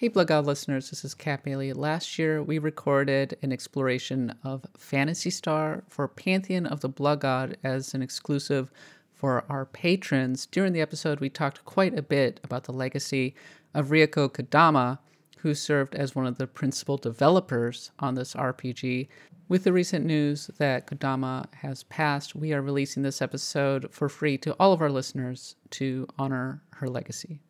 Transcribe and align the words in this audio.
Hey, 0.00 0.06
Blood 0.06 0.28
God 0.28 0.46
listeners, 0.46 0.90
this 0.90 1.04
is 1.04 1.12
Kat 1.12 1.42
Bailey. 1.42 1.72
Last 1.72 2.20
year, 2.20 2.40
we 2.40 2.60
recorded 2.60 3.36
an 3.42 3.50
exploration 3.50 4.32
of 4.44 4.64
Phantasy 4.76 5.28
Star 5.28 5.82
for 5.88 6.06
Pantheon 6.06 6.66
of 6.66 6.82
the 6.82 6.88
Blood 6.88 7.18
God 7.18 7.56
as 7.64 7.94
an 7.94 8.00
exclusive 8.00 8.70
for 9.12 9.44
our 9.48 9.66
patrons. 9.66 10.46
During 10.46 10.72
the 10.72 10.80
episode, 10.80 11.18
we 11.18 11.28
talked 11.28 11.64
quite 11.64 11.98
a 11.98 12.02
bit 12.02 12.38
about 12.44 12.62
the 12.62 12.72
legacy 12.72 13.34
of 13.74 13.88
Rieko 13.88 14.28
Kodama, 14.28 15.00
who 15.38 15.52
served 15.52 15.96
as 15.96 16.14
one 16.14 16.28
of 16.28 16.38
the 16.38 16.46
principal 16.46 16.96
developers 16.96 17.90
on 17.98 18.14
this 18.14 18.34
RPG. 18.34 19.08
With 19.48 19.64
the 19.64 19.72
recent 19.72 20.06
news 20.06 20.48
that 20.58 20.86
Kodama 20.86 21.52
has 21.54 21.82
passed, 21.82 22.36
we 22.36 22.52
are 22.52 22.62
releasing 22.62 23.02
this 23.02 23.20
episode 23.20 23.88
for 23.90 24.08
free 24.08 24.38
to 24.38 24.54
all 24.60 24.72
of 24.72 24.80
our 24.80 24.92
listeners 24.92 25.56
to 25.70 26.06
honor 26.20 26.62
her 26.74 26.86
legacy. 26.86 27.40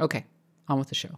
Okay, 0.00 0.24
on 0.66 0.80
with 0.80 0.88
the 0.88 0.96
show. 0.96 1.16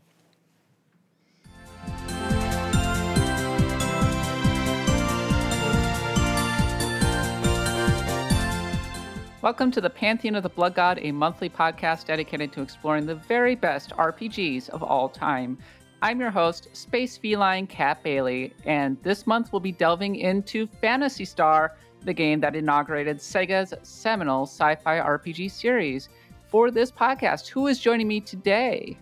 Welcome 9.44 9.70
to 9.72 9.82
the 9.82 9.90
Pantheon 9.90 10.36
of 10.36 10.42
the 10.42 10.48
Blood 10.48 10.74
God, 10.74 10.98
a 11.02 11.12
monthly 11.12 11.50
podcast 11.50 12.06
dedicated 12.06 12.50
to 12.52 12.62
exploring 12.62 13.04
the 13.04 13.14
very 13.14 13.54
best 13.54 13.90
RPGs 13.90 14.70
of 14.70 14.82
all 14.82 15.06
time. 15.06 15.58
I'm 16.00 16.18
your 16.18 16.30
host, 16.30 16.74
Space 16.74 17.18
Feline 17.18 17.66
Kat 17.66 18.02
Bailey, 18.02 18.54
and 18.64 18.96
this 19.02 19.26
month 19.26 19.52
we'll 19.52 19.60
be 19.60 19.70
delving 19.70 20.16
into 20.16 20.66
Phantasy 20.80 21.26
Star, 21.26 21.76
the 22.04 22.12
game 22.14 22.40
that 22.40 22.56
inaugurated 22.56 23.18
Sega's 23.18 23.74
seminal 23.82 24.44
sci 24.44 24.76
fi 24.76 24.98
RPG 24.98 25.50
series. 25.50 26.08
For 26.48 26.70
this 26.70 26.90
podcast, 26.90 27.48
who 27.48 27.66
is 27.66 27.78
joining 27.78 28.08
me 28.08 28.20
today? 28.22 28.96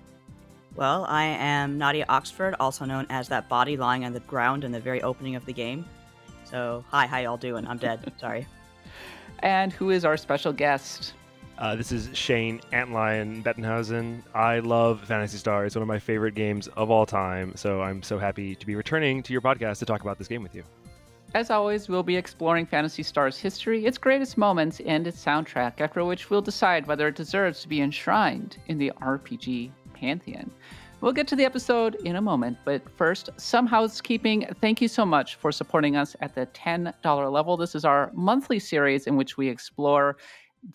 Well, 0.74 1.04
I 1.04 1.23
am 1.23 1.79
Nadia 1.79 2.04
Oxford, 2.09 2.56
also 2.59 2.84
known 2.84 3.06
as 3.10 3.29
that 3.29 3.48
body 3.48 3.77
lying 3.77 4.04
on 4.04 4.12
the 4.12 4.18
ground 4.18 4.65
in 4.65 4.73
the 4.73 4.80
very 4.80 5.02
opening 5.02 5.37
of 5.37 5.46
the 5.46 5.52
game. 5.52 5.85
So, 6.43 6.85
hi, 6.88 7.07
how 7.07 7.18
y'all 7.18 7.37
doing? 7.37 7.65
I'm 7.65 7.79
dead. 7.79 8.13
Sorry. 8.20 8.45
And 9.43 9.73
who 9.73 9.90
is 9.90 10.04
our 10.04 10.16
special 10.16 10.52
guest? 10.52 11.15
Uh, 11.59 11.76
this 11.76 11.93
is 11.93 12.09
Shane 12.16 12.60
Antlion 12.73 13.43
Bettenhausen. 13.43 14.23
I 14.35 14.60
love 14.60 15.01
Phantasy 15.04 15.37
Star. 15.37 15.66
It's 15.66 15.76
one 15.76 15.82
of 15.82 15.88
my 15.88 15.98
favorite 15.98 16.35
games 16.35 16.68
of 16.68 16.90
all 16.90 17.07
time. 17.07 17.52
So 17.57 17.82
I'm 17.82 18.02
so 18.02 18.18
happy 18.18 18.54
to 18.54 18.66
be 18.66 18.74
returning 18.74 19.23
to 19.23 19.32
your 19.32 19.43
podcast 19.43 19.79
to 19.80 19.85
talk 19.85 20.01
about 20.01 20.18
this 20.18 20.29
game 20.29 20.43
with 20.43 20.54
you. 20.54 20.65
As 21.35 21.51
always, 21.51 21.88
we'll 21.88 22.02
be 22.02 22.16
exploring 22.16 22.66
Phantasy 22.66 23.02
Star's 23.02 23.38
history, 23.38 23.87
its 23.87 23.96
greatest 23.96 24.37
moments, 24.37 24.80
and 24.80 25.07
its 25.07 25.24
soundtrack, 25.24 25.80
after 25.80 26.04
which 26.04 26.29
we'll 26.29 26.43
decide 26.43 26.87
whether 26.87 27.09
it 27.09 27.15
deserves 27.15 27.63
to 27.63 27.68
be 27.68 27.80
enshrined 27.80 28.59
in 28.66 28.76
the 28.76 28.93
RPG 29.01 29.70
pantheon. 29.95 30.51
We'll 31.02 31.12
get 31.12 31.26
to 31.28 31.36
the 31.36 31.45
episode 31.45 31.96
in 32.04 32.14
a 32.14 32.20
moment, 32.20 32.58
but 32.64 32.88
first, 32.88 33.30
some 33.36 33.66
housekeeping. 33.66 34.46
Thank 34.60 34.80
you 34.80 34.86
so 34.86 35.04
much 35.04 35.34
for 35.34 35.50
supporting 35.50 35.96
us 35.96 36.14
at 36.20 36.36
the 36.36 36.46
$10 36.46 37.32
level. 37.32 37.56
This 37.56 37.74
is 37.74 37.84
our 37.84 38.12
monthly 38.14 38.60
series 38.60 39.08
in 39.08 39.16
which 39.16 39.36
we 39.36 39.48
explore 39.48 40.16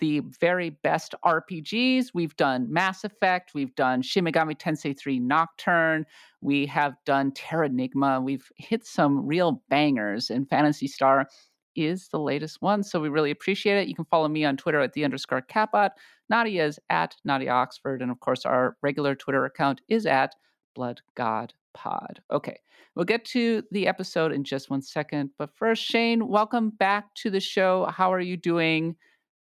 the 0.02 0.20
very 0.42 0.72
best 0.72 1.16
RPGs. 1.24 2.08
We've 2.14 2.36
done 2.36 2.68
Mass 2.70 3.06
Effect, 3.06 3.54
we've 3.54 3.74
done 3.76 4.02
Shin 4.02 4.26
Megami 4.26 4.60
Tensei 4.60 5.00
3 5.00 5.18
Nocturne, 5.18 6.06
we 6.42 6.66
have 6.66 6.96
done 7.06 7.32
Terranigma, 7.32 8.22
we've 8.22 8.52
hit 8.58 8.86
some 8.86 9.26
real 9.26 9.64
bangers, 9.70 10.30
and 10.30 10.50
Phantasy 10.50 10.88
Star 10.88 11.30
is 11.78 12.10
the 12.10 12.20
latest 12.20 12.62
one. 12.62 12.84
So 12.84 13.00
we 13.00 13.08
really 13.08 13.32
appreciate 13.32 13.78
it. 13.78 13.88
You 13.88 13.96
can 13.96 14.04
follow 14.04 14.28
me 14.28 14.44
on 14.44 14.58
Twitter 14.58 14.82
at 14.82 14.92
the 14.92 15.06
underscore 15.06 15.44
Catbot. 15.44 15.92
Nadia 16.30 16.66
is 16.66 16.80
at 16.90 17.16
Nadia 17.24 17.52
Oxford. 17.52 18.02
And 18.02 18.12
of 18.12 18.20
course, 18.20 18.46
our 18.46 18.78
regular 18.82 19.16
Twitter 19.16 19.46
account 19.46 19.82
is 19.88 20.06
at 20.06 20.36
Blood 20.76 21.02
God 21.16 21.54
Pod. 21.74 22.22
Okay, 22.32 22.60
we'll 22.96 23.06
get 23.06 23.26
to 23.26 23.64
the 23.72 23.88
episode 23.88 24.32
in 24.32 24.44
just 24.44 24.70
one 24.70 24.82
second. 24.82 25.30
But 25.38 25.56
first, 25.56 25.84
Shane, 25.84 26.28
welcome 26.28 26.72
back 26.72 27.14
to 27.16 27.30
the 27.30 27.40
show. 27.40 27.86
How 27.86 28.14
are 28.14 28.20
you 28.20 28.38
doing? 28.38 28.96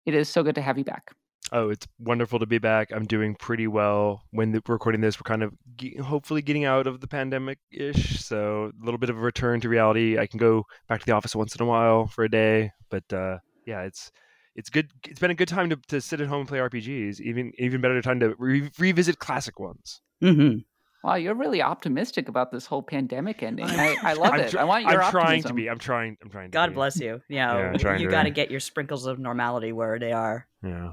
It 0.04 0.14
is 0.14 0.28
so 0.28 0.42
good 0.42 0.54
to 0.56 0.62
have 0.62 0.78
you 0.78 0.84
back. 0.84 1.12
Oh, 1.52 1.70
it's 1.70 1.86
wonderful 2.00 2.40
to 2.40 2.46
be 2.46 2.58
back. 2.58 2.90
I'm 2.92 3.06
doing 3.06 3.36
pretty 3.36 3.68
well. 3.68 4.22
When 4.32 4.50
the, 4.50 4.60
recording 4.66 5.00
this, 5.00 5.20
we're 5.20 5.28
kind 5.28 5.44
of 5.44 5.52
hopefully 6.04 6.42
getting 6.42 6.64
out 6.64 6.88
of 6.88 7.00
the 7.00 7.06
pandemic 7.06 7.58
ish. 7.70 8.20
So 8.20 8.72
a 8.80 8.84
little 8.84 8.98
bit 8.98 9.10
of 9.10 9.16
a 9.16 9.20
return 9.20 9.60
to 9.60 9.68
reality. 9.68 10.18
I 10.18 10.26
can 10.26 10.38
go 10.38 10.64
back 10.88 10.98
to 11.00 11.06
the 11.06 11.12
office 11.12 11.36
once 11.36 11.54
in 11.54 11.62
a 11.62 11.66
while 11.66 12.08
for 12.08 12.24
a 12.24 12.28
day. 12.28 12.72
But 12.90 13.12
uh, 13.12 13.38
yeah, 13.64 13.82
it's 13.82 14.10
it's 14.56 14.70
good. 14.70 14.90
It's 15.06 15.20
been 15.20 15.30
a 15.30 15.34
good 15.34 15.48
time 15.48 15.70
to, 15.70 15.76
to 15.88 16.00
sit 16.00 16.20
at 16.20 16.26
home 16.26 16.40
and 16.40 16.48
play 16.48 16.58
RPGs. 16.58 17.20
Even 17.20 17.52
even 17.58 17.80
better 17.80 18.00
time 18.02 18.18
to 18.20 18.34
re- 18.38 18.70
revisit 18.78 19.18
classic 19.18 19.60
ones. 19.60 20.00
Mm-hmm. 20.22 20.58
Wow, 21.04 21.14
you're 21.14 21.34
really 21.34 21.62
optimistic 21.62 22.28
about 22.28 22.50
this 22.50 22.66
whole 22.66 22.82
pandemic 22.82 23.42
ending. 23.42 23.66
I, 23.66 23.96
I 24.02 24.12
love 24.14 24.34
it. 24.34 24.50
Tr- 24.50 24.58
I 24.58 24.64
want 24.64 24.84
your 24.84 25.02
I'm 25.02 25.06
optimism. 25.06 25.20
trying 25.20 25.42
to 25.44 25.52
be. 25.52 25.70
I'm 25.70 25.78
trying. 25.78 26.16
I'm 26.22 26.30
trying. 26.30 26.50
God 26.50 26.70
be. 26.70 26.74
bless 26.74 26.98
you. 26.98 27.20
Yeah, 27.28 27.74
yeah 27.76 27.96
you 27.98 28.08
got 28.08 28.24
to 28.24 28.30
get 28.30 28.50
your 28.50 28.60
sprinkles 28.60 29.06
of 29.06 29.18
normality 29.18 29.72
where 29.72 29.98
they 29.98 30.12
are. 30.12 30.48
Yeah. 30.64 30.92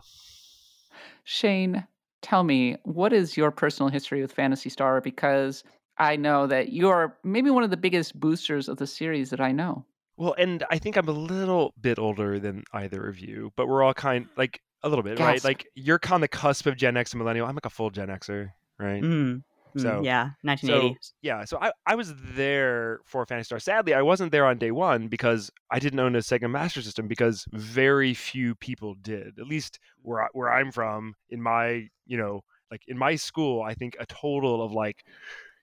Shane, 1.23 1.87
tell 2.21 2.43
me, 2.43 2.77
what 2.83 3.13
is 3.13 3.37
your 3.37 3.49
personal 3.49 3.89
history 3.89 4.21
with 4.21 4.33
Phantasy 4.33 4.69
Star? 4.69 4.99
Because 4.99 5.63
I 5.97 6.17
know 6.17 6.47
that 6.47 6.73
you're 6.73 7.17
maybe 7.23 7.49
one 7.49 7.63
of 7.63 7.69
the 7.69 7.77
biggest 7.77 8.19
boosters 8.19 8.67
of 8.67 8.77
the 8.77 8.87
series 8.87 9.29
that 9.29 9.39
I 9.39 9.53
know. 9.53 9.85
Well, 10.17 10.35
and 10.37 10.63
I 10.69 10.77
think 10.77 10.97
I'm 10.97 11.07
a 11.07 11.13
little 11.13 11.73
bit 11.79 11.97
older 11.97 12.39
than 12.39 12.63
either 12.73 13.07
of 13.07 13.19
you, 13.19 13.51
but 13.55 13.67
we're 13.67 13.83
all 13.83 13.93
kind 13.93 14.27
like 14.37 14.61
a 14.83 14.89
little 14.89 15.03
bit, 15.03 15.17
Gasp. 15.17 15.27
right? 15.27 15.43
Like 15.43 15.67
you're 15.75 15.99
on 16.11 16.21
the 16.21 16.27
cusp 16.27 16.65
of 16.65 16.77
Gen 16.77 16.97
X 16.97 17.13
and 17.13 17.19
millennial. 17.19 17.47
I'm 17.47 17.55
like 17.55 17.65
a 17.65 17.69
full 17.69 17.89
Gen 17.89 18.09
Xer, 18.09 18.51
right? 18.77 19.01
Mm. 19.01 19.43
So 19.75 20.01
yeah, 20.03 20.31
1980. 20.43 20.97
So, 21.01 21.13
yeah, 21.21 21.45
so 21.45 21.57
I, 21.59 21.71
I 21.85 21.95
was 21.95 22.13
there 22.35 22.99
for 23.05 23.25
Phantasy 23.25 23.45
Star. 23.45 23.59
Sadly, 23.59 23.95
I 23.95 24.03
wasn't 24.03 24.31
there 24.31 24.45
on 24.45 24.59
day 24.59 24.71
one 24.71 25.07
because 25.07 25.49
I 25.71 25.79
didn't 25.79 25.99
own 25.99 26.15
a 26.15 26.19
Sega 26.19 26.49
Master 26.49 26.81
System 26.81 27.07
because 27.07 27.45
very 27.51 28.13
few 28.13 28.53
people 28.55 28.93
did. 29.01 29.39
At 29.39 29.47
least 29.47 29.79
where 30.03 30.23
I, 30.23 30.27
where 30.33 30.53
I'm 30.53 30.71
from, 30.71 31.15
in 31.29 31.41
my 31.41 31.87
you 32.05 32.17
know 32.17 32.43
like 32.69 32.83
in 32.87 32.97
my 32.97 33.15
school, 33.15 33.63
I 33.63 33.73
think 33.73 33.95
a 33.99 34.05
total 34.05 34.61
of 34.61 34.71
like 34.73 35.05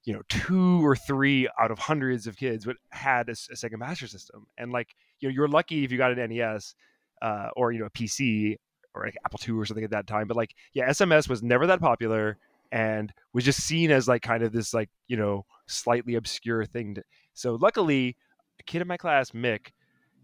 you 0.04 0.12
know 0.12 0.22
two 0.28 0.84
or 0.84 0.96
three 0.96 1.48
out 1.58 1.70
of 1.70 1.78
hundreds 1.78 2.26
of 2.26 2.36
kids 2.36 2.66
would 2.66 2.76
had 2.90 3.28
a, 3.28 3.32
a 3.32 3.54
Sega 3.54 3.78
Master 3.78 4.06
System, 4.06 4.46
and 4.58 4.72
like 4.72 4.94
you 5.20 5.28
know 5.28 5.34
you're 5.34 5.48
lucky 5.48 5.84
if 5.84 5.92
you 5.92 5.98
got 5.98 6.16
an 6.16 6.30
NES 6.30 6.74
uh, 7.22 7.48
or 7.56 7.72
you 7.72 7.80
know 7.80 7.86
a 7.86 7.90
PC 7.90 8.56
or 8.94 9.04
like 9.04 9.16
Apple 9.24 9.38
II 9.46 9.54
or 9.54 9.66
something 9.66 9.84
at 9.84 9.90
that 9.90 10.06
time. 10.06 10.26
But 10.26 10.36
like 10.36 10.54
yeah, 10.72 10.88
SMS 10.88 11.28
was 11.28 11.42
never 11.42 11.66
that 11.66 11.80
popular 11.80 12.38
and 12.72 13.12
was 13.32 13.44
just 13.44 13.62
seen 13.62 13.90
as 13.90 14.08
like 14.08 14.22
kind 14.22 14.42
of 14.42 14.52
this 14.52 14.72
like 14.72 14.88
you 15.08 15.16
know 15.16 15.44
slightly 15.66 16.14
obscure 16.14 16.64
thing 16.64 16.94
to, 16.94 17.02
so 17.34 17.54
luckily 17.56 18.16
a 18.58 18.62
kid 18.62 18.82
in 18.82 18.88
my 18.88 18.96
class 18.96 19.30
mick 19.30 19.68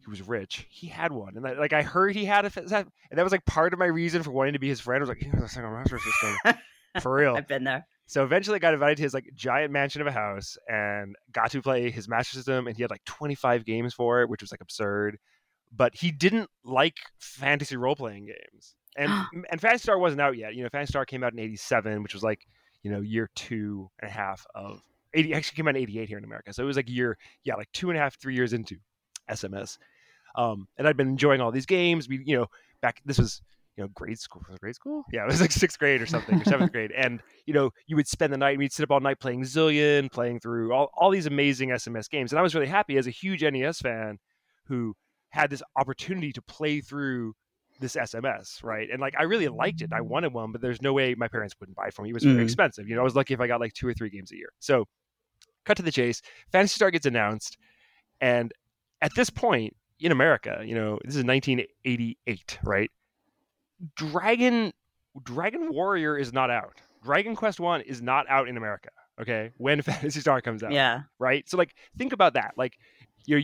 he 0.07 0.11
was 0.11 0.23
rich. 0.23 0.67
He 0.71 0.87
had 0.87 1.11
one. 1.11 1.37
And 1.37 1.45
I, 1.45 1.55
like 1.55 1.73
i 1.73 1.83
heard 1.83 2.15
he 2.15 2.25
had 2.25 2.45
a 2.45 2.53
and 2.55 2.89
that 3.11 3.23
was 3.25 3.33
like 3.33 3.45
part 3.45 3.73
of 3.73 3.79
my 3.81 3.87
reason 3.87 4.23
for 4.23 4.31
wanting 4.31 4.53
to 4.53 4.61
be 4.61 4.69
his 4.69 4.81
friend. 4.81 5.01
I 5.01 5.03
was 5.03 5.09
like 5.09 5.19
he 5.19 5.29
has 5.29 5.43
a 5.43 5.49
single 5.49 5.73
master 5.73 5.99
system. 5.99 6.55
For 7.03 7.13
real. 7.13 7.37
I've 7.37 7.49
been 7.49 7.65
there 7.65 7.85
so 8.07 8.25
eventually 8.25 8.57
I 8.57 8.59
got 8.59 8.75
invited 8.75 8.97
to 8.97 9.03
his 9.03 9.15
like 9.15 9.31
giant 9.35 9.73
mansion 9.73 10.01
of 10.01 10.07
a 10.07 10.13
house 10.13 10.57
and 10.69 11.15
got 11.33 11.51
to 11.53 11.63
play 11.63 11.91
his 11.91 12.09
master 12.09 12.37
system 12.37 12.67
and 12.67 12.77
he 12.77 12.83
had 12.83 12.91
like 12.91 13.05
25 13.05 13.65
games 13.65 13.95
for 13.95 14.23
it 14.23 14.29
which 14.29 14.43
was 14.43 14.51
like 14.51 14.61
absurd 14.61 15.19
but 15.75 15.95
he 15.95 16.11
didn't 16.11 16.49
like 16.65 16.97
fantasy 17.19 17.77
role 17.77 17.97
playing 17.97 18.27
games 18.27 18.77
and 18.97 19.11
and 19.51 19.61
Phantasy 19.61 19.83
Star 19.83 19.99
wasn't 19.99 20.21
out 20.21 20.37
yet. 20.37 20.55
You 20.55 20.63
know, 20.63 20.69
Phantasy 20.71 20.91
Star 20.91 21.05
came 21.05 21.23
out 21.23 21.33
in 21.33 21.39
'87, 21.39 22.03
which 22.03 22.15
was 22.15 22.23
like 22.23 22.47
you 22.83 22.91
know 22.91 23.01
year 23.01 23.31
two 23.35 23.91
and 24.01 24.11
a 24.11 24.13
half 24.13 24.47
of 24.55 24.81
80. 25.15 25.35
Actually, 25.35 25.57
came 25.57 25.69
out 25.69 25.77
in 25.77 25.83
'88 25.83 26.09
here 26.09 26.19
in 26.19 26.25
America, 26.25 26.53
so 26.53 26.63
it 26.63 26.67
was 26.67 26.77
like 26.77 26.89
year 26.89 27.17
yeah, 27.45 27.55
like 27.55 27.71
two 27.73 27.91
and 27.91 27.99
a 27.99 28.01
half, 28.01 28.19
three 28.19 28.35
years 28.35 28.53
into 28.53 28.77
SMS. 29.31 29.79
Um, 30.37 30.69
and 30.77 30.87
I'd 30.87 30.97
been 30.97 31.09
enjoying 31.09 31.41
all 31.41 31.53
these 31.53 31.67
games. 31.67 32.09
We 32.09 32.23
you 32.25 32.37
know 32.37 32.47
back 32.81 33.01
this 33.05 33.19
was 33.19 33.43
you 33.77 33.85
know 33.85 33.89
grade 33.95 34.19
school 34.19 34.43
grade 34.61 34.75
school 34.75 35.05
yeah 35.13 35.23
it 35.23 35.27
was 35.27 35.41
like 35.41 35.53
sixth 35.53 35.79
grade 35.79 36.01
or 36.01 36.07
something 36.07 36.41
or 36.41 36.45
seventh 36.45 36.73
grade 36.73 36.93
and 36.93 37.21
you 37.47 37.53
know 37.53 37.71
you 37.87 37.97
would 37.97 38.09
spend 38.09 38.33
the 38.33 38.39
night 38.39 38.59
we'd 38.59 38.73
sit 38.73 38.83
up 38.83 38.91
all 38.91 39.01
night 39.01 39.21
playing 39.21 39.43
zillion 39.43 40.11
playing 40.11 40.41
through 40.41 40.73
all, 40.73 40.91
all 40.95 41.11
these 41.11 41.27
amazing 41.27 41.71
sms 41.71 42.09
games 42.09 42.33
and 42.33 42.39
i 42.39 42.43
was 42.43 42.55
really 42.55 42.67
happy 42.67 42.97
as 42.97 43.07
a 43.07 43.11
huge 43.11 43.43
nes 43.43 43.79
fan 43.79 44.19
who 44.67 44.95
had 45.31 45.51
this 45.51 45.63
opportunity 45.77 46.33
to 46.33 46.43
play 46.43 46.81
through 46.81 47.35
this 47.81 47.95
SMS, 47.95 48.63
right? 48.65 48.89
And 48.91 49.01
like 49.01 49.15
I 49.19 49.25
really 49.25 49.49
liked 49.49 49.83
it. 49.83 49.93
I 49.93 50.01
wanted 50.01 50.33
one, 50.33 50.53
but 50.53 50.61
there's 50.61 50.83
no 50.83 50.93
way 50.93 51.15
my 51.15 51.29
parents 51.29 51.55
wouldn't 51.61 51.77
buy 51.77 51.89
it 51.89 51.95
for 51.95 52.03
me. 52.03 52.11
It 52.11 52.15
was 52.15 52.25
very 52.25 52.37
mm. 52.37 52.43
expensive. 52.43 52.89
You 52.89 52.95
know, 52.95 53.03
I 53.03 53.05
was 53.05 53.15
lucky 53.15 53.35
if 53.35 53.41
I 53.41 53.47
got 53.47 53.61
like 53.61 53.75
two 53.75 53.87
or 53.87 53.95
three 53.95 54.11
games 54.11 54.33
a 54.33 54.37
year. 54.37 54.49
So 54.59 54.87
cut 55.65 55.77
to 55.77 55.83
the 55.83 55.93
chase. 55.93 56.23
Phantasy 56.53 56.75
Star 56.75 56.91
gets 56.91 57.07
announced, 57.07 57.59
and 58.21 58.53
at 59.03 59.13
this 59.15 59.31
point 59.31 59.77
in 60.01 60.13
America, 60.13 60.63
you 60.65 60.75
know, 60.75 60.99
this 61.05 61.17
is 61.17 61.25
1988, 61.25 62.59
right? 62.65 62.91
Dragon 63.97 64.73
Dragon 65.23 65.73
Warrior 65.73 66.17
is 66.19 66.33
not 66.33 66.51
out. 66.51 66.81
Dragon 67.03 67.35
Quest 67.37 67.61
One 67.61 67.81
is 67.83 68.03
not 68.03 68.27
out 68.29 68.49
in 68.49 68.57
America. 68.57 68.91
Okay, 69.21 69.51
when 69.59 69.81
Phantasy 69.83 70.21
Star 70.21 70.41
comes 70.41 70.63
out. 70.63 70.73
Yeah. 70.73 71.03
Right. 71.19 71.49
So 71.49 71.57
like, 71.57 71.75
think 71.97 72.13
about 72.13 72.35
that. 72.35 72.55
Like, 72.57 72.75
you're 73.27 73.43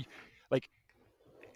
like 0.50 0.69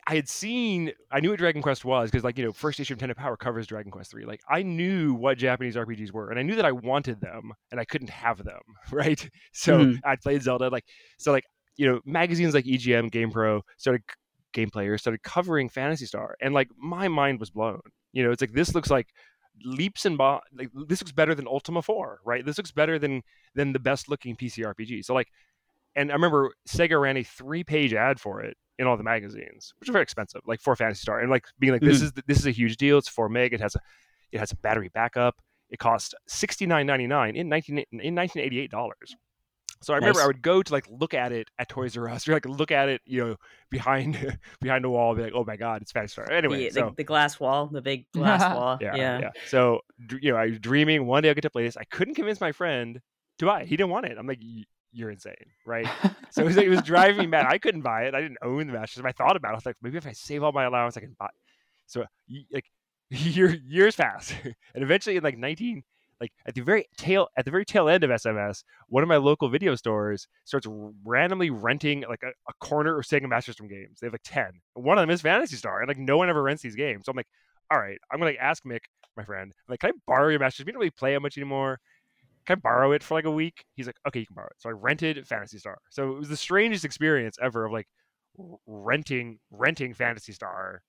I 0.09 0.15
had 0.15 0.29
seen, 0.29 0.93
I 1.11 1.19
knew 1.19 1.31
what 1.31 1.39
Dragon 1.41 1.61
Quest 1.63 1.85
was 1.85 2.11
because, 2.11 2.23
like, 2.23 2.39
you 2.39 2.45
know, 2.45 2.53
first 2.53 2.79
issue 2.79 2.95
of 2.95 3.01
Nintendo 3.01 3.17
Power 3.17 3.37
covers 3.37 3.67
Dragon 3.67 3.91
Quest 3.91 4.13
three. 4.13 4.25
Like, 4.25 4.41
I 4.49 4.63
knew 4.63 5.15
what 5.15 5.37
Japanese 5.37 5.75
RPGs 5.75 6.13
were, 6.13 6.31
and 6.31 6.39
I 6.39 6.43
knew 6.45 6.55
that 6.55 6.65
I 6.65 6.71
wanted 6.71 7.21
them, 7.21 7.53
and 7.73 7.81
I 7.81 7.85
couldn't 7.85 8.11
have 8.11 8.45
them, 8.45 8.61
right? 8.93 9.29
So 9.53 9.79
Mhm. 9.81 10.01
I 10.05 10.15
played 10.17 10.43
Zelda, 10.43 10.69
like, 10.69 10.85
so 11.19 11.33
like, 11.33 11.45
you 11.77 11.87
know, 11.91 12.01
magazines 12.05 12.55
like 12.55 12.65
EGM, 12.67 13.11
GamePro 13.11 13.63
started 13.79 14.03
Game 14.53 14.71
Player 14.71 14.97
started 14.97 15.23
covering 15.23 15.69
Phantasy 15.69 16.07
Star, 16.07 16.37
and 16.41 16.55
like 16.55 16.69
my 16.79 17.09
mind 17.09 17.41
was 17.41 17.51
blown. 17.51 17.81
You 18.17 18.25
know, 18.25 18.31
it's 18.31 18.41
like 18.41 18.55
this 18.55 18.75
looks 18.75 18.91
like 18.91 19.09
leaps 19.63 20.07
and 20.07 20.17
bo- 20.17 20.41
like 20.57 20.71
this 20.89 21.03
looks 21.03 21.13
better 21.13 21.35
than 21.35 21.47
Ultima 21.47 21.83
Four, 21.83 22.21
right? 22.25 22.43
This 22.43 22.57
looks 22.57 22.73
better 22.73 22.99
than 22.99 23.23
than 23.55 23.75
the 23.75 23.79
best 23.79 24.09
looking 24.09 24.35
PC 24.35 24.65
RPG. 24.65 25.05
So 25.05 25.13
like, 25.13 25.29
and 25.97 26.11
I 26.11 26.15
remember 26.15 26.55
Sega 26.67 26.99
ran 26.99 27.19
a 27.19 27.23
three 27.23 27.63
page 27.63 27.93
ad 27.93 28.19
for 28.19 28.41
it 28.41 28.57
in 28.79 28.87
all 28.87 28.97
the 28.97 29.03
magazines, 29.03 29.75
which 29.79 29.91
are 29.91 29.93
very 29.93 30.03
expensive, 30.03 30.41
like 30.47 30.63
for 30.63 30.75
Phantasy 30.75 31.01
Star, 31.01 31.21
and 31.21 31.31
like 31.31 31.45
being 31.59 31.75
like 31.75 31.83
this 31.83 31.99
mm-hmm. 31.99 32.07
is 32.07 32.25
this 32.27 32.39
is 32.39 32.47
a 32.47 32.53
huge 32.53 32.79
deal. 32.79 32.97
It's 32.97 33.07
four 33.07 33.29
meg. 33.29 33.53
It 33.53 33.61
has 33.61 33.75
a 33.75 33.81
it 34.33 34.39
has 34.39 34.51
a 34.51 34.57
battery 34.57 34.89
backup. 34.95 35.37
It 35.69 35.79
cost 35.79 36.15
sixty 36.27 36.65
nine 36.65 36.87
ninety 36.87 37.07
nine 37.07 37.37
in 37.37 37.51
nineteen 37.51 37.85
in 37.93 38.15
nineteen 38.15 38.43
eighty 38.43 38.61
eight 38.61 38.71
dollars. 38.71 39.15
So 39.83 39.93
I 39.93 39.97
remember 39.99 40.19
Nice. 40.19 40.25
I 40.25 40.27
would 40.29 40.43
go 40.43 40.63
to 40.63 40.73
like 40.73 40.87
look 40.89 41.15
at 41.15 41.33
it 41.33 41.49
at 41.59 41.69
Toys 41.69 41.97
R 41.97 42.09
Us, 42.09 42.27
or 42.29 42.33
like 42.33 42.47
look 42.47 42.71
at 42.71 42.89
it, 42.89 43.01
you 43.05 43.25
know, 43.25 43.37
behind 43.71 44.39
behind 44.61 44.85
the 44.85 44.91
wall, 44.91 45.11
and 45.11 45.19
be 45.19 45.25
like, 45.25 45.33
oh 45.35 45.45
my 45.45 45.57
god, 45.57 45.83
it's 45.83 45.93
Phantasy 45.93 46.13
Star. 46.13 46.31
Anyway, 46.31 46.65
the, 46.69 46.71
so 46.71 46.81
the, 46.91 46.97
the 46.97 47.05
glass 47.05 47.39
wall, 47.39 47.67
the 47.67 47.83
big 47.83 48.11
glass 48.13 48.55
wall. 48.55 48.79
yeah, 48.81 48.95
Yeah. 48.97 49.21
yeah, 49.21 49.31
So 49.47 49.81
you 50.21 50.33
know, 50.33 50.39
I 50.39 50.47
was 50.47 50.59
dreaming 50.59 51.07
one 51.07 51.23
day 51.23 51.31
I 51.31 51.35
get 51.35 51.43
to 51.43 51.51
play 51.51 51.65
this. 51.65 51.77
I 51.77 51.85
couldn't 51.85 52.15
convince 52.15 52.41
my 52.41 52.53
friend 52.53 53.01
to 53.39 53.45
buy 53.47 53.63
it. 53.63 53.69
He 53.69 53.77
didn't 53.77 53.91
want 53.91 54.07
it. 54.07 54.17
I'm 54.19 54.27
like, 54.27 54.41
"Y- 54.43 54.65
you're 54.93 55.11
insane, 55.11 55.35
right? 55.67 55.87
So 56.31 56.41
it 56.43 56.47
was, 56.47 56.57
it 56.57 56.71
was 56.71 56.81
driving 56.83 57.19
me 57.19 57.27
mad. 57.27 57.45
I 57.47 57.59
couldn't 57.59 57.83
buy 57.83 58.05
it. 58.05 58.15
I 58.15 58.21
didn't 58.23 58.39
own 58.43 58.67
the 58.67 58.73
Master 58.73 58.95
System. 58.95 59.05
I 59.07 59.13
thought 59.13 59.37
about 59.37 59.51
it. 59.51 59.53
I 59.53 59.55
was 59.57 59.67
like, 59.67 59.77
maybe 59.83 59.99
if 59.99 60.07
I 60.07 60.13
save 60.13 60.43
all 60.43 60.53
my 60.53 60.65
allowance, 60.65 60.97
I 60.97 61.01
can 61.01 61.15
buy. 61.19 61.29
So 61.87 62.05
like 62.51 62.65
year, 63.11 63.55
years 63.69 63.95
pass, 63.97 64.33
and 64.75 64.83
eventually 64.83 65.17
in 65.17 65.23
like 65.23 65.37
19, 65.37 65.83
like 66.21 66.33
at 66.47 66.55
the 66.55 66.63
very 66.63 66.87
tail 66.97 67.29
at 67.37 67.45
the 67.45 67.51
very 67.51 67.65
tail 67.65 67.89
end 67.89 68.05
of 68.05 68.11
SMS, 68.11 68.63
one 68.89 69.03
of 69.03 69.09
my 69.09 69.17
local 69.17 69.49
video 69.49 69.75
stores 69.75 70.29
starts 70.45 70.67
randomly 71.05 71.51
renting 71.51 72.05
like 72.09 72.23
a, 72.23 72.29
a 72.49 72.53
corner 72.61 72.99
of 72.99 73.05
Sega 73.05 73.29
Master 73.29 73.53
System 73.53 73.69
games. 73.69 73.99
They 74.01 74.07
have 74.07 74.15
like 74.15 74.23
10. 74.25 74.47
One 74.75 74.99
of 74.99 75.03
them 75.03 75.11
is 75.11 75.23
Phantasy 75.23 75.57
Star, 75.57 75.81
and 75.81 75.89
like 75.89 75.99
no 75.99 76.17
one 76.17 76.29
ever 76.29 76.43
rents 76.43 76.63
these 76.63 76.77
games. 76.77 77.07
So 77.07 77.11
I'm 77.11 77.17
like, 77.17 77.29
all 77.71 77.79
right, 77.79 77.99
I'm 78.11 78.19
gonna 78.19 78.33
like, 78.33 78.41
ask 78.41 78.65
Mick, 78.65 78.81
my 79.17 79.25
friend, 79.25 79.53
I'm 79.53 79.73
like, 79.73 79.81
can 79.81 79.91
I 79.91 79.99
borrow 80.07 80.29
your 80.29 80.41
Master 80.41 80.59
System? 80.59 80.69
You 80.69 80.73
don't 80.73 80.81
really 80.81 80.91
play 80.91 81.15
it 81.15 81.21
much 81.21 81.37
anymore 81.37 81.79
can 82.47 82.59
I 82.59 82.61
borrow 82.61 82.93
it 82.93 83.03
for 83.03 83.15
like 83.15 83.25
a 83.25 83.31
week? 83.31 83.65
He's 83.75 83.87
like, 83.87 83.97
okay, 84.07 84.21
you 84.21 84.27
can 84.27 84.35
borrow 84.35 84.47
it. 84.47 84.57
So 84.59 84.71
I 84.71 84.73
rented 84.73 85.27
Phantasy 85.27 85.59
Star. 85.59 85.79
So 85.91 86.13
it 86.13 86.19
was 86.19 86.29
the 86.29 86.37
strangest 86.37 86.85
experience 86.85 87.37
ever 87.43 87.67
of 87.67 87.73
like 87.73 87.89
renting 88.67 89.39
renting 89.51 89.95
Phantasy 89.95 90.33
Star 90.33 90.83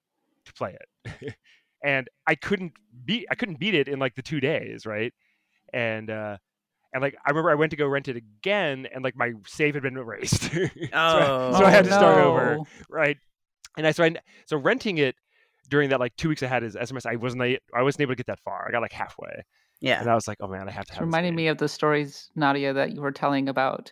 to 0.46 0.54
play 0.54 0.76
it, 1.06 1.36
and 1.84 2.10
I 2.26 2.36
couldn't 2.36 2.74
beat 3.06 3.26
I 3.32 3.36
couldn't 3.36 3.60
beat 3.60 3.76
it 3.76 3.88
in 3.88 4.00
like 4.00 4.16
the 4.16 4.22
two 4.22 4.40
days, 4.40 4.86
right? 4.86 5.14
And 5.74 6.10
uh, 6.10 6.38
and 6.94 7.02
like 7.02 7.16
I 7.26 7.30
remember 7.30 7.52
I 7.52 7.56
went 7.56 7.72
to 7.72 7.76
go 7.78 7.88
rent 7.88 8.08
it 8.08 8.16
again, 8.16 8.88
and 8.94 9.04
like 9.04 9.16
my 9.16 9.34
save 9.46 9.74
had 9.76 9.84
been 9.84 9.98
erased. 9.98 10.44
so, 10.52 10.60
I, 10.60 10.70
Oh. 10.94 11.58
so 11.58 11.66
I 11.66 11.70
had 11.72 11.86
to 11.86 11.92
start 11.94 12.18
over, 12.18 12.60
right? 12.90 13.18
And 13.78 13.86
I 13.86 13.92
so 13.92 14.04
I 14.04 14.16
so 14.46 14.58
renting 14.58 14.98
it 14.98 15.16
during 15.70 15.90
that 15.90 16.00
like 16.00 16.16
two 16.16 16.30
weeks 16.30 16.42
I 16.44 16.48
had 16.48 16.64
his 16.64 16.76
SMS, 16.76 17.06
I 17.06 17.16
wasn't 17.18 17.42
I 17.42 17.82
wasn't 17.82 18.02
able 18.02 18.14
to 18.14 18.18
get 18.18 18.28
that 18.28 18.40
far. 18.40 18.66
I 18.68 18.72
got 18.72 18.82
like 18.82 18.94
halfway, 18.94 19.44
Yeah. 19.82 20.00
and 20.00 20.10
I 20.10 20.16
was 20.16 20.28
like, 20.28 20.38
oh 20.40 20.48
man, 20.48 20.68
I 20.68 20.72
have 20.72 20.86
to. 20.86 20.92
It's 20.92 21.00
Have 21.00 21.06
reminding 21.06 21.36
me 21.36 21.48
of 21.48 21.58
the 21.58 21.68
stories, 21.68 22.30
Nadia, 22.36 22.74
that 22.74 22.94
you 22.94 23.02
were 23.02 23.12
telling 23.12 23.50
about 23.50 23.92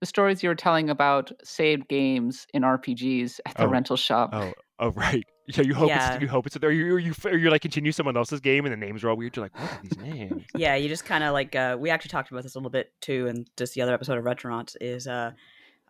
the 0.00 0.06
stories 0.06 0.42
you 0.42 0.48
were 0.48 0.54
telling 0.54 0.90
about 0.90 1.32
saved 1.42 1.88
games 1.88 2.46
in 2.54 2.62
RPGs 2.62 3.40
at 3.46 3.56
the 3.56 3.64
Oh, 3.64 3.70
rental 3.70 3.96
shop. 3.96 4.30
Oh, 4.32 4.52
oh, 4.78 4.90
right. 4.92 5.24
Yeah, 5.46 5.60
you 5.62 5.74
hope 5.74 5.88
Yeah. 5.88 6.14
it's 6.14 6.22
you 6.22 6.28
hope 6.28 6.46
it's 6.46 6.56
there. 6.56 6.70
you 6.70 6.96
you 6.96 7.12
you 7.32 7.50
like 7.50 7.60
continue 7.62 7.92
someone 7.92 8.16
else's 8.16 8.40
game 8.40 8.64
and 8.64 8.72
the 8.72 8.76
names 8.78 9.04
are 9.04 9.10
all 9.10 9.16
weird. 9.16 9.36
You're 9.36 9.44
like, 9.44 9.58
what 9.60 9.70
are 9.72 9.80
these 9.82 9.96
names? 9.98 10.42
yeah, 10.56 10.74
you 10.74 10.88
just 10.88 11.04
kind 11.04 11.22
of 11.22 11.32
like 11.32 11.54
uh, 11.54 11.76
we 11.78 11.90
actually 11.90 12.08
talked 12.10 12.30
about 12.30 12.42
this 12.44 12.54
a 12.54 12.58
little 12.58 12.70
bit 12.70 12.92
too, 13.02 13.26
and 13.28 13.48
just 13.58 13.74
the 13.74 13.82
other 13.82 13.92
episode 13.94 14.16
of 14.18 14.24
Retronauts 14.24 14.74
is 14.80 15.06
uh, 15.06 15.32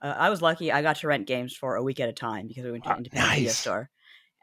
uh, 0.03 0.15
I 0.19 0.29
was 0.31 0.43
lucky 0.43 0.73
I 0.73 0.83
got 0.83 0.97
to 0.97 1.07
rent 1.07 1.27
games 1.29 1.55
for 1.57 1.77
a 1.77 1.83
week 1.85 2.01
at 2.01 2.09
a 2.09 2.13
time 2.13 2.49
because 2.49 2.65
we 2.65 2.73
went 2.73 2.83
to 2.85 2.91
Ah, 2.91 2.93
an 2.95 2.99
independent 2.99 3.31
video 3.35 3.45
nice. 3.49 3.59
store, 3.59 3.91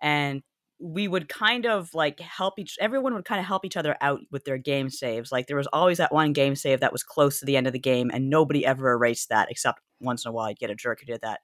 and 0.01 0.41
we 0.79 1.07
would 1.07 1.27
kind 1.29 1.65
of 1.67 1.93
like 1.93 2.19
help 2.21 2.57
each 2.57 2.77
everyone 2.79 3.13
would 3.13 3.25
kind 3.25 3.39
of 3.39 3.45
help 3.45 3.65
each 3.65 3.77
other 3.77 3.95
out 4.01 4.21
with 4.31 4.45
their 4.45 4.57
game 4.57 4.89
saves 4.89 5.31
like 5.31 5.45
there 5.45 5.55
was 5.55 5.67
always 5.67 5.99
that 5.99 6.11
one 6.11 6.33
game 6.33 6.55
save 6.55 6.79
that 6.79 6.91
was 6.91 7.03
close 7.03 7.39
to 7.39 7.45
the 7.45 7.55
end 7.55 7.67
of 7.67 7.73
the 7.73 7.77
game 7.77 8.09
and 8.11 8.31
nobody 8.31 8.65
ever 8.65 8.93
erased 8.93 9.29
that 9.29 9.51
except 9.51 9.79
once 9.99 10.25
in 10.25 10.29
a 10.29 10.31
while 10.31 10.49
you'd 10.49 10.57
get 10.57 10.71
a 10.71 10.75
jerk 10.75 10.99
who 10.99 11.05
did 11.05 11.21
that 11.21 11.39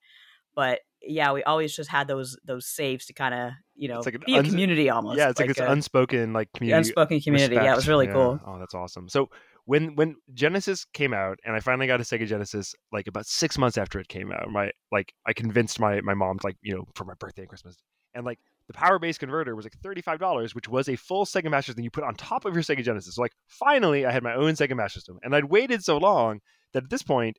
but 0.56 0.80
yeah 1.08 1.32
we 1.32 1.44
always 1.44 1.76
just 1.76 1.90
had 1.90 2.08
those 2.08 2.38
those 2.46 2.66
saves 2.68 3.06
to 3.06 3.14
kind 3.14 3.34
of 3.34 3.52
you 3.76 3.88
know 3.88 4.00
like 4.02 4.16
an 4.16 4.22
be 4.26 4.36
a 4.36 4.40
uns- 4.40 4.50
community 4.50 4.90
almost 4.90 5.18
yeah, 5.18 5.30
it's 5.30 5.40
like, 5.40 5.48
this 5.50 5.60
a- 5.60 5.72
unspoken 5.72 6.34
like 6.34 6.50
community. 6.54 6.78
unspoken 6.78 7.20
community 7.22 7.56
yeah 7.56 7.74
it 7.74 7.76
was 7.76 7.88
really 7.88 8.06
Yeah. 8.08 8.14
cool 8.14 8.40
Oh, 8.46 8.60
that's 8.60 8.74
awesome. 8.76 9.10
So 9.10 9.30
when 9.66 9.96
when 9.96 10.16
Genesis 10.34 10.86
came 10.94 11.14
out 11.14 11.40
and 11.46 11.56
I 11.56 11.60
finally 11.60 11.88
got 11.88 12.00
a 12.00 12.04
Sega 12.04 12.26
Genesis 12.26 12.74
like 12.92 13.08
about 13.08 13.26
six 13.26 13.58
months 13.58 13.78
after 13.78 14.00
it 14.00 14.08
came 14.08 14.32
out, 14.32 14.50
my 14.50 14.72
like 14.92 15.14
I 15.26 15.34
convinced 15.34 15.80
my 15.80 16.00
my 16.02 16.14
mom 16.14 16.38
like 16.44 16.56
you 16.62 16.76
know 16.76 16.86
for 16.96 17.04
my 17.06 17.14
birthday 17.20 17.42
and 17.44 17.50
Christmas 17.50 17.76
and 18.16 18.24
like 18.26 18.40
the 18.68 18.74
power 18.74 18.98
base 19.00 19.18
converter 19.18 19.56
was 19.56 19.66
like 19.66 19.78
thirty 19.84 20.02
five 20.02 20.20
dollars, 20.20 20.56
which 20.56 20.68
was 20.70 20.88
a 20.90 20.96
full 20.96 21.26
Sega 21.26 21.50
Master 21.52 21.72
System 21.72 21.84
you 21.84 21.92
put 21.92 22.04
on 22.06 22.16
top 22.16 22.46
of 22.46 22.54
your 22.54 22.64
Sega 22.64 22.84
Genesis. 22.84 23.16
So 23.16 23.22
like 23.22 23.34
finally 23.48 24.06
I 24.06 24.12
had 24.12 24.24
my 24.24 24.34
own 24.36 24.54
Sega 24.54 24.76
Master 24.76 25.00
System, 25.00 25.20
and 25.24 25.36
I'd 25.36 25.46
waited 25.46 25.84
so 25.84 25.98
long 25.98 26.40
that 26.74 26.84
at 26.84 26.90
this 26.90 27.04
point. 27.04 27.38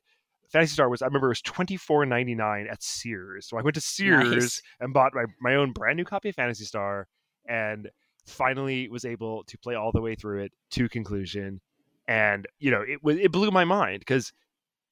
Phantasy 0.51 0.73
Star 0.73 0.89
was 0.89 1.01
I 1.01 1.05
remember 1.05 1.27
it 1.27 1.31
was 1.31 1.41
twenty 1.41 1.77
four 1.77 2.05
ninety 2.05 2.35
nine 2.35 2.67
at 2.69 2.81
Sears. 2.83 3.47
So 3.47 3.57
I 3.57 3.61
went 3.61 3.75
to 3.75 3.81
Sears 3.81 4.31
Nice. 4.31 4.61
and 4.79 4.93
bought 4.93 5.13
my, 5.13 5.25
my 5.41 5.55
own 5.55 5.71
brand 5.71 5.97
new 5.97 6.05
copy 6.05 6.29
of 6.29 6.35
Phantasy 6.35 6.65
Star 6.65 7.07
and 7.47 7.89
finally 8.25 8.87
was 8.89 9.05
able 9.05 9.43
to 9.45 9.57
play 9.57 9.75
all 9.75 9.91
the 9.91 10.01
way 10.01 10.15
through 10.15 10.43
it 10.43 10.51
to 10.71 10.87
conclusion 10.87 11.59
and 12.07 12.47
you 12.59 12.69
know 12.69 12.81
it 12.81 13.03
was 13.03 13.17
it 13.17 13.31
blew 13.31 13.49
my 13.49 13.63
mind 13.63 13.99
because 13.99 14.31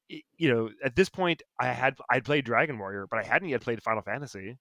you 0.09 0.49
know 0.49 0.69
at 0.83 0.95
this 0.95 1.09
point 1.09 1.43
i 1.59 1.67
had 1.67 1.95
i'd 2.09 2.23
played 2.25 2.45
dragon 2.45 2.79
warrior 2.79 3.05
but 3.09 3.19
i 3.19 3.23
hadn't 3.23 3.49
yet 3.49 3.61
played 3.61 3.81
final 3.83 4.01
fantasy 4.01 4.57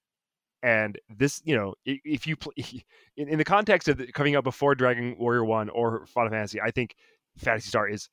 and 0.63 0.99
this 1.17 1.41
you 1.45 1.57
know 1.57 1.75
if 1.85 2.27
you 2.27 2.37
play 2.37 2.53
in, 3.17 3.29
in 3.29 3.39
the 3.39 3.45
context 3.45 3.89
of 3.89 3.97
the, 3.99 4.11
coming 4.13 4.35
out 4.37 4.45
before 4.45 4.75
dragon 4.75 5.17
warrior 5.19 5.45
1 5.45 5.69
or 5.71 6.05
final 6.07 6.31
fantasy 6.31 6.61
i 6.61 6.71
think 6.71 6.95
Phantasy 7.39 7.69
Star 7.69 7.89
is 7.89 8.09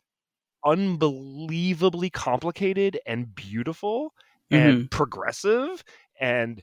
unbelievably 0.65 2.09
complicated 2.09 2.99
and 3.05 3.35
beautiful 3.35 4.13
and 4.51 4.77
mm-hmm. 4.77 4.85
progressive 4.87 5.83
and 6.19 6.61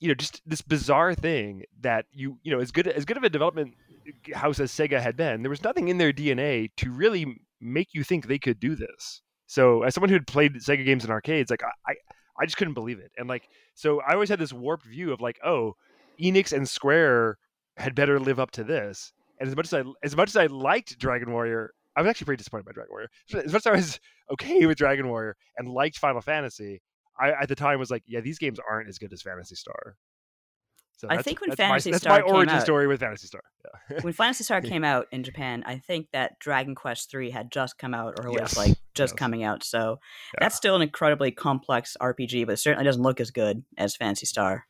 you 0.00 0.08
know 0.08 0.14
just 0.14 0.42
this 0.44 0.60
bizarre 0.60 1.14
thing 1.14 1.62
that 1.80 2.06
you 2.10 2.38
you 2.42 2.52
know 2.52 2.60
as 2.60 2.72
good 2.72 2.88
as 2.88 3.04
good 3.04 3.16
of 3.16 3.22
a 3.22 3.30
development 3.30 3.74
uh, 4.06 4.38
house 4.38 4.58
as 4.60 4.72
Sega 4.72 5.00
had 5.00 5.16
been 5.16 5.42
there 5.42 5.50
was 5.50 5.62
nothing 5.62 5.88
in 5.88 5.98
their 5.98 6.12
DNA 6.12 6.70
to 6.76 6.90
really 6.90 7.40
make 7.60 7.94
you 7.94 8.02
think 8.02 8.26
they 8.26 8.38
could 8.38 8.58
do 8.58 8.74
this. 8.74 9.22
So 9.46 9.82
as 9.82 9.94
someone 9.94 10.08
who 10.08 10.16
had 10.16 10.26
played 10.26 10.54
Sega 10.56 10.84
games 10.84 11.04
in 11.04 11.10
arcades 11.10 11.50
like 11.50 11.62
I 11.62 11.92
I, 11.92 11.94
I 12.40 12.44
just 12.44 12.56
couldn't 12.56 12.74
believe 12.74 12.98
it. 12.98 13.12
And 13.16 13.28
like 13.28 13.48
so 13.74 14.00
I 14.00 14.14
always 14.14 14.28
had 14.28 14.40
this 14.40 14.52
warped 14.52 14.86
view 14.86 15.12
of 15.12 15.20
like 15.20 15.38
oh 15.44 15.76
Enix 16.20 16.52
and 16.52 16.68
Square 16.68 17.38
had 17.76 17.94
better 17.94 18.18
live 18.18 18.40
up 18.40 18.50
to 18.52 18.64
this. 18.64 19.12
And 19.38 19.48
as 19.48 19.56
much 19.56 19.66
as 19.66 19.74
I 19.74 19.84
as 20.02 20.16
much 20.16 20.30
as 20.30 20.36
I 20.36 20.46
liked 20.46 20.98
Dragon 20.98 21.32
Warrior 21.32 21.72
I 21.96 22.00
was 22.02 22.08
actually 22.08 22.24
pretty 22.26 22.38
disappointed 22.38 22.64
by 22.66 22.72
Dragon 22.72 22.90
Warrior 22.92 23.08
as 23.44 23.52
much 23.52 23.62
as 23.62 23.66
I 23.66 23.72
was 23.72 24.00
okay 24.32 24.66
with 24.66 24.78
Dragon 24.78 25.08
Warrior 25.08 25.36
and 25.58 25.68
liked 25.68 25.98
Final 25.98 26.20
Fantasy 26.20 26.80
I 27.20 27.30
at 27.32 27.48
the 27.48 27.54
time 27.54 27.78
was 27.78 27.90
like, 27.90 28.02
yeah, 28.06 28.20
these 28.20 28.38
games 28.38 28.58
aren't 28.68 28.88
as 28.88 28.98
good 28.98 29.12
as 29.12 29.20
Phantasy 29.20 29.54
Star. 29.54 29.96
So 30.96 31.08
I 31.10 31.20
think 31.20 31.40
when 31.40 31.50
that's 31.50 31.58
Phantasy 31.58 31.90
my, 31.90 31.94
that's 31.96 32.06
my 32.06 32.20
origin 32.20 32.54
out- 32.54 32.62
story 32.62 32.86
with 32.86 33.00
Phantasy 33.00 33.26
Star. 33.26 33.42
Yeah. 33.90 34.00
when 34.02 34.12
Phantasy 34.12 34.44
Star 34.44 34.60
came 34.62 34.84
out 34.84 35.08
in 35.12 35.24
Japan, 35.24 35.62
I 35.66 35.78
think 35.78 36.06
that 36.12 36.38
Dragon 36.38 36.74
Quest 36.74 37.10
three 37.10 37.30
had 37.30 37.50
just 37.50 37.76
come 37.76 37.92
out 37.92 38.14
or 38.18 38.30
was 38.30 38.38
Yes, 38.40 38.56
like 38.56 38.76
just 38.94 39.12
yes. 39.14 39.18
coming 39.18 39.42
out. 39.42 39.64
So 39.64 39.98
Yeah. 40.34 40.44
that's 40.44 40.56
still 40.56 40.76
an 40.76 40.82
incredibly 40.82 41.32
complex 41.32 41.96
RPG, 42.00 42.46
but 42.46 42.52
it 42.52 42.56
certainly 42.58 42.84
doesn't 42.84 43.02
look 43.02 43.20
as 43.20 43.30
good 43.30 43.64
as 43.76 43.96
Phantasy 43.96 44.26
Star. 44.26 44.64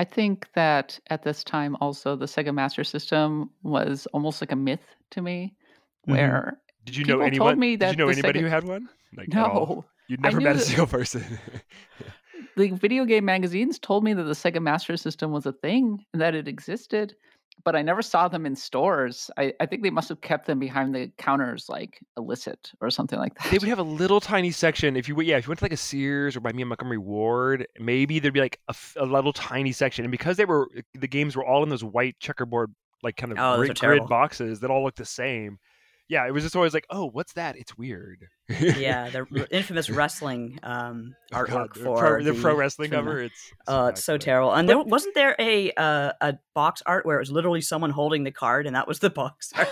I 0.00 0.04
think 0.04 0.48
that 0.54 0.98
at 1.08 1.22
this 1.24 1.44
time 1.44 1.76
also 1.82 2.16
the 2.16 2.24
Sega 2.24 2.54
Master 2.54 2.84
System 2.84 3.50
was 3.62 4.06
almost 4.14 4.40
like 4.40 4.50
a 4.50 4.56
myth 4.56 4.80
to 5.10 5.20
me, 5.20 5.52
Mhm. 6.08 6.12
where 6.12 6.58
Did 6.86 6.96
you 6.96 7.04
know 7.04 7.16
told 7.18 7.26
anyone? 7.26 7.58
me 7.58 7.76
did 7.76 7.90
you 7.90 7.96
know 7.98 8.08
anybody 8.08 8.38
Sega- 8.40 8.42
who 8.44 8.48
had 8.48 8.64
one? 8.64 8.88
Like, 9.14 9.28
no, 9.28 9.84
You'd 10.08 10.22
never 10.22 10.40
met 10.40 10.56
a 10.56 10.58
that- 10.58 10.64
single 10.64 10.86
person. 10.98 11.22
the 12.56 12.70
video 12.70 13.04
game 13.04 13.26
magazines 13.26 13.78
told 13.78 14.02
me 14.02 14.14
that 14.14 14.22
the 14.24 14.32
Sega 14.32 14.62
Master 14.62 14.96
System 14.96 15.32
was 15.32 15.44
a 15.44 15.52
thing 15.52 16.02
and 16.14 16.22
that 16.22 16.34
it 16.34 16.48
existed, 16.48 17.14
but 17.64 17.76
I 17.76 17.82
never 17.82 18.00
saw 18.02 18.26
them 18.28 18.46
in 18.46 18.56
stores. 18.56 19.30
I, 19.36 19.52
I 19.60 19.66
think 19.66 19.82
they 19.82 19.90
must 19.90 20.08
have 20.08 20.20
kept 20.20 20.46
them 20.46 20.58
behind 20.58 20.94
the 20.94 21.10
counters, 21.18 21.68
like 21.68 22.00
illicit 22.16 22.72
or 22.80 22.90
something 22.90 23.18
like 23.18 23.34
that. 23.34 23.50
they 23.50 23.58
would 23.58 23.68
have 23.68 23.78
a 23.78 23.82
little 23.82 24.20
tiny 24.20 24.50
section. 24.50 24.96
If 24.96 25.08
you 25.08 25.14
went- 25.14 25.28
yeah, 25.28 25.36
if 25.36 25.44
you 25.46 25.50
went 25.50 25.58
to 25.58 25.64
like 25.64 25.72
a 25.72 25.76
Sears 25.76 26.36
or 26.36 26.40
by 26.40 26.52
me 26.52 26.62
and 26.62 26.68
Montgomery 26.68 26.98
Ward, 26.98 27.66
maybe 27.78 28.18
there'd 28.18 28.32
be 28.34 28.40
like 28.40 28.58
a 28.96 29.04
little 29.04 29.32
tiny 29.32 29.72
section. 29.72 30.04
And 30.04 30.12
because 30.12 30.36
they 30.36 30.44
were 30.46 30.68
eh, 30.76 30.82
the 30.94 31.08
games 31.08 31.36
were 31.36 31.44
all 31.44 31.62
in 31.62 31.68
those 31.68 31.84
white 31.84 32.18
checkerboard 32.18 32.74
like 33.02 33.16
kind 33.16 33.32
of 33.32 33.38
Oh, 33.38 33.56
grid, 33.56 33.78
grid 33.78 34.06
boxes 34.08 34.60
that 34.60 34.70
all 34.70 34.84
look 34.84 34.94
the 34.96 35.04
same, 35.04 35.58
yeah, 36.10 36.26
it 36.26 36.32
was 36.32 36.42
just 36.42 36.56
always 36.56 36.74
like, 36.74 36.86
oh, 36.90 37.06
what's 37.06 37.34
that? 37.34 37.56
It's 37.56 37.78
weird. 37.78 38.26
yeah, 38.60 39.08
the 39.10 39.46
infamous 39.52 39.88
wrestling 39.88 40.58
um, 40.64 41.14
Oh, 41.32 41.36
artwork 41.36 41.72
God, 41.72 41.76
for 41.76 41.96
pro, 41.98 42.24
the 42.24 42.34
pro 42.34 42.56
wrestling 42.56 42.90
cover. 42.90 43.20
It's 43.20 43.52
Oh, 43.68 43.86
it's 43.86 44.02
so 44.02 44.18
terrible. 44.18 44.52
And 44.52 44.68
there 44.68 44.76
wasn't 44.80 45.14
there 45.14 45.36
a 45.38 45.70
uh, 45.76 46.12
a 46.20 46.34
box 46.52 46.82
art 46.84 47.06
where 47.06 47.14
it 47.16 47.20
was 47.20 47.30
literally 47.30 47.60
someone 47.60 47.90
holding 47.90 48.24
the 48.24 48.32
card, 48.32 48.66
and 48.66 48.74
that 48.74 48.88
was 48.88 48.98
the 48.98 49.08
box 49.22 49.52
art. 49.56 49.68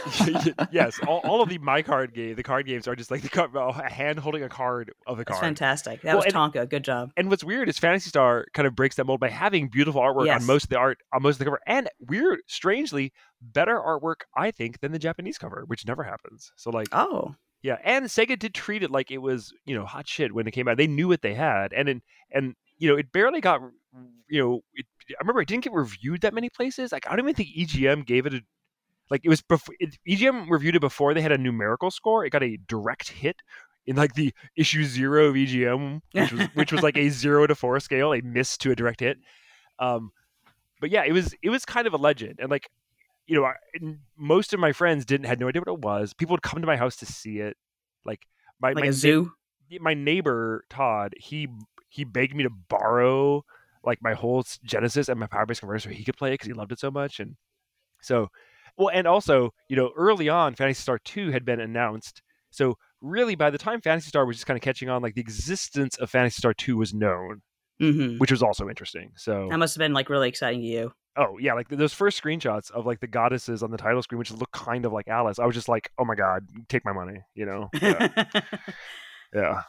yes, 0.71 1.01
all, 1.09 1.19
all 1.25 1.43
of 1.43 1.49
the 1.49 1.59
my 1.59 1.83
card 1.83 2.15
game, 2.15 2.37
the 2.37 2.45
card 2.45 2.67
games 2.67 2.87
are 2.87 2.95
just 2.95 3.11
like 3.11 3.23
the 3.23 3.29
card, 3.29 3.51
a 3.57 3.91
hand 3.91 4.21
holding 4.21 4.45
a 4.45 4.49
card 4.49 4.93
of 5.09 5.17
the 5.17 5.25
That's 5.25 5.41
card. 5.41 5.45
fantastic. 5.45 6.03
That 6.03 6.11
Well, 6.15 6.25
was 6.25 6.27
and- 6.33 6.35
Tonka. 6.35 6.69
Good 6.71 6.85
job. 6.85 7.11
And 7.17 7.31
what's 7.31 7.43
weird 7.43 7.69
is 7.69 7.79
Phantasy 7.79 8.11
Star 8.11 8.47
kind 8.55 8.69
of 8.69 8.77
breaks 8.77 8.95
that 8.95 9.05
mold 9.07 9.19
by 9.19 9.29
having 9.31 9.67
beautiful 9.69 10.01
artwork 10.01 10.27
Yes. 10.27 10.43
on 10.43 10.47
most 10.47 10.65
of 10.65 10.71
the 10.71 10.79
art 10.79 10.99
on 11.13 11.21
most 11.23 11.35
of 11.35 11.39
the 11.41 11.45
cover, 11.47 11.61
and 11.67 11.89
weird, 11.99 12.39
strangely, 12.47 13.13
better 13.41 13.79
artwork 13.79 14.23
I 14.37 14.51
think 14.51 14.81
than 14.81 14.93
the 14.93 14.99
Japanese 14.99 15.39
cover, 15.39 15.65
which 15.67 15.87
never 15.87 16.03
happens. 16.03 16.53
So 16.57 16.71
like, 16.71 16.89
Oh, 16.93 17.35
yeah, 17.63 17.79
and 17.83 18.07
Sega 18.07 18.39
did 18.39 18.55
treat 18.55 18.83
it 18.83 18.91
like 18.91 19.11
it 19.11 19.19
was 19.19 19.53
you 19.65 19.75
know 19.75 19.85
hot 19.85 20.09
shit 20.09 20.33
when 20.35 20.47
it 20.47 20.53
came 20.53 20.69
out. 20.69 20.77
They 20.77 20.87
knew 20.87 21.09
what 21.09 21.23
they 21.23 21.35
had, 21.35 21.73
and 21.73 21.89
in, 21.89 22.03
and 22.33 22.55
you 22.79 22.89
know 22.89 22.97
it 22.97 23.13
barely 23.13 23.41
got 23.41 23.61
you 24.29 24.41
know. 24.41 24.61
It, 24.75 24.87
I 25.11 25.23
remember 25.23 25.41
it 25.41 25.49
didn't 25.49 25.65
get 25.65 25.73
reviewed 25.73 26.21
that 26.21 26.35
many 26.35 26.51
places. 26.51 26.93
Like 26.93 27.07
I 27.07 27.17
don't 27.17 27.25
even 27.25 27.35
think 27.35 27.49
EGM 27.57 28.07
gave 28.07 28.27
it 28.27 28.35
a 28.35 28.41
like 29.11 29.23
it 29.25 29.29
was 29.29 29.43
before 29.43 29.75
it, 29.81 29.97
EGM 30.09 30.49
reviewed 30.51 30.77
it 30.77 30.81
before 30.81 31.15
they 31.15 31.21
had 31.21 31.33
a 31.33 31.39
numerical 31.39 31.91
score. 31.91 32.25
It 32.25 32.31
got 32.31 32.43
a 32.43 32.59
direct 32.69 33.09
hit 33.09 33.37
in 33.87 33.97
like 33.97 34.15
the 34.15 34.33
issue 34.57 34.85
zero 34.85 35.29
of 35.29 35.35
EGM, 35.35 36.01
which 36.13 36.33
was 36.33 36.49
which 36.55 36.73
was 36.73 36.83
like 36.83 36.97
a 36.97 37.09
zero 37.09 37.47
to 37.47 37.55
four 37.55 37.81
scale, 37.81 38.13
a 38.13 38.21
miss 38.21 38.57
to 38.59 38.71
a 38.71 38.77
direct 38.77 39.01
hit. 39.01 39.19
Um, 39.79 40.13
but 40.81 40.91
yeah, 40.91 41.05
it 41.05 41.13
was 41.13 41.35
it 41.43 41.51
was 41.51 41.65
kind 41.65 41.87
of 41.87 41.95
a 41.95 41.97
legend, 41.97 42.37
and 42.39 42.51
like 42.51 42.69
you 43.29 43.37
know, 43.37 43.45
I, 43.45 43.55
most 44.17 44.55
of 44.55 44.59
my 44.59 44.73
friends 44.73 45.05
didn't 45.05 45.27
had 45.27 45.39
no 45.39 45.49
idea 45.49 45.61
what 45.61 45.73
it 45.73 45.81
was. 45.81 46.15
People 46.15 46.33
would 46.33 46.43
come 46.43 46.61
to 46.63 46.67
my 46.67 46.77
house 46.77 46.97
to 46.97 47.07
see 47.07 47.39
it, 47.39 47.57
like 48.05 48.27
my 48.61 48.73
like 48.73 48.85
my 48.85 48.89
a 48.89 48.93
zoo. 48.93 49.33
my 49.81 49.95
neighbor 49.95 50.65
Todd. 50.71 51.15
He 51.17 51.47
he 51.89 52.05
begged 52.05 52.35
me 52.35 52.43
to 52.43 52.51
borrow 52.51 53.45
like 53.85 54.03
my 54.03 54.15
whole 54.15 54.45
Genesis 54.65 55.09
and 55.09 55.21
my 55.21 55.27
Power 55.27 55.47
Base 55.47 55.61
converter 55.61 55.79
so 55.79 55.91
he 55.91 56.05
could 56.05 56.17
play 56.17 56.31
it 56.31 56.35
because 56.35 56.47
he 56.49 56.55
loved 56.55 56.73
it 56.73 56.81
so 56.81 56.91
much, 56.91 57.21
and 57.21 57.37
so 58.01 58.29
well, 58.79 58.91
and 58.93 59.07
also 59.07 59.53
you 59.69 59.77
know 59.77 59.91
early 59.95 60.31
on, 60.31 60.55
Phantasy 60.55 60.81
Star 60.81 60.99
Two 60.99 61.31
had 61.31 61.45
been 61.45 61.61
announced, 61.61 62.23
so 62.51 62.79
really 63.03 63.35
by 63.35 63.51
the 63.51 63.59
time 63.59 63.83
Phantasy 63.83 64.09
Star 64.09 64.25
was 64.25 64.37
just 64.37 64.47
kind 64.47 64.57
of 64.57 64.63
catching 64.63 64.89
on, 64.89 65.03
like 65.03 65.15
the 65.15 65.21
existence 65.21 65.97
of 65.99 66.11
Phantasy 66.11 66.39
Star 66.39 66.55
Two 66.55 66.79
was 66.79 66.95
known, 66.95 67.43
hmm 67.79 68.17
which 68.17 68.31
was 68.31 68.43
also 68.43 68.71
interesting. 68.71 69.13
So 69.17 69.49
That 69.51 69.59
must 69.59 69.75
have 69.75 69.81
been 69.81 69.93
like 69.93 70.09
really 70.09 70.29
exciting 70.31 70.61
to 70.63 70.67
you. 70.67 70.93
Oh 71.19 71.37
yeah, 71.39 71.55
like 71.55 71.69
those 71.69 71.93
first 71.93 72.23
screenshots 72.23 72.71
of 72.71 72.87
like 72.87 73.01
the 73.01 73.09
goddesses 73.09 73.63
on 73.63 73.73
the 73.73 73.77
title 73.77 74.03
screen, 74.03 74.21
which 74.21 74.31
look 74.31 74.53
kind 74.53 74.85
of 74.85 74.93
like 74.93 75.09
Alice. 75.09 75.41
I 75.41 75.47
was 75.47 75.55
just 75.55 75.69
like, 75.69 75.91
oh 75.99 76.05
my 76.05 76.15
god, 76.15 76.47
take 76.69 76.85
my 76.85 76.93
money, 76.93 77.21
you 77.35 77.45
know? 77.45 77.69
Yeah, 77.83 78.09
yeah. 79.35 79.63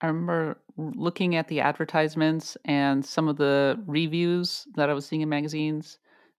I 0.00 0.06
remember 0.06 0.58
looking 0.76 1.36
at 1.36 1.48
the 1.48 1.60
advertisements 1.60 2.56
and 2.64 3.04
some 3.04 3.28
of 3.28 3.36
the 3.36 3.80
reviews 3.86 4.66
that 4.74 4.90
I 4.90 4.94
was 4.94 5.06
seeing 5.06 5.22
in 5.22 5.28
magazines, 5.28 5.98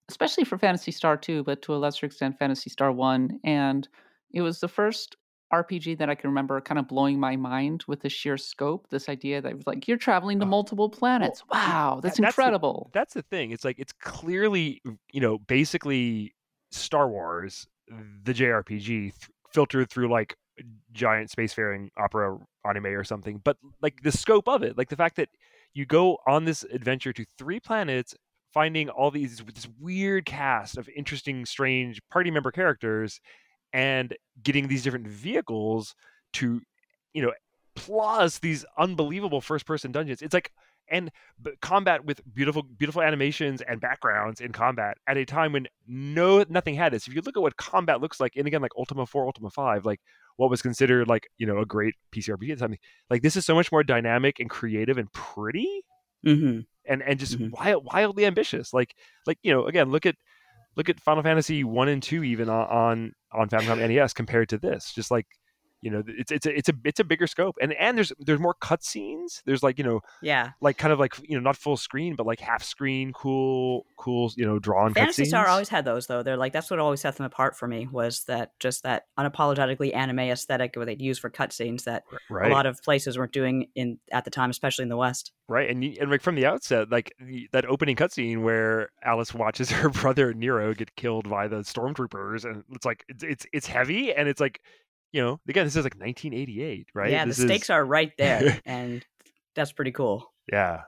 especially 0.09 0.43
for 0.43 0.57
Phantasy 0.57 0.91
Star 0.91 1.17
2, 1.17 1.43
but 1.43 1.61
to 1.63 1.73
a 1.73 1.77
lesser 1.77 2.05
extent, 2.05 2.37
Phantasy 2.37 2.69
Star 2.69 2.91
1. 2.91 3.39
And 3.43 3.87
it 4.31 4.41
was 4.41 4.59
the 4.59 4.67
first 4.67 5.15
RPG 5.53 5.97
that 5.99 6.09
I 6.09 6.15
can 6.15 6.29
remember 6.29 6.59
kind 6.61 6.79
of 6.79 6.87
blowing 6.87 7.19
my 7.19 7.35
mind 7.35 7.83
with 7.87 8.01
the 8.01 8.09
sheer 8.09 8.37
scope. 8.37 8.87
This 8.89 9.07
idea 9.09 9.41
that, 9.41 9.55
was 9.55 9.67
like, 9.67 9.87
you're 9.87 9.97
traveling 9.97 10.39
to 10.39 10.45
Oh, 10.45 10.49
multiple 10.49 10.89
planets. 10.89 11.43
wow, 11.51 11.99
that's 12.01 12.17
that's 12.17 12.35
the- 12.35 12.41
incredible. 12.43 12.89
That's 12.93 13.13
the 13.13 13.21
thing. 13.21 13.51
It's 13.51 13.63
like 13.63 13.77
it's 13.79 13.93
clearly, 13.93 14.81
you 15.13 15.21
know, 15.21 15.37
basically 15.37 16.33
Star 16.71 17.07
Wars, 17.09 17.67
the 18.23 18.33
JRPG, 18.33 18.85
th- 18.85 19.13
filtered 19.53 19.89
through 19.89 20.09
like 20.11 20.35
giant 20.93 21.29
spacefaring 21.29 21.89
opera 21.97 22.37
anime 22.67 22.87
or 22.87 23.03
something. 23.03 23.39
But 23.43 23.57
like 23.81 24.01
the 24.03 24.11
scope 24.11 24.47
of 24.47 24.63
it, 24.63 24.77
like 24.77 24.89
the 24.89 24.95
fact 24.95 25.15
that 25.17 25.29
you 25.73 25.85
go 25.85 26.17
on 26.27 26.45
this 26.45 26.63
adventure 26.63 27.13
to 27.13 27.25
three 27.37 27.59
planets, 27.59 28.15
finding 28.53 28.89
all 28.89 29.11
these 29.11 29.43
with 29.43 29.55
this 29.55 29.67
weird 29.79 30.25
cast 30.25 30.77
of 30.77 30.89
interesting, 30.95 31.45
strange 31.45 31.99
party 32.09 32.31
member 32.31 32.51
characters, 32.51 33.19
and 33.75 34.15
getting 34.43 34.67
these 34.69 34.83
different 34.83 35.07
vehicles 35.07 35.95
to, 36.33 36.61
you 37.13 37.21
know, 37.21 37.33
plus 37.75 38.39
these 38.39 38.65
unbelievable 38.77 39.41
first-person 39.41 39.91
dungeons. 39.91 40.21
It's 40.21 40.33
like 40.33 40.51
and 40.89 41.11
combat 41.61 42.05
with 42.05 42.21
beautiful 42.33 42.61
beautiful 42.61 43.01
animations 43.01 43.61
and 43.61 43.81
backgrounds 43.81 44.39
in 44.39 44.51
combat 44.51 44.97
at 45.07 45.17
a 45.17 45.25
time 45.25 45.51
when 45.51 45.67
no 45.87 46.45
nothing 46.47 46.75
had 46.75 46.93
this 46.93 47.07
if 47.07 47.15
you 47.15 47.21
look 47.21 47.35
at 47.35 47.41
what 47.41 47.57
combat 47.57 48.01
looks 48.01 48.19
like 48.19 48.33
and 48.35 48.45
again 48.45 48.61
like 48.61 48.71
ultima 48.77 49.05
4 49.05 49.25
ultima 49.25 49.49
5 49.49 49.83
like 49.83 49.99
what 50.37 50.49
was 50.51 50.61
considered 50.61 51.07
like 51.07 51.27
you 51.39 51.47
know 51.47 51.57
a 51.59 51.65
great 51.65 51.95
pc 52.13 52.29
rpg 52.29 52.51
at 52.51 52.59
time 52.59 52.75
like 53.09 53.23
this 53.23 53.35
is 53.35 53.45
so 53.45 53.55
much 53.55 53.71
more 53.71 53.83
dynamic 53.83 54.39
and 54.39 54.49
creative 54.49 54.99
and 54.99 55.11
pretty 55.13 55.81
hmm 56.23 56.65
and 56.87 57.01
and 57.03 57.19
just 57.19 57.37
Mhm. 57.37 57.51
wild, 57.51 57.85
wildly 57.85 58.25
ambitious 58.25 58.73
like 58.73 58.95
like 59.25 59.37
you 59.43 59.51
know 59.51 59.65
again 59.65 59.89
look 59.91 60.05
at 60.05 60.15
look 60.77 60.89
at 60.89 60.99
final 61.01 61.23
fantasy 61.23 61.63
1 61.63 61.89
and 61.89 62.03
2 62.03 62.23
even 62.23 62.49
on 62.49 62.67
on, 62.69 63.13
on 63.35 63.49
famicom 63.49 63.77
nes 63.87 64.13
compared 64.13 64.49
to 64.49 64.57
this 64.57 64.91
just 64.93 65.11
like 65.11 65.27
you 65.85 65.91
know 65.91 66.03
it's 66.07 66.31
it's 66.31 66.45
a, 66.45 66.57
it's 66.57 66.67
a 66.69 66.73
it's 66.83 66.99
a 66.99 67.03
bigger 67.03 67.27
scope 67.27 67.55
and 67.61 67.71
and 67.73 67.95
there's 67.95 68.11
there's 68.19 68.39
more 68.39 68.55
cutscenes 68.55 69.41
there's 69.45 69.61
like 69.63 69.77
you 69.77 69.83
know 69.85 70.01
Yeah. 70.21 70.51
like 70.59 70.77
kind 70.77 70.91
of 70.91 70.99
like 70.99 71.13
you 71.23 71.37
know 71.37 71.41
not 71.41 71.55
full 71.55 71.77
screen 71.77 72.15
but 72.15 72.25
like 72.25 72.39
half 72.41 72.63
screen 72.63 73.13
cool 73.13 73.85
cool 73.97 74.31
you 74.35 74.45
know 74.45 74.59
drawn 74.59 74.93
Phantasy 74.93 75.23
cutscenes. 75.23 75.27
Star 75.27 75.47
always 75.47 75.69
had 75.69 75.85
those 75.85 76.07
though. 76.07 76.23
They're 76.23 76.37
like 76.37 76.51
that's 76.53 76.69
what 76.69 76.79
always 76.79 77.01
set 77.01 77.15
them 77.15 77.25
apart 77.25 77.55
for 77.55 77.67
me 77.67 77.87
was 77.91 78.23
that 78.25 78.51
just 78.59 78.83
that 78.83 79.05
unapologetically 79.17 79.95
anime 79.95 80.19
aesthetic 80.19 80.75
where 80.75 80.85
they'd 80.85 81.01
use 81.01 81.19
for 81.19 81.29
cutscenes 81.29 81.83
that 81.83 82.03
right 82.29 82.51
a 82.51 82.53
lot 82.53 82.65
of 82.65 82.81
places 82.83 83.17
weren't 83.17 83.31
doing 83.31 83.67
in 83.75 83.99
at 84.11 84.25
the 84.25 84.31
time, 84.31 84.49
especially 84.49 84.83
in 84.83 84.89
the 84.89 84.97
West. 84.97 85.31
right 85.47 85.69
and 85.69 85.83
and 85.83 86.09
like 86.09 86.21
from 86.21 86.35
the 86.35 86.45
outset 86.45 86.89
like 86.91 87.13
the, 87.19 87.47
that 87.51 87.65
opening 87.65 87.95
cutscene 87.95 88.41
where 88.41 88.89
Alice 89.03 89.33
watches 89.33 89.69
her 89.71 89.89
brother 89.89 90.33
Nero 90.33 90.73
get 90.73 90.95
killed 90.95 91.29
by 91.29 91.47
the 91.47 91.57
stormtroopers 91.57 92.43
and 92.43 92.63
it's 92.71 92.85
like 92.85 93.03
it's 93.07 93.23
it's, 93.23 93.45
it's 93.53 93.67
heavy 93.67 94.13
and 94.13 94.27
it's 94.27 94.41
like 94.41 94.61
you 95.15 95.21
know 95.21 95.39
again 95.47 95.65
this 95.65 95.75
is 95.77 95.83
like 95.85 95.95
1988 95.95 96.87
right 96.93 97.11
Yeah, 97.11 97.23
this 97.25 97.37
the 97.37 97.43
stakes 97.47 97.67
is, 97.67 97.69
are 97.69 97.85
right 97.85 98.11
there, 98.17 98.61
and 98.65 99.05
that's 99.55 99.71
pretty 99.71 99.91
cool. 99.91 100.33
yeah 100.51 100.81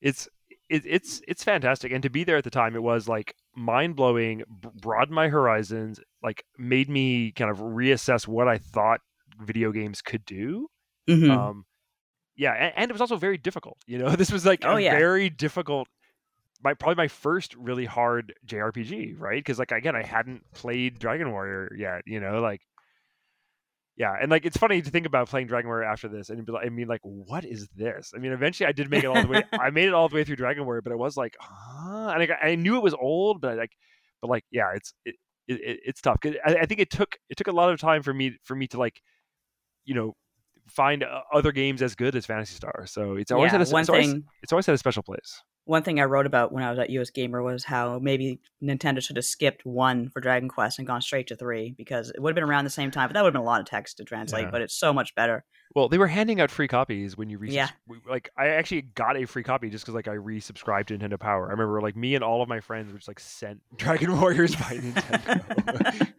it's 0.00 0.28
it, 0.70 0.82
it's 0.86 1.20
it's 1.28 1.44
fantastic 1.44 1.92
and 1.92 2.02
to 2.02 2.10
be 2.10 2.24
there 2.24 2.36
at 2.38 2.44
the 2.44 2.50
time 2.50 2.74
it 2.74 2.82
was 2.82 3.06
like 3.08 3.34
mind-blowing 3.54 4.42
b- 4.62 4.68
broadened 4.80 5.14
my 5.14 5.28
horizons 5.28 6.00
like 6.22 6.44
made 6.58 6.88
me 6.88 7.32
kind 7.32 7.50
of 7.50 7.58
reassess 7.58 8.26
what 8.26 8.48
i 8.48 8.58
thought 8.58 9.00
video 9.40 9.70
games 9.72 10.00
could 10.02 10.24
do 10.24 10.68
Mhm. 11.08 11.30
um 11.30 11.64
yeah 12.36 12.52
and, 12.52 12.72
and 12.76 12.90
it 12.90 12.94
was 12.94 13.00
also 13.00 13.16
very 13.16 13.38
difficult 13.38 13.76
you 13.86 13.98
know 13.98 14.10
this 14.16 14.32
was 14.32 14.44
like 14.46 14.64
Oh, 14.64 14.76
a 14.76 14.80
yeah. 14.80 14.98
very 14.98 15.28
difficult 15.30 15.86
my 16.64 16.74
probably 16.74 16.96
my 16.96 17.08
first 17.08 17.54
really 17.54 17.84
hard 17.84 18.32
jrpg 18.46 19.14
right 19.20 19.38
because 19.38 19.58
like 19.58 19.70
again 19.72 19.94
i 19.96 20.02
hadn't 20.02 20.42
played 20.52 20.98
dragon 20.98 21.30
warrior 21.30 21.72
yet 21.76 22.02
you 22.06 22.18
know 22.20 22.40
like 22.40 22.60
yeah 23.96 24.14
and 24.20 24.30
like 24.30 24.44
it's 24.44 24.56
funny 24.56 24.82
to 24.82 24.90
think 24.90 25.06
about 25.06 25.28
playing 25.28 25.46
dragon 25.46 25.68
warrior 25.68 25.84
after 25.84 26.08
this 26.08 26.28
and 26.30 26.44
be 26.44 26.52
like, 26.52 26.66
i 26.66 26.68
mean 26.68 26.86
like 26.88 27.00
what 27.02 27.44
is 27.44 27.68
this 27.76 28.12
i 28.14 28.18
mean 28.18 28.32
eventually 28.32 28.66
i 28.66 28.72
did 28.72 28.90
make 28.90 29.02
it 29.04 29.06
all 29.06 29.20
the 29.20 29.28
way 29.28 29.42
i 29.52 29.70
made 29.70 29.88
it 29.88 29.94
all 29.94 30.08
the 30.08 30.14
way 30.14 30.24
through 30.24 30.36
dragon 30.36 30.64
warrior 30.64 30.82
but 30.82 30.92
it 30.92 30.98
was 30.98 31.16
like 31.16 31.34
huh 31.40 32.08
and 32.14 32.22
I, 32.22 32.48
I 32.50 32.54
knew 32.54 32.76
it 32.76 32.82
was 32.82 32.94
old 32.94 33.40
but 33.40 33.52
I, 33.52 33.54
like 33.54 33.72
but 34.20 34.28
like 34.30 34.44
yeah 34.50 34.70
it's 34.74 34.92
it, 35.04 35.14
it, 35.48 35.60
it- 35.60 35.80
it's 35.86 36.00
tough 36.00 36.18
'Cause 36.20 36.34
I, 36.44 36.56
I 36.56 36.66
think 36.66 36.80
it 36.80 36.90
took 36.90 37.16
it 37.30 37.36
took 37.36 37.46
a 37.48 37.52
lot 37.52 37.70
of 37.72 37.80
time 37.80 38.02
for 38.02 38.12
me 38.12 38.36
for 38.42 38.54
me 38.54 38.66
to 38.68 38.78
like 38.78 39.00
you 39.84 39.94
know 39.94 40.14
find 40.68 41.04
uh, 41.04 41.20
other 41.32 41.52
games 41.52 41.80
as 41.80 41.94
good 41.94 42.16
as 42.16 42.26
Phantasy 42.26 42.56
Star. 42.56 42.86
So 42.86 43.14
it's 43.14 43.30
always 43.30 43.52
yeah, 43.52 43.58
had 43.58 43.68
a, 43.68 43.70
one 43.70 43.80
it's 43.82 43.88
always, 43.88 44.14
it's 44.42 44.52
always 44.52 44.66
had 44.66 44.74
a 44.74 44.78
special 44.78 45.04
place. 45.04 45.40
One 45.66 45.82
thing 45.82 46.00
I 46.00 46.04
wrote 46.04 46.26
about 46.26 46.52
when 46.52 46.62
I 46.62 46.70
was 46.70 46.78
at 46.78 46.90
US 46.90 47.10
Gamer 47.10 47.42
was 47.42 47.64
how 47.64 47.98
maybe 47.98 48.40
Nintendo 48.62 49.02
should 49.02 49.16
have 49.16 49.24
skipped 49.24 49.66
one 49.66 50.08
for 50.08 50.20
Dragon 50.20 50.48
Quest 50.48 50.78
and 50.78 50.86
gone 50.86 51.02
straight 51.02 51.26
to 51.26 51.36
three 51.36 51.74
because 51.76 52.10
it 52.10 52.22
would 52.22 52.30
have 52.30 52.34
been 52.36 52.44
around 52.44 52.64
the 52.64 52.70
same 52.70 52.90
time, 52.90 53.08
but 53.08 53.14
that 53.14 53.22
would 53.22 53.28
have 53.28 53.34
been 53.34 53.42
a 53.42 53.44
lot 53.44 53.60
of 53.60 53.66
text 53.66 53.98
to 53.98 54.04
translate. 54.04 54.44
Yeah. 54.44 54.50
But 54.50 54.62
it's 54.62 54.78
so 54.78 54.92
much 54.92 55.14
better. 55.14 55.44
Well, 55.74 55.88
they 55.88 55.98
were 55.98 56.06
handing 56.06 56.40
out 56.40 56.50
free 56.50 56.68
copies 56.68 57.16
when 57.16 57.28
you 57.28 57.38
re- 57.38 57.50
Yeah. 57.50 57.68
like 58.08 58.30
I 58.36 58.48
actually 58.48 58.82
got 58.82 59.16
a 59.16 59.26
free 59.26 59.42
copy 59.42 59.68
just 59.68 59.84
because 59.84 59.94
like 59.94 60.08
I 60.08 60.16
resubscribed 60.16 60.86
to 60.86 60.98
Nintendo 60.98 61.18
Power. 61.18 61.48
I 61.48 61.50
remember 61.50 61.80
like 61.82 61.96
me 61.96 62.14
and 62.14 62.24
all 62.24 62.40
of 62.42 62.48
my 62.48 62.60
friends 62.60 62.92
were 62.92 62.98
just 62.98 63.08
like 63.08 63.20
sent 63.20 63.60
Dragon 63.76 64.18
Warriors 64.18 64.54
by 64.56 64.62
Nintendo. 64.78 66.12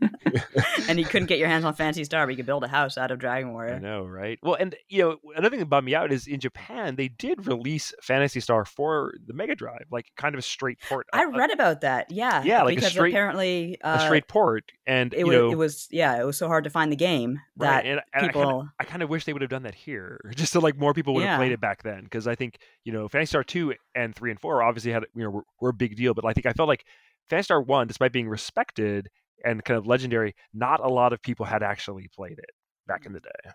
and 0.90 1.00
you 1.00 1.06
couldn't 1.06 1.28
get 1.28 1.40
your 1.40 1.48
hands 1.48 1.66
on 1.66 1.74
Phantasy 1.74 2.04
Star, 2.04 2.26
but 2.26 2.32
you 2.32 2.38
could 2.38 2.46
build 2.46 2.64
a 2.64 2.68
house 2.68 2.98
out 2.98 3.12
of 3.12 3.20
Dragon 3.20 3.52
Warrior. 3.54 3.76
I 3.76 3.80
know, 3.80 4.04
right? 4.06 4.38
Well, 4.44 4.56
and 4.56 4.76
you 4.90 5.02
know, 5.04 5.18
another 5.36 5.50
thing 5.52 5.60
that 5.60 5.66
bummed 5.68 5.86
me 5.86 5.96
out 5.96 6.12
is 6.12 6.28
in 6.28 6.40
Japan 6.40 6.96
they 6.96 7.08
did 7.08 7.48
release 7.48 7.94
Phantasy 8.02 8.40
Star 8.40 8.66
for 8.66 9.14
the 9.26 9.34
Mega 9.34 9.56
Drive, 9.56 9.86
like 9.92 10.12
kind 10.18 10.36
of 10.36 10.40
a 10.40 10.44
straight 10.44 10.80
port. 10.88 11.08
I 11.14 11.24
a- 11.24 11.28
a- 11.28 11.32
read 11.38 11.52
about 11.52 11.82
that. 11.82 12.12
Yeah, 12.12 12.44
Yeah, 12.44 12.64
like 12.64 12.74
a 12.74 12.76
because 12.76 12.92
straight- 12.92 13.14
apparently 13.14 13.78
a 13.84 13.88
uh, 13.88 14.06
straight 14.06 14.28
port, 14.28 14.72
and 14.86 15.14
it 15.14 15.20
you 15.20 15.28
was, 15.28 15.36
know, 15.36 15.52
it 15.52 15.58
was 15.58 15.88
yeah, 15.92 16.20
it 16.22 16.26
was 16.26 16.38
so 16.38 16.48
hard 16.48 16.64
to 16.66 16.70
find 16.70 16.92
the 16.92 16.96
game 16.98 17.40
that 17.58 17.86
and 17.86 18.02
people. 18.20 18.70
I 18.80 18.84
kind 18.84 19.02
of 19.02 19.10
wish 19.10 19.26
they 19.26 19.34
would 19.38 19.42
have 19.44 19.50
done 19.50 19.64
that 19.64 19.76
here, 19.76 20.20
just 20.36 20.52
so 20.52 20.60
like 20.60 20.78
more 20.78 20.94
people 20.94 21.14
would 21.14 21.24
have 21.24 21.38
played 21.38 21.52
it 21.52 21.62
back 21.62 21.84
then. 21.84 22.04
Because 22.04 22.28
I 22.28 22.36
think 22.36 22.58
you 22.84 22.92
know, 22.92 23.08
Phantasy 23.08 23.30
Star 23.30 23.44
two 23.44 23.74
and 23.96 24.16
three 24.16 24.32
and 24.32 24.40
four 24.40 24.64
obviously 24.64 24.92
had 24.92 25.06
you 25.16 25.24
know 25.24 25.30
were, 25.30 25.44
were 25.62 25.70
a 25.70 25.74
big 25.74 25.96
deal, 25.96 26.14
but 26.14 26.26
I 26.26 26.34
think 26.34 26.46
I 26.46 26.54
felt 26.54 26.68
like 26.68 26.86
Phantasy 27.30 27.46
Star 27.46 27.62
one, 27.62 27.88
despite 27.88 28.12
being 28.12 28.28
respected, 28.28 29.10
and 29.44 29.64
kind 29.64 29.78
of 29.78 29.88
legendary, 29.88 30.36
not 30.54 30.80
a 30.84 30.90
lot 30.90 31.14
of 31.14 31.22
people 31.22 31.46
had 31.46 31.64
actually 31.64 32.08
played 32.16 32.40
it 32.40 32.50
back 32.88 33.06
in 33.06 33.14
the 33.14 33.20
day. 33.20 33.52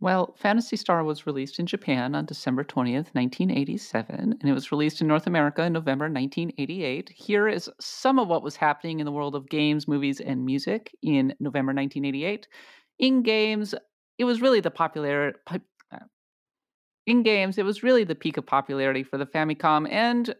Well, 0.00 0.34
Phantasy 0.38 0.76
Star 0.76 1.04
was 1.04 1.26
released 1.26 1.58
in 1.58 1.66
Japan 1.66 2.14
on 2.14 2.24
December 2.24 2.64
20th, 2.64 3.12
1987, 3.12 4.38
and 4.40 4.50
it 4.50 4.54
was 4.54 4.72
released 4.72 5.02
in 5.02 5.06
North 5.06 5.26
America 5.26 5.62
in 5.62 5.74
November 5.74 6.06
1988. 6.06 7.10
Here 7.14 7.46
is 7.46 7.68
some 7.78 8.18
of 8.18 8.26
what 8.26 8.42
was 8.42 8.56
happening 8.56 9.00
in 9.00 9.04
the 9.04 9.12
world 9.12 9.34
of 9.34 9.50
games, 9.50 9.86
movies, 9.86 10.18
and 10.18 10.46
music 10.46 10.90
in 11.02 11.34
November 11.38 11.74
1988. 11.74 12.48
In 12.98 13.22
games, 13.22 13.74
it 14.20 14.24
was 14.24 14.40
really 14.40 14.60
the 14.60 14.70
popular. 14.70 15.34
Uh, 15.46 15.58
in 17.06 17.22
games, 17.22 17.58
it 17.58 17.64
was 17.64 17.82
really 17.82 18.04
the 18.04 18.14
peak 18.14 18.36
of 18.36 18.46
popularity 18.46 19.02
for 19.02 19.18
the 19.18 19.26
Famicom, 19.26 19.90
and 19.90 20.34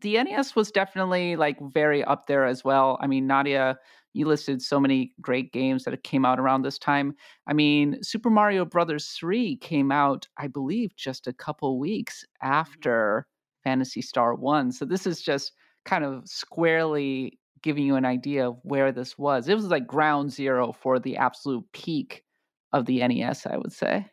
the 0.00 0.22
NES 0.22 0.54
was 0.54 0.70
definitely 0.70 1.36
like 1.36 1.56
very 1.72 2.04
up 2.04 2.26
there 2.26 2.44
as 2.44 2.62
well. 2.62 2.98
I 3.00 3.06
mean, 3.06 3.26
Nadia 3.26 3.78
you 4.14 4.26
listed 4.26 4.60
so 4.60 4.78
many 4.78 5.12
great 5.20 5.52
games 5.52 5.84
that 5.84 6.04
came 6.04 6.24
out 6.24 6.38
around 6.38 6.62
this 6.62 6.78
time. 6.78 7.14
I 7.46 7.52
mean, 7.52 7.98
Super 8.02 8.30
Mario 8.30 8.64
Brothers 8.64 9.08
3 9.18 9.56
came 9.56 9.90
out, 9.90 10.28
I 10.36 10.48
believe, 10.48 10.94
just 10.96 11.26
a 11.26 11.32
couple 11.32 11.78
weeks 11.78 12.24
mm-hmm. 12.42 12.52
after 12.52 13.26
Phantasy 13.64 14.02
Star 14.02 14.34
1. 14.34 14.72
So 14.72 14.84
this 14.84 15.06
is 15.06 15.22
just 15.22 15.52
kind 15.84 16.04
of 16.04 16.28
squarely 16.28 17.38
giving 17.62 17.86
you 17.86 17.96
an 17.96 18.04
idea 18.04 18.48
of 18.48 18.58
where 18.62 18.92
this 18.92 19.16
was. 19.16 19.48
It 19.48 19.54
was 19.54 19.66
like 19.66 19.86
ground 19.86 20.32
zero 20.32 20.72
for 20.72 20.98
the 20.98 21.16
absolute 21.16 21.64
peak 21.72 22.22
of 22.72 22.86
the 22.86 23.06
NES, 23.06 23.46
I 23.46 23.56
would 23.56 23.72
say. 23.72 24.06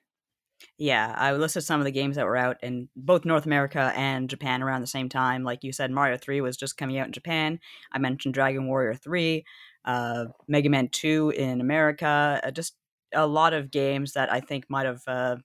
Yeah, 0.77 1.13
I 1.17 1.31
listed 1.33 1.63
some 1.63 1.79
of 1.79 1.85
the 1.85 1.91
games 1.91 2.17
that 2.17 2.25
were 2.25 2.35
out 2.35 2.57
in 2.61 2.89
both 2.95 3.23
North 3.23 3.45
America 3.45 3.93
and 3.95 4.29
Japan 4.29 4.61
around 4.61 4.81
the 4.81 4.87
same 4.87 5.07
time. 5.07 5.43
Like 5.43 5.63
you 5.63 5.71
said, 5.71 5.89
Mario 5.89 6.17
3 6.17 6.41
was 6.41 6.57
just 6.57 6.77
coming 6.77 6.97
out 6.97 7.07
in 7.07 7.13
Japan. 7.13 7.59
I 7.93 7.97
mentioned 7.97 8.33
Dragon 8.33 8.67
Warrior 8.67 8.95
3 8.95 9.45
uh, 9.85 10.25
Mega 10.47 10.69
Man 10.69 10.89
2 10.89 11.33
in 11.35 11.61
America, 11.61 12.39
uh, 12.43 12.51
just 12.51 12.75
a 13.13 13.25
lot 13.25 13.53
of 13.53 13.71
games 13.71 14.13
that 14.13 14.31
I 14.31 14.39
think 14.39 14.65
might 14.69 14.85
have 14.85 15.01
uh, 15.07 15.37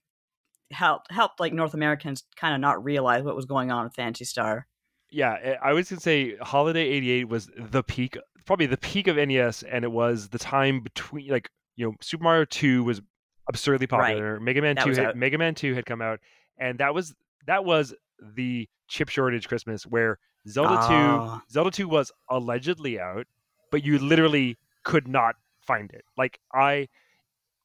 helped 0.71 1.11
helped 1.11 1.39
like 1.39 1.53
North 1.53 1.73
Americans 1.73 2.23
kind 2.35 2.53
of 2.53 2.61
not 2.61 2.83
realize 2.83 3.23
what 3.23 3.35
was 3.35 3.45
going 3.45 3.71
on 3.71 3.85
with 3.85 3.95
Phantasy 3.95 4.25
Star. 4.25 4.67
Yeah, 5.09 5.37
eh, 5.41 5.55
I 5.63 5.73
was 5.73 5.89
gonna 5.89 6.01
say 6.01 6.35
Holiday 6.37 6.87
'88 6.87 7.29
was 7.29 7.49
the 7.57 7.83
peak, 7.83 8.17
probably 8.45 8.65
the 8.65 8.77
peak 8.77 9.07
of 9.07 9.15
NES, 9.15 9.63
and 9.63 9.83
it 9.83 9.91
was 9.91 10.29
the 10.29 10.39
time 10.39 10.81
between 10.81 11.29
like 11.29 11.49
you 11.75 11.85
know 11.85 11.93
Super 12.01 12.23
Mario 12.23 12.45
2 12.45 12.83
was 12.83 13.01
absurdly 13.47 13.87
popular. 13.87 14.33
Right. 14.33 14.41
Mega 14.41 14.61
Man 14.61 14.75
that 14.75 14.85
2 14.85 15.01
had, 15.01 15.15
Mega 15.15 15.37
Man 15.37 15.55
2 15.55 15.73
had 15.73 15.85
come 15.85 16.01
out, 16.01 16.19
and 16.57 16.79
that 16.79 16.93
was 16.93 17.13
that 17.47 17.65
was 17.65 17.93
the 18.35 18.67
chip 18.87 19.09
shortage 19.09 19.47
Christmas 19.47 19.83
where 19.83 20.19
Zelda 20.47 20.77
oh. 20.81 21.41
2 21.47 21.53
Zelda 21.53 21.71
2 21.71 21.87
was 21.87 22.11
allegedly 22.29 22.99
out 22.99 23.27
but 23.75 23.83
you 23.83 23.99
literally 23.99 24.57
could 24.83 25.05
not 25.05 25.35
find 25.59 25.91
it. 25.91 26.05
Like 26.17 26.39
I, 26.53 26.87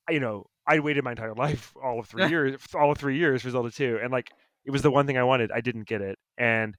you 0.09 0.19
know, 0.19 0.47
I 0.67 0.81
waited 0.81 1.05
my 1.05 1.13
entire 1.13 1.35
life, 1.47 1.73
all 1.81 2.01
of 2.01 2.09
three 2.09 2.29
years, 2.31 2.61
all 2.75 2.91
of 2.91 2.99
three 2.99 3.17
years 3.17 3.43
for 3.43 3.51
Zelda 3.51 3.71
2, 3.71 4.01
and 4.03 4.11
like 4.11 4.31
it 4.65 4.73
was 4.73 4.83
the 4.83 4.91
one 4.91 5.07
thing 5.07 5.17
I 5.17 5.23
wanted. 5.23 5.53
I 5.53 5.61
didn't 5.61 5.87
get 5.87 6.01
it, 6.01 6.19
and 6.37 6.77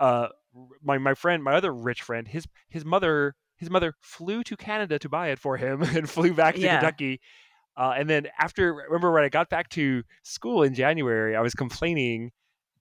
uh, 0.00 0.28
my 0.82 0.96
my 0.96 1.12
friend, 1.12 1.42
my 1.42 1.54
other 1.54 1.74
rich 1.74 2.00
friend, 2.00 2.26
his 2.26 2.46
his 2.68 2.86
mother, 2.86 3.34
his 3.58 3.70
mother 3.70 3.94
flew 4.00 4.42
to 4.44 4.56
Canada 4.56 4.98
to 4.98 5.08
buy 5.08 5.28
it 5.28 5.38
for 5.38 5.56
him, 5.56 5.82
and 5.96 6.08
flew 6.08 6.32
back 6.32 6.54
to 6.54 6.60
yeah. 6.60 6.80
Kentucky. 6.80 7.20
Uh, 7.76 7.94
and 7.96 8.10
then 8.10 8.26
after, 8.40 8.74
remember 8.74 9.12
when 9.12 9.22
I 9.22 9.28
got 9.28 9.50
back 9.50 9.68
to 9.70 10.02
school 10.24 10.64
in 10.64 10.74
January, 10.74 11.36
I 11.36 11.40
was 11.40 11.54
complaining 11.54 12.32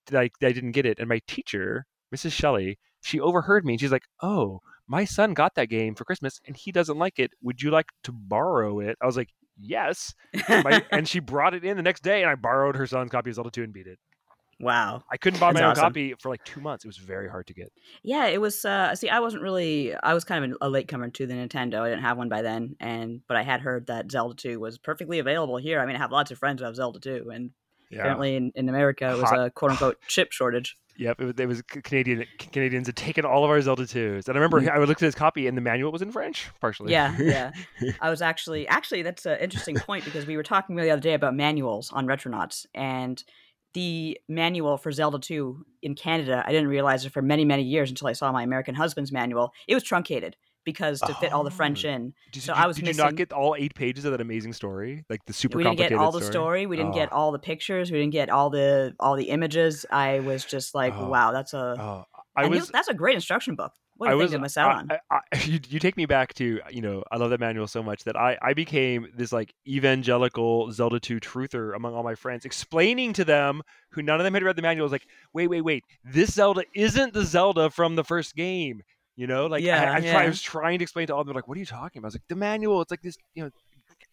that 0.07 0.19
I, 0.19 0.29
that 0.39 0.48
I 0.48 0.51
didn't 0.51 0.72
get 0.72 0.86
it, 0.86 1.00
and 1.00 1.07
my 1.07 1.22
teacher, 1.27 1.86
Mrs. 2.15 2.31
Shelley, 2.31 2.79
she 3.03 3.19
overheard 3.19 3.65
me, 3.65 3.74
and 3.74 3.79
she's 3.79 3.91
like, 3.91 4.05
"Oh." 4.22 4.62
my 4.88 5.05
son 5.05 5.34
got 5.34 5.55
that 5.55 5.69
game 5.69 5.96
for 5.96 6.05
Christmas 6.05 6.39
and 6.48 6.55
he 6.55 6.72
doesn't 6.72 6.98
like 6.98 7.19
it. 7.19 7.31
Would 7.41 7.62
you 7.62 7.72
like 7.72 7.88
to 8.03 8.12
borrow 8.12 8.79
it? 8.79 8.98
I 9.01 9.05
was 9.05 9.17
like, 9.17 9.29
yes. 9.60 10.13
my, 10.48 10.84
and 10.91 11.07
she 11.07 11.19
brought 11.19 11.53
it 11.53 11.63
in 11.63 11.77
the 11.77 11.84
next 11.84 12.03
day 12.03 12.22
and 12.22 12.29
I 12.29 12.36
borrowed 12.36 12.75
her 12.77 12.88
son's 12.88 13.12
copy 13.12 13.29
of 13.29 13.36
Zelda 13.36 13.51
2 13.51 13.63
and 13.63 13.74
beat 13.74 13.88
it. 13.88 14.00
Wow. 14.60 15.04
I 15.12 15.18
couldn't 15.18 15.40
buy 15.40 15.54
That's 15.54 15.62
my 15.62 15.66
own 15.66 15.72
awesome. 15.72 15.84
copy 15.84 16.14
for 16.20 16.30
like 16.30 16.44
two 16.44 16.62
months. 16.62 16.84
It 16.84 16.88
was 16.88 16.98
very 16.98 17.30
hard 17.30 17.48
to 17.48 17.54
get. 17.54 17.72
Yeah, 18.02 18.26
it 18.26 18.42
was 18.42 18.66
uh 18.66 18.96
see 18.96 19.10
I 19.10 19.20
wasn't 19.20 19.44
really 19.44 19.94
I 19.96 20.14
was 20.14 20.24
kind 20.24 20.46
of 20.46 20.58
a 20.62 20.70
late 20.70 20.88
comer 20.88 21.10
to 21.10 21.28
the 21.28 21.34
Nintendo. 21.34 21.82
I 21.82 21.90
didn't 21.90 22.04
have 22.04 22.18
one 22.18 22.30
by 22.30 22.42
then 22.42 22.76
and 22.80 23.22
but 23.28 23.38
I 23.38 23.44
had 23.44 23.62
heard 23.62 23.88
that 23.88 24.12
Zelda 24.12 24.36
2 24.36 24.60
was 24.60 24.78
perfectly 24.78 25.20
available 25.20 25.58
here. 25.58 25.80
I 25.80 25.86
mean 25.86 25.96
I 25.96 26.00
have 26.00 26.12
lots 26.12 26.32
of 26.32 26.40
friends 26.40 26.62
who 26.62 26.66
have 26.66 26.76
Zelda 26.76 27.00
2 27.00 27.30
and 27.32 27.52
yeah. 27.90 28.00
apparently 28.00 28.36
in, 28.36 28.52
in 28.56 28.68
America 28.68 29.12
it 29.12 29.18
was 29.18 29.29
Hot. 29.29 29.46
a 29.46 29.50
quote 29.51 29.72
unquote 29.72 30.00
chip 30.08 30.31
shortage. 30.31 30.75
Yep, 30.98 31.22
it 31.22 31.25
was, 31.25 31.34
it 31.38 31.46
was, 31.46 31.62
Canadian. 31.62 32.25
Canadians 32.40 32.88
had 32.88 32.96
taken 32.96 33.24
all 33.24 33.44
of 33.44 33.51
our 33.51 33.62
Zelda 33.62 33.86
twos, 33.86 34.27
and 34.27 34.36
I 34.36 34.40
remember 34.40 34.62
mm-hmm. 34.62 34.75
I 34.75 34.84
looked 34.84 35.03
at 35.03 35.05
his 35.05 35.14
copy, 35.14 35.46
and 35.46 35.55
the 35.55 35.62
manual 35.62 35.92
was 35.92 36.01
in 36.01 36.12
French, 36.12 36.50
partially. 36.60 36.92
Yeah, 36.92 37.16
yeah. 37.20 37.51
I 38.01 38.10
was 38.10 38.24
actually 38.24 38.68
actually 38.68 39.03
that's 39.03 39.27
an 39.27 39.38
interesting 39.40 39.75
point 39.75 40.05
because 40.05 40.25
we 40.25 40.36
were 40.36 40.42
talking 40.42 40.75
the 40.75 40.90
other 40.90 41.00
day 41.00 41.14
about 41.14 41.36
manuals 41.36 41.92
on 41.92 42.08
Retronauts, 42.08 42.66
and 42.74 43.24
the 43.77 44.20
manual 44.27 44.75
for 44.75 44.92
Zelda 44.92 45.20
2 45.20 45.63
in 45.83 45.94
Canada, 45.94 46.44
I 46.44 46.51
didn't 46.51 46.68
realize 46.68 47.05
it 47.05 47.11
for 47.11 47.22
many 47.22 47.46
many 47.46 47.61
years 47.61 47.92
until 47.92 48.07
I 48.07 48.13
saw 48.13 48.31
my 48.31 48.42
American 48.42 48.74
husband's 48.74 49.11
manual. 49.11 49.53
It 49.68 49.75
was 49.75 49.83
truncated 49.83 50.35
because 50.66 51.00
to 51.01 51.13
fit 51.13 51.31
all 51.31 51.44
the 51.44 51.51
French 51.51 51.85
oh. 51.85 51.90
in. 51.90 52.13
Did, 52.31 52.42
so 52.42 52.55
did, 52.55 52.59
I 52.59 52.66
was. 52.66 52.77
Did 52.77 52.85
missing... 52.85 52.98
you 52.98 53.05
not 53.05 53.16
get 53.16 53.31
all 53.31 53.55
eight 53.55 53.75
pages 53.75 54.03
of 54.03 54.13
that 54.13 54.22
amazing 54.22 54.53
story, 54.53 55.05
like 55.11 55.24
the 55.27 55.33
super? 55.33 55.59
We 55.59 55.63
didn't 55.63 55.77
get 55.77 55.94
all 55.94 56.11
the 56.11 56.22
story. 56.22 56.31
story. 56.31 56.66
We 56.66 56.75
didn't 56.75 56.94
oh. 56.94 56.96
get 56.96 57.09
ah. 57.11 57.18
all 57.18 57.31
the 57.31 57.37
pictures. 57.37 57.92
We 57.92 58.00
didn't 58.00 58.13
get 58.13 58.31
all 58.31 58.50
the 58.50 58.96
all 59.00 59.16
the 59.16 59.29
images. 59.29 59.85
I 59.92 60.22
was 60.22 60.44
just 60.44 60.74
like, 60.74 60.96
oh. 60.96 61.07
wow, 61.07 61.31
that's 61.31 61.53
a. 61.53 61.75
Oh. 61.79 62.05
I 62.35 62.48
was. 62.48 62.70
that's 62.70 62.87
a 62.87 62.96
great 62.96 63.13
instruction 63.13 63.53
book. 63.53 63.74
What 63.98 64.07
you 64.07 64.12
I 64.12 64.16
was, 64.16 64.38
miss 64.38 64.57
out 64.57 64.75
on? 64.75 64.92
I, 64.92 65.00
I, 65.10 65.38
you, 65.46 65.60
you 65.68 65.79
take 65.79 65.98
me 65.98 66.05
back 66.05 66.33
to 66.36 66.60
you 66.70 66.81
know 66.81 67.03
I 67.12 67.18
love 67.18 67.31
that 67.31 67.40
manual 67.40 67.68
so 67.68 67.81
much 67.81 68.03
that 68.03 68.16
I 68.16 68.38
I 68.42 68.53
became 68.53 69.07
this 69.16 69.31
like 69.31 69.53
evangelical 69.68 70.72
Zelda 70.72 71.00
2 71.00 71.20
truther 71.20 71.75
among 71.75 71.96
all 71.96 72.03
my 72.03 72.16
friends, 72.16 72.46
explaining 72.46 73.14
to 73.14 73.25
them 73.25 73.62
who 73.92 74.01
none 74.01 74.20
of 74.20 74.24
them 74.24 74.33
had 74.33 74.44
read 74.44 74.55
the 74.55 74.62
manual. 74.62 74.86
was 74.86 74.92
like, 74.92 75.07
wait, 75.33 75.48
wait, 75.48 75.62
wait, 75.62 75.83
this 76.03 76.33
Zelda 76.33 76.64
isn't 76.75 77.14
the 77.14 77.25
Zelda 77.25 77.70
from 77.70 77.96
the 77.96 78.03
first 78.03 78.36
game. 78.36 78.83
You 79.16 79.25
know, 79.25 79.48
like 79.48 79.64
yeah, 79.64 79.92
I, 79.92 79.96
I, 79.96 79.98
yeah. 79.98 80.12
try, 80.12 80.24
I, 80.25 80.27
was 80.27 80.42
trying 80.42 80.77
to 80.77 80.83
explain 80.83 81.07
to 81.07 81.16
all 81.16 81.22
of 81.22 81.27
them, 81.27 81.36
like, 81.36 81.48
what 81.48 81.57
are 81.57 81.60
you 81.60 81.66
talking 81.66 82.00
about? 82.00 82.05
I 82.05 82.10
was 82.10 82.16
like, 82.16 82.27
the 82.27 82.36
manual. 82.36 82.81
It's 82.81 82.92
like 82.92 83.01
this, 83.01 83.18
you 83.33 83.44
know, 83.44 83.50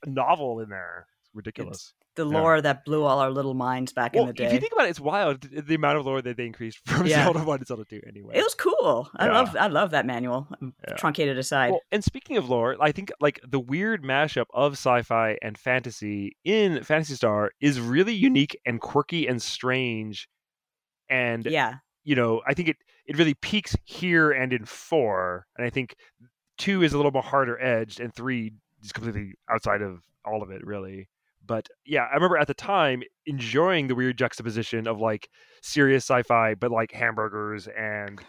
novel 0.06 0.60
in 0.60 0.70
there. 0.70 1.06
It's 1.20 1.34
ridiculous. 1.34 1.76
It's 1.76 1.92
the 2.16 2.24
lore 2.24 2.56
yeah. 2.56 2.62
that 2.62 2.84
blew 2.84 3.04
all 3.04 3.18
our 3.18 3.30
little 3.30 3.54
minds 3.54 3.92
back 3.92 4.14
well, 4.14 4.24
in 4.24 4.28
the 4.28 4.32
day. 4.32 4.46
If 4.46 4.52
you 4.52 4.60
think 4.60 4.72
about 4.72 4.86
it, 4.86 4.90
it's 4.90 5.00
wild 5.00 5.42
the 5.42 5.74
amount 5.74 5.98
of 5.98 6.06
lore 6.06 6.22
that 6.22 6.36
they 6.36 6.46
increased 6.46 6.80
from 6.86 7.06
yeah. 7.06 7.24
Zelda 7.24 7.44
One 7.44 7.58
to 7.58 7.66
Zelda 7.66 7.84
Two. 7.84 8.00
Anyway, 8.06 8.34
it 8.36 8.42
was 8.42 8.54
cool. 8.54 9.10
I 9.16 9.28
love, 9.28 9.56
I 9.56 9.66
love 9.68 9.90
that 9.90 10.06
manual. 10.06 10.48
Um, 10.60 10.74
truncated 10.96 11.38
aside. 11.38 11.70
Well, 11.70 11.80
and 11.90 12.04
speaking 12.04 12.36
of 12.36 12.48
lore, 12.48 12.76
I 12.80 12.92
think 12.92 13.12
like 13.20 13.40
the 13.46 13.60
weird 13.60 14.02
mashup 14.02 14.46
of 14.52 14.72
sci-fi 14.72 15.38
and 15.42 15.58
fantasy 15.58 16.36
in 16.44 16.82
Phantasy 16.82 17.14
Star 17.14 17.52
is 17.60 17.80
really 17.80 18.14
unique 18.14 18.58
and 18.66 18.80
quirky 18.80 19.26
and 19.26 19.40
strange. 19.42 20.28
And 21.08 21.44
yeah, 21.46 21.76
you 22.04 22.14
know, 22.14 22.42
I 22.46 22.54
think 22.54 22.68
it 22.68 22.76
it 23.06 23.18
really 23.18 23.34
peaks 23.34 23.76
here 23.84 24.30
and 24.30 24.52
in 24.52 24.64
four, 24.64 25.46
and 25.56 25.66
I 25.66 25.70
think 25.70 25.94
two 26.58 26.82
is 26.82 26.92
a 26.92 26.96
little 26.96 27.12
more 27.12 27.22
harder 27.22 27.60
edged, 27.60 28.00
and 28.00 28.14
three 28.14 28.52
is 28.82 28.92
completely 28.92 29.34
outside 29.50 29.82
of 29.82 30.02
all 30.24 30.42
of 30.42 30.50
it, 30.50 30.64
really. 30.64 31.08
But 31.46 31.68
yeah, 31.84 32.06
I 32.10 32.14
remember 32.14 32.38
at 32.38 32.46
the 32.46 32.54
time 32.54 33.02
enjoying 33.26 33.88
the 33.88 33.94
weird 33.94 34.18
juxtaposition 34.18 34.86
of 34.86 35.00
like 35.00 35.28
serious 35.62 36.04
sci-fi, 36.04 36.54
but 36.54 36.70
like 36.70 36.92
hamburgers 36.92 37.68
and 37.68 38.20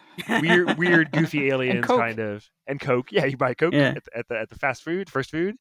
weird, 0.42 0.78
weird, 0.78 1.12
goofy 1.14 1.50
aliens, 1.50 1.86
kind 1.86 2.20
of, 2.20 2.50
and 2.68 2.80
Coke. 2.80 3.12
Yeah, 3.12 3.26
you 3.26 3.38
buy 3.38 3.54
Coke 3.54 3.74
yeah. 3.74 3.94
At, 3.96 4.04
the, 4.04 4.18
at, 4.18 4.28
the, 4.28 4.40
at 4.40 4.50
the 4.50 4.56
fast 4.56 4.84
food, 4.84 5.10
first 5.10 5.32
food. 5.32 5.56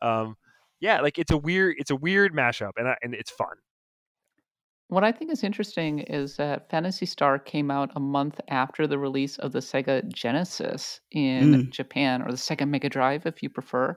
Um, 0.00 0.36
yeah, 0.80 1.00
like 1.00 1.18
it's 1.18 1.30
a 1.30 1.38
weird, 1.38 1.76
it's 1.78 1.90
a 1.90 1.96
weird 1.96 2.34
mashup, 2.34 2.72
and 2.76 2.88
I, 2.88 2.96
and 3.02 3.14
it's 3.14 3.30
fun. 3.30 3.56
What 4.88 5.04
I 5.04 5.12
think 5.12 5.30
is 5.30 5.42
interesting 5.42 6.00
is 6.00 6.36
that 6.36 6.68
Phantasy 6.68 7.06
Star 7.06 7.38
came 7.38 7.70
out 7.70 7.90
a 7.96 8.00
month 8.00 8.38
after 8.48 8.86
the 8.86 8.98
release 8.98 9.38
of 9.38 9.52
the 9.52 9.60
Sega 9.60 10.06
Genesis 10.12 11.00
in 11.12 11.54
mm. 11.54 11.70
Japan, 11.70 12.20
or 12.20 12.30
the 12.30 12.36
Sega 12.36 12.68
Mega 12.68 12.90
Drive, 12.90 13.24
if 13.24 13.42
you 13.42 13.48
prefer. 13.48 13.96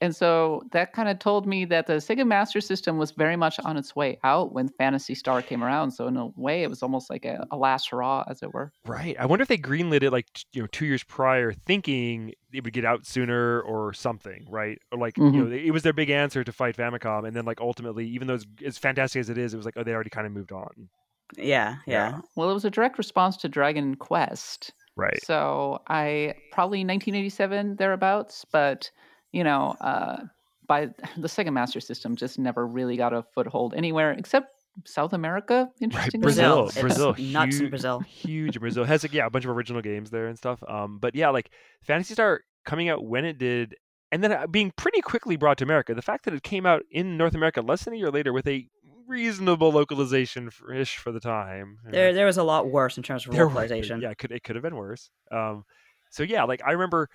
And 0.00 0.16
so 0.16 0.62
that 0.72 0.92
kind 0.94 1.08
of 1.08 1.18
told 1.18 1.46
me 1.46 1.66
that 1.66 1.86
the 1.86 1.94
Sega 1.94 2.26
Master 2.26 2.60
System 2.60 2.96
was 2.96 3.10
very 3.10 3.36
much 3.36 3.60
on 3.60 3.76
its 3.76 3.94
way 3.94 4.18
out 4.24 4.52
when 4.52 4.68
Phantasy 4.68 5.14
Star 5.14 5.42
came 5.42 5.62
around. 5.62 5.90
So 5.90 6.06
in 6.06 6.16
a 6.16 6.28
way, 6.36 6.62
it 6.62 6.70
was 6.70 6.82
almost 6.82 7.10
like 7.10 7.26
a, 7.26 7.46
a 7.50 7.56
last 7.56 7.90
hurrah, 7.90 8.24
as 8.28 8.42
it 8.42 8.54
were. 8.54 8.72
Right. 8.86 9.14
I 9.18 9.26
wonder 9.26 9.42
if 9.42 9.48
they 9.48 9.58
greenlit 9.58 10.02
it 10.02 10.10
like 10.10 10.26
you 10.52 10.62
know 10.62 10.68
two 10.68 10.86
years 10.86 11.02
prior, 11.02 11.52
thinking 11.52 12.32
it 12.52 12.64
would 12.64 12.72
get 12.72 12.84
out 12.84 13.04
sooner 13.04 13.60
or 13.60 13.92
something, 13.92 14.46
right? 14.48 14.78
Or 14.90 14.98
like 14.98 15.14
mm-hmm. 15.14 15.34
you 15.34 15.44
know 15.44 15.52
it 15.54 15.70
was 15.70 15.82
their 15.82 15.92
big 15.92 16.08
answer 16.08 16.42
to 16.44 16.52
fight 16.52 16.76
Famicom, 16.76 17.26
and 17.26 17.36
then 17.36 17.44
like 17.44 17.60
ultimately, 17.60 18.06
even 18.08 18.26
though 18.26 18.34
it's 18.34 18.46
as 18.64 18.78
fantastic 18.78 19.20
as 19.20 19.28
it 19.28 19.36
is, 19.36 19.52
it 19.52 19.58
was 19.58 19.66
like 19.66 19.76
oh 19.76 19.84
they 19.84 19.92
already 19.92 20.10
kind 20.10 20.26
of 20.26 20.32
moved 20.32 20.52
on. 20.52 20.88
Yeah, 21.36 21.76
yeah, 21.86 22.10
yeah. 22.10 22.20
Well, 22.36 22.50
it 22.50 22.54
was 22.54 22.64
a 22.64 22.70
direct 22.70 22.98
response 22.98 23.36
to 23.38 23.48
Dragon 23.48 23.96
Quest. 23.96 24.72
Right. 24.96 25.22
So 25.24 25.80
I 25.88 26.34
probably 26.52 26.80
1987 26.80 27.76
thereabouts, 27.76 28.44
but 28.50 28.90
you 29.32 29.44
know, 29.44 29.76
uh, 29.80 30.24
by 30.66 30.86
the 31.16 31.28
Sega 31.28 31.52
Master 31.52 31.80
System 31.80 32.16
just 32.16 32.38
never 32.38 32.66
really 32.66 32.96
got 32.96 33.12
a 33.12 33.24
foothold 33.34 33.74
anywhere 33.74 34.12
except 34.12 34.48
South 34.86 35.12
America. 35.12 35.68
Interesting. 35.80 36.20
Right, 36.20 36.22
Brazil, 36.22 36.70
Brazil, 36.80 37.14
nuts 37.18 37.56
huge, 37.56 37.62
in 37.64 37.70
Brazil. 37.70 38.00
Huge 38.00 38.56
in 38.56 38.60
Brazil 38.60 38.84
has 38.84 39.02
like 39.02 39.12
yeah 39.12 39.26
a 39.26 39.30
bunch 39.30 39.44
of 39.44 39.50
original 39.50 39.82
games 39.82 40.10
there 40.10 40.26
and 40.28 40.38
stuff. 40.38 40.62
Um, 40.68 40.98
but 40.98 41.14
yeah, 41.14 41.30
like 41.30 41.50
Phantasy 41.82 42.14
Star 42.14 42.40
coming 42.64 42.88
out 42.88 43.04
when 43.04 43.24
it 43.24 43.36
did, 43.38 43.74
and 44.12 44.22
then 44.22 44.32
uh, 44.32 44.46
being 44.46 44.72
pretty 44.76 45.00
quickly 45.00 45.36
brought 45.36 45.58
to 45.58 45.64
America. 45.64 45.94
The 45.94 46.02
fact 46.02 46.24
that 46.26 46.34
it 46.34 46.42
came 46.42 46.66
out 46.66 46.82
in 46.90 47.16
North 47.16 47.34
America 47.34 47.60
less 47.62 47.84
than 47.84 47.94
a 47.94 47.96
year 47.96 48.10
later 48.10 48.32
with 48.32 48.46
a 48.46 48.66
reasonable 49.08 49.72
localization 49.72 50.50
ish 50.72 50.96
for 50.98 51.10
the 51.10 51.18
time. 51.18 51.78
There, 51.90 52.14
there 52.14 52.26
was 52.26 52.38
a 52.38 52.44
lot 52.44 52.70
worse 52.70 52.96
in 52.96 53.02
terms 53.02 53.26
of 53.26 53.32
There 53.32 53.48
were- 53.48 53.52
localization. 53.54 54.00
Yeah, 54.00 54.10
it 54.10 54.18
could 54.18 54.30
it 54.30 54.44
could 54.44 54.54
have 54.54 54.62
been 54.62 54.76
worse. 54.76 55.10
Um, 55.32 55.64
so 56.10 56.22
yeah, 56.22 56.44
like 56.44 56.62
I 56.64 56.70
remember, 56.72 57.08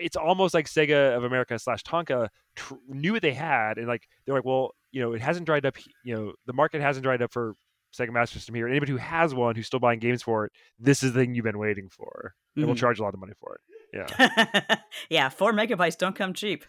it's 0.00 0.16
almost 0.16 0.54
like 0.54 0.66
Sega 0.66 1.16
of 1.16 1.24
America 1.24 1.58
slash 1.58 1.82
Tonka 1.84 2.28
tr- 2.56 2.74
knew 2.88 3.12
what 3.12 3.22
they 3.22 3.34
had, 3.34 3.78
and 3.78 3.86
like 3.86 4.08
they're 4.24 4.34
like, 4.34 4.44
well, 4.44 4.72
you 4.92 5.00
know, 5.00 5.12
it 5.12 5.20
hasn't 5.20 5.46
dried 5.46 5.64
up. 5.66 5.76
You 6.04 6.14
know, 6.14 6.32
the 6.46 6.52
market 6.52 6.80
hasn't 6.80 7.04
dried 7.04 7.22
up 7.22 7.32
for 7.32 7.54
Sega 7.98 8.10
Master 8.12 8.38
System 8.38 8.54
here. 8.54 8.68
Anybody 8.68 8.92
who 8.92 8.98
has 8.98 9.34
one 9.34 9.54
who's 9.56 9.66
still 9.66 9.80
buying 9.80 9.98
games 9.98 10.22
for 10.22 10.46
it, 10.46 10.52
this 10.78 11.02
is 11.02 11.12
the 11.12 11.20
thing 11.20 11.34
you've 11.34 11.44
been 11.44 11.58
waiting 11.58 11.88
for, 11.90 12.34
and 12.56 12.66
we'll 12.66 12.74
Mhm. 12.74 12.78
charge 12.78 12.98
a 13.00 13.02
lot 13.02 13.14
of 13.14 13.20
money 13.20 13.32
for 13.40 13.54
it. 13.56 13.60
Yeah. 13.92 14.76
yeah, 15.10 15.28
four 15.28 15.52
megabytes 15.52 15.98
don't 15.98 16.14
come 16.14 16.32
cheap. 16.32 16.64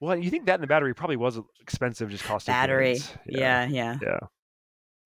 Well, 0.00 0.16
you 0.16 0.30
think 0.30 0.46
that 0.46 0.54
and 0.54 0.62
the 0.62 0.66
battery 0.68 0.94
probably 0.94 1.16
was 1.16 1.38
expensive, 1.60 2.10
just 2.10 2.24
cost 2.24 2.48
of 2.48 2.52
Battery. 2.52 2.94
goods. 2.94 3.14
Yeah, 3.26 3.66
yeah. 3.66 3.98
Yeah. 4.02 4.18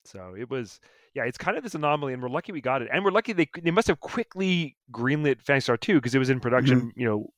So 0.04 0.34
it 0.38 0.48
was, 0.48 0.78
yeah, 1.14 1.24
it's 1.24 1.36
kind 1.38 1.56
of 1.56 1.64
this 1.64 1.74
anomaly, 1.74 2.12
and 2.12 2.22
we're 2.22 2.28
lucky 2.28 2.52
we 2.52 2.60
got 2.60 2.80
it, 2.82 2.88
and 2.92 3.04
we're 3.04 3.10
lucky 3.10 3.32
they 3.32 3.48
they 3.62 3.70
must 3.70 3.88
have 3.88 4.00
quickly 4.00 4.76
greenlit 4.92 5.42
Phantasy 5.42 5.64
Star 5.64 5.76
Two 5.76 5.94
because 5.94 6.14
it 6.14 6.18
was 6.18 6.30
in 6.30 6.40
production, 6.40 6.80
Mm-hmm. 6.80 7.00
you 7.00 7.06
know, 7.08 7.30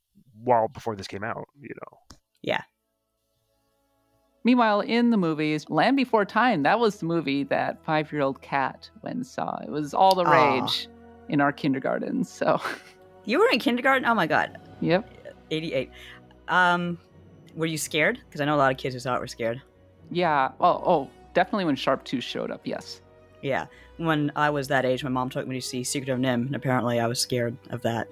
while 0.45 0.69
before 0.69 0.97
this 0.97 1.07
came 1.09 1.25
out. 1.25 1.49
You 1.61 1.71
know, 1.83 1.99
Yeah. 2.43 2.63
Meanwhile, 4.45 4.81
in 4.81 5.11
the 5.11 5.17
movies, 5.17 5.69
Land 5.69 5.97
Before 5.97 6.25
Time, 6.25 6.63
that 6.63 6.79
was 6.79 6.99
the 6.99 7.07
movie 7.07 7.43
that 7.45 7.85
five 7.85 8.11
year 8.13 8.23
old 8.23 8.41
Kat 8.41 8.89
went 9.03 9.17
and 9.17 9.27
saw. 9.27 9.59
It 9.59 9.69
was 9.71 9.93
all 9.93 10.15
the 10.15 10.25
Aw. 10.25 10.61
rage 10.63 10.89
in 11.29 11.41
our 11.41 11.53
kindergarten. 11.53 12.25
So, 12.25 12.61
You 13.25 13.41
were 13.41 13.49
in 13.53 13.59
kindergarten? 13.59 14.07
Oh 14.07 14.15
my 14.15 14.27
god. 14.27 14.59
yep. 14.81 15.11
88. 15.51 15.91
Um, 16.49 16.99
were 17.55 17.67
you 17.67 17.77
scared? 17.79 18.21
Because 18.27 18.41
I 18.41 18.45
know 18.47 18.55
a 18.55 18.57
lot 18.59 18.73
of 18.73 18.79
kids 18.79 18.95
who 18.95 19.01
saw 19.01 19.17
it 19.17 19.21
were 19.21 19.27
scared. 19.27 19.61
Yeah. 20.11 20.53
Oh, 20.61 20.83
oh, 20.87 21.11
definitely 21.35 21.65
when 21.67 21.77
Sharptooth 21.77 22.23
showed 22.23 22.51
up, 22.51 22.63
yes. 22.65 23.03
Yeah. 23.43 23.67
When 23.99 24.33
I 24.37 24.49
was 24.51 24.69
that 24.69 24.85
age, 24.87 25.03
my 25.05 25.11
mom 25.11 25.29
took 25.29 25.47
me 25.47 25.57
to 25.61 25.67
see 25.67 25.85
Secret 25.85 26.11
of 26.13 26.19
NIMH, 26.21 26.47
and 26.47 26.55
apparently 26.57 27.01
I 27.01 27.07
was 27.07 27.21
scared 27.21 27.57
of 27.71 27.83
that. 27.83 28.09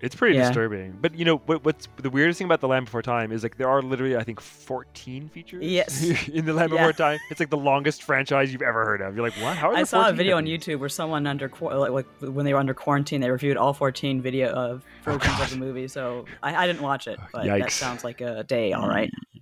It's 0.00 0.14
pretty 0.14 0.36
Yeah. 0.36 0.46
disturbing. 0.48 0.96
But 1.00 1.14
you 1.14 1.24
know, 1.24 1.36
what, 1.46 1.64
what's 1.64 1.88
the 1.96 2.10
weirdest 2.10 2.38
thing 2.38 2.46
about 2.46 2.60
the 2.60 2.68
Land 2.68 2.86
Before 2.86 3.02
Time 3.02 3.32
is 3.32 3.42
like 3.42 3.56
there 3.58 3.68
are 3.68 3.82
literally, 3.82 4.16
I 4.16 4.24
think, 4.24 4.40
fourteen 4.40 5.28
features. 5.28 5.64
Yes. 5.64 6.02
in 6.28 6.44
the 6.46 6.52
Land 6.52 6.72
Yeah. 6.72 6.78
Before 6.78 6.92
Time, 6.92 7.18
it's 7.30 7.40
like 7.40 7.50
the 7.50 7.56
longest 7.56 8.02
franchise 8.02 8.52
you've 8.52 8.62
ever 8.62 8.84
heard 8.84 9.00
of. 9.00 9.14
You're 9.14 9.24
like, 9.24 9.34
what? 9.42 9.56
How 9.56 9.70
are 9.70 9.76
I 9.76 9.84
saw 9.84 10.08
a 10.08 10.12
video 10.12 10.36
on? 10.36 10.46
YouTube 10.46 10.78
where 10.80 10.88
someone 10.88 11.26
under 11.26 11.48
qu- 11.48 11.70
like, 11.74 11.90
like 11.90 12.06
when 12.34 12.44
they 12.44 12.52
were 12.52 12.60
under 12.60 12.74
quarantine, 12.74 13.20
they 13.20 13.30
reviewed 13.30 13.56
all 13.56 13.72
14 13.72 14.20
video 14.22 14.48
of 14.50 14.84
Oh, 15.06 15.12
versions 15.12 15.24
God. 15.36 15.42
of 15.42 15.50
the 15.50 15.56
movie. 15.56 15.88
So 15.88 16.24
I, 16.42 16.54
I 16.54 16.66
didn't 16.66 16.82
watch 16.82 17.06
it, 17.06 17.18
oh, 17.22 17.26
but 17.32 17.44
that 17.46 17.70
sounds 17.70 18.04
like 18.04 18.20
a 18.20 18.42
day. 18.44 18.72
All 18.72 18.88
right. 18.88 19.10
Mm. 19.10 19.40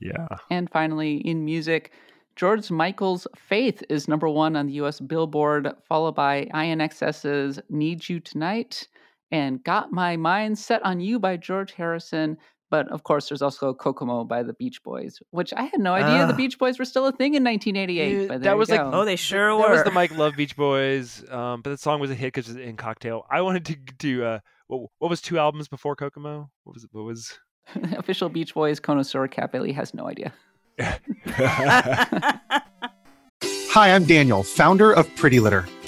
Yeah. 0.00 0.26
And 0.50 0.68
finally, 0.70 1.16
in 1.16 1.44
music, 1.44 1.92
George 2.34 2.70
Michael's 2.70 3.26
Faith 3.36 3.82
is 3.88 4.08
number 4.08 4.28
one 4.28 4.56
on 4.56 4.66
the 4.66 4.72
US 4.74 5.00
Billboard, 5.00 5.68
followed 5.88 6.14
by 6.14 6.46
INXS's 6.54 7.60
Need 7.70 8.08
You 8.08 8.18
Tonight 8.20 8.88
and 9.32 9.64
Got 9.64 9.90
My 9.90 10.16
Mind 10.16 10.56
Set 10.58 10.84
on 10.84 11.00
You 11.00 11.18
by 11.18 11.36
George 11.36 11.72
Harrison. 11.72 12.36
But 12.70 12.88
of 12.90 13.02
course, 13.02 13.28
there's 13.28 13.42
also 13.42 13.74
Kokomo 13.74 14.24
by 14.24 14.42
the 14.42 14.54
Beach 14.54 14.82
Boys, 14.82 15.18
which 15.30 15.52
I 15.52 15.64
had 15.64 15.78
no 15.78 15.92
idea 15.92 16.26
the 16.26 16.32
Beach 16.32 16.58
Boys 16.58 16.78
were 16.78 16.86
still 16.86 17.06
a 17.06 17.12
thing 17.12 17.34
in 17.34 17.44
1988. 17.44 18.22
Yeah, 18.22 18.26
but 18.28 18.42
that 18.42 18.52
you 18.52 18.56
was 18.56 18.70
like- 18.70 18.80
Oh, 18.80 19.04
they 19.04 19.16
sure 19.16 19.50
that 19.58 19.68
were. 19.68 19.74
was 19.74 19.82
the 19.84 19.90
Mike 19.90 20.16
Love 20.16 20.36
Beach 20.36 20.56
Boys, 20.56 21.22
um, 21.30 21.60
but 21.60 21.68
the 21.70 21.76
song 21.76 22.00
was 22.00 22.10
a 22.10 22.14
hit 22.14 22.28
because 22.32 22.48
it's 22.48 22.58
in 22.58 22.76
Cocktail. 22.78 23.26
I 23.30 23.42
wanted 23.42 23.66
to 23.66 23.76
do 23.98 24.24
uh, 24.24 24.38
what, 24.68 24.88
what 25.00 25.10
was 25.10 25.20
two 25.20 25.38
albums 25.38 25.68
before 25.68 25.96
Kokomo? 25.96 26.48
What 26.64 26.74
was 26.74 26.84
it? 26.84 26.90
What 26.92 27.04
was? 27.04 27.38
official 27.96 28.30
Beach 28.30 28.54
Boys 28.54 28.80
connoisseur 28.80 29.28
Kat 29.28 29.52
Bailey 29.52 29.72
has 29.72 29.92
no 29.92 30.08
idea. 30.08 30.32
Hi, 33.74 33.94
I'm 33.94 34.04
Daniel, 34.04 34.42
founder 34.42 34.92
of 34.92 35.14
Pretty 35.16 35.40
Litter. 35.40 35.66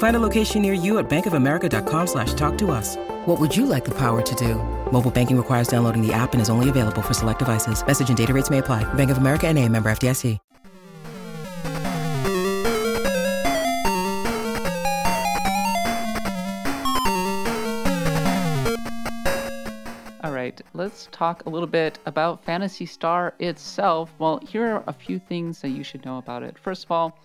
Find 0.00 0.16
a 0.16 0.18
location 0.18 0.62
near 0.62 0.72
you 0.72 0.98
at 0.98 1.10
bankofamerica.com 1.10 2.06
slash 2.06 2.32
talk 2.32 2.56
to 2.56 2.70
us. 2.70 2.96
What 3.26 3.38
would 3.38 3.54
you 3.54 3.66
like 3.66 3.84
the 3.84 3.90
power 3.90 4.22
to 4.22 4.34
do? 4.34 4.54
Mobile 4.90 5.10
banking 5.10 5.36
requires 5.36 5.68
downloading 5.68 6.00
the 6.00 6.10
app 6.14 6.32
and 6.32 6.40
is 6.40 6.48
only 6.48 6.70
available 6.70 7.02
for 7.02 7.12
select 7.12 7.38
devices. 7.38 7.86
Message 7.86 8.08
and 8.08 8.16
data 8.16 8.32
rates 8.32 8.48
may 8.48 8.58
apply. 8.58 8.82
Bank 8.94 9.10
of 9.10 9.18
America 9.18 9.46
and 9.46 9.58
a 9.58 9.68
member 9.68 9.90
FDIC. 9.90 10.38
All 20.22 20.32
right, 20.32 20.60
let's 20.72 21.08
talk 21.12 21.44
a 21.44 21.50
little 21.50 21.66
bit 21.66 21.98
about 22.06 22.42
Phantasy 22.42 22.86
Star 22.86 23.34
itself. 23.38 24.10
Well, 24.18 24.38
here 24.38 24.66
are 24.66 24.84
a 24.86 24.94
few 24.94 25.18
things 25.18 25.60
that 25.60 25.70
you 25.70 25.84
should 25.84 26.06
know 26.06 26.16
about 26.16 26.42
it. 26.42 26.58
First 26.58 26.84
of 26.84 26.90
all, 26.90 27.18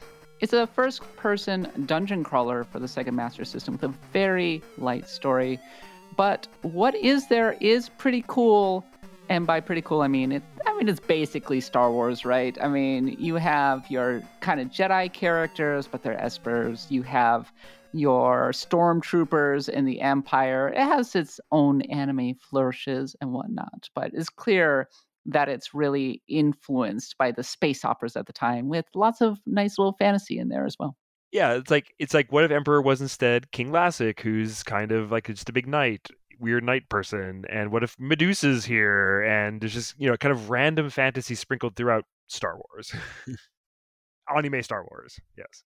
it's 0.46 0.54
a 0.54 0.68
first 0.68 1.02
person 1.16 1.68
dungeon 1.88 2.24
crawler 2.24 2.64
for 2.66 2.78
the 2.78 2.86
Sega 2.86 3.12
Master 3.12 3.44
System 3.44 3.74
with 3.74 3.84
a 3.84 3.94
very 4.14 4.62
light 4.78 5.10
story. 5.10 5.60
But 6.18 6.48
what 6.62 6.94
is 6.94 7.28
there 7.30 7.58
is 7.62 7.90
pretty 7.90 8.24
cool. 8.28 8.86
And 9.28 9.48
by 9.48 9.60
pretty 9.60 9.82
cool, 9.82 10.02
I 10.02 10.08
mean 10.08 10.32
it. 10.32 10.44
I 10.68 10.78
mean 10.78 10.88
it's 10.88 11.00
basically 11.00 11.62
Star 11.62 11.92
Wars, 11.92 12.26
right? 12.26 12.56
I 12.62 12.68
mean 12.68 13.16
you 13.20 13.34
have 13.36 13.90
your 13.90 14.22
kind 14.42 14.60
of 14.60 14.68
Jedi 14.68 15.12
characters, 15.12 15.88
but 15.88 16.04
they're 16.04 16.20
espers. 16.20 16.92
You 16.92 17.02
have 17.02 17.52
your 17.92 18.52
stormtroopers 18.52 19.68
in 19.68 19.86
the 19.86 20.00
Empire. 20.00 20.70
It 20.70 20.78
has 20.78 21.16
its 21.16 21.40
own 21.52 21.82
anime 21.84 22.36
flourishes 22.36 23.16
and 23.20 23.34
whatnot, 23.34 23.90
but 23.96 24.12
it's 24.14 24.30
clear 24.30 24.90
that 25.26 25.50
it's 25.50 25.74
really 25.74 26.22
influenced 26.28 27.18
by 27.18 27.32
the 27.32 27.44
space 27.44 27.84
operas 27.84 28.16
at 28.16 28.28
the 28.28 28.34
time, 28.34 28.70
with 28.70 28.86
lots 28.94 29.22
of 29.22 29.40
nice 29.46 29.78
little 29.78 29.96
fantasy 29.98 30.38
in 30.38 30.50
there 30.50 30.66
as 30.66 30.78
well. 30.80 30.96
Yeah, 31.32 31.54
it's 31.56 31.72
like 31.72 31.94
it's 32.00 32.14
like 32.14 32.32
what 32.32 32.44
if 32.44 32.52
Emperor 32.52 32.82
was 32.82 33.02
instead 33.02 33.52
King 33.52 33.72
Lassic, 33.72 34.22
who's 34.22 34.64
kind 34.64 34.92
of 34.92 35.12
like 35.12 35.28
just 35.28 35.50
a 35.50 35.54
big 35.54 35.68
knight, 35.68 36.10
weird 36.40 36.64
knight 36.64 36.88
person, 36.90 37.44
and 37.50 37.72
what 37.72 37.84
if 37.84 37.96
Medusa's 38.00 38.66
here, 38.66 39.22
and 39.24 39.60
there's 39.60 39.74
just 39.74 40.00
you 40.00 40.10
know 40.10 40.18
kind 40.18 40.32
of 40.32 40.50
random 40.50 40.90
fantasy 40.90 41.36
sprinkled 41.36 41.76
throughout 41.76 42.06
Star 42.28 42.58
Wars, 42.58 42.94
anime 44.36 44.62
Star 44.64 44.86
Wars, 44.90 45.20
yes. 45.38 45.64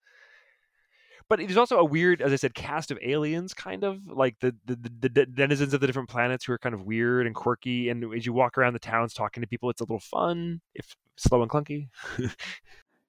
But 1.29 1.41
there's 1.41 1.57
also 1.57 1.79
a 1.79 1.85
weird, 1.85 2.23
as 2.23 2.33
I 2.33 2.37
said, 2.37 2.55
cast 2.55 2.91
of 2.91 2.99
aliens, 3.03 3.53
kind 3.53 3.83
of 3.83 4.07
like 4.07 4.37
the 4.41 4.55
the, 4.65 4.77
the 4.77 5.09
the 5.09 5.27
denizens 5.27 5.75
of 5.75 5.81
the 5.81 5.87
different 5.87 6.09
planets 6.09 6.45
who 6.45 6.53
are 6.53 6.59
kind 6.59 6.75
of 6.75 6.83
weird 6.83 7.27
and 7.27 7.35
quirky. 7.35 7.89
And 7.89 8.15
as 8.15 8.25
you 8.25 8.33
walk 8.33 8.57
around 8.57 8.75
the 8.75 8.79
towns 8.79 9.13
talking 9.13 9.41
to 9.41 9.47
people, 9.47 9.71
it's 9.71 9.81
a 9.81 9.85
little 9.85 9.99
fun, 9.99 10.61
if 10.75 10.97
slow 11.17 11.43
and 11.43 11.51
clunky. 11.51 11.89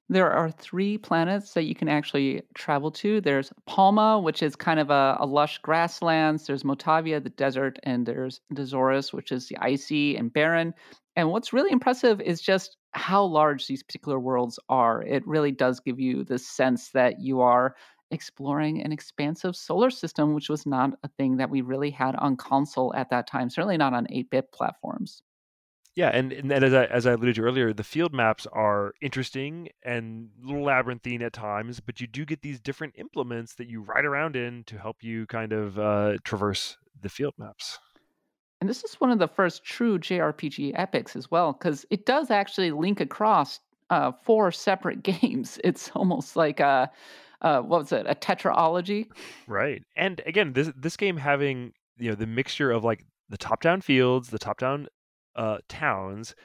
There 0.09 0.31
are 0.31 0.49
three 0.51 0.97
planets 0.97 1.53
that 1.53 1.63
you 1.63 1.75
can 1.75 1.89
actually 1.89 2.41
travel 2.55 2.91
to. 2.91 3.19
There's 3.19 3.51
Palma, 3.65 4.17
which 4.17 4.41
is 4.41 4.55
kind 4.55 4.79
of 4.79 4.89
a, 4.89 5.17
a 5.19 5.25
lush 5.25 5.57
grasslands. 5.57 6.47
There's 6.47 6.63
Motavia, 6.63 7.21
the 7.21 7.29
desert, 7.29 7.77
and 7.83 8.05
there's 8.05 8.39
Dezoris, 8.53 9.11
which 9.11 9.33
is 9.33 9.49
the 9.49 9.57
icy 9.59 10.15
and 10.15 10.31
barren. 10.31 10.73
And 11.17 11.29
what's 11.29 11.51
really 11.51 11.73
impressive 11.73 12.21
is 12.21 12.39
just 12.39 12.77
how 12.91 13.25
large 13.25 13.67
these 13.67 13.83
particular 13.83 14.17
worlds 14.17 14.59
are. 14.69 15.03
It 15.03 15.27
really 15.27 15.51
does 15.51 15.81
give 15.81 15.99
you 15.99 16.23
the 16.23 16.39
sense 16.39 16.89
that 16.91 17.19
you 17.19 17.41
are 17.41 17.75
exploring 18.11 18.81
an 18.81 18.91
expansive 18.91 19.55
solar 19.55 19.89
system, 19.89 20.33
which 20.33 20.49
was 20.49 20.65
not 20.65 20.91
a 21.03 21.07
thing 21.07 21.37
that 21.37 21.49
we 21.49 21.61
really 21.61 21.91
had 21.91 22.15
on 22.15 22.37
console 22.37 22.93
at 22.95 23.09
that 23.09 23.27
time, 23.27 23.49
certainly 23.49 23.77
not 23.77 23.93
on 23.93 24.07
8 24.09 24.29
bit 24.29 24.51
platforms. 24.51 25.21
Yeah, 25.97 26.09
and, 26.09 26.31
and 26.31 26.51
as 26.51 26.75
I 26.75 26.85
as 26.85 27.07
I 27.07 27.13
alluded 27.13 27.35
to 27.37 27.41
earlier, 27.41 27.73
the 27.73 27.83
field 27.83 28.13
maps 28.13 28.45
are 28.53 28.93
interesting 29.01 29.69
and 29.81 30.29
a 30.43 30.45
little 30.45 30.63
labyrinthine 30.63 31.23
at 31.23 31.33
times, 31.33 31.79
but 31.79 31.99
you 31.99 32.05
do 32.05 32.23
get 32.23 32.43
these 32.43 32.59
different 32.59 32.93
implements 32.97 33.55
that 33.55 33.67
you 33.67 33.81
ride 33.81 34.05
around 34.05 34.35
in 34.35 34.63
to 34.65 34.77
help 34.77 34.97
you 35.01 35.25
kind 35.25 35.53
of 35.53 35.79
uh, 35.79 36.17
traverse 36.23 36.77
the 37.01 37.09
field 37.09 37.33
maps. 37.39 37.79
And 38.61 38.69
this 38.69 38.83
is 38.83 39.01
one 39.01 39.09
of 39.09 39.17
the 39.17 39.27
first 39.27 39.63
true 39.63 39.97
JRPG 39.97 40.73
epics 40.75 41.15
as 41.15 41.31
well, 41.31 41.53
because 41.53 41.83
it 41.89 42.05
does 42.05 42.29
actually 42.29 42.69
link 42.69 43.01
across 43.01 43.59
uh, 43.89 44.11
four 44.11 44.51
separate 44.51 45.01
games. 45.21 45.59
It's 45.63 45.89
almost 45.95 46.35
like 46.35 46.59
a, 46.59 46.91
uh, 47.41 47.61
what 47.61 47.81
was 47.81 47.91
it, 47.91 48.05
a 48.07 48.15
tetralogy? 48.15 49.07
Right. 49.47 49.83
And 49.95 50.21
again, 50.25 50.53
this 50.53 50.71
this 50.75 50.97
game 50.97 51.17
having 51.17 51.73
you 51.97 52.09
know 52.09 52.15
the 52.15 52.27
mixture 52.27 52.71
of 52.71 52.83
like 52.83 53.05
the 53.29 53.37
top 53.37 53.61
down 53.61 53.81
fields, 53.81 54.29
the 54.29 54.39
top 54.39 54.59
down 54.59 54.87
uh, 55.35 55.57
towns, 55.69 56.35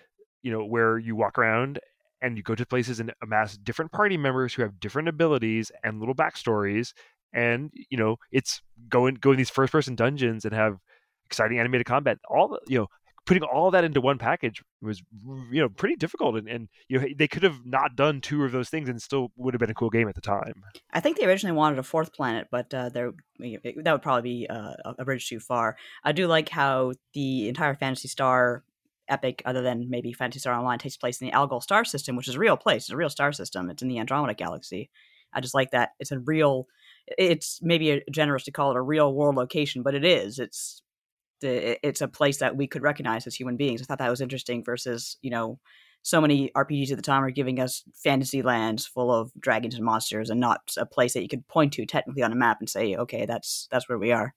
you 0.43 0.53
know, 0.53 0.65
where 0.65 0.99
you 0.99 1.17
walk 1.17 1.39
around 1.39 1.79
and 2.21 2.37
you 2.37 2.43
go 2.43 2.55
to 2.55 2.67
places 2.67 3.01
and 3.01 3.13
amass 3.23 3.57
different 3.57 3.93
party 3.93 4.17
members 4.17 4.55
who 4.55 4.63
have 4.63 4.79
different 4.81 5.09
abilities 5.09 5.73
and 5.83 5.99
little 5.99 6.15
backstories. 6.15 6.93
And 7.33 7.71
you 7.73 7.97
know, 7.97 8.17
it's 8.31 8.61
going 8.89 9.15
going 9.15 9.39
these 9.39 9.51
first 9.51 9.73
person 9.73 9.95
dungeons 9.95 10.45
and 10.45 10.55
have 10.55 10.79
exciting 11.25 11.59
animated 11.59 11.87
combat. 11.87 12.19
All 12.29 12.59
you 12.67 12.79
know, 12.79 12.87
putting 13.25 13.43
all 13.43 13.71
that 13.71 13.85
into 13.85 14.01
one 14.01 14.19
package 14.19 14.63
was 14.81 15.03
you 15.51 15.61
know 15.61 15.69
pretty 15.69 15.97
difficult 15.97 16.37
and, 16.37 16.49
and 16.49 16.69
you 16.89 16.99
know 16.99 17.07
they 17.17 17.29
could 17.29 17.43
have 17.43 17.65
not 17.65 17.95
done 17.95 18.21
two 18.21 18.45
of 18.45 18.53
those 18.53 18.69
things 18.69 18.89
and 18.89 19.01
still 19.01 19.31
would 19.37 19.55
have 19.55 19.61
been 19.61 19.71
a 19.71 19.75
cool 19.75 19.91
game 19.91 20.09
at 20.09 20.15
the 20.15 20.21
time. 20.21 20.55
I 20.93 21.01
think 21.01 21.19
they 21.19 21.27
originally 21.27 21.57
wanted 21.57 21.79
a 21.79 21.83
fourth 21.83 22.13
planet 22.13 22.49
but 22.51 22.73
uh, 22.75 22.89
there 22.89 23.13
that 23.39 23.93
would 23.93 24.03
probably 24.03 24.23
be 24.23 24.47
uh, 24.49 24.75
a 24.99 25.05
bridge 25.05 25.29
too 25.29 25.41
far. 25.41 25.77
I 26.05 26.13
do 26.13 26.27
like 26.27 26.49
how 26.49 26.93
the 27.15 27.49
entire 27.49 27.75
Phantasy 27.75 28.09
Star 28.09 28.65
epic 29.09 29.43
other 29.45 29.63
than 29.63 29.91
maybe 29.91 30.13
Phantasy 30.13 30.41
Star 30.41 30.55
online 30.55 30.79
takes 30.79 30.97
place 30.97 31.21
in 31.21 31.27
the 31.27 31.33
algol 31.33 31.61
star 31.61 31.85
system 31.85 32.17
which 32.17 32.29
is 32.29 32.35
a 32.35 32.41
real 32.41 32.57
place. 32.57 32.85
It's 32.85 32.91
a 32.91 32.97
real 32.97 33.11
star 33.11 33.33
system. 33.33 33.71
It's 33.71 33.83
in 33.83 33.89
the 33.89 33.99
andromeda 33.99 34.35
galaxy. 34.35 34.91
I 35.33 35.41
just 35.41 35.55
like 35.55 35.71
that. 35.71 35.91
It's 36.01 36.13
a 36.13 36.19
real 36.19 36.67
it's 37.19 37.61
maybe 37.63 38.03
generous 38.11 38.45
to 38.45 38.53
call 38.53 38.71
it 38.71 38.77
a 38.77 38.83
real 38.83 39.13
world 39.13 39.37
location 39.37 39.83
but 39.83 39.95
it 39.95 40.05
is. 40.05 40.41
It's 40.41 40.83
it's 41.43 42.01
a 42.01 42.09
place 42.09 42.39
that 42.39 42.57
we 42.57 42.67
could 42.67 42.83
recognize 42.83 43.27
as 43.27 43.35
human 43.35 43.57
beings. 43.57 43.83
I 43.83 43.85
thought 43.85 43.99
that 43.99 44.11
was 44.11 44.21
interesting 44.21 44.65
versus, 44.65 45.17
you 45.23 45.31
know, 45.31 45.59
so 46.03 46.21
many 46.21 46.51
RPGs 46.51 46.91
at 46.91 46.97
the 46.97 47.03
time 47.03 47.23
are 47.23 47.31
giving 47.31 47.61
us 47.61 47.85
fantasy 47.95 48.43
lands 48.43 48.87
full 48.87 49.13
of 49.13 49.33
dragons 49.39 49.77
and 49.77 49.85
monsters 49.85 50.31
and 50.31 50.41
not 50.41 50.73
a 50.77 50.85
place 50.85 51.15
that 51.15 51.23
you 51.23 51.29
could 51.29 51.47
point 51.47 51.73
to 51.75 51.87
technically 51.87 52.23
on 52.23 52.33
a 52.33 52.37
map 52.37 52.59
and 52.61 52.69
say, 52.69 52.97
okay, 52.97 53.25
that's 53.25 53.69
that's 53.71 53.89
where 53.89 53.99
we 53.99 54.11
are. 54.11 54.35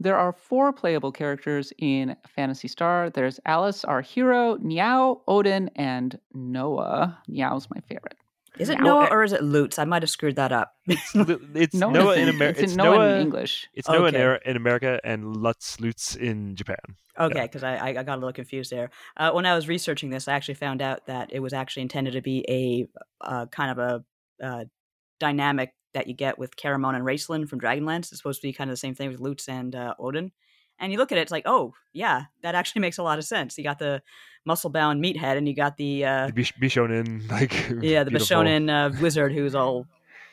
There 0.00 0.16
are 0.16 0.32
four 0.32 0.72
playable 0.72 1.12
characters 1.12 1.72
in 1.78 2.16
Phantasy 2.34 2.68
Star. 2.68 3.10
There's 3.10 3.38
Alice, 3.46 3.84
our 3.84 4.00
hero, 4.00 4.56
Myau, 4.56 5.20
Odin, 5.28 5.70
and 5.76 6.18
Noah. 6.32 7.18
Myau's 7.28 7.68
my 7.72 7.80
favorite. 7.80 8.16
Is 8.58 8.68
it 8.68 8.80
Noah 8.80 9.08
or 9.10 9.24
is 9.24 9.32
it 9.32 9.42
Lutz? 9.42 9.78
I 9.78 9.84
might 9.84 10.02
have 10.02 10.10
screwed 10.10 10.36
that 10.36 10.52
up. 10.52 10.74
It's, 10.86 11.12
it's 11.54 11.74
Noah, 11.74 11.92
Noah 11.92 12.16
in 12.16 12.28
America. 12.28 12.62
It's, 12.62 12.72
it's, 12.72 12.76
Noah, 12.76 12.96
Noah 12.96 13.14
in 13.14 13.20
English. 13.20 13.68
It's 13.74 13.88
Noah 13.88 14.08
okay. 14.08 14.38
in, 14.44 14.56
America 14.56 15.00
and 15.02 15.36
Lutz 15.36 15.80
Lutz 15.80 16.14
in 16.14 16.54
Japan. 16.54 16.76
Okay, 17.18 17.42
because 17.42 17.62
yeah. 17.62 17.82
I, 17.82 17.88
I 17.88 18.02
got 18.02 18.16
a 18.16 18.20
little 18.20 18.32
confused 18.32 18.70
there. 18.70 18.90
Uh, 19.16 19.32
when 19.32 19.46
I 19.46 19.54
was 19.54 19.68
researching 19.68 20.10
this, 20.10 20.28
I 20.28 20.34
actually 20.34 20.54
found 20.54 20.82
out 20.82 21.06
that 21.06 21.32
it 21.32 21.40
was 21.40 21.52
actually 21.52 21.82
intended 21.82 22.12
to 22.12 22.22
be 22.22 22.44
a 22.48 22.86
uh, 23.20 23.46
kind 23.46 23.70
of 23.70 23.78
a 23.78 24.44
uh, 24.44 24.64
dynamic 25.18 25.74
that 25.94 26.06
you 26.06 26.14
get 26.14 26.38
with 26.38 26.56
Caramon 26.56 26.94
and 26.94 27.04
Raistlin 27.04 27.48
from 27.48 27.60
Dragonlance. 27.60 28.10
It's 28.10 28.18
supposed 28.18 28.40
to 28.40 28.48
be 28.48 28.52
kind 28.52 28.68
of 28.68 28.72
the 28.72 28.78
same 28.78 28.94
thing 28.94 29.10
with 29.10 29.20
Lutz 29.20 29.48
and 29.48 29.74
uh, 29.74 29.94
Odin. 29.98 30.32
And 30.78 30.90
you 30.90 30.98
look 30.98 31.12
at 31.12 31.18
it, 31.18 31.22
it's 31.22 31.32
like, 31.32 31.46
oh 31.46 31.72
yeah, 31.92 32.24
that 32.42 32.54
actually 32.54 32.80
makes 32.82 32.98
a 32.98 33.02
lot 33.02 33.18
of 33.18 33.24
sense. 33.24 33.56
You 33.56 33.64
got 33.64 33.78
the 33.78 34.02
muscle 34.44 34.70
bound 34.70 35.02
meathead, 35.02 35.36
and 35.36 35.48
you 35.48 35.54
got 35.54 35.76
the, 35.76 36.04
uh, 36.04 36.26
the 36.26 36.32
Bishonen, 36.32 37.30
like 37.30 37.52
yeah, 37.82 38.04
the 38.04 38.10
Bishonen 38.10 38.70
uh, 38.70 38.96
wizard 39.00 39.32
who's 39.32 39.54
all 39.54 39.86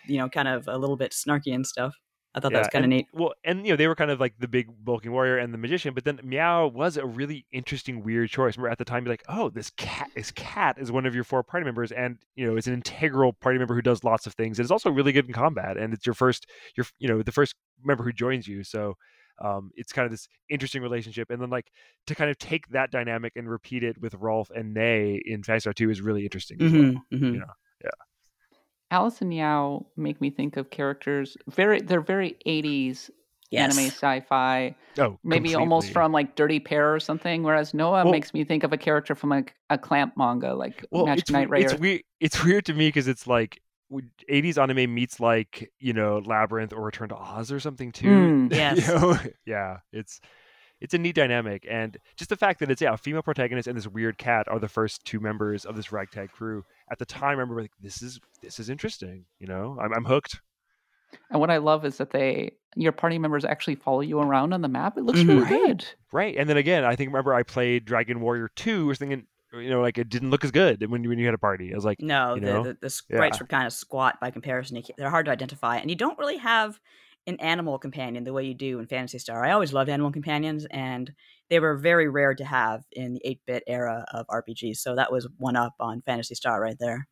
you 0.08 0.18
know, 0.18 0.30
kind 0.30 0.48
of 0.48 0.68
a 0.68 0.78
little 0.78 0.98
bit 0.98 1.12
snarky 1.12 1.54
and 1.54 1.66
stuff. 1.66 1.96
I 2.34 2.40
thought 2.40 2.54
yeah, 2.54 2.60
that 2.60 2.62
was 2.62 2.68
kind 2.70 2.86
of 2.86 2.90
neat. 2.90 3.08
Well, 3.14 3.34
and 3.44 3.66
you 3.66 3.74
know, 3.74 3.76
they 3.76 3.88
were 3.88 3.96
kind 3.96 4.10
of 4.10 4.22
like 4.22 4.36
the 4.40 4.48
big 4.48 4.70
bulking 4.86 5.12
warrior 5.12 5.38
and 5.38 5.54
the 5.54 5.58
magician, 5.58 5.94
but 5.94 6.06
then 6.06 6.18
Myau 6.20 6.72
was 6.72 6.96
a 6.96 7.06
really 7.06 7.46
interesting, 7.52 8.04
weird 8.04 8.30
choice. 8.30 8.56
Remember 8.56 8.72
at 8.72 8.78
the 8.78 8.86
time, 8.86 9.04
you're 9.04 9.12
like, 9.12 9.26
oh, 9.28 9.50
this 9.50 9.70
cat, 9.72 10.10
this 10.16 10.32
cat 10.32 10.78
is 10.80 10.94
one 10.94 11.06
of 11.06 11.14
your 11.14 11.26
four 11.26 11.44
party 11.44 11.66
members, 11.66 11.92
and 11.92 12.20
you 12.36 12.48
know, 12.48 12.56
it's 12.56 12.68
an 12.68 12.74
integral 12.74 13.34
party 13.34 13.60
member 13.60 13.76
who 13.76 13.82
does 13.82 14.06
lots 14.06 14.28
of 14.28 14.34
things. 14.34 14.60
And 14.60 14.64
it's 14.64 14.72
also 14.72 14.90
really 14.90 15.12
good 15.12 15.28
in 15.28 15.34
combat, 15.34 15.76
and 15.76 15.94
it's 15.94 16.06
your 16.06 16.14
first, 16.14 16.48
your 16.78 16.86
you 17.00 17.10
know, 17.10 17.22
the 17.22 17.34
first 17.34 17.54
member 17.84 18.04
who 18.04 18.14
joins 18.14 18.48
you. 18.48 18.64
So 18.64 18.96
um, 19.42 19.72
it's 19.76 19.92
kind 19.92 20.06
of 20.06 20.12
this 20.12 20.28
interesting 20.50 20.82
relationship. 20.82 21.30
And 21.30 21.42
then 21.42 21.50
like 21.50 21.72
to 22.08 22.16
kind 22.16 22.30
of 22.30 22.38
take 22.38 22.68
that 22.70 22.92
dynamic 22.92 23.34
and 23.36 23.50
repeat 23.50 23.84
it 23.84 24.00
with 24.00 24.14
Rolf 24.16 24.50
and 24.52 24.74
Nei 24.74 25.22
in 25.26 25.44
Phantasy 25.44 25.62
Star 25.62 25.74
2 25.74 25.90
is 25.90 26.02
really 26.02 26.24
interesting. 26.24 26.58
Mm-hmm, 26.60 26.78
well, 26.78 27.04
mm-hmm. 27.14 27.26
You 27.26 27.40
know? 27.40 27.54
Yeah. 27.84 27.90
Alice 28.92 29.22
and 29.22 29.34
Yao 29.34 29.86
make 29.96 30.22
me 30.22 30.30
think 30.30 30.58
of 30.58 30.70
characters 30.70 31.38
very 31.48 31.80
they're 31.80 32.02
very 32.02 32.36
80s 32.46 33.10
yes. 33.52 33.78
anime 33.78 33.90
sci-fi. 33.90 34.76
Oh, 34.98 35.18
maybe 35.24 35.50
completely. 35.50 35.56
almost 35.56 35.92
from 35.92 36.12
like 36.12 36.36
Dirty 36.36 36.60
Pair 36.60 36.94
or 36.94 37.00
something. 37.00 37.44
Whereas 37.44 37.74
Noah 37.74 38.04
well, 38.04 38.12
makes 38.12 38.34
me 38.34 38.44
think 38.44 38.64
of 38.64 38.74
a 38.74 38.78
character 38.78 39.16
from 39.16 39.30
like 39.30 39.56
a 39.70 39.78
Clamp 39.78 40.18
manga, 40.18 40.54
like 40.54 40.86
well, 40.92 41.06
Magic 41.06 41.24
it's, 41.24 41.32
Knight 41.32 41.50
Rayearth. 41.50 41.72
It's 41.72 41.80
weird. 41.80 42.02
It's 42.20 42.44
weird 42.44 42.66
to 42.66 42.74
me 42.74 42.88
because 42.90 43.08
it's 43.08 43.28
like 43.28 43.62
80s 44.30 44.58
anime 44.58 44.94
meets 44.94 45.20
like 45.20 45.72
you 45.80 45.94
know 45.94 46.22
labyrinth 46.26 46.74
or 46.74 46.82
return 46.82 47.10
to 47.10 47.16
oz 47.16 47.52
or 47.52 47.60
something 47.60 47.92
too 47.92 48.08
mm, 48.08 48.54
yes. 48.54 48.88
you 48.88 48.94
know? 48.94 49.20
yeah 49.46 49.78
it's 49.92 50.20
it's 50.80 50.94
a 50.94 50.98
neat 50.98 51.16
dynamic 51.16 51.66
and 51.70 51.98
just 52.16 52.30
the 52.30 52.36
fact 52.36 52.60
that 52.60 52.72
it's 52.72 52.82
yeah 52.82 52.94
a 52.94 52.98
female 52.98 53.22
protagonist 53.22 53.68
and 53.68 53.78
this 53.78 53.88
weird 53.88 54.18
cat 54.18 54.48
are 54.48 54.60
the 54.60 54.68
first 54.68 55.04
two 55.06 55.20
members 55.20 55.66
of 55.66 55.76
this 55.76 55.92
ragtag 55.92 56.32
crew 56.32 56.64
at 56.92 57.00
the 57.00 57.06
time 57.06 57.24
i 57.24 57.32
remember 57.32 57.62
like 57.62 57.72
this 57.82 58.02
is 58.02 58.20
this 58.42 58.60
is 58.60 58.70
interesting 58.70 59.26
you 59.40 59.48
know 59.48 59.78
i'm, 59.82 59.94
I'm 59.94 60.06
hooked 60.06 60.40
and 61.30 61.40
what 61.40 61.52
I 61.52 61.58
love 61.58 61.86
is 61.86 61.98
that 61.98 62.12
they 62.12 62.54
your 62.76 62.92
party 62.92 63.20
members 63.20 63.44
actually 63.44 63.76
follow 63.76 64.02
you 64.02 64.20
around 64.20 64.54
on 64.54 64.62
the 64.62 64.68
map. 64.68 64.98
It 64.98 65.04
looks 65.04 65.20
mm-hmm. 65.20 65.30
really 65.30 65.42
right. 65.42 65.50
good. 65.50 65.86
Right. 66.12 66.36
And 66.38 66.50
then 66.50 66.58
again, 66.58 66.86
I 66.86 66.96
think 66.96 67.10
remember 67.10 67.34
I 67.34 67.44
played 67.44 67.86
Dragon 67.86 68.22
Warrior 68.22 68.50
2, 68.56 68.86
was 68.86 68.98
thinking, 68.98 69.28
you 69.54 69.70
know, 69.70 69.82
like 69.82 69.98
it 69.98 70.10
didn't 70.10 70.30
look 70.30 70.44
as 70.44 70.52
good 70.52 70.82
when 70.90 71.08
when 71.08 71.20
you 71.20 71.26
had 71.26 71.34
a 71.34 71.40
party. 71.40 71.72
I 71.74 71.76
was 71.76 71.86
like, 71.86 72.00
no, 72.00 72.36
you 72.36 72.42
know? 72.42 72.64
the, 72.64 72.70
the, 72.74 72.78
the 72.82 72.90
sprites 72.90 73.38
yeah. 73.38 73.44
were 73.44 73.48
kind 73.48 73.68
of 73.68 73.74
squat 73.74 74.20
by 74.22 74.32
comparison. 74.32 74.82
They're 74.98 75.10
hard 75.10 75.26
to 75.26 75.32
identify, 75.32 75.78
and 75.78 75.90
you 75.90 75.96
don't 75.96 76.18
really 76.18 76.38
have 76.38 76.80
an 77.28 77.40
animal 77.40 77.78
companion 77.78 78.24
the 78.24 78.34
way 78.34 78.46
you 78.46 78.54
do 78.54 78.80
in 78.80 78.88
Phantasy 78.88 79.20
Star. 79.20 79.44
I 79.44 79.52
always 79.52 79.74
loved 79.74 79.90
animal 79.90 80.12
companions, 80.12 80.66
and 80.72 81.12
they 81.50 81.60
were 81.60 81.76
very 81.76 82.10
rare 82.10 82.34
to 82.34 82.46
have 82.46 82.84
in 82.92 83.14
the 83.14 83.22
8-bit 83.26 83.64
era 83.68 84.06
of 84.14 84.26
RPGs. 84.28 84.78
So 84.78 84.96
that 84.96 85.12
was 85.12 85.28
one 85.38 85.56
up 85.56 85.74
on 85.80 86.02
Phantasy 86.02 86.34
Star 86.34 86.60
right 86.60 86.78
there. 86.80 87.08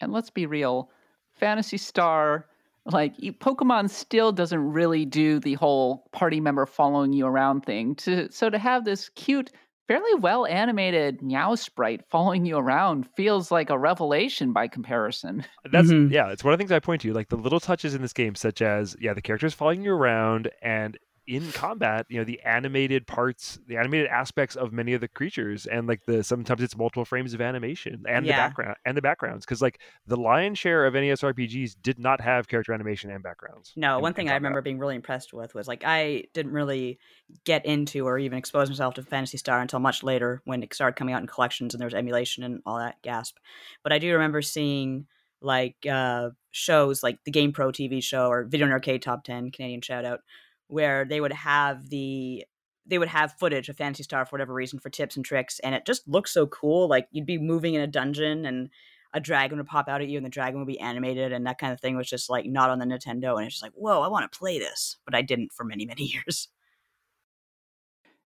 And 0.00 0.12
let's 0.12 0.30
be 0.30 0.46
real, 0.46 0.90
Phantasy 1.32 1.78
Star 1.78 2.46
like 2.86 3.16
Pokemon 3.16 3.88
still 3.88 4.30
doesn't 4.30 4.72
really 4.72 5.06
do 5.06 5.40
the 5.40 5.54
whole 5.54 6.06
party 6.12 6.40
member 6.40 6.66
following 6.66 7.12
you 7.12 7.26
around 7.26 7.62
thing. 7.62 7.94
To 7.96 8.30
so 8.30 8.50
to 8.50 8.58
have 8.58 8.84
this 8.84 9.08
cute 9.10 9.50
fairly 9.86 10.14
well 10.14 10.46
animated 10.46 11.20
Myau 11.20 11.58
sprite 11.58 12.02
following 12.10 12.46
you 12.46 12.56
around 12.56 13.06
feels 13.16 13.50
like 13.50 13.70
a 13.70 13.78
revelation 13.78 14.52
by 14.52 14.68
comparison. 14.68 15.44
That's 15.70 15.88
mm-hmm. 15.88 16.12
yeah, 16.12 16.30
it's 16.30 16.44
one 16.44 16.52
of 16.52 16.58
the 16.58 16.62
things 16.62 16.72
I 16.72 16.80
point 16.80 17.02
to. 17.02 17.12
Like 17.12 17.28
the 17.28 17.36
little 17.36 17.60
touches 17.60 17.94
in 17.94 18.02
this 18.02 18.12
game, 18.12 18.34
such 18.34 18.62
as 18.62 18.96
yeah, 19.00 19.14
the 19.14 19.22
characters 19.22 19.54
following 19.54 19.82
you 19.82 19.92
around 19.92 20.50
and 20.62 20.98
in 21.26 21.52
combat, 21.52 22.06
you 22.08 22.18
know, 22.18 22.24
the 22.24 22.40
animated 22.42 23.06
parts, 23.06 23.58
the 23.66 23.76
animated 23.76 24.08
aspects 24.08 24.56
of 24.56 24.72
many 24.72 24.92
of 24.92 25.00
the 25.00 25.08
creatures, 25.08 25.66
and 25.66 25.86
like 25.86 26.04
the 26.04 26.22
sometimes 26.22 26.62
it's 26.62 26.76
multiple 26.76 27.04
frames 27.04 27.32
of 27.34 27.40
animation 27.40 28.04
and 28.08 28.26
yeah. 28.26 28.32
the 28.32 28.48
background 28.48 28.76
and 28.84 28.96
the 28.96 29.02
backgrounds, 29.02 29.44
because 29.44 29.62
like 29.62 29.80
the 30.06 30.16
lion's 30.16 30.58
share 30.58 30.84
of 30.84 30.94
NES 30.94 31.22
RPGs 31.22 31.76
did 31.82 31.98
not 31.98 32.20
have 32.20 32.48
character 32.48 32.72
animation 32.72 33.10
and 33.10 33.22
backgrounds. 33.22 33.72
No, 33.76 33.98
one 33.98 34.14
thing 34.14 34.28
I 34.28 34.34
remember 34.34 34.60
being 34.60 34.78
really 34.78 34.96
impressed 34.96 35.32
with 35.32 35.54
was 35.54 35.66
like 35.66 35.82
I 35.84 36.24
didn't 36.34 36.52
really 36.52 36.98
get 37.44 37.64
into 37.64 38.06
or 38.06 38.18
even 38.18 38.38
expose 38.38 38.68
myself 38.68 38.94
to 38.94 39.02
Phantasy 39.02 39.38
Star 39.38 39.60
until 39.60 39.80
much 39.80 40.02
later 40.02 40.42
when 40.44 40.62
it 40.62 40.74
started 40.74 40.96
coming 40.96 41.14
out 41.14 41.22
in 41.22 41.26
collections 41.26 41.74
and 41.74 41.80
there 41.80 41.86
was 41.86 41.94
emulation 41.94 42.44
and 42.44 42.62
all 42.66 42.78
that 42.78 43.00
gasp. 43.02 43.38
But 43.82 43.92
I 43.92 43.98
do 43.98 44.12
remember 44.12 44.42
seeing 44.42 45.06
like 45.40 45.76
uh 45.90 46.30
shows 46.52 47.02
like 47.02 47.18
the 47.24 47.30
Game 47.30 47.52
Pro 47.52 47.68
TV 47.68 48.02
show 48.02 48.28
or 48.28 48.44
Video 48.44 48.66
and 48.66 48.72
Arcade 48.72 49.02
Top 49.02 49.24
10 49.24 49.50
Canadian 49.50 49.80
shout 49.80 50.04
out 50.04 50.20
where 50.68 51.04
they 51.04 51.20
would 51.20 51.32
have 51.32 51.88
the 51.90 52.44
they 52.86 52.98
would 52.98 53.08
have 53.08 53.38
footage 53.38 53.70
of 53.70 53.76
Phantasy 53.76 54.02
Star 54.02 54.26
for 54.26 54.34
whatever 54.34 54.52
reason 54.52 54.78
for 54.78 54.90
tips 54.90 55.16
and 55.16 55.24
tricks, 55.24 55.58
and 55.60 55.74
it 55.74 55.86
just 55.86 56.06
looks 56.06 56.32
so 56.32 56.46
cool. 56.46 56.88
Like 56.88 57.08
you'd 57.12 57.26
be 57.26 57.38
moving 57.38 57.74
in 57.74 57.80
a 57.80 57.86
dungeon 57.86 58.44
and 58.44 58.68
a 59.14 59.20
dragon 59.20 59.58
would 59.58 59.66
pop 59.66 59.88
out 59.88 60.02
at 60.02 60.08
you 60.08 60.18
and 60.18 60.26
the 60.26 60.30
dragon 60.30 60.58
would 60.58 60.66
be 60.66 60.80
animated 60.80 61.32
and 61.32 61.46
that 61.46 61.58
kind 61.58 61.72
of 61.72 61.80
thing 61.80 61.96
was 61.96 62.10
just 62.10 62.28
like 62.28 62.46
not 62.46 62.68
on 62.68 62.80
the 62.80 62.84
Nintendo 62.84 63.36
and 63.36 63.46
it's 63.46 63.54
just 63.54 63.62
like, 63.62 63.72
whoa, 63.74 64.02
I 64.02 64.08
want 64.08 64.30
to 64.30 64.38
play 64.38 64.58
this. 64.58 64.96
But 65.04 65.14
I 65.14 65.22
didn't 65.22 65.52
for 65.52 65.64
many, 65.64 65.86
many 65.86 66.02
years. 66.26 66.48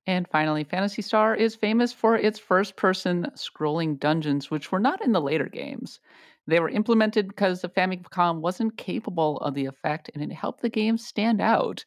And 0.06 0.26
finally, 0.32 0.64
Phantasy 0.64 1.02
Star 1.02 1.34
is 1.34 1.54
famous 1.54 1.92
for 1.92 2.16
its 2.16 2.38
first 2.38 2.76
person 2.76 3.30
scrolling 3.34 4.00
dungeons, 4.00 4.50
which 4.50 4.72
were 4.72 4.80
not 4.80 5.04
in 5.04 5.12
the 5.12 5.20
later 5.20 5.44
games. 5.44 6.00
They 6.46 6.60
were 6.60 6.70
implemented 6.70 7.28
because 7.28 7.60
the 7.60 7.68
Famicom 7.68 8.40
wasn't 8.40 8.78
capable 8.78 9.36
of 9.40 9.52
the 9.52 9.66
effect 9.66 10.10
and 10.14 10.24
it 10.24 10.34
helped 10.34 10.62
the 10.62 10.70
game 10.70 10.96
stand 10.96 11.42
out 11.42 11.84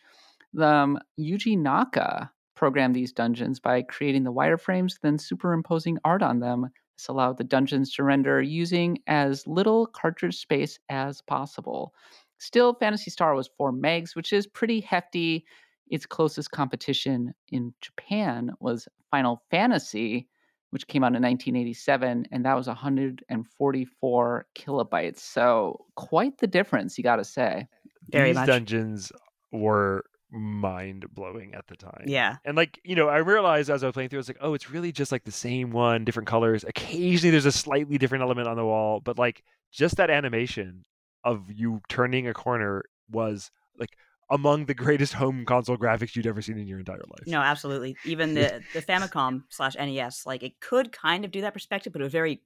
um, 0.59 0.99
Yuji 1.19 1.57
Naka 1.57 2.31
programmed 2.55 2.95
these 2.95 3.11
dungeons 3.13 3.59
by 3.59 3.81
creating 3.81 4.23
the 4.23 4.33
wireframes, 4.33 4.99
then 5.01 5.17
superimposing 5.17 5.97
art 6.05 6.21
on 6.21 6.39
them. 6.39 6.69
This 6.97 7.07
allowed 7.07 7.37
the 7.37 7.43
dungeons 7.43 7.93
to 7.95 8.03
render 8.03 8.41
using 8.41 8.99
as 9.07 9.47
little 9.47 9.87
cartridge 9.87 10.37
space 10.37 10.77
as 10.89 11.21
possible. 11.21 11.93
Still, 12.37 12.73
Phantasy 12.75 13.09
Star 13.11 13.33
was 13.35 13.49
4 13.57 13.71
megs, 13.71 14.15
which 14.15 14.33
is 14.33 14.47
pretty 14.47 14.79
hefty. 14.81 15.45
its 15.87 16.05
closest 16.05 16.51
competition 16.51 17.33
in 17.49 17.73
Japan 17.81 18.51
was 18.59 18.87
Final 19.11 19.43
Fantasy, 19.51 20.27
which 20.69 20.87
came 20.87 21.03
out 21.03 21.07
in 21.15 21.21
1987, 21.21 22.27
and 22.31 22.45
that 22.45 22.55
was 22.55 22.67
144 22.67 24.45
kilobytes. 24.55 25.19
So 25.19 25.85
quite 25.95 26.37
the 26.37 26.47
difference, 26.47 26.97
you 26.97 27.03
got 27.03 27.17
to 27.17 27.25
say. 27.25 27.67
Very 28.09 28.29
These 28.29 28.35
much. 28.35 28.47
dungeons 28.47 29.11
were 29.51 30.03
mind 30.31 31.05
blowing 31.13 31.53
at 31.53 31.67
the 31.67 31.75
time. 31.75 32.05
Yeah. 32.05 32.37
And 32.45 32.55
like, 32.55 32.79
you 32.83 32.95
know, 32.95 33.09
I 33.09 33.17
realized 33.17 33.69
as 33.69 33.83
I 33.83 33.87
was 33.87 33.93
playing 33.93 34.09
through, 34.09 34.19
I 34.19 34.21
was 34.21 34.29
like, 34.29 34.37
oh, 34.41 34.53
it's 34.53 34.69
really 34.69 34.91
just 34.91 35.11
like 35.11 35.23
the 35.23 35.31
same 35.31 35.71
one, 35.71 36.05
different 36.05 36.27
colors. 36.27 36.63
Occasionally 36.67 37.31
there's 37.31 37.45
a 37.45 37.51
slightly 37.51 37.97
different 37.97 38.23
element 38.23 38.47
on 38.47 38.55
the 38.55 38.65
wall, 38.65 38.99
but 39.01 39.17
like 39.17 39.43
just 39.71 39.97
that 39.97 40.09
animation 40.09 40.85
of 41.23 41.51
you 41.51 41.81
turning 41.89 42.27
a 42.27 42.33
corner 42.33 42.83
was 43.09 43.51
like 43.77 43.97
among 44.29 44.65
the 44.65 44.73
greatest 44.73 45.13
home 45.13 45.45
console 45.45 45.77
graphics 45.77 46.15
you'd 46.15 46.25
ever 46.27 46.41
seen 46.41 46.57
in 46.57 46.67
your 46.67 46.79
entire 46.79 46.97
life. 46.97 47.27
No, 47.27 47.41
absolutely. 47.41 47.97
Even 48.05 48.33
the 48.35 48.61
the 48.73 48.81
Famicom 48.81 49.43
slash 49.49 49.75
NES, 49.75 50.25
like 50.25 50.43
it 50.43 50.59
could 50.59 50.91
kind 50.91 51.25
of 51.25 51.31
do 51.31 51.41
that 51.41 51.53
perspective, 51.53 51.93
but 51.93 52.01
it 52.01 52.05
was 52.05 52.13
very 52.13 52.41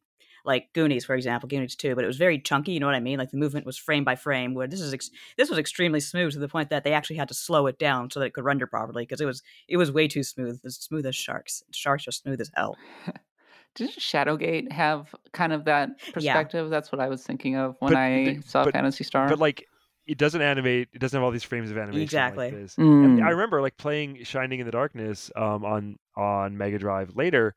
like 0.46 0.72
Goonies, 0.74 1.04
for 1.06 1.16
example, 1.16 1.50
Goonies 1.50 1.76
two, 1.76 1.96
but 1.96 2.04
it 2.04 2.08
was 2.08 2.18
very 2.18 2.40
chunky. 2.40 2.72
You 2.72 2.80
know 2.80 2.86
what 2.86 2.96
I 2.96 3.00
mean? 3.00 3.18
Like 3.20 3.32
the 3.32 3.38
movement 3.38 3.66
was 3.66 3.78
frame 3.78 4.04
by 4.04 4.16
frame. 4.16 4.54
Where 4.54 4.68
this 4.68 4.82
is 4.82 4.94
ex- 4.94 5.10
this 5.38 5.50
was 5.50 5.58
extremely 5.60 6.00
smooth 6.00 6.34
to 6.34 6.40
the 6.40 6.48
point 6.48 6.70
that 6.70 6.84
they 6.84 6.94
actually 6.94 7.18
had 7.18 7.28
to 7.30 7.34
slow 7.34 7.68
it 7.68 7.80
down 7.80 8.10
so 8.12 8.20
that 8.20 8.28
it 8.28 8.34
could 8.34 8.44
render 8.46 8.68
properly 8.68 9.04
because 9.04 9.22
it 9.22 9.26
was 9.26 9.42
it 9.68 9.78
was 9.78 9.92
way 9.92 10.08
too 10.08 10.24
smooth, 10.24 10.60
as 10.66 10.76
smooth 10.76 11.06
as 11.06 11.16
sharks. 11.16 11.64
Sharks 11.72 12.08
are 12.08 12.12
smooth 12.12 12.40
as 12.42 12.52
hell. 12.54 12.78
Didn't 13.76 13.96
Shadowgate 14.00 14.72
have 14.72 15.14
kind 15.34 15.52
of 15.52 15.66
that 15.66 15.90
perspective? 16.14 16.70
That's 16.70 16.92
what 16.94 17.02
I 17.02 17.10
was 17.10 17.24
thinking 17.24 17.58
of 17.58 17.76
when 17.80 17.92
But 17.92 18.00
I 18.00 18.40
saw 18.46 18.64
but- 18.64 18.74
Phantasy 18.74 19.04
Star. 19.04 19.28
But 19.28 19.40
like 19.40 19.66
it 20.08 20.18
doesn't 20.18 20.42
animate, 20.42 20.88
it 20.94 21.00
doesn't 21.00 21.18
have 21.18 21.24
all 21.26 21.32
these 21.32 21.44
frames 21.44 21.72
of 21.72 21.78
animation 21.78 22.04
Exactly. 22.04 22.46
like 22.52 22.54
this. 22.54 22.76
Mm. 22.76 23.06
And 23.06 23.24
I 23.26 23.30
remember 23.32 23.62
like 23.62 23.76
playing 23.76 24.24
Shining 24.24 24.60
in 24.60 24.66
the 24.66 24.72
Darkness 24.72 25.32
um, 25.36 25.66
on 25.66 25.98
on 26.16 26.58
Mega 26.58 26.78
Drive 26.78 27.16
later. 27.16 27.56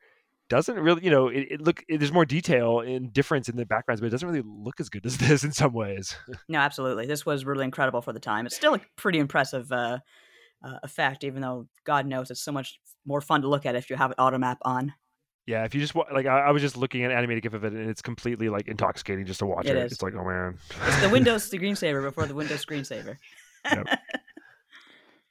Doesn't 0.48 0.76
really, 0.76 1.04
you 1.04 1.10
know, 1.10 1.28
it, 1.28 1.46
it 1.50 1.60
look. 1.60 1.84
It, 1.88 1.98
there's 1.98 2.12
more 2.12 2.24
detail 2.24 2.80
and 2.80 3.12
difference 3.12 3.48
in 3.48 3.56
the 3.56 3.66
backgrounds, 3.66 4.00
but 4.00 4.06
it 4.06 4.10
doesn't 4.10 4.28
really 4.28 4.42
look 4.44 4.80
as 4.80 4.88
good 4.88 5.04
as 5.04 5.18
this 5.18 5.44
in 5.44 5.52
some 5.52 5.72
ways. 5.72 6.16
No, 6.48 6.58
absolutely. 6.58 7.06
This 7.06 7.26
was 7.26 7.44
really 7.44 7.64
incredible 7.64 8.00
for 8.00 8.12
the 8.12 8.20
time. 8.20 8.46
It's 8.46 8.56
still 8.56 8.74
a 8.74 8.80
pretty 8.96 9.18
impressive 9.18 9.70
uh, 9.70 9.98
uh, 10.64 10.78
effect, 10.82 11.24
even 11.24 11.42
though 11.42 11.68
God 11.84 12.06
knows 12.06 12.30
it's 12.30 12.40
so 12.42 12.52
much 12.52 12.80
more 13.04 13.20
fun 13.20 13.42
to 13.42 13.48
look 13.48 13.66
at 13.66 13.74
if 13.76 13.90
you 13.90 13.96
have 13.96 14.10
an 14.10 14.16
auto 14.18 14.38
map 14.38 14.58
on. 14.62 14.94
yeah, 15.46 15.64
if 15.64 15.74
you 15.74 15.80
just 15.80 15.94
like, 15.94 16.26
I, 16.26 16.40
I 16.40 16.50
was 16.50 16.62
just 16.62 16.76
looking 16.76 17.04
at 17.04 17.10
animated 17.10 17.42
GIF 17.42 17.52
of 17.54 17.64
it, 17.64 17.72
and 17.74 17.90
it's 17.90 18.00
completely 18.02 18.48
like 18.48 18.68
intoxicating 18.68 19.26
just 19.26 19.40
to 19.40 19.46
watch 19.46 19.66
It. 19.66 19.76
It's 19.76 20.02
like, 20.02 20.14
oh 20.14 20.24
man, 20.24 20.58
It's 20.86 21.00
the 21.02 21.08
Windows 21.12 21.48
the 21.50 21.58
screensaver 21.58 22.02
before 22.02 22.26
the 22.26 22.34
Windows 22.34 22.64
screensaver. 22.64 23.16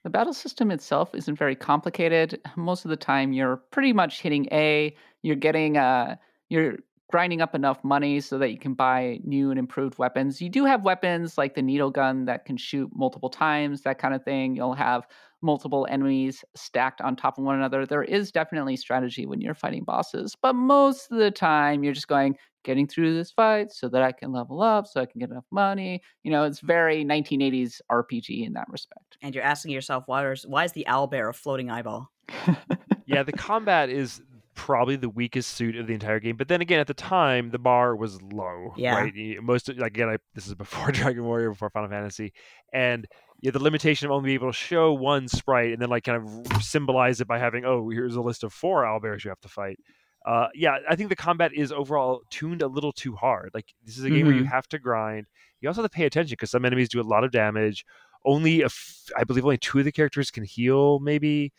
The 0.08 0.12
battle 0.12 0.34
system 0.34 0.72
itself 0.72 1.14
isn't 1.14 1.36
very 1.36 1.54
complicated. 1.54 2.40
Most 2.56 2.86
of 2.86 2.90
the 2.90 2.96
time, 2.96 3.34
you're 3.34 3.58
pretty 3.58 3.92
much 3.92 4.22
hitting 4.22 4.48
A. 4.54 4.96
You're 5.22 5.36
getting, 5.36 5.76
uh, 5.76 6.16
you're 6.48 6.78
grinding 7.10 7.42
up 7.42 7.56
enough 7.56 7.84
money 7.84 8.20
so 8.20 8.38
that 8.38 8.52
you 8.52 8.58
can 8.58 8.74
buy 8.74 9.20
new 9.24 9.50
and 9.50 9.60
improved 9.60 9.98
weapons. 9.98 10.42
You 10.42 10.50
do 10.50 10.66
have 10.66 10.84
weapons 10.84 11.38
like 11.38 11.56
the 11.56 11.62
needle 11.62 11.90
gun 11.90 12.26
that 12.26 12.46
can 12.46 12.58
shoot 12.58 12.90
multiple 12.94 13.30
times, 13.30 13.82
that 13.82 13.98
kind 13.98 14.14
of 14.14 14.24
thing. 14.24 14.56
You'll 14.56 14.74
have 14.74 15.08
multiple 15.42 15.88
enemies 15.90 16.44
stacked 16.56 17.00
on 17.00 17.16
top 17.16 17.38
of 17.38 17.46
one 17.46 17.56
another. 17.56 17.86
There 17.86 18.04
is 18.04 18.32
definitely 18.32 18.76
strategy 18.76 19.26
when 19.26 19.40
you're 19.40 19.54
fighting 19.54 19.84
bosses, 19.84 20.36
but 20.42 20.54
most 20.54 21.12
of 21.12 21.18
the 21.18 21.32
time, 21.32 21.84
you're 21.84 21.94
just 21.94 22.08
going, 22.08 22.36
getting 22.68 22.86
through 22.86 23.16
this 23.16 23.32
fight 23.32 23.72
so 23.72 23.88
that 23.88 24.04
I 24.04 24.12
can 24.12 24.34
level 24.34 24.62
up, 24.62 24.88
so 24.88 25.00
I 25.00 25.06
can 25.06 25.20
get 25.20 25.30
enough 25.30 25.46
money. 25.52 26.02
You 26.24 26.32
know, 26.32 26.44
it's 26.44 26.60
very 26.60 27.06
1980s 27.06 27.80
RPG 27.90 28.46
in 28.46 28.54
that 28.54 28.68
respect. 28.70 29.18
And 29.22 29.34
you're 29.34 29.44
asking 29.44 29.72
yourself, 29.72 30.04
why 30.08 30.30
is, 30.30 30.46
why 30.46 30.66
is 30.66 30.74
the 30.74 30.86
owlbear 30.88 31.30
a 31.30 31.34
floating 31.34 31.72
eyeball? 31.72 32.12
yeah, 33.06 33.24
the 33.24 33.32
combat 33.32 33.90
is 33.90 34.22
probably 34.58 34.96
the 34.96 35.08
weakest 35.08 35.52
suit 35.52 35.76
of 35.78 35.86
the 35.88 35.94
entire 35.94 36.20
game. 36.20 36.36
But 36.36 36.48
then 36.48 36.62
again, 36.62 36.80
at 36.80 36.88
the 36.88 36.94
time, 36.94 37.52
the 37.52 37.60
bar 37.60 37.96
was 37.96 38.22
low. 38.22 38.74
Yeah. 38.76 38.96
Right. 38.96 39.14
Most 39.42 39.70
like, 39.70 39.92
again, 39.92 40.10
I, 40.10 40.18
this 40.34 40.48
is 40.48 40.56
before 40.56 40.92
Dragon 40.92 41.24
Warrior, 41.24 41.52
before 41.52 41.70
Final 41.70 41.90
Fantasy, 41.90 42.34
and 42.74 43.08
yeah, 43.42 43.52
the 43.52 43.62
limitation 43.62 44.08
of 44.08 44.12
only 44.12 44.28
being 44.28 44.36
able 44.36 44.52
to 44.52 44.58
show 44.58 44.92
one 44.92 45.28
sprite 45.28 45.72
and 45.72 45.82
then 45.82 45.90
like 45.90 46.04
kind 46.04 46.28
of 46.28 46.64
symbolize 46.64 47.22
it 47.22 47.28
by 47.28 47.38
having, 47.38 47.66
oh, 47.66 47.88
here's 47.90 48.16
a 48.16 48.22
list 48.22 48.44
of 48.44 48.52
four 48.52 48.84
owlbears 48.84 49.24
you 49.24 49.30
have 49.30 49.40
to 49.42 49.48
fight. 49.48 49.80
Uh, 50.26 50.48
yeah, 50.56 50.80
I 50.90 50.96
think 50.96 51.10
the 51.10 51.16
combat 51.16 51.52
is 51.54 51.72
overall 51.72 52.22
tuned 52.32 52.62
a 52.62 52.68
little 52.68 52.92
too 52.92 53.16
hard. 53.16 53.52
Like 53.54 53.68
this 53.86 53.98
is 53.98 54.04
a 54.04 54.10
game 54.10 54.26
where 54.26 54.36
you 54.36 54.44
have 54.44 54.68
to 54.70 54.80
grind. 54.80 55.28
You 55.62 55.70
also 55.70 55.84
have 55.84 55.92
to 55.92 55.96
pay 55.96 56.06
attention 56.06 56.34
because 56.34 56.52
some 56.52 56.66
enemies 56.66 56.90
do 56.90 57.00
a 57.00 57.04
lot 57.04 57.24
of 57.24 57.32
damage. 57.32 57.86
Only, 58.26 58.62
a 58.64 58.66
f- 58.66 59.10
I 59.16 59.24
believe, 59.24 59.46
only 59.46 59.58
two 59.58 59.80
of 59.80 59.86
the 59.86 59.92
characters 59.92 60.32
can 60.32 60.44
heal, 60.44 61.00
maybe. 61.00 61.54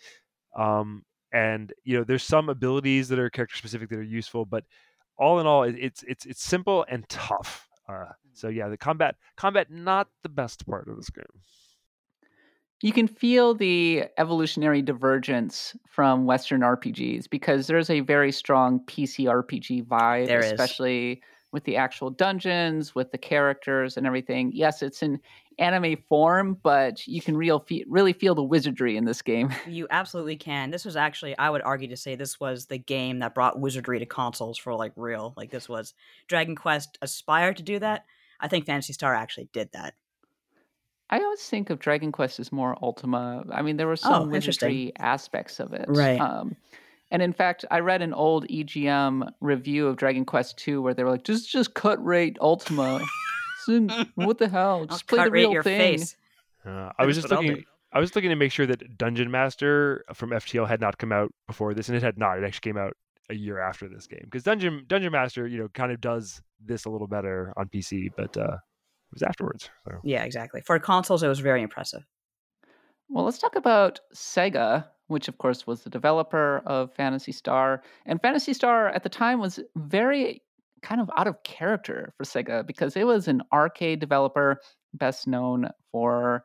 Um, 0.59 1.05
and 1.33 1.73
you 1.85 1.99
know, 1.99 2.05
there's 2.05 2.23
some 2.23 2.49
abilities 2.49 3.09
that 3.09 3.19
are 3.19 3.31
character 3.31 3.57
specific 3.57 3.89
that 3.91 3.99
are 3.99 4.03
useful, 4.03 4.45
but 4.45 4.65
all 5.17 5.41
in 5.41 5.47
all, 5.47 5.65
it's 5.65 6.05
it's 6.07 6.25
it's 6.27 6.43
simple 6.43 6.85
and 6.89 7.09
tough. 7.09 7.69
Uh, 7.89 8.07
so 8.35 8.49
yeah, 8.49 8.69
the 8.69 8.77
combat 8.77 9.17
combat 9.37 9.71
not 9.71 10.09
the 10.23 10.29
best 10.29 10.67
part 10.67 10.89
of 10.89 10.97
this 10.97 11.11
game. 11.11 11.25
you 12.81 12.93
can 12.93 13.09
feel 13.09 13.55
the 13.55 14.05
evolutionary 14.19 14.83
divergence 14.83 15.77
from 15.89 16.27
Western 16.27 16.61
RPGs 16.61 17.29
because 17.29 17.67
there's 17.67 17.91
a 17.91 18.01
very 18.01 18.31
strong 18.31 18.81
PC 18.87 19.25
RPG 19.27 19.87
vibe, 19.87 20.27
There 20.29 20.41
is. 20.41 20.53
With 21.51 21.65
the 21.65 21.77
actual 21.77 22.11
dungeons, 22.11 22.95
with 22.95 23.11
the 23.11 23.17
characters 23.19 23.97
and 23.97 24.07
everything. 24.07 24.53
Yes, 24.55 24.83
it's 24.83 25.03
in 25.03 25.19
anime 25.59 25.97
form, 26.09 26.59
but 26.63 27.07
you 27.07 27.21
can 27.23 27.37
real 27.37 27.61
fe- 27.61 27.85
really 27.89 28.13
feel 28.13 28.35
the 28.35 28.43
wizardry 28.43 28.97
in 28.99 29.05
this 29.07 29.23
game. 29.23 29.49
You 29.67 29.87
absolutely 29.91 30.37
can. 30.37 30.71
This 30.71 30.85
was 30.85 30.95
actually, 30.95 31.37
I 31.39 31.49
would 31.51 31.63
argue 31.63 31.89
to 31.89 31.97
say, 31.97 32.15
this 32.17 32.39
was 32.39 32.67
the 32.67 32.77
game 32.79 33.19
that 33.21 33.35
brought 33.35 33.59
wizardry 33.59 33.99
to 33.99 34.07
consoles 34.07 34.59
for 34.59 34.75
like 34.75 34.93
real. 34.95 35.33
Like 35.37 35.51
this 35.51 35.69
was 35.69 35.95
Dragon 36.27 36.55
Quest 36.55 36.99
aspired 37.03 37.57
to 37.57 37.63
do 37.63 37.79
that. 37.79 38.05
I 38.41 38.47
think 38.49 38.67
Phantasy 38.67 38.93
Star 38.93 39.15
actually 39.15 39.49
did 39.53 39.71
that. 39.73 39.95
I 41.11 41.19
always 41.21 41.43
think 41.43 41.71
of 41.71 41.79
Dragon 41.79 42.13
Quest 42.13 42.39
as 42.39 42.53
more 42.53 42.77
Ultima. 42.83 43.43
I 43.51 43.63
mean, 43.63 43.79
there 43.79 43.87
were 43.87 43.95
Oh, 43.95 43.97
some 43.97 44.35
interesting. 44.35 44.69
wizardry 44.69 44.93
aspects 44.99 45.59
of 45.61 45.73
it. 45.73 45.87
Right. 45.89 46.21
Um, 46.21 46.55
and 47.11 47.23
in 47.23 47.33
fact, 47.33 47.65
I 47.71 47.81
read 47.81 48.03
an 48.03 48.13
old 48.13 48.47
EGM 48.49 49.31
review 49.41 49.87
of 49.87 49.97
Dragon 49.97 50.25
Quest 50.25 50.67
II 50.67 50.79
where 50.79 50.95
they 50.95 51.05
were 51.05 51.11
like, 51.11 51.25
just 51.25 51.51
just 51.51 51.75
cut 51.75 52.05
rate 52.05 52.37
Ultima. 52.41 53.01
What 54.15 54.39
the 54.39 54.49
hell? 54.49 54.79
I'll 54.81 54.87
Just 54.87 55.07
play 55.07 55.25
the 55.25 55.31
real 55.31 55.63
thing. 55.63 56.01
Uh, 56.65 56.91
I 56.99 57.05
was 57.05 57.17
just 57.17 57.29
looking. 57.31 57.65
I 57.93 58.01
was 58.01 58.15
looking 58.15 58.31
to 58.31 58.37
make 58.37 58.53
sure 58.53 58.67
that 58.67 58.97
Dungeon 58.97 59.31
Master 59.31 60.05
from 60.15 60.31
FTL 60.31 60.67
had 60.67 60.81
not 60.81 60.97
come 60.97 61.13
out 61.13 61.33
before 61.47 61.75
this, 61.75 61.89
and 61.89 61.97
it 61.97 62.03
had 62.03 62.19
not. 62.19 62.39
It 62.39 62.45
actually 62.45 62.73
came 62.73 62.79
out 62.79 62.95
a 63.31 63.35
year 63.35 63.61
after 63.61 63.89
this 63.89 64.07
game 64.07 64.23
because 64.25 64.43
Dungeon 64.43 64.85
Dungeon 64.87 65.13
Master, 65.13 65.47
you 65.47 65.59
know, 65.59 65.69
kind 65.69 65.93
of 65.93 66.01
does 66.01 66.41
this 66.65 66.85
a 66.85 66.91
little 66.91 67.07
better 67.07 67.53
on 67.57 67.69
PC, 67.69 68.11
but 68.17 68.37
uh, 68.37 68.55
it 68.55 69.13
was 69.13 69.23
afterwards. 69.23 69.71
So. 69.85 69.99
Yeah, 70.03 70.25
exactly. 70.25 70.63
For 70.65 70.79
consoles, 70.79 71.23
it 71.23 71.29
was 71.29 71.41
very 71.41 71.63
impressive. 71.63 72.05
Well, 73.09 73.25
let's 73.25 73.39
talk 73.39 73.57
about 73.57 74.01
Sega, 74.15 74.87
which 75.09 75.29
of 75.29 75.39
course 75.39 75.67
was 75.67 75.83
the 75.83 75.91
developer 75.91 76.63
of 76.65 76.95
Phantasy 76.95 77.33
Star. 77.33 77.83
And 78.07 78.23
Phantasy 78.23 78.55
Star 78.55 78.89
at 78.89 79.03
the 79.03 79.09
time 79.09 79.41
was 79.41 79.61
very 79.77 80.43
kind 80.83 81.01
of 81.01 81.11
out 81.17 81.27
of 81.27 81.43
character 81.43 82.15
for 82.17 82.25
Sega 82.25 82.67
because 82.67 82.97
it 82.97 83.07
was 83.07 83.27
an 83.29 83.43
arcade 83.53 83.99
developer 83.99 84.61
best 84.95 85.27
known 85.27 85.69
for 85.91 86.45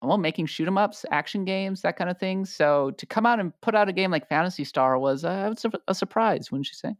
well 0.00 0.18
making 0.18 0.46
shoot 0.46 0.68
'em 0.68 0.78
ups, 0.78 1.04
action 1.10 1.44
games, 1.44 1.82
that 1.82 1.96
kind 1.96 2.08
of 2.10 2.18
thing. 2.18 2.44
So 2.44 2.92
to 2.92 3.06
come 3.06 3.26
out 3.26 3.40
and 3.40 3.52
put 3.60 3.74
out 3.74 3.88
a 3.88 3.92
game 3.92 4.10
like 4.10 4.28
Phantasy 4.28 4.64
Star 4.64 4.98
was 4.98 5.24
uh, 5.24 5.54
a, 5.64 5.78
a 5.88 5.94
surprise, 5.94 6.50
wouldn't 6.52 6.68
you 6.68 6.74
say? 6.74 6.94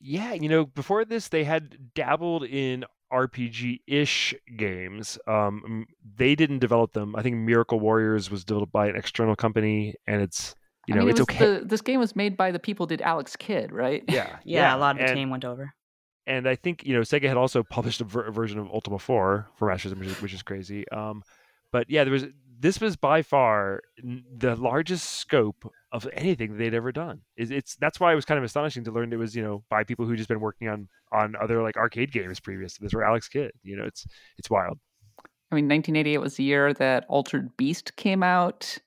Yeah, 0.00 0.34
you 0.34 0.48
know, 0.48 0.66
before 0.66 1.04
this, 1.04 1.28
they 1.28 1.44
had 1.44 1.94
dabbled 1.94 2.44
in 2.44 2.84
RPG-ish 3.12 4.34
games. 4.56 5.18
Um, 5.26 5.86
they 6.16 6.34
didn't 6.34 6.58
develop 6.60 6.92
them. 6.92 7.14
I 7.16 7.22
think 7.22 7.36
Miracle 7.36 7.80
Warriors 7.80 8.30
was 8.30 8.44
developed 8.44 8.72
by 8.72 8.88
an 8.88 8.96
external 8.96 9.36
company, 9.36 9.94
and 10.06 10.22
it's 10.22 10.54
you 10.86 10.94
I 10.94 10.98
know 10.98 11.04
mean, 11.04 11.10
it's 11.10 11.20
it 11.20 11.22
okay. 11.24 11.38
the, 11.58 11.64
this 11.64 11.80
game 11.80 11.98
was 12.00 12.14
made 12.16 12.36
by 12.36 12.50
the 12.52 12.58
people 12.58 12.86
did 12.86 13.02
Alex 13.02 13.36
Kidd, 13.36 13.72
right? 13.72 14.04
Yeah, 14.08 14.36
Yeah, 14.44 14.74
a 14.74 14.78
lot 14.78 14.96
of 14.96 14.98
the 14.98 15.04
and, 15.08 15.16
team 15.16 15.30
went 15.30 15.44
over. 15.44 15.74
and 16.26 16.48
I 16.48 16.54
think 16.56 16.84
you 16.84 16.94
know 16.94 17.00
Sega 17.00 17.28
had 17.28 17.36
also 17.36 17.62
published 17.62 18.00
a, 18.00 18.04
ver- 18.04 18.26
a 18.26 18.32
version 18.32 18.58
of 18.58 18.68
Ultima 18.68 18.98
4 18.98 19.48
for 19.56 19.68
Master 19.68 19.88
System, 19.88 20.00
which 20.00 20.08
is, 20.08 20.22
which 20.22 20.34
is 20.34 20.42
crazy. 20.42 20.88
Um, 20.90 21.22
but 21.72 21.90
yeah, 21.90 22.04
there 22.04 22.12
was 22.12 22.24
this 22.58 22.80
was 22.80 22.96
by 22.96 23.22
far 23.22 23.82
the 24.02 24.56
largest 24.56 25.10
scope 25.10 25.70
of 26.04 26.12
anything 26.14 26.56
they'd 26.56 26.74
ever 26.74 26.92
done. 26.92 27.20
It's, 27.36 27.50
it's 27.50 27.76
that's 27.76 27.98
why 28.00 28.12
it 28.12 28.14
was 28.14 28.24
kind 28.24 28.38
of 28.38 28.44
astonishing 28.44 28.84
to 28.84 28.92
learn 28.92 29.12
it 29.12 29.16
was 29.16 29.34
you 29.34 29.42
know 29.42 29.62
by 29.70 29.84
people 29.84 30.06
who 30.06 30.16
just 30.16 30.28
been 30.28 30.40
working 30.40 30.68
on 30.68 30.88
on 31.12 31.34
other 31.40 31.62
like 31.62 31.76
arcade 31.76 32.12
games 32.12 32.40
previous 32.40 32.74
to 32.74 32.82
this, 32.82 32.94
or 32.94 33.04
Alex 33.04 33.28
Kidd. 33.28 33.52
You 33.62 33.76
know, 33.76 33.84
it's 33.84 34.06
it's 34.38 34.50
wild. 34.50 34.78
I 35.52 35.54
mean, 35.54 35.68
1988 35.68 36.18
was 36.18 36.36
the 36.36 36.42
year 36.42 36.74
that 36.74 37.04
Altered 37.08 37.56
Beast 37.56 37.94
came 37.96 38.22
out, 38.22 38.78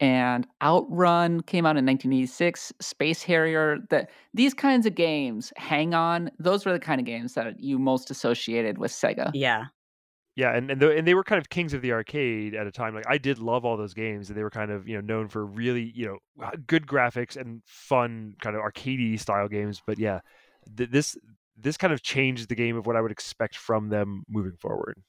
and 0.00 0.46
Outrun 0.62 1.40
came 1.42 1.64
out 1.64 1.78
in 1.78 1.86
1986. 1.86 2.72
Space 2.80 3.22
Harrier. 3.22 3.78
That 3.90 4.10
these 4.34 4.54
kinds 4.54 4.86
of 4.86 4.94
games, 4.94 5.52
Hang 5.56 5.94
On, 5.94 6.30
those 6.38 6.66
were 6.66 6.72
the 6.72 6.78
kind 6.78 7.00
of 7.00 7.06
games 7.06 7.34
that 7.34 7.60
you 7.60 7.78
most 7.78 8.10
associated 8.10 8.78
with 8.78 8.92
Sega. 8.92 9.30
Yeah. 9.34 9.66
Yeah, 10.38 10.54
and 10.54 10.70
and, 10.70 10.80
the, 10.80 10.96
and 10.96 11.04
they 11.04 11.14
were 11.14 11.24
kind 11.24 11.40
of 11.40 11.48
kings 11.48 11.74
of 11.74 11.82
the 11.82 11.90
arcade 11.90 12.54
at 12.54 12.64
a 12.64 12.70
time. 12.70 12.94
Like 12.94 13.08
I 13.08 13.18
did 13.18 13.40
love 13.40 13.64
all 13.64 13.76
those 13.76 13.92
games, 13.92 14.28
and 14.28 14.38
they 14.38 14.44
were 14.44 14.50
kind 14.50 14.70
of 14.70 14.86
you 14.86 14.94
know 14.94 15.00
known 15.00 15.26
for 15.26 15.44
really 15.44 15.90
you 15.96 16.06
know 16.06 16.50
good 16.68 16.86
graphics 16.86 17.36
and 17.36 17.60
fun 17.66 18.36
kind 18.40 18.54
of 18.54 18.62
arcadey 18.62 19.18
style 19.18 19.48
games. 19.48 19.82
But 19.84 19.98
yeah, 19.98 20.20
th- 20.76 20.90
this 20.90 21.16
this 21.56 21.76
kind 21.76 21.92
of 21.92 22.04
changed 22.04 22.48
the 22.48 22.54
game 22.54 22.76
of 22.76 22.86
what 22.86 22.94
I 22.94 23.00
would 23.00 23.10
expect 23.10 23.56
from 23.56 23.88
them 23.88 24.22
moving 24.28 24.56
forward. 24.56 25.02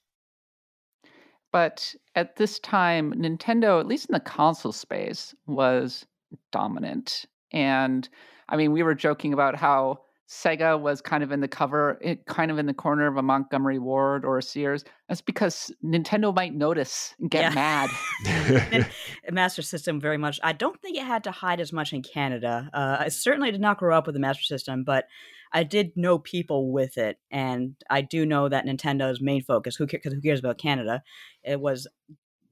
But 1.52 1.94
at 2.16 2.38
this 2.38 2.58
time, 2.58 3.14
Nintendo, 3.14 3.80
at 3.80 3.86
least 3.86 4.10
in 4.10 4.14
the 4.14 4.20
console 4.20 4.72
space, 4.72 5.36
was 5.46 6.08
dominant. 6.52 7.28
And 7.52 8.10
I 8.50 8.58
mean, 8.58 8.72
we 8.72 8.82
were 8.82 8.96
joking 8.96 9.34
about 9.34 9.56
how 9.56 10.00
Sega 10.30 10.80
was 10.80 11.02
kind 11.02 11.24
of 11.24 11.32
in 11.32 11.40
the 11.40 11.48
cover, 11.48 12.00
eh, 12.04 12.16
kind 12.28 12.52
of 12.52 12.60
in 12.60 12.68
the 12.68 12.74
corner 12.74 13.08
of 13.08 13.18
a 13.18 13.22
Montgomery 13.24 13.80
Ward 13.80 14.24
or 14.24 14.38
a 14.38 14.44
Sears. 14.44 14.86
That's 15.08 15.22
because 15.22 15.72
Nintendo 15.84 16.34
might 16.34 16.54
notice 16.54 17.16
and 17.20 17.32
get 17.32 17.52
yeah. 17.52 17.88
mad. 18.24 18.86
Master 19.32 19.64
System 19.64 20.00
very 20.00 20.18
much. 20.18 20.40
I 20.44 20.54
don't 20.54 20.80
think 20.82 20.98
it 20.98 21.04
had 21.04 21.24
to 21.24 21.32
hide 21.32 21.60
as 21.60 21.74
much 21.74 21.94
in 21.94 22.04
Canada. 22.04 22.70
Uh, 22.72 22.98
I 23.00 23.08
certainly 23.08 23.50
did 23.50 23.60
not 23.60 23.80
grow 23.80 23.98
up 23.98 24.06
with 24.06 24.14
the 24.14 24.20
Master 24.20 24.44
System, 24.44 24.84
but 24.84 25.06
I 25.52 25.64
did 25.64 25.94
know 25.96 26.20
people 26.20 26.72
with 26.72 27.00
it, 27.00 27.18
and 27.32 27.76
I 27.90 28.02
do 28.02 28.24
know 28.24 28.50
that 28.50 28.66
Nintendo's 28.66 29.20
main 29.20 29.42
focus, 29.42 29.76
who 29.76 29.88
cares, 29.88 30.04
who 30.04 30.22
cares 30.22 30.40
about 30.40 30.60
Canada, 30.60 31.02
it 31.44 31.60
was 31.60 31.88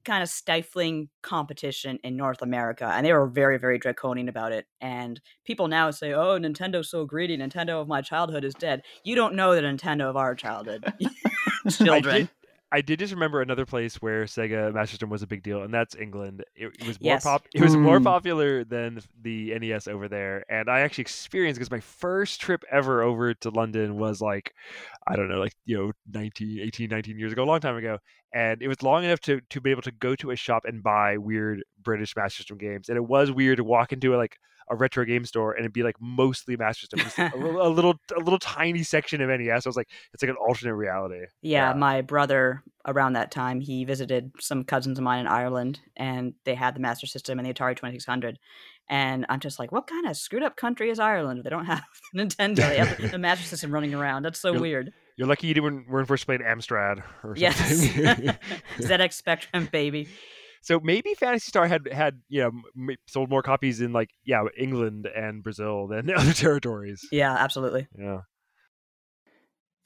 kind 0.04 0.22
of 0.22 0.28
stifling 0.28 1.08
competition 1.22 1.98
in 2.02 2.16
North 2.16 2.42
America, 2.42 2.90
and 2.94 3.04
they 3.04 3.12
were 3.12 3.26
very, 3.26 3.58
very 3.58 3.78
draconian 3.78 4.28
about 4.28 4.52
it. 4.52 4.66
And 4.80 5.20
people 5.44 5.68
now 5.68 5.90
say, 5.90 6.12
"Oh, 6.12 6.38
Nintendo's 6.38 6.90
so 6.90 7.04
greedy. 7.04 7.36
Nintendo 7.36 7.80
of 7.80 7.88
my 7.88 8.00
childhood 8.02 8.44
is 8.44 8.54
dead." 8.54 8.82
You 9.04 9.16
don't 9.16 9.34
know 9.34 9.54
the 9.54 9.62
Nintendo 9.62 10.08
of 10.08 10.16
our 10.16 10.34
childhood, 10.34 10.92
children. 11.70 12.28
I 12.70 12.82
did 12.82 12.98
just 12.98 13.14
remember 13.14 13.40
another 13.40 13.64
place 13.64 13.96
where 13.96 14.24
Sega 14.24 14.72
Master 14.74 14.92
System 14.92 15.08
was 15.08 15.22
a 15.22 15.26
big 15.26 15.42
deal, 15.42 15.62
and 15.62 15.72
that's 15.72 15.94
England. 15.94 16.44
It, 16.54 16.66
it 16.78 16.86
was 16.86 17.00
more 17.00 17.12
yes. 17.12 17.24
pop. 17.24 17.46
It 17.54 17.62
was 17.62 17.74
mm. 17.74 17.80
more 17.80 17.98
popular 18.00 18.62
than 18.64 19.00
the 19.22 19.58
NES 19.58 19.88
over 19.88 20.06
there, 20.06 20.44
and 20.50 20.68
I 20.68 20.80
actually 20.80 21.02
experienced 21.02 21.58
because 21.58 21.70
my 21.70 21.80
first 21.80 22.40
trip 22.40 22.64
ever 22.70 23.02
over 23.02 23.32
to 23.32 23.50
London 23.50 23.96
was 23.96 24.20
like, 24.20 24.52
I 25.06 25.16
don't 25.16 25.28
know, 25.28 25.38
like 25.38 25.54
you 25.64 25.78
know, 25.78 25.92
19, 26.12 26.60
18, 26.60 26.90
19 26.90 27.18
years 27.18 27.32
ago, 27.32 27.42
a 27.42 27.46
long 27.46 27.60
time 27.60 27.76
ago, 27.76 27.98
and 28.34 28.60
it 28.60 28.68
was 28.68 28.82
long 28.82 29.02
enough 29.04 29.20
to 29.20 29.40
to 29.48 29.60
be 29.60 29.70
able 29.70 29.82
to 29.82 29.92
go 29.92 30.14
to 30.16 30.30
a 30.30 30.36
shop 30.36 30.64
and 30.66 30.82
buy 30.82 31.16
weird 31.16 31.62
British 31.82 32.14
Master 32.16 32.38
System 32.38 32.58
games, 32.58 32.90
and 32.90 32.98
it 32.98 33.04
was 33.04 33.32
weird 33.32 33.56
to 33.56 33.64
walk 33.64 33.94
into 33.94 34.14
a, 34.14 34.18
like 34.18 34.36
a 34.70 34.76
retro 34.76 35.04
game 35.04 35.24
store 35.24 35.52
and 35.52 35.60
it'd 35.60 35.72
be 35.72 35.82
like 35.82 35.96
mostly 36.00 36.56
Master 36.56 36.86
System, 36.86 37.30
a, 37.34 37.36
little, 37.36 37.66
a, 37.66 37.68
little, 37.68 37.94
a 38.16 38.20
little 38.20 38.38
tiny 38.38 38.82
section 38.82 39.20
of 39.20 39.28
NES. 39.28 39.66
I 39.66 39.68
was 39.68 39.76
like, 39.76 39.88
it's 40.12 40.22
like 40.22 40.30
an 40.30 40.36
alternate 40.36 40.74
reality. 40.74 41.26
Yeah, 41.42 41.70
yeah, 41.70 41.74
my 41.74 42.02
brother 42.02 42.62
around 42.86 43.12
that 43.14 43.30
time 43.30 43.60
he 43.60 43.84
visited 43.84 44.32
some 44.40 44.64
cousins 44.64 44.98
of 44.98 45.04
mine 45.04 45.20
in 45.20 45.26
Ireland, 45.26 45.80
and 45.96 46.34
they 46.44 46.54
had 46.54 46.74
the 46.74 46.80
Master 46.80 47.06
System 47.06 47.38
and 47.38 47.46
the 47.46 47.52
Atari 47.52 47.76
Twenty 47.76 47.94
Six 47.94 48.06
Hundred. 48.06 48.38
And 48.90 49.26
I'm 49.28 49.40
just 49.40 49.58
like, 49.58 49.70
what 49.70 49.86
kind 49.86 50.06
of 50.06 50.16
screwed 50.16 50.42
up 50.42 50.56
country 50.56 50.88
is 50.88 50.98
Ireland? 50.98 51.42
They 51.44 51.50
don't 51.50 51.66
have 51.66 51.84
Nintendo. 52.16 52.56
They 52.56 52.78
have 52.78 53.10
the 53.10 53.18
Master 53.18 53.44
System 53.44 53.70
running 53.70 53.94
around. 53.94 54.24
That's 54.24 54.40
so 54.40 54.52
you're, 54.52 54.60
weird. 54.60 54.92
You're 55.16 55.28
lucky 55.28 55.46
you 55.46 55.54
didn't 55.54 55.88
weren't 55.88 56.08
first 56.08 56.26
played 56.26 56.40
Amstrad 56.40 57.02
or 57.22 57.36
something. 57.36 57.38
Yes, 57.38 58.38
ZX 58.78 59.12
Spectrum, 59.12 59.68
baby. 59.70 60.08
So 60.62 60.80
maybe 60.80 61.14
Phantasy 61.14 61.48
Star 61.48 61.66
had 61.66 61.88
had 61.92 62.20
you 62.28 62.42
know 62.42 62.94
sold 63.06 63.30
more 63.30 63.42
copies 63.42 63.80
in 63.80 63.92
like 63.92 64.10
yeah 64.24 64.44
England 64.56 65.08
and 65.14 65.42
Brazil 65.42 65.86
than 65.86 66.10
other 66.16 66.32
territories. 66.32 67.06
Yeah, 67.12 67.34
absolutely. 67.34 67.88
Yeah. 67.98 68.20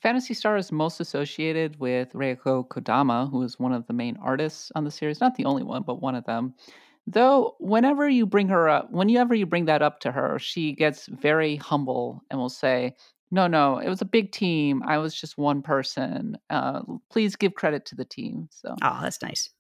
Phantasy 0.03 0.35
Star 0.35 0.57
is 0.57 0.73
most 0.73 0.99
associated 0.99 1.79
with 1.79 2.13
Rieko 2.13 2.67
Kodama, 2.67 3.31
who 3.31 3.43
is 3.43 3.61
one 3.61 3.73
of 3.73 3.87
the 3.87 3.93
main 3.93 4.17
artists 4.21 4.73
on 4.75 4.83
the 4.83 4.91
series. 4.91 5.21
Not 5.21 5.37
the 5.37 5.45
only 5.45 5.63
one, 5.63 5.85
but 5.85 6.03
one 6.03 6.17
of 6.17 6.25
them. 6.25 6.55
Though, 7.07 7.55
whenever 7.61 8.09
you 8.09 8.27
bring 8.27 8.49
her 8.49 8.69
up, 8.69 8.91
whenever 8.91 9.33
you 9.35 9.47
bring 9.47 9.67
that 9.67 9.81
up 9.81 10.01
to 10.01 10.11
her, 10.11 10.41
she 10.41 10.73
gets 10.73 11.07
very 11.07 11.55
humble 11.55 12.21
and 12.31 12.41
will 12.41 12.49
say, 12.49 12.97
No, 13.31 13.47
no, 13.47 13.79
it 13.79 13.89
was 13.89 14.03
a 14.03 14.05
big 14.05 14.33
team. 14.33 14.83
I 14.85 14.99
was 14.99 15.15
just 15.15 15.39
one 15.39 15.63
person. 15.63 16.37
Uh, 16.51 16.83
please 17.11 17.37
give 17.37 17.55
credit 17.55 17.87
to 17.87 17.95
the 17.95 18.05
team. 18.05 18.49
So, 18.51 18.75
oh, 18.83 18.99
that's 19.03 19.23
nice 19.23 19.51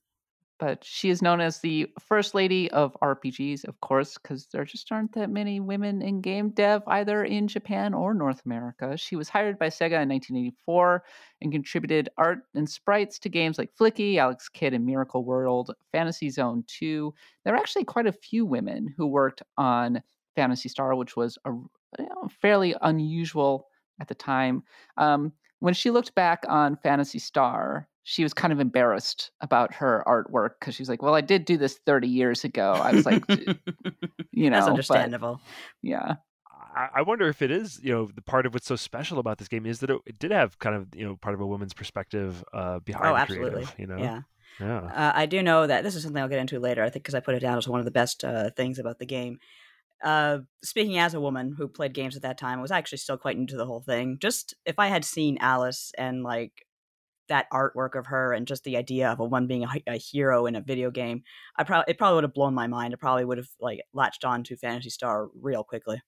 but 0.62 0.84
she 0.84 1.10
is 1.10 1.22
known 1.22 1.40
as 1.40 1.58
the 1.58 1.90
first 1.98 2.36
lady 2.36 2.70
of 2.70 2.96
RPGs, 3.02 3.64
of 3.64 3.80
course, 3.80 4.16
because 4.16 4.46
there 4.52 4.64
just 4.64 4.92
aren't 4.92 5.12
that 5.14 5.28
many 5.28 5.58
women 5.58 6.00
in 6.00 6.20
game 6.20 6.50
dev 6.50 6.84
either 6.86 7.24
in 7.24 7.48
Japan 7.48 7.92
or 7.92 8.14
North 8.14 8.42
America. 8.46 8.96
She 8.96 9.16
was 9.16 9.28
hired 9.28 9.58
by 9.58 9.70
Sega 9.70 10.00
in 10.00 10.08
1984 10.08 11.02
and 11.40 11.50
contributed 11.50 12.10
art 12.16 12.44
and 12.54 12.70
sprites 12.70 13.18
to 13.18 13.28
games 13.28 13.58
like 13.58 13.74
Flicky, 13.74 14.18
Alex 14.18 14.48
Kidd, 14.48 14.72
and 14.72 14.86
Miracle 14.86 15.24
World, 15.24 15.74
Fantasy 15.90 16.30
Zone 16.30 16.62
2. 16.68 17.12
There 17.44 17.54
are 17.54 17.58
actually 17.58 17.84
quite 17.84 18.06
a 18.06 18.12
few 18.12 18.46
women 18.46 18.94
who 18.96 19.08
worked 19.08 19.42
on 19.58 20.00
Phantasy 20.36 20.68
Star, 20.68 20.94
which 20.94 21.16
was 21.16 21.38
a 21.44 21.50
you 21.50 21.66
know, 21.98 22.28
fairly 22.40 22.76
unusual 22.82 23.66
at 24.00 24.06
the 24.06 24.14
time. 24.14 24.62
Um, 24.96 25.32
when 25.58 25.74
she 25.74 25.90
looked 25.90 26.14
back 26.14 26.44
on 26.48 26.76
Phantasy 26.76 27.18
Star, 27.18 27.88
she 28.04 28.22
was 28.22 28.34
kind 28.34 28.52
of 28.52 28.60
embarrassed 28.60 29.30
about 29.40 29.74
her 29.74 30.02
artwork 30.06 30.50
because 30.58 30.74
she's 30.74 30.88
like, 30.88 31.02
"Well, 31.02 31.14
I 31.14 31.20
did 31.20 31.44
do 31.44 31.56
this 31.56 31.78
30 31.86 32.08
years 32.08 32.44
ago." 32.44 32.72
I 32.72 32.92
was 32.92 33.06
like, 33.06 33.24
you 34.32 34.50
know, 34.50 34.56
that's 34.56 34.68
understandable. 34.68 35.40
But, 35.82 35.88
yeah. 35.88 36.14
I 36.74 37.02
wonder 37.02 37.28
if 37.28 37.42
it 37.42 37.50
is, 37.50 37.78
you 37.82 37.92
know, 37.92 38.08
the 38.14 38.22
part 38.22 38.46
of 38.46 38.54
what's 38.54 38.66
so 38.66 38.76
special 38.76 39.18
about 39.18 39.36
this 39.36 39.46
game 39.46 39.66
is 39.66 39.80
that 39.80 39.90
it, 39.90 40.00
it 40.06 40.18
did 40.18 40.30
have 40.30 40.58
kind 40.58 40.74
of, 40.74 40.88
you 40.94 41.04
know, 41.04 41.16
part 41.16 41.34
of 41.34 41.42
a 41.42 41.46
woman's 41.46 41.74
perspective 41.74 42.42
uh, 42.54 42.78
behind. 42.78 43.06
Oh, 43.08 43.14
absolutely. 43.14 43.66
Creative, 43.66 43.74
you 43.78 43.86
know, 43.86 43.98
yeah. 43.98 44.20
Yeah. 44.60 44.80
Uh, 44.84 45.12
I 45.14 45.26
do 45.26 45.42
know 45.42 45.66
that 45.66 45.84
this 45.84 45.94
is 45.94 46.02
something 46.02 46.22
I'll 46.22 46.28
get 46.28 46.38
into 46.38 46.58
later. 46.60 46.82
I 46.82 46.90
think 46.90 47.04
because 47.04 47.14
I 47.14 47.20
put 47.20 47.34
it 47.34 47.40
down 47.40 47.58
as 47.58 47.68
one 47.68 47.78
of 47.78 47.84
the 47.84 47.90
best 47.90 48.24
uh, 48.24 48.50
things 48.50 48.78
about 48.78 48.98
the 48.98 49.06
game. 49.06 49.38
Uh, 50.02 50.38
speaking 50.62 50.98
as 50.98 51.14
a 51.14 51.20
woman 51.20 51.54
who 51.56 51.68
played 51.68 51.94
games 51.94 52.16
at 52.16 52.22
that 52.22 52.38
time, 52.38 52.58
I 52.58 52.62
was 52.62 52.72
actually 52.72 52.98
still 52.98 53.16
quite 53.16 53.36
into 53.36 53.56
the 53.56 53.66
whole 53.66 53.80
thing. 53.80 54.18
Just 54.20 54.54
if 54.66 54.78
I 54.78 54.88
had 54.88 55.04
seen 55.04 55.38
Alice 55.40 55.92
and 55.96 56.22
like 56.22 56.66
that 57.28 57.46
artwork 57.52 57.98
of 57.98 58.06
her 58.06 58.32
and 58.32 58.46
just 58.46 58.64
the 58.64 58.76
idea 58.76 59.10
of 59.10 59.20
a 59.20 59.24
one 59.24 59.46
being 59.46 59.64
a, 59.64 59.82
a 59.86 59.96
hero 59.96 60.46
in 60.46 60.56
a 60.56 60.60
video 60.60 60.90
game, 60.90 61.22
I 61.56 61.64
probably 61.64 61.90
it 61.92 61.98
probably 61.98 62.16
would 62.16 62.24
have 62.24 62.34
blown 62.34 62.54
my 62.54 62.66
mind. 62.66 62.94
I 62.94 62.96
probably 62.96 63.24
would 63.24 63.38
have 63.38 63.48
like 63.60 63.80
latched 63.92 64.24
on 64.24 64.42
to 64.44 64.56
Phantasy 64.56 64.90
Star 64.90 65.28
real 65.40 65.64
quickly. 65.64 66.00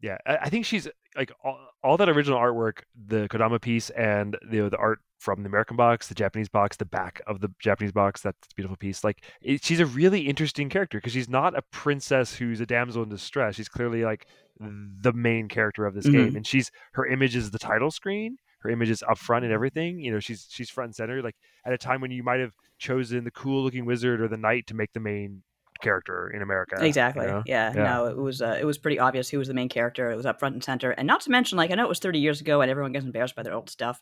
Yeah, 0.00 0.18
I 0.26 0.50
think 0.50 0.66
she's 0.66 0.86
like 1.16 1.32
all, 1.42 1.58
all 1.82 1.96
that 1.96 2.08
original 2.08 2.38
artwork, 2.38 2.80
the 3.06 3.28
Kodama 3.28 3.60
piece, 3.60 3.88
and 3.90 4.36
the 4.50 4.68
the 4.68 4.76
art 4.76 5.00
from 5.18 5.42
the 5.42 5.48
American 5.48 5.76
box, 5.76 6.08
the 6.08 6.14
Japanese 6.14 6.50
box, 6.50 6.76
the 6.76 6.84
back 6.84 7.22
of 7.26 7.40
the 7.40 7.50
Japanese 7.58 7.92
box. 7.92 8.20
That's 8.20 8.36
a 8.36 8.54
beautiful 8.54 8.76
piece. 8.76 9.02
Like 9.02 9.24
it, 9.40 9.64
she's 9.64 9.80
a 9.80 9.86
really 9.86 10.20
interesting 10.28 10.68
character 10.68 10.98
because 10.98 11.14
she's 11.14 11.30
not 11.30 11.56
a 11.56 11.62
princess 11.72 12.34
who's 12.34 12.60
a 12.60 12.66
damsel 12.66 13.02
in 13.02 13.08
distress. 13.08 13.54
She's 13.54 13.68
clearly 13.68 14.04
like 14.04 14.26
the 14.60 15.14
main 15.14 15.48
character 15.48 15.86
of 15.86 15.94
this 15.94 16.06
mm-hmm. 16.06 16.24
game, 16.24 16.36
and 16.36 16.46
she's 16.46 16.70
her 16.92 17.06
image 17.06 17.34
is 17.34 17.50
the 17.50 17.58
title 17.58 17.90
screen, 17.90 18.36
her 18.66 18.72
image 18.72 18.90
is 18.90 19.02
up 19.08 19.18
front 19.18 19.44
and 19.44 19.52
everything. 19.52 20.00
You 20.00 20.12
know, 20.12 20.20
she's 20.20 20.46
she's 20.50 20.68
front 20.68 20.88
and 20.88 20.94
center. 20.94 21.22
Like 21.22 21.36
at 21.64 21.72
a 21.72 21.78
time 21.78 22.00
when 22.00 22.10
you 22.10 22.22
might 22.22 22.40
have 22.40 22.54
chosen 22.78 23.24
the 23.24 23.30
cool 23.30 23.62
looking 23.62 23.86
wizard 23.86 24.20
or 24.20 24.28
the 24.28 24.36
knight 24.36 24.66
to 24.68 24.74
make 24.74 24.92
the 24.92 25.00
main 25.00 25.42
character 25.80 26.30
in 26.30 26.42
America. 26.42 26.76
Exactly. 26.80 27.26
You 27.26 27.32
know? 27.32 27.42
yeah, 27.46 27.72
yeah, 27.74 27.82
No, 27.82 28.06
it 28.06 28.16
was 28.16 28.42
uh, 28.42 28.56
it 28.60 28.64
was 28.64 28.78
pretty 28.78 28.98
obvious 28.98 29.28
who 29.28 29.38
was 29.38 29.48
the 29.48 29.54
main 29.54 29.68
character. 29.68 30.10
It 30.10 30.16
was 30.16 30.26
up 30.26 30.38
front 30.38 30.54
and 30.54 30.64
center, 30.64 30.90
and 30.90 31.06
not 31.06 31.20
to 31.22 31.30
mention, 31.30 31.56
like 31.56 31.70
I 31.70 31.74
know 31.74 31.84
it 31.84 31.88
was 31.88 31.98
30 31.98 32.18
years 32.18 32.40
ago, 32.40 32.60
and 32.60 32.70
everyone 32.70 32.92
gets 32.92 33.04
embarrassed 33.04 33.36
by 33.36 33.42
their 33.42 33.54
old 33.54 33.70
stuff. 33.70 34.00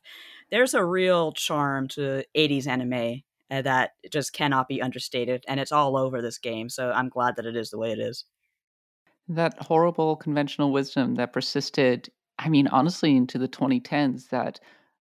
There's 0.51 0.75
a 0.75 0.85
real 0.85 1.33
charm 1.33 1.89
to 1.89 2.25
80s 2.37 2.67
anime 2.67 3.23
uh, 3.51 3.63
that 3.63 3.93
just 4.11 4.33
cannot 4.33 4.69
be 4.69 4.81
understated, 4.81 5.45
and 5.49 5.61
it's 5.61 5.73
all 5.73 5.97
over 5.97 6.23
this 6.23 6.39
game. 6.39 6.69
So 6.69 6.91
I'm 6.91 7.09
glad 7.09 7.37
that 7.37 7.47
it 7.47 7.57
is 7.57 7.71
the 7.71 7.79
way 7.79 7.93
it 7.93 7.99
is. 7.99 8.25
That 9.29 9.57
horrible 9.59 10.17
conventional 10.17 10.71
wisdom 10.71 11.15
that 11.15 11.33
persisted 11.33 12.11
I 12.39 12.49
mean, 12.49 12.67
honestly, 12.69 13.17
into 13.17 13.39
the 13.39 13.49
2010s 13.49 14.29
that 14.31 14.61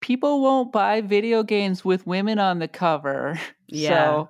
people 0.01 0.41
won't 0.41 0.73
buy 0.73 1.01
video 1.01 1.43
games 1.43 1.85
with 1.85 2.07
women 2.07 2.39
on 2.39 2.59
the 2.59 2.69
cover. 2.69 3.39
Yeah. 3.71 3.89
So 3.91 4.29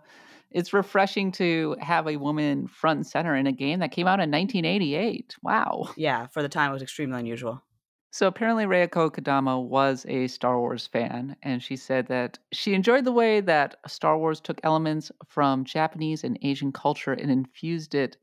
it's 0.51 0.73
refreshing 0.73 1.31
to 1.31 1.77
have 1.81 2.09
a 2.09 2.17
woman 2.17 2.67
front 2.67 2.97
and 2.97 3.07
center 3.07 3.37
in 3.37 3.47
a 3.47 3.53
game 3.53 3.79
that 3.79 3.93
came 3.93 4.09
out 4.09 4.19
in 4.19 4.33
1988. 4.33 5.37
Wow. 5.45 5.91
Yeah, 5.97 6.27
for 6.27 6.43
the 6.43 6.49
time 6.49 6.71
it 6.71 6.73
was 6.73 6.83
extremely 6.83 7.21
unusual. 7.21 7.63
So 8.11 8.27
apparently 8.27 8.65
Rieko 8.65 9.13
Kodama 9.13 9.63
was 9.63 10.05
a 10.09 10.27
Star 10.27 10.59
Wars 10.59 10.89
fan, 10.89 11.37
and 11.45 11.63
she 11.63 11.77
said 11.77 12.09
that 12.09 12.39
she 12.53 12.75
enjoyed 12.75 13.05
the 13.05 13.13
way 13.13 13.41
that 13.41 13.77
Star 13.87 14.19
Wars 14.19 14.41
took 14.41 14.59
elements 14.65 15.13
from 15.25 15.65
Japanese 15.65 16.25
and 16.25 16.37
Asian 16.43 16.73
culture 16.73 17.13
and 17.13 17.31
infused 17.31 17.95
it 17.95 18.17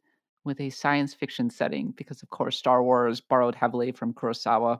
with 0.45 0.61
a 0.61 0.69
science 0.69 1.13
fiction 1.13 1.49
setting 1.49 1.93
because, 1.97 2.23
of 2.23 2.29
course, 2.29 2.57
Star 2.57 2.83
Wars 2.83 3.19
borrowed 3.19 3.55
heavily 3.55 3.91
from 3.91 4.13
Kurosawa. 4.13 4.79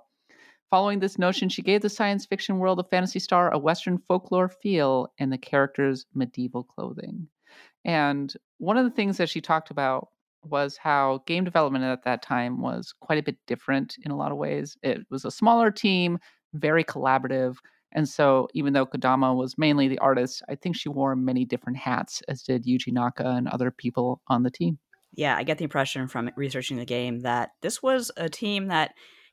Following 0.69 0.99
this 0.99 1.19
notion, 1.19 1.49
she 1.49 1.61
gave 1.61 1.81
the 1.81 1.89
science 1.89 2.25
fiction 2.25 2.59
world 2.59 2.79
of 2.79 2.89
Phantasy 2.89 3.19
Star 3.19 3.51
a 3.53 3.57
Western 3.57 3.97
folklore 3.97 4.49
feel 4.49 5.07
and 5.19 5.31
the 5.31 5.37
characters' 5.37 6.05
medieval 6.13 6.63
clothing. 6.63 7.27
And 7.83 8.33
one 8.57 8.77
of 8.77 8.85
the 8.85 8.91
things 8.91 9.17
that 9.17 9.29
she 9.29 9.41
talked 9.41 9.69
about 9.71 10.09
was 10.43 10.77
how 10.77 11.23
game 11.25 11.43
development 11.43 11.83
at 11.85 12.03
that 12.03 12.21
time 12.21 12.61
was 12.61 12.93
quite 12.99 13.17
a 13.19 13.23
bit 13.23 13.37
different 13.47 13.95
in 14.03 14.11
a 14.11 14.17
lot 14.17 14.31
of 14.31 14.37
ways. 14.37 14.77
It 14.83 15.05
was 15.09 15.25
a 15.25 15.31
smaller 15.31 15.71
team, 15.71 16.19
very 16.53 16.83
collaborative, 16.83 17.57
And 17.91 18.09
so, 18.09 18.49
even 18.53 18.73
though 18.73 18.85
Kodama 18.85 19.35
was 19.35 19.57
mainly 19.57 19.87
the 19.87 19.99
artist, 19.99 20.43
I 20.49 20.55
think 20.55 20.75
she 20.75 20.89
wore 20.89 21.15
many 21.15 21.45
different 21.45 21.77
hats, 21.77 22.21
as 22.27 22.43
did 22.43 22.65
Yuji 22.65 22.91
Naka 22.91 23.25
and 23.25 23.47
other 23.47 23.71
people 23.71 24.21
on 24.27 24.43
the 24.43 24.51
team. 24.51 24.79
Yeah, 25.15 25.35
I 25.35 25.43
get 25.43 25.57
the 25.57 25.63
impression 25.63 26.07
from 26.07 26.29
researching 26.35 26.77
the 26.77 26.85
game 26.85 27.21
that 27.21 27.51
this 27.61 27.81
was 27.81 28.11
a 28.17 28.29
team 28.29 28.67
that 28.67 28.91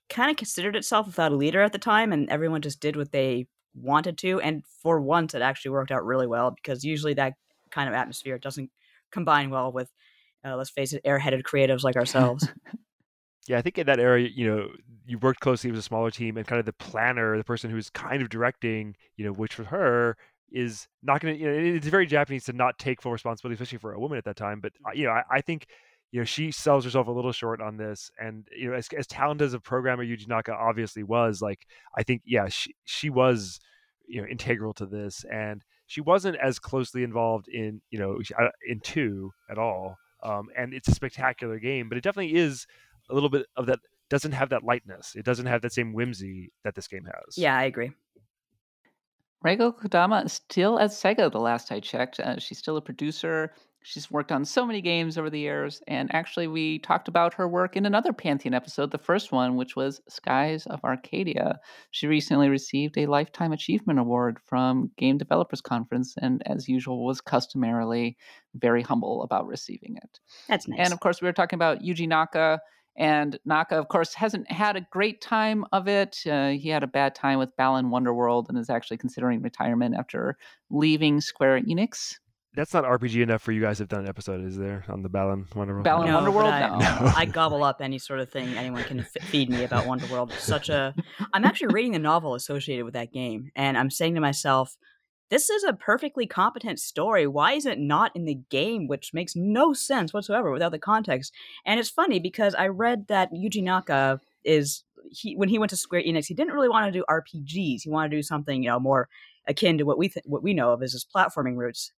kind 0.09 0.31
of 0.31 0.37
considered 0.37 0.77
itself 0.77 1.07
without 1.07 1.33
a 1.33 1.37
leader 1.37 1.61
at 1.61 1.73
the 1.73 1.79
time, 1.79 2.13
and 2.13 2.29
everyone 2.31 2.63
just 2.63 2.81
did 2.81 2.97
what 2.97 3.13
they 3.13 3.47
wanted 3.75 4.19
to. 4.19 4.41
And 4.41 4.63
for 4.83 5.01
once, 5.01 5.35
it 5.35 5.43
actually 5.43 5.73
worked 5.73 5.91
out 5.91 6.05
really 6.05 6.27
well 6.27 6.51
because 6.51 6.85
usually 6.85 7.15
that 7.15 7.35
kind 7.71 7.89
of 7.89 7.95
atmosphere 7.95 8.39
doesn't 8.39 8.71
combine 9.11 9.51
well 9.51 9.73
with, 9.73 9.91
uh, 10.45 10.57
let's 10.57 10.71
face 10.71 10.93
it, 10.93 11.05
airheaded 11.05 11.43
creatives 11.43 11.83
like 11.83 11.97
ourselves. 12.03 12.47
Yeah, 13.49 13.59
I 13.59 13.63
think 13.63 13.79
in 13.79 13.87
that 13.87 13.99
area, 13.99 14.29
you 14.33 14.47
know, 14.47 14.69
you 15.05 15.19
worked 15.19 15.41
closely 15.41 15.71
with 15.71 15.81
a 15.81 15.83
smaller 15.83 16.13
team, 16.13 16.37
and 16.37 16.47
kind 16.47 16.61
of 16.61 16.67
the 16.67 16.73
planner, 16.73 17.37
the 17.37 17.45
person 17.45 17.71
who's 17.71 17.91
kind 17.91 18.23
of 18.23 18.29
directing, 18.29 18.95
you 19.17 19.25
know, 19.25 19.33
which 19.33 19.55
for 19.55 19.65
her 19.65 20.17
is 20.53 20.87
not 21.03 21.21
going 21.21 21.35
to, 21.35 21.41
you 21.41 21.51
know, 21.51 21.77
it's 21.77 21.87
very 21.87 22.07
Japanese 22.07 22.45
to 22.45 22.53
not 22.53 22.79
take 22.79 23.03
full 23.03 23.13
responsibility, 23.13 23.55
especially 23.55 23.79
for 23.79 23.93
a 23.93 24.01
woman 24.01 24.19
at 24.19 24.25
that 24.25 24.37
time. 24.37 24.61
But 24.61 24.73
uh, 24.87 24.93
you 24.93 25.05
know, 25.05 25.13
I, 25.13 25.23
I 25.31 25.41
think, 25.41 25.67
you 26.11 26.21
know, 26.21 26.25
she 26.25 26.51
sells 26.51 26.85
herself 26.85 27.07
a 27.07 27.11
little 27.11 27.33
short 27.33 27.61
on 27.61 27.77
this, 27.77 28.11
and 28.19 28.47
you 28.57 28.71
know, 28.71 28.77
as, 28.77 28.89
as 28.97 29.07
talented 29.07 29.47
as 29.47 29.55
a 29.55 29.61
programmer 29.61 30.05
Yuji 30.05 30.29
Naka 30.29 30.53
obviously 30.53 31.03
was, 31.03 31.41
like, 31.41 31.67
I 31.97 32.03
think, 32.03 32.23
yeah, 32.27 32.49
she 32.49 32.75
she 32.85 33.11
was, 33.11 33.59
you 34.07 34.21
know, 34.21 34.27
integral 34.29 34.75
to 34.75 34.87
this, 34.87 35.25
and 35.33 35.65
she 35.87 36.01
wasn't 36.01 36.37
as 36.37 36.59
closely 36.59 37.03
involved 37.03 37.49
in, 37.49 37.81
you 37.91 37.99
know, 37.99 38.19
uh, 38.39 38.49
in 38.69 38.81
two 38.81 39.33
at 39.51 39.59
all. 39.59 39.97
Um, 40.23 40.49
and 40.57 40.73
it's 40.73 40.89
a 40.89 40.95
spectacular 40.95 41.59
game, 41.59 41.89
but 41.89 41.99
it 41.99 42.05
definitely 42.05 42.35
is 42.35 42.67
a 43.11 43.15
little 43.15 43.29
bit 43.29 43.47
of 43.57 43.67
that 43.67 43.81
doesn't 44.09 44.33
have 44.33 44.51
that 44.51 44.63
lightness. 44.63 45.15
It 45.17 45.25
doesn't 45.25 45.47
have 45.47 45.63
that 45.63 45.73
same 45.73 45.93
whimsy 45.95 46.53
that 46.65 46.75
this 46.75 46.87
game 46.87 47.05
has. 47.07 47.37
Yeah, 47.37 47.57
I 47.57 47.65
agree. 47.65 47.93
Rieko 49.45 49.77
Kodama 49.77 50.25
is 50.25 50.33
still 50.33 50.79
at 50.79 50.91
Sega 50.91 51.31
the 51.31 51.41
last 51.41 51.73
I 51.73 51.81
checked. 51.81 52.21
Uh, 52.21 52.39
she's 52.39 52.59
still 52.59 52.77
a 52.77 52.83
producer. 52.83 53.53
She's 53.85 54.11
worked 54.11 54.31
on 54.31 54.45
so 54.45 54.65
many 54.65 54.81
games 54.81 55.19
over 55.19 55.29
the 55.29 55.41
years. 55.41 55.83
And 55.89 56.15
actually, 56.15 56.47
we 56.47 56.79
talked 56.79 57.09
about 57.09 57.35
her 57.35 57.49
work 57.49 57.77
in 57.77 57.85
another 57.85 58.13
Pantheon 58.13 58.55
episode, 58.55 58.93
the 58.93 58.99
first 58.99 59.33
one, 59.33 59.57
which 59.57 59.75
was 59.75 60.01
Skies 60.09 60.67
of 60.67 60.85
Arcadia. 60.85 61.59
She 61.91 62.07
recently 62.07 62.49
received 62.49 62.97
a 62.97 63.07
Lifetime 63.07 63.53
Achievement 63.53 63.99
Award 63.99 64.39
from 64.45 64.93
Game 64.97 65.19
Developers 65.19 65.61
Conference, 65.61 66.15
and 66.17 66.43
as 66.47 66.69
usual, 66.69 67.05
was 67.05 67.21
customarily 67.21 68.17
very 68.55 68.83
humble 68.83 69.25
about 69.25 69.49
receiving 69.49 69.97
it. 69.97 70.21
That's 70.49 70.69
nice. 70.69 70.79
And 70.79 70.93
of 70.93 71.01
course, 71.01 71.21
we 71.21 71.27
were 71.27 71.33
talking 71.33 71.57
about 71.57 71.83
Yuji 71.83 72.07
Naka. 72.07 72.61
And 72.97 73.39
Naka, 73.45 73.79
of 73.79 73.89
course, 73.89 74.15
hasn't 74.15 74.51
had 74.51 74.77
a 74.77 74.87
great 74.91 75.21
time 75.21 75.65
of 75.73 75.89
it. 75.89 76.19
Uh, 76.27 76.51
he 76.51 76.69
had 76.69 76.83
a 76.83 76.87
bad 76.87 77.15
time 77.15 77.39
with 77.39 77.57
Balan 77.57 77.87
Wonderworld 77.87 78.49
and 78.49 78.59
is 78.59 78.69
actually 78.69 78.99
considering 78.99 79.41
retirement 79.41 79.95
after 79.97 80.37
leaving 80.71 81.21
Square 81.21 81.63
Enix. 81.63 82.17
That's 82.55 82.75
not 82.75 82.85
RPG 82.85 83.23
enough 83.23 83.41
for 83.41 83.53
you 83.53 83.63
guys 83.63 83.79
to 83.79 83.85
have 83.85 83.89
done 83.89 84.01
an 84.01 84.09
episode, 84.09 84.45
is 84.45 84.59
there, 84.59 84.85
on 84.89 85.03
the 85.03 85.09
Balan 85.09 85.47
Wonderworld? 85.55 85.85
Balan 85.85 86.09
no, 86.09 86.21
Wonderworld? 86.21 86.53
I, 86.53 86.69
No. 86.69 86.79
No. 86.79 87.13
I 87.17 87.25
gobble 87.25 87.65
up 87.65 87.81
any 87.81 87.99
sort 87.99 88.21
of 88.21 88.31
thing 88.31 88.55
anyone 88.59 88.85
can 88.85 89.01
f- 89.01 89.23
feed 89.23 89.49
me 89.49 89.65
about 89.65 89.87
Wonderworld. 89.87 90.33
Such 90.33 90.69
a. 90.69 90.95
I'm 91.33 91.47
actually 91.47 91.73
reading 91.73 91.93
the 91.93 91.99
novel 91.99 92.35
associated 92.35 92.85
with 92.85 92.93
that 92.93 93.11
game, 93.11 93.51
and 93.57 93.79
I'm 93.79 93.89
saying 93.89 94.17
to 94.17 94.21
myself, 94.21 94.77
this 95.33 95.49
is 95.49 95.65
a 95.65 95.73
perfectly 95.73 96.27
competent 96.27 96.79
story. 96.79 97.27
Why 97.27 97.55
is 97.55 97.65
it 97.65 97.79
not 97.79 98.15
in 98.15 98.27
the 98.27 98.39
game? 98.51 98.87
Which 98.87 99.15
makes 99.15 99.35
no 99.35 99.73
sense 99.73 100.13
whatsoever 100.13 100.51
without 100.51 100.73
the 100.73 100.79
context. 100.79 101.33
And 101.65 101.81
it's 101.81 101.89
funny 101.89 102.21
because 102.21 102.55
I 102.55 102.67
read 102.67 103.09
that 103.09 103.33
Yuji 103.33 103.63
Naka 103.63 104.21
is 104.45 104.85
he 105.11 105.35
when 105.35 105.49
he 105.49 105.59
went 105.59 105.71
to 105.71 105.77
Square 105.77 106.03
Enix, 106.03 106.27
he 106.27 106.35
didn't 106.35 106.53
really 106.53 106.69
want 106.69 106.93
to 106.93 106.99
do 106.99 107.03
RPGs. 107.09 107.81
He 107.81 107.89
wanted 107.89 108.11
to 108.11 108.19
do 108.19 108.23
something 108.23 108.63
you 108.63 108.69
know 108.69 108.79
more 108.79 109.09
akin 109.49 109.79
to 109.79 109.85
what 109.85 109.97
we 109.97 110.11
th- 110.11 110.27
what 110.27 110.43
we 110.43 110.53
know 110.53 110.71
of 110.71 110.83
as 110.83 110.93
his 110.93 111.07
platforming 111.07 111.57
roots. 111.57 111.93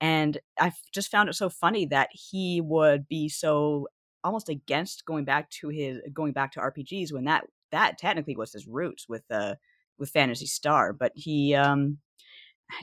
And 0.00 0.38
I 0.60 0.72
just 0.92 1.10
found 1.10 1.28
it 1.28 1.34
so 1.34 1.48
funny 1.48 1.86
that 1.86 2.10
he 2.12 2.60
would 2.60 3.08
be 3.08 3.28
so 3.28 3.88
almost 4.22 4.48
against 4.48 5.04
going 5.04 5.24
back 5.24 5.50
to 5.50 5.70
his 5.70 5.98
going 6.12 6.34
back 6.34 6.52
to 6.52 6.60
RPGs 6.60 7.12
when 7.12 7.24
that 7.24 7.46
that 7.72 7.98
technically 7.98 8.36
was 8.36 8.52
his 8.52 8.68
roots 8.68 9.08
with 9.08 9.24
uh 9.28 9.56
with 9.98 10.10
Phantasy 10.10 10.46
Star, 10.46 10.92
but 10.92 11.10
he 11.16 11.52
um 11.52 11.98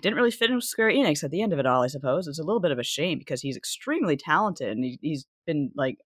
didn't 0.01 0.17
really 0.17 0.31
fit 0.31 0.49
in 0.49 0.55
with 0.55 0.65
Square 0.65 0.91
Enix 0.91 1.23
at 1.23 1.31
the 1.31 1.41
end 1.41 1.53
of 1.53 1.59
it 1.59 1.65
all. 1.65 1.83
I 1.83 1.87
suppose 1.87 2.27
it's 2.27 2.39
a 2.39 2.43
little 2.43 2.61
bit 2.61 2.71
of 2.71 2.79
a 2.79 2.83
shame 2.83 3.17
because 3.19 3.41
he's 3.41 3.57
extremely 3.57 4.17
talented 4.17 4.69
and 4.69 4.83
he, 4.83 4.99
he's 5.01 5.25
been 5.45 5.71
like 5.75 5.97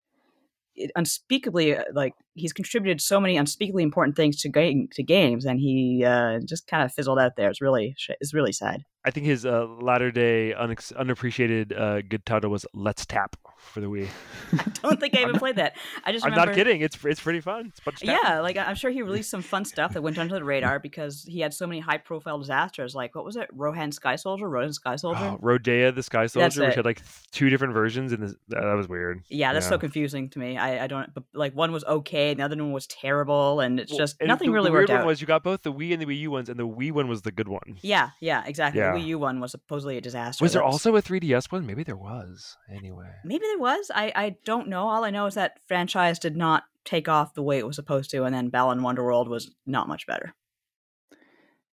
unspeakably 0.95 1.75
uh, 1.75 1.83
like 1.93 2.13
he's 2.35 2.53
contributed 2.53 3.01
so 3.01 3.19
many 3.19 3.35
unspeakably 3.37 3.83
important 3.83 4.15
things 4.15 4.39
to 4.41 4.49
game 4.49 4.87
to 4.91 5.03
games 5.03 5.45
and 5.45 5.59
he 5.59 6.03
uh, 6.05 6.39
just 6.47 6.67
kind 6.67 6.83
of 6.83 6.93
fizzled 6.93 7.19
out 7.19 7.35
there. 7.35 7.49
It's 7.49 7.61
really 7.61 7.95
it's 8.07 8.33
really 8.33 8.51
sad. 8.51 8.83
I 9.05 9.11
think 9.11 9.25
his 9.25 9.45
uh, 9.45 9.65
latter 9.79 10.11
day 10.11 10.53
unex- 10.57 10.95
unappreciated 10.95 11.71
uh, 11.73 12.01
good 12.01 12.25
title 12.25 12.51
was 12.51 12.65
Let's 12.73 13.05
Tap 13.05 13.37
for 13.57 13.79
the 13.79 13.87
Wii. 13.87 14.07
I 14.53 14.69
don't 14.81 14.99
think 14.99 15.15
I 15.15 15.21
even 15.23 15.37
played 15.39 15.55
that. 15.57 15.77
I 16.03 16.11
just 16.11 16.25
I'm 16.25 16.33
not 16.33 16.53
kidding. 16.53 16.81
It's 16.81 17.03
it's 17.05 17.19
pretty 17.19 17.39
fun. 17.39 17.67
It's 17.67 17.79
a 17.79 17.83
bunch 17.83 18.01
of. 18.01 18.09
Yeah, 18.09 18.39
like 18.41 18.57
I'm 18.57 18.75
sure 18.75 18.91
he 18.91 19.01
released 19.03 19.29
some 19.29 19.41
fun 19.41 19.65
stuff 19.65 19.93
that 19.93 20.01
went 20.01 20.17
under 20.17 20.35
the 20.35 20.43
radar 20.43 20.79
because 20.79 21.23
he 21.23 21.39
had 21.39 21.53
so 21.53 21.67
many 21.67 21.79
high 21.79 21.97
profile 21.97 22.37
disasters. 22.37 22.95
Like 22.95 23.15
what 23.15 23.25
was 23.25 23.35
it, 23.35 23.47
Rohan 23.51 23.91
Sky 23.91 24.15
Soldier, 24.15 24.49
Rohan 24.49 24.73
Sky 24.73 24.95
Soldier? 24.95 25.19
Oh, 25.23 25.39
Rodea 25.41 25.93
the 25.93 26.03
Sky 26.03 26.27
Soldier, 26.27 26.65
which 26.65 26.75
had 26.75 26.85
like 26.85 27.01
two 27.31 27.49
different 27.49 27.73
versions, 27.73 28.11
and 28.11 28.23
that, 28.23 28.35
that 28.49 28.73
was 28.75 28.87
weird. 28.87 29.23
yeah, 29.29 29.53
that's 29.53 29.65
yeah. 29.65 29.69
so 29.71 29.77
confusing 29.77 30.29
to 30.29 30.39
me. 30.39 30.57
I, 30.57 30.83
I 30.83 30.87
don't 30.87 31.13
but 31.13 31.23
like 31.33 31.53
one 31.55 31.71
was 31.71 31.83
okay, 31.85 32.31
and 32.31 32.39
the 32.39 32.43
other 32.43 32.57
one 32.57 32.71
was 32.71 32.87
terrible, 32.87 33.59
and 33.59 33.79
it's 33.79 33.91
Well, 33.91 33.99
just 33.99 34.17
and 34.19 34.27
nothing 34.27 34.49
the, 34.49 34.53
really 34.53 34.69
the 34.69 34.73
weird 34.73 34.83
worked 34.83 34.91
one 34.91 35.01
out. 35.01 35.07
was 35.07 35.21
you 35.21 35.27
got 35.27 35.43
both 35.43 35.63
the 35.63 35.73
Wii 35.73 35.93
and 35.93 36.01
the 36.01 36.05
Wii 36.05 36.19
U 36.19 36.31
ones, 36.31 36.49
and 36.49 36.59
the 36.59 36.67
Wii 36.67 36.91
one 36.91 37.07
was 37.07 37.21
the 37.21 37.31
good 37.31 37.47
one. 37.47 37.77
Yeah, 37.81 38.09
yeah, 38.19 38.43
exactly. 38.45 38.81
Yeah. 38.81 38.96
The 38.97 39.03
Wii 39.03 39.07
U 39.07 39.19
one 39.19 39.39
was 39.39 39.51
supposedly 39.51 39.97
a 39.97 40.01
disaster. 40.01 40.43
Was 40.43 40.53
there 40.53 40.61
That's- 40.61 40.73
also 40.73 40.95
a 40.95 41.01
3DS 41.01 41.51
one? 41.51 41.65
Maybe 41.65 41.83
there 41.83 41.95
was. 41.97 42.57
Anyway, 42.69 43.09
Maybe 43.23 43.45
there 43.45 43.59
was. 43.59 43.91
I 43.93 44.11
I 44.15 44.35
don't 44.45 44.67
know. 44.67 44.87
All 44.87 45.03
I 45.03 45.09
know 45.11 45.25
is 45.25 45.35
that 45.35 45.59
franchise 45.67 46.19
did 46.19 46.35
not 46.35 46.63
take 46.85 47.07
off 47.09 47.33
the 47.33 47.43
way 47.43 47.57
it 47.57 47.67
was 47.67 47.75
supposed 47.75 48.09
to, 48.11 48.23
and 48.23 48.33
then 48.33 48.49
Balan 48.49 48.79
Wonderworld 48.79 49.27
was 49.27 49.51
not 49.65 49.87
much 49.87 50.07
better. 50.07 50.33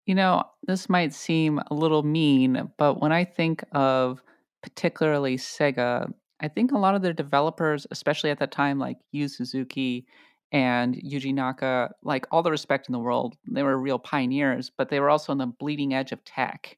You 0.06 0.16
know, 0.16 0.44
this 0.68 0.90
might 0.90 1.14
seem 1.14 1.60
a 1.68 1.74
little 1.74 2.04
mean, 2.04 2.72
but 2.78 3.00
when 3.02 3.12
I 3.12 3.24
think 3.24 3.64
of 3.72 4.22
particularly 4.62 5.38
Sega, 5.38 6.12
I 6.42 6.48
think 6.50 6.72
a 6.72 6.78
lot 6.78 6.96
of 6.96 7.02
their 7.02 7.14
developers, 7.14 7.88
especially 7.92 8.30
at 8.32 8.40
that 8.40 8.52
time, 8.52 8.80
like 8.80 8.98
Yu 9.12 9.28
Suzuki 9.30 10.06
and 10.52 10.96
Yuji 10.96 11.34
Naka, 11.34 11.92
like 12.04 12.26
all 12.32 12.44
the 12.44 12.52
respect 12.52 12.90
in 12.90 12.94
the 12.94 13.00
world, 13.00 13.38
they 13.50 13.64
were 13.64 13.78
real 13.78 13.98
pioneers, 14.00 14.70
but 14.70 14.90
they 14.90 15.00
were 15.00 15.10
also 15.10 15.32
on 15.32 15.38
the 15.38 15.48
bleeding 15.48 15.94
edge 15.94 16.12
of 16.12 16.24
tech 16.26 16.78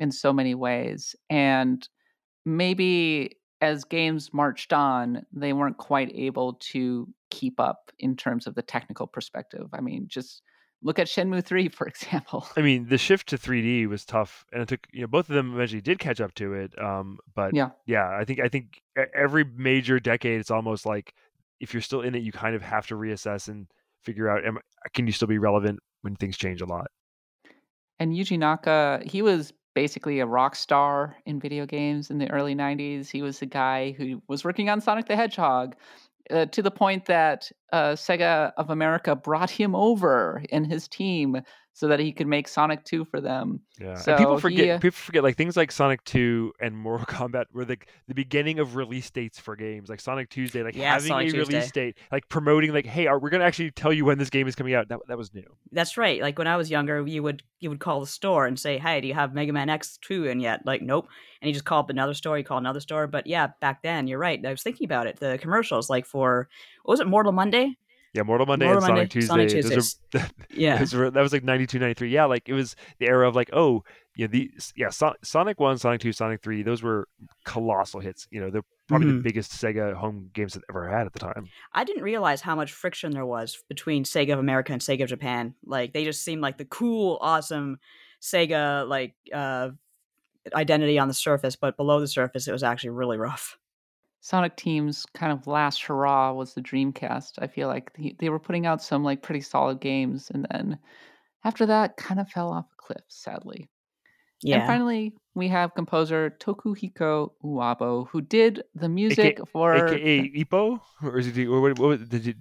in 0.00 0.10
so 0.10 0.32
many 0.32 0.54
ways. 0.54 1.14
And 1.28 1.86
maybe 2.44 3.36
as 3.60 3.84
games 3.84 4.32
marched 4.32 4.72
on, 4.72 5.24
they 5.32 5.52
weren't 5.52 5.76
quite 5.76 6.10
able 6.14 6.54
to 6.54 7.06
keep 7.30 7.60
up 7.60 7.90
in 7.98 8.16
terms 8.16 8.46
of 8.46 8.54
the 8.54 8.62
technical 8.62 9.06
perspective. 9.06 9.68
I 9.72 9.80
mean, 9.80 10.06
just 10.08 10.42
look 10.82 10.98
at 10.98 11.06
Shenmue 11.06 11.44
3, 11.44 11.68
for 11.80 11.86
example. 11.86 12.48
I 12.56 12.62
mean, 12.62 12.88
the 12.88 12.98
shift 12.98 13.28
to 13.28 13.38
3D 13.38 13.86
was 13.86 14.04
tough, 14.04 14.44
and 14.52 14.62
it 14.62 14.68
took 14.68 14.86
you 14.92 15.02
know 15.02 15.06
both 15.06 15.28
of 15.28 15.34
them 15.34 15.54
eventually 15.54 15.82
did 15.82 15.98
catch 15.98 16.20
up 16.20 16.34
to 16.36 16.54
it. 16.54 16.76
Um, 16.82 17.18
but 17.34 17.54
Yeah. 17.54 17.70
yeah, 17.86 18.08
I 18.08 18.24
think 18.24 18.40
I 18.40 18.48
think 18.48 18.80
every 19.14 19.44
major 19.44 20.00
decade, 20.00 20.40
it's 20.40 20.50
almost 20.50 20.86
like 20.86 21.14
if 21.60 21.74
you're 21.74 21.82
still 21.82 22.00
in 22.00 22.14
it, 22.14 22.22
you 22.22 22.32
kind 22.32 22.56
of 22.56 22.62
have 22.62 22.86
to 22.86 22.94
reassess 22.94 23.48
and 23.48 23.66
figure 24.02 24.30
out, 24.30 24.46
am, 24.46 24.58
can 24.94 25.06
you 25.06 25.12
still 25.12 25.28
be 25.28 25.38
relevant 25.38 25.78
when 26.00 26.16
things 26.16 26.38
change 26.38 26.62
a 26.62 26.66
lot? 26.66 26.90
And 27.98 28.14
Yuji 28.14 28.38
Naka, 28.38 29.02
he 29.04 29.20
was 29.20 29.52
basically 29.74 30.20
a 30.20 30.26
rock 30.26 30.56
star 30.56 31.16
in 31.26 31.40
video 31.40 31.66
games 31.66 32.10
in 32.10 32.18
the 32.18 32.30
early 32.30 32.54
90s. 32.54 33.10
He 33.10 33.22
was 33.22 33.38
the 33.38 33.46
guy 33.46 33.92
who 33.92 34.22
was 34.28 34.44
working 34.44 34.68
on 34.68 34.80
Sonic 34.80 35.06
the 35.06 35.16
Hedgehog 35.16 35.76
uh, 36.30 36.46
to 36.46 36.62
the 36.62 36.70
point 36.70 37.06
that 37.06 37.50
uh, 37.72 37.92
Sega 37.92 38.52
of 38.56 38.70
America 38.70 39.14
brought 39.16 39.50
him 39.50 39.74
over 39.74 40.42
in 40.50 40.64
his 40.64 40.88
team 40.88 41.40
so 41.72 41.86
that 41.88 42.00
he 42.00 42.12
could 42.12 42.26
make 42.26 42.48
Sonic 42.48 42.84
2 42.84 43.04
for 43.06 43.20
them. 43.20 43.60
Yeah, 43.80 43.94
So 43.94 44.12
and 44.12 44.18
people 44.18 44.38
forget 44.38 44.68
uh, 44.68 44.78
people 44.80 44.96
forget 44.96 45.22
like 45.22 45.36
things 45.36 45.56
like 45.56 45.70
Sonic 45.72 46.02
2 46.04 46.52
and 46.60 46.76
Mortal 46.76 47.06
Kombat 47.08 47.44
were 47.52 47.64
the 47.64 47.78
the 48.08 48.14
beginning 48.14 48.58
of 48.58 48.76
release 48.76 49.10
dates 49.10 49.38
for 49.38 49.56
games, 49.56 49.88
like 49.88 50.00
Sonic 50.00 50.28
Tuesday, 50.30 50.62
like 50.62 50.74
Yeah, 50.76 50.92
having 50.94 51.08
Sonic 51.08 51.28
a 51.28 51.32
Tuesday. 51.32 51.54
release 51.56 51.70
date, 51.72 51.98
like 52.12 52.28
promoting, 52.28 52.72
like, 52.72 52.86
hey, 52.86 53.06
are, 53.06 53.18
we're 53.18 53.30
gonna 53.30 53.44
actually 53.44 53.70
tell 53.70 53.92
you 53.92 54.04
when 54.04 54.18
this 54.18 54.30
game 54.30 54.48
is 54.48 54.54
coming 54.54 54.74
out. 54.74 54.88
That 54.88 54.98
that 55.08 55.16
was 55.16 55.32
new. 55.32 55.46
That's 55.72 55.96
right. 55.96 56.20
Like 56.20 56.38
when 56.38 56.46
I 56.48 56.56
was 56.56 56.70
younger, 56.70 57.06
you 57.06 57.22
would 57.22 57.42
you 57.60 57.70
would 57.70 57.80
call 57.80 58.00
the 58.00 58.06
store 58.06 58.46
and 58.46 58.58
say, 58.58 58.76
"Hey, 58.76 59.00
do 59.00 59.06
you 59.08 59.14
have 59.14 59.32
Mega 59.32 59.52
Man 59.52 59.70
X 59.70 59.96
two 60.02 60.26
in 60.26 60.40
yet?" 60.40 60.66
Like, 60.66 60.82
nope. 60.82 61.08
And 61.40 61.48
you 61.48 61.54
just 61.54 61.64
call 61.64 61.80
up 61.80 61.88
another 61.90 62.12
store. 62.14 62.36
You 62.36 62.44
call 62.44 62.58
another 62.58 62.80
store. 62.80 63.06
But 63.06 63.26
yeah, 63.26 63.48
back 63.60 63.82
then, 63.82 64.06
you're 64.06 64.18
right. 64.18 64.44
I 64.44 64.50
was 64.50 64.62
thinking 64.62 64.84
about 64.84 65.06
it. 65.06 65.18
The 65.20 65.38
commercials, 65.40 65.88
like 65.88 66.04
for 66.04 66.48
what 66.82 66.92
was 66.94 67.00
it, 67.00 67.06
Mortal 67.06 67.32
Monday? 67.32 67.76
Yeah, 68.12 68.22
Mortal 68.22 68.46
Monday 68.46 68.66
Mortal 68.66 68.82
and 68.84 69.12
Sonic 69.12 69.28
Monday, 69.28 69.62
Tuesday. 69.62 69.80
Sonic 69.80 70.24
are, 70.24 70.30
Yeah, 70.50 70.84
were- 70.92 71.10
that 71.12 71.20
was 71.20 71.32
like 71.32 71.44
92, 71.44 71.78
93. 71.78 72.10
Yeah, 72.10 72.24
like 72.24 72.48
it 72.48 72.54
was 72.54 72.74
the 72.98 73.06
era 73.06 73.28
of 73.28 73.36
like, 73.36 73.50
oh, 73.52 73.84
yeah, 74.16 74.26
the 74.26 74.50
yeah, 74.76 74.88
so, 74.90 75.14
Sonic 75.22 75.60
One, 75.60 75.78
Sonic 75.78 76.00
Two, 76.00 76.12
Sonic 76.12 76.42
Three. 76.42 76.64
Those 76.64 76.82
were 76.82 77.06
colossal 77.44 78.00
hits. 78.00 78.26
You 78.32 78.40
know, 78.40 78.50
they're 78.50 78.64
probably 78.88 79.06
the 79.12 79.18
Mhm. 79.18 79.22
biggest 79.22 79.52
Sega 79.52 79.94
home 79.94 80.30
games 80.34 80.54
that 80.54 80.64
ever 80.68 80.88
had 80.88 81.06
at 81.06 81.12
the 81.12 81.20
time. 81.20 81.46
I 81.72 81.84
didn't 81.84 82.02
realize 82.02 82.40
how 82.40 82.56
much 82.56 82.72
friction 82.72 83.12
there 83.12 83.24
was 83.24 83.62
between 83.68 84.02
Sega 84.02 84.32
of 84.32 84.40
America 84.40 84.72
and 84.72 84.82
Sega 84.82 85.04
of 85.04 85.08
Japan. 85.08 85.54
Like 85.64 85.92
they 85.92 86.02
just 86.04 86.24
seemed 86.24 86.42
like 86.42 86.58
the 86.58 86.64
cool, 86.64 87.16
awesome 87.20 87.78
Sega 88.20 88.88
like 88.88 89.14
uh, 89.32 89.70
identity 90.52 90.98
on 90.98 91.06
the 91.06 91.14
surface, 91.14 91.54
but 91.54 91.76
below 91.76 92.00
the 92.00 92.08
surface, 92.08 92.48
it 92.48 92.52
was 92.52 92.64
actually 92.64 92.90
really 92.90 93.16
rough. 93.18 93.56
Sonic 94.20 94.56
Team's 94.56 95.06
kind 95.14 95.32
of 95.32 95.46
last 95.46 95.82
hurrah 95.82 96.32
was 96.32 96.54
the 96.54 96.60
Dreamcast. 96.60 97.32
I 97.38 97.46
feel 97.46 97.68
like 97.68 97.92
they, 97.94 98.14
they 98.18 98.28
were 98.28 98.38
putting 98.38 98.66
out 98.66 98.82
some 98.82 99.02
like 99.02 99.22
pretty 99.22 99.40
solid 99.40 99.80
games, 99.80 100.30
and 100.32 100.46
then 100.50 100.78
after 101.44 101.66
that, 101.66 101.96
kind 101.96 102.20
of 102.20 102.28
fell 102.28 102.50
off 102.50 102.66
a 102.72 102.82
cliff, 102.82 103.04
sadly. 103.08 103.68
Yeah. 104.42 104.58
And 104.58 104.66
finally, 104.66 105.14
we 105.34 105.48
have 105.48 105.74
composer 105.74 106.36
Tokuhiko 106.38 107.32
Uwabo, 107.44 108.08
who 108.08 108.20
did 108.20 108.62
the 108.74 108.88
music 108.88 109.38
for 109.52 109.74
AKA 109.74 110.32
Ippo, 110.44 110.80
or 111.02 111.18
is 111.18 111.26
he? 111.26 111.46
Or 111.46 111.60
what, 111.60 111.78
what, 111.78 112.08
did 112.08 112.22
he? 112.22 112.34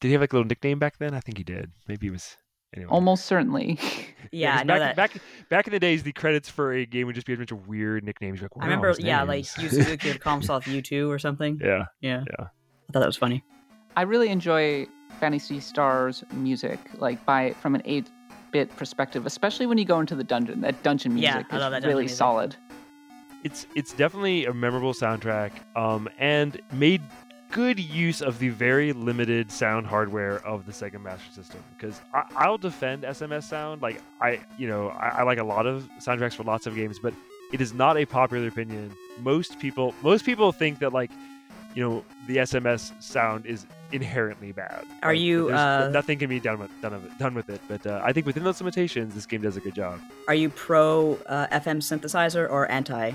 Did 0.00 0.08
he 0.08 0.12
have 0.12 0.20
like 0.20 0.32
a 0.32 0.36
little 0.36 0.48
nickname 0.48 0.78
back 0.78 0.98
then? 0.98 1.14
I 1.14 1.20
think 1.20 1.38
he 1.38 1.44
did. 1.44 1.70
Maybe 1.86 2.06
he 2.06 2.10
was. 2.10 2.36
Anyway. 2.74 2.88
almost 2.90 3.26
certainly. 3.26 3.78
yeah, 4.32 4.54
I 4.54 4.56
'cause 4.58 4.66
know 4.66 4.74
back, 4.78 4.80
that. 4.80 4.96
Back 4.96 5.22
back 5.50 5.66
in 5.66 5.72
the 5.72 5.78
days, 5.80 6.02
the 6.02 6.12
credits 6.12 6.48
for 6.48 6.72
a 6.72 6.86
game 6.86 7.06
would 7.06 7.14
just 7.14 7.26
be 7.26 7.34
a 7.34 7.36
bunch 7.36 7.52
of 7.52 7.68
weird 7.68 8.02
nicknames. 8.04 8.40
You're 8.40 8.46
like, 8.46 8.56
I 8.56 8.58
"What 8.58 8.64
are 8.64 8.76
all 8.78 8.82
remember, 8.94 9.00
yeah, 9.06 9.22
like 9.22 9.36
names?" 9.36 9.58
Yu 9.58 9.68
Suzuki 9.68 10.08
would 10.12 10.20
call 10.20 10.34
himself 10.34 10.64
U2 10.64 11.08
or 11.08 11.18
something. 11.18 11.60
yeah, 11.62 11.84
Yeah. 12.00 12.24
yeah. 12.26 12.46
I 12.46 12.92
thought 12.92 13.00
that 13.00 13.06
was 13.06 13.16
funny. 13.16 13.44
I 13.96 14.02
really 14.02 14.28
enjoy 14.30 14.86
Phantasy 15.20 15.60
Stars 15.60 16.24
music, 16.32 16.78
like 16.98 17.22
by 17.26 17.52
from 17.60 17.74
an 17.74 17.82
eight 17.84 18.10
bit 18.52 18.74
perspective, 18.76 19.26
especially 19.26 19.66
when 19.66 19.76
you 19.78 19.84
go 19.84 20.00
into 20.00 20.14
the 20.14 20.24
dungeon. 20.24 20.62
That 20.62 20.82
dungeon 20.82 21.16
Yeah, 21.18 21.34
music 21.34 21.52
I 21.52 21.58
love 21.58 21.70
that 21.72 21.78
is 21.78 21.82
dungeon 21.82 21.88
really 21.88 22.02
music. 22.04 22.16
solid. 22.16 22.56
it's 23.44 23.66
it's 23.74 23.92
definitely 23.92 24.46
a 24.46 24.54
memorable 24.54 24.94
soundtrack 24.94 25.50
um, 25.76 26.08
and 26.18 26.60
made 26.72 27.02
good 27.52 27.78
use 27.78 28.22
of 28.22 28.38
the 28.38 28.48
very 28.48 28.92
limited 28.94 29.52
sound 29.52 29.86
hardware 29.86 30.44
of 30.46 30.64
the 30.64 30.72
Sega 30.72 31.00
Master 31.00 31.30
System 31.32 31.62
because 31.76 32.00
I'll 32.34 32.58
defend 32.58 33.04
SMS 33.04 33.44
sound 33.44 33.82
like 33.82 34.00
I 34.20 34.40
you 34.58 34.66
know 34.66 34.88
I, 34.88 35.08
I 35.08 35.22
like 35.22 35.38
a 35.38 35.44
lot 35.44 35.66
of 35.66 35.88
soundtracks 36.00 36.34
for 36.34 36.44
lots 36.44 36.66
of 36.66 36.74
games 36.74 36.98
but 36.98 37.14
it 37.52 37.60
is 37.60 37.74
not 37.74 37.98
a 37.98 38.06
popular 38.06 38.48
opinion. 38.48 38.92
Most 39.20 39.60
people 39.60 39.94
most 40.02 40.24
people 40.24 40.50
think 40.50 40.78
that 40.78 40.94
like 40.94 41.10
you 41.74 41.86
know 41.86 42.04
the 42.26 42.38
SMS 42.38 42.90
sound 43.02 43.44
is 43.44 43.66
inherently 43.92 44.52
bad. 44.52 44.84
Are 45.02 45.12
Like, 45.12 45.20
you, 45.20 45.50
uh, 45.50 45.90
nothing 45.92 46.18
can 46.18 46.30
be 46.30 46.40
done 46.40 46.58
with 46.58 46.70
done, 46.80 46.94
of 46.94 47.04
it, 47.04 47.18
done 47.18 47.34
with 47.34 47.50
it 47.50 47.60
but 47.68 47.86
uh, 47.86 48.00
I 48.02 48.14
think 48.14 48.24
within 48.24 48.44
those 48.44 48.60
limitations 48.60 49.14
this 49.14 49.26
game 49.26 49.42
does 49.42 49.58
a 49.58 49.60
good 49.60 49.74
job. 49.74 50.00
Are 50.26 50.34
you 50.34 50.48
pro 50.48 51.18
uh, 51.26 51.48
FM 51.48 51.82
synthesizer 51.82 52.50
or 52.50 52.70
anti 52.70 53.12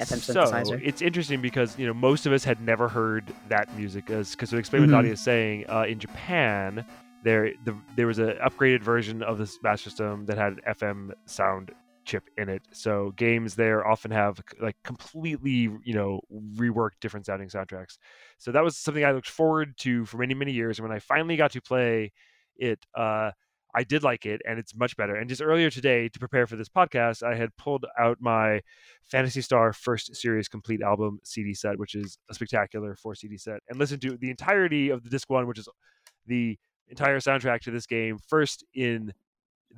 FM 0.00 0.20
so 0.20 0.72
it's 0.82 1.02
interesting 1.02 1.40
because 1.40 1.78
you 1.78 1.86
know 1.86 1.94
most 1.94 2.26
of 2.26 2.32
us 2.32 2.44
had 2.44 2.60
never 2.60 2.88
heard 2.88 3.32
that 3.48 3.74
music 3.76 4.10
as 4.10 4.30
because 4.32 4.50
to 4.50 4.56
explain 4.56 4.82
Mhm. 4.82 4.86
what 4.86 4.96
Nadia 4.96 5.12
is 5.12 5.20
saying 5.20 5.66
uh, 5.68 5.84
in 5.88 5.98
Japan 5.98 6.84
there 7.22 7.52
the, 7.64 7.76
there 7.96 8.06
was 8.06 8.18
an 8.18 8.34
upgraded 8.42 8.82
version 8.82 9.22
of 9.22 9.38
the 9.38 9.50
Master 9.62 9.90
System 9.90 10.26
that 10.26 10.38
had 10.38 10.60
FM 10.66 11.12
sound 11.26 11.70
chip 12.06 12.24
in 12.38 12.48
it. 12.48 12.62
So 12.72 13.12
games 13.16 13.54
there 13.56 13.86
often 13.86 14.10
have 14.10 14.40
like 14.60 14.76
completely 14.84 15.68
you 15.84 15.94
know 15.94 16.20
reworked 16.32 17.00
different 17.00 17.26
sounding 17.26 17.48
soundtracks. 17.48 17.98
So 18.38 18.52
that 18.52 18.64
was 18.64 18.76
something 18.76 19.04
I 19.04 19.12
looked 19.12 19.28
forward 19.28 19.76
to 19.78 20.06
for 20.06 20.16
many 20.16 20.34
many 20.34 20.52
years. 20.52 20.78
And 20.78 20.88
when 20.88 20.96
I 20.96 21.00
finally 21.00 21.36
got 21.36 21.52
to 21.52 21.60
play 21.60 22.12
it 22.56 22.84
uh 22.94 23.32
I 23.74 23.84
did 23.84 24.02
like 24.02 24.26
it 24.26 24.40
and 24.46 24.58
it's 24.58 24.74
much 24.74 24.96
better. 24.96 25.14
And 25.14 25.28
just 25.28 25.42
earlier 25.42 25.70
today, 25.70 26.08
to 26.08 26.18
prepare 26.18 26.46
for 26.46 26.56
this 26.56 26.68
podcast, 26.68 27.22
I 27.22 27.36
had 27.36 27.56
pulled 27.56 27.86
out 27.98 28.18
my 28.20 28.60
Phantasy 29.04 29.40
Star 29.40 29.72
First 29.72 30.14
Series 30.16 30.48
Complete 30.48 30.82
Album 30.82 31.20
CD 31.24 31.54
set, 31.54 31.78
which 31.78 31.94
is 31.94 32.18
a 32.30 32.34
spectacular 32.34 32.96
four 32.96 33.14
CD 33.14 33.36
set, 33.36 33.60
and 33.68 33.78
listened 33.78 34.02
to 34.02 34.16
the 34.16 34.30
entirety 34.30 34.90
of 34.90 35.02
the 35.02 35.10
disc 35.10 35.30
one, 35.30 35.46
which 35.46 35.58
is 35.58 35.68
the 36.26 36.58
entire 36.88 37.18
soundtrack 37.18 37.60
to 37.60 37.70
this 37.70 37.86
game, 37.86 38.18
first 38.18 38.64
in 38.74 39.12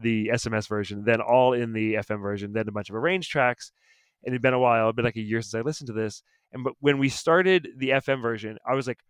the 0.01 0.29
SMS 0.29 0.69
version, 0.69 1.05
then 1.05 1.21
all 1.21 1.53
in 1.53 1.73
the 1.73 1.95
FM 1.95 2.23
version, 2.23 2.53
then 2.53 2.69
a 2.69 2.73
bunch 2.73 2.89
of 2.89 2.97
arranged 2.97 3.31
tracks. 3.31 3.73
And 4.25 4.33
it'd 4.33 4.43
been 4.43 4.55
a 4.55 4.59
while, 4.59 4.87
it'd 4.87 4.97
been 4.97 5.05
like 5.05 5.17
a 5.17 5.21
year 5.21 5.43
since 5.43 5.55
I 5.55 5.61
listened 5.61 5.89
to 5.89 5.93
this. 5.93 6.23
And 6.53 6.65
but 6.65 6.75
when 6.81 6.99
we 6.99 7.09
started 7.09 7.69
the 7.77 7.91
FM 7.91 8.23
version, 8.23 8.59
I 8.67 8.75
was 8.75 8.87
like, 8.87 9.01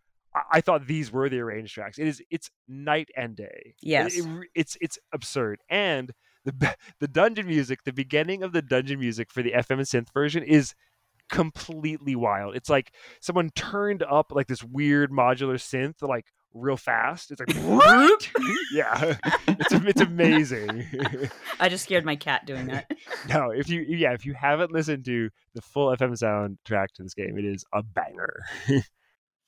I, 0.52 0.60
thought 0.60 0.86
these 0.86 1.12
were 1.12 1.28
the 1.28 1.40
arranged 1.40 1.74
tracks. 1.74 1.98
It 1.98 2.06
is 2.08 2.22
it's 2.30 2.50
night 2.68 3.08
and 3.16 3.36
day. 3.36 3.60
It- 3.66 3.74
Yes. 3.82 4.16
it 4.16 4.22
re- 4.26 4.48
it's 4.54 4.76
it's 4.80 4.98
absurd. 5.12 5.60
And 5.68 6.12
the 6.44 6.74
the 7.00 7.08
dungeon 7.08 7.46
music, 7.46 7.84
the 7.84 7.92
beginning 7.92 8.42
of 8.42 8.52
the 8.52 8.62
dungeon 8.62 8.98
music 9.00 9.30
for 9.30 9.42
the 9.42 9.52
FM 9.52 9.78
and 9.78 9.80
synth 9.82 10.12
version 10.14 10.42
is 10.42 10.74
completely 11.30 12.14
wild. 12.16 12.54
It's 12.56 12.68
like 12.68 12.92
someone 13.20 13.50
turned 13.54 14.02
up 14.02 14.32
like 14.32 14.46
this 14.48 14.62
weird 14.62 15.10
modular 15.10 15.54
synth 15.54 16.02
like 16.02 16.26
real 16.54 16.76
fast. 16.76 17.30
It's 17.30 17.40
like 17.40 17.54
yeah, 18.72 19.16
it's 19.48 19.72
it's 19.72 20.00
amazing. 20.00 20.84
I 21.60 21.68
just 21.68 21.84
scared 21.84 22.04
my 22.04 22.16
cat 22.16 22.44
doing 22.46 22.66
that. 22.66 22.90
no, 23.28 23.50
if 23.50 23.68
you 23.68 23.80
yeah, 23.82 24.12
if 24.12 24.26
you 24.26 24.34
haven't 24.34 24.72
listened 24.72 25.04
to 25.06 25.30
the 25.54 25.62
full 25.62 25.94
FM 25.96 26.12
soundtrack 26.12 26.88
to 26.94 27.02
this 27.02 27.14
game, 27.14 27.38
it 27.38 27.44
is 27.44 27.64
a 27.72 27.82
banger. 27.82 28.42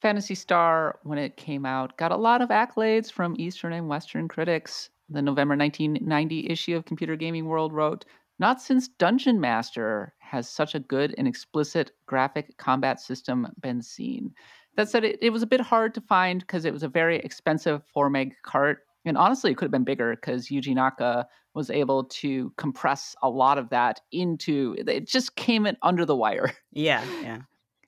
Phantasy 0.05 0.35
Star, 0.35 0.99
when 1.05 1.17
it 1.17 1.39
came 1.39 1.65
out, 1.65 1.97
got 1.97 2.13
a 2.13 2.17
lot 2.17 2.43
of 2.43 2.51
accolades 2.51 3.11
from 3.11 3.35
Eastern 3.39 3.73
and 3.73 3.89
Western 3.89 4.29
critics. 4.29 4.91
The 5.09 5.23
November 5.23 5.57
1990 5.57 6.51
issue 6.51 6.77
of 6.77 6.85
Computer 6.85 7.17
Gaming 7.17 7.47
World 7.47 7.73
wrote, 7.73 8.05
Not 8.39 8.61
since 8.61 8.87
Dungeon 8.87 9.41
Master 9.41 10.13
has 10.19 10.47
such 10.47 10.75
a 10.75 10.81
good 10.81 11.15
and 11.17 11.27
explicit 11.27 11.93
graphic 12.05 12.55
combat 12.59 13.01
system 13.01 13.49
been 13.63 13.81
seen. 13.81 14.35
That 14.77 14.91
said, 14.91 15.05
it, 15.05 15.19
it 15.23 15.31
was 15.31 15.43
a 15.43 15.47
bit 15.47 15.63
hard 15.63 15.95
to 15.95 16.03
find 16.03 16.41
because 16.41 16.67
it 16.67 16.73
was 16.75 16.83
a 16.83 16.89
very 16.89 17.17
expensive 17.21 17.81
4 17.95 18.11
meg 18.11 18.35
cart. 18.43 18.81
And 19.07 19.17
honestly, 19.17 19.53
it 19.53 19.57
could 19.57 19.67
have 19.67 19.73
been 19.73 19.85
bigger 19.85 20.17
because 20.17 20.49
Yuji 20.49 20.75
Naka 20.75 21.27
was 21.55 21.71
able 21.71 22.05
to 22.05 22.53
compress 22.59 23.17
a 23.23 23.31
lot 23.31 23.57
of 23.57 23.71
that 23.71 24.03
into 24.13 24.77
it, 24.87 25.09
just 25.09 25.35
came 25.37 25.65
in 25.65 25.79
under 25.81 26.05
the 26.05 26.15
wire 26.15 26.53
Yeah, 26.73 27.03
yeah. 27.23 27.39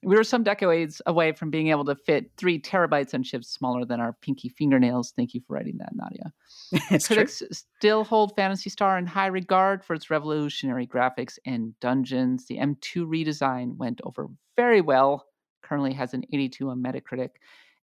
We 0.03 0.17
were 0.17 0.25
some 0.25 0.43
decades 0.43 1.01
away 1.07 1.33
from 1.33 1.51
being 1.51 1.69
able 1.69 1.85
to 1.87 1.95
fit 1.95 2.31
three 2.37 2.61
terabytes 2.61 3.15
on 3.15 3.23
chips 3.23 3.49
smaller 3.49 3.85
than 3.85 4.01
our 4.01 4.13
pinky 4.13 4.49
fingernails. 4.49 5.13
Thank 5.17 5.35
you 5.35 5.41
for 5.47 5.55
writing 5.55 5.79
that, 5.79 5.95
Nadia. 5.95 6.33
it's 6.91 7.07
true. 7.07 7.17
Critics 7.17 7.43
still 7.79 8.05
hold 8.05 8.35
Phantasy 8.37 8.71
Star 8.71 8.99
in 8.99 9.07
high 9.07 9.27
regard 9.27 9.85
for 9.85 9.95
its 9.95 10.11
revolutionary 10.11 10.87
graphics 10.87 11.39
and 11.45 11.79
dungeons. 11.81 12.47
The 12.47 12.59
M2 12.59 13.07
redesign 13.07 13.77
went 13.77 14.01
over 14.05 14.29
very 14.57 14.81
well. 14.81 15.27
Currently 15.63 15.95
has 15.95 16.15
an 16.15 16.25
82 16.33 16.71
on 16.71 16.83
Metacritic. 16.83 17.31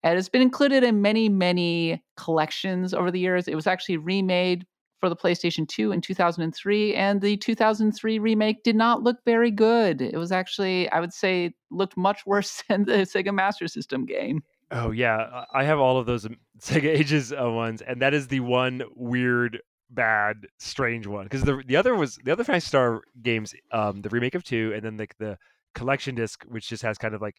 And 0.03 0.15
It 0.15 0.17
has 0.17 0.29
been 0.29 0.43
included 0.43 0.83
in 0.83 1.03
many, 1.03 1.29
many 1.29 2.03
collections 2.17 2.95
over 2.95 3.11
the 3.11 3.21
years. 3.21 3.49
It 3.49 3.55
was 3.55 3.67
actually 3.67 3.99
remade 3.99 4.67
for 5.01 5.09
the 5.09 5.17
PlayStation 5.17 5.67
2 5.67 5.93
in 5.93 6.01
2003, 6.01 6.95
and 6.95 7.21
the 7.21 7.37
2003 7.39 8.19
remake 8.19 8.63
did 8.63 8.77
not 8.77 9.03
look 9.03 9.17
very 9.25 9.51
good. 9.51 10.03
It 10.03 10.17
was 10.17 10.31
actually, 10.31 10.89
I 10.91 11.01
would 11.01 11.13
say, 11.13 11.55
looked 11.71 11.97
much 11.97 12.25
worse 12.27 12.63
than 12.69 12.85
the 12.85 12.99
Sega 12.99 13.35
Master 13.35 13.67
System 13.67 14.05
game. 14.05 14.43
Oh 14.71 14.93
yeah, 14.93 15.45
I 15.53 15.65
have 15.65 15.81
all 15.81 15.99
of 15.99 16.07
those 16.07 16.27
um, 16.27 16.37
Sega 16.61 16.85
Ages 16.85 17.33
uh, 17.33 17.51
ones, 17.51 17.83
and 17.83 18.01
that 18.03 18.15
is 18.15 18.29
the 18.29 18.41
one 18.41 18.83
weird, 18.95 19.61
bad, 19.91 20.47
strange 20.59 21.07
one. 21.07 21.25
Because 21.25 21.43
the 21.43 21.63
the 21.67 21.77
other 21.77 21.95
was 21.97 22.17
the 22.25 22.31
other 22.31 22.45
five 22.45 22.63
Star 22.63 23.03
games, 23.21 23.53
um, 23.73 24.03
the 24.03 24.11
remake 24.11 24.37
of 24.37 24.45
two, 24.45 24.73
and 24.75 24.85
then 24.85 24.97
like 24.97 25.17
the 25.19 25.39
collection 25.75 26.15
disc, 26.15 26.45
which 26.47 26.69
just 26.69 26.83
has 26.83 26.99
kind 26.99 27.15
of 27.15 27.23
like 27.23 27.37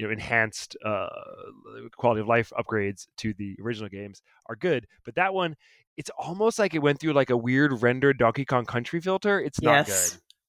you 0.00 0.06
know 0.06 0.12
enhanced 0.12 0.76
uh, 0.84 1.08
quality 1.96 2.22
of 2.22 2.26
life 2.26 2.52
upgrades 2.58 3.06
to 3.18 3.34
the 3.34 3.56
original 3.62 3.88
games, 3.90 4.22
are 4.46 4.56
good. 4.56 4.86
But 5.04 5.14
that 5.16 5.34
one, 5.34 5.56
it's 5.96 6.10
almost 6.18 6.58
like 6.58 6.74
it 6.74 6.78
went 6.78 7.00
through 7.00 7.12
like 7.12 7.28
a 7.30 7.36
weird 7.36 7.82
rendered 7.82 8.18
Donkey 8.18 8.44
Kong 8.46 8.64
Country 8.64 9.00
filter. 9.00 9.38
It's 9.40 9.60
not 9.60 9.86
good. 9.86 9.92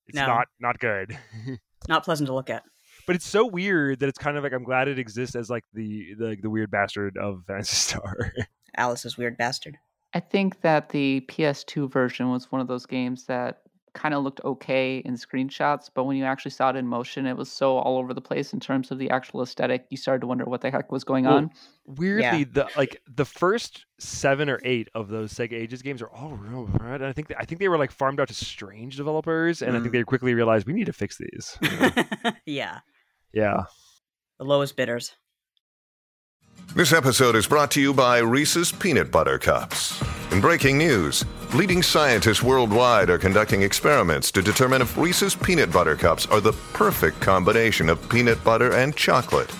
It's 0.07 0.15
No. 0.15 0.25
not 0.27 0.47
not 0.59 0.79
good. 0.79 1.17
Not 1.89 2.03
pleasant 2.05 2.27
to 2.27 2.33
look 2.35 2.51
at. 2.51 2.61
but 3.07 3.15
it's 3.15 3.25
so 3.27 3.43
weird 3.45 3.99
that 4.01 4.07
it's 4.07 4.19
kind 4.19 4.37
of 4.37 4.43
like 4.43 4.53
I'm 4.53 4.63
glad 4.63 4.87
it 4.87 4.99
exists 4.99 5.35
as 5.35 5.49
like 5.49 5.63
the 5.73 6.13
the, 6.17 6.37
the 6.39 6.49
weird 6.49 6.69
bastard 6.71 7.17
of 7.17 7.43
Phantasy 7.47 7.75
Star. 7.75 8.31
Alice's 8.77 9.17
weird 9.17 9.35
bastard. 9.35 9.77
I 10.13 10.19
think 10.19 10.61
that 10.61 10.89
the 10.89 11.21
PS2 11.27 11.91
version 11.91 12.29
was 12.29 12.51
one 12.51 12.61
of 12.61 12.67
those 12.67 12.85
games 12.85 13.25
that 13.25 13.61
kind 13.93 14.13
of 14.13 14.23
looked 14.23 14.39
okay 14.45 14.97
in 14.99 15.15
screenshots, 15.15 15.89
but 15.93 16.05
when 16.05 16.15
you 16.15 16.23
actually 16.23 16.51
saw 16.51 16.69
it 16.69 16.75
in 16.77 16.87
motion, 16.87 17.25
it 17.25 17.35
was 17.35 17.51
so 17.51 17.77
all 17.77 17.97
over 17.97 18.13
the 18.13 18.21
place 18.21 18.53
in 18.53 18.59
terms 18.59 18.89
of 18.91 18.97
the 18.99 19.09
actual 19.09 19.41
aesthetic. 19.41 19.85
You 19.89 19.97
started 19.97 20.21
to 20.21 20.27
wonder 20.27 20.45
what 20.45 20.61
the 20.61 20.71
heck 20.71 20.91
was 20.91 21.03
going 21.03 21.25
Well, 21.25 21.35
on. 21.35 21.49
Weirdly, 21.85 22.45
the 22.45 22.69
like 22.77 23.01
the 23.13 23.25
first 23.25 23.85
seven 23.99 24.49
or 24.49 24.59
eight 24.63 24.87
of 24.95 25.09
those 25.09 25.33
Sega 25.33 25.53
Ages 25.53 25.81
games 25.81 26.01
are 26.01 26.09
all 26.09 26.31
real 26.37 26.67
right. 26.79 26.95
And 26.95 27.05
I 27.05 27.11
think 27.13 27.33
I 27.37 27.43
think 27.45 27.59
they 27.59 27.67
were 27.67 27.77
like 27.77 27.91
farmed 27.91 28.19
out 28.19 28.29
to 28.29 28.33
strange 28.33 28.95
developers, 28.97 29.61
and 29.61 29.75
I 29.75 29.79
think 29.79 29.89
Mm. 29.89 29.97
they 29.99 30.03
quickly 30.03 30.33
realized 30.33 30.65
we 30.67 30.73
need 30.73 30.85
to 30.85 30.93
fix 30.93 31.17
these. 31.17 31.57
yeah. 32.45 32.79
yeah. 33.33 33.63
The 34.39 34.45
lowest 34.45 34.75
bidders. 34.77 35.15
This 36.75 36.93
episode 36.93 37.35
is 37.35 37.47
brought 37.47 37.71
to 37.71 37.81
you 37.81 37.93
by 37.93 38.19
Reese's 38.19 38.71
Peanut 38.71 39.11
Butter 39.11 39.37
Cups. 39.37 40.01
In 40.31 40.39
breaking 40.39 40.77
news, 40.77 41.25
leading 41.53 41.83
scientists 41.83 42.41
worldwide 42.41 43.09
are 43.09 43.17
conducting 43.17 43.61
experiments 43.61 44.31
to 44.31 44.41
determine 44.41 44.81
if 44.81 44.97
Reese's 44.97 45.35
Peanut 45.35 45.71
Butter 45.71 45.95
Cups 45.95 46.25
are 46.27 46.41
the 46.41 46.53
perfect 46.73 47.19
combination 47.19 47.89
of 47.89 48.09
peanut 48.09 48.43
butter 48.43 48.73
and 48.73 48.95
chocolate. 48.95 49.51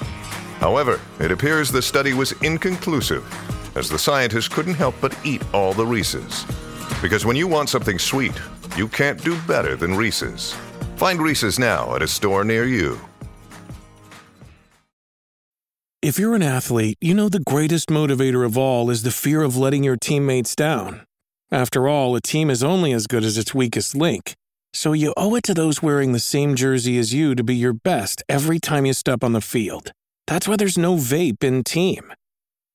However, 0.59 0.99
it 1.19 1.31
appears 1.31 1.71
the 1.71 1.81
study 1.81 2.13
was 2.13 2.33
inconclusive, 2.43 3.25
as 3.75 3.89
the 3.89 3.99
scientists 3.99 4.47
couldn't 4.47 4.75
help 4.75 4.95
but 5.01 5.17
eat 5.25 5.43
all 5.53 5.73
the 5.73 5.85
Reese's. 5.85 6.45
Because 7.01 7.25
when 7.25 7.35
you 7.35 7.47
want 7.47 7.69
something 7.69 7.97
sweet, 7.99 8.39
You 8.77 8.87
can't 8.87 9.21
do 9.21 9.37
better 9.41 9.75
than 9.75 9.95
Reese's. 9.95 10.53
Find 10.95 11.21
Reese's 11.21 11.59
now 11.59 11.95
at 11.95 12.01
a 12.01 12.07
store 12.07 12.43
near 12.43 12.65
you. 12.65 12.99
If 16.01 16.17
you're 16.17 16.35
an 16.35 16.41
athlete, 16.41 16.97
you 17.01 17.13
know 17.13 17.29
the 17.29 17.41
greatest 17.41 17.89
motivator 17.89 18.45
of 18.45 18.57
all 18.57 18.89
is 18.89 19.03
the 19.03 19.11
fear 19.11 19.41
of 19.43 19.57
letting 19.57 19.83
your 19.83 19.97
teammates 19.97 20.55
down. 20.55 21.01
After 21.51 21.89
all, 21.89 22.15
a 22.15 22.21
team 22.21 22.49
is 22.49 22.63
only 22.63 22.93
as 22.93 23.07
good 23.07 23.25
as 23.25 23.37
its 23.37 23.53
weakest 23.53 23.93
link. 23.93 24.33
So 24.73 24.93
you 24.93 25.13
owe 25.17 25.35
it 25.35 25.43
to 25.43 25.53
those 25.53 25.83
wearing 25.83 26.13
the 26.13 26.19
same 26.19 26.55
jersey 26.55 26.97
as 26.97 27.13
you 27.13 27.35
to 27.35 27.43
be 27.43 27.55
your 27.55 27.73
best 27.73 28.23
every 28.29 28.57
time 28.57 28.85
you 28.85 28.93
step 28.93 29.21
on 29.21 29.33
the 29.33 29.41
field. 29.41 29.91
That's 30.27 30.47
why 30.47 30.55
there's 30.55 30.77
no 30.77 30.95
vape 30.95 31.43
in 31.43 31.65
team. 31.65 32.13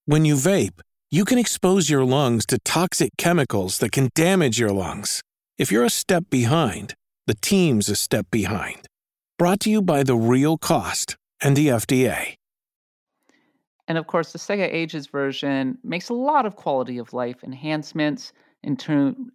When 0.04 0.26
you 0.26 0.34
vape, 0.34 0.80
you 1.10 1.24
can 1.24 1.38
expose 1.38 1.88
your 1.88 2.04
lungs 2.04 2.44
to 2.46 2.58
toxic 2.66 3.10
chemicals 3.16 3.78
that 3.78 3.92
can 3.92 4.10
damage 4.14 4.58
your 4.58 4.72
lungs. 4.72 5.22
If 5.56 5.72
you're 5.72 5.84
a 5.84 5.90
step 5.90 6.24
behind, 6.28 6.92
the 7.26 7.34
team's 7.34 7.88
a 7.88 7.96
step 7.96 8.26
behind. 8.30 8.86
Brought 9.38 9.60
to 9.60 9.70
you 9.70 9.80
by 9.80 10.02
The 10.02 10.16
Real 10.16 10.58
Cost 10.58 11.16
and 11.42 11.56
the 11.56 11.68
FDA. 11.68 12.34
And 13.88 13.96
of 13.96 14.06
course, 14.06 14.32
the 14.32 14.38
Sega 14.38 14.70
Ages 14.70 15.06
version 15.06 15.78
makes 15.82 16.10
a 16.10 16.14
lot 16.14 16.44
of 16.44 16.56
quality 16.56 16.98
of 16.98 17.14
life 17.14 17.42
enhancements, 17.42 18.32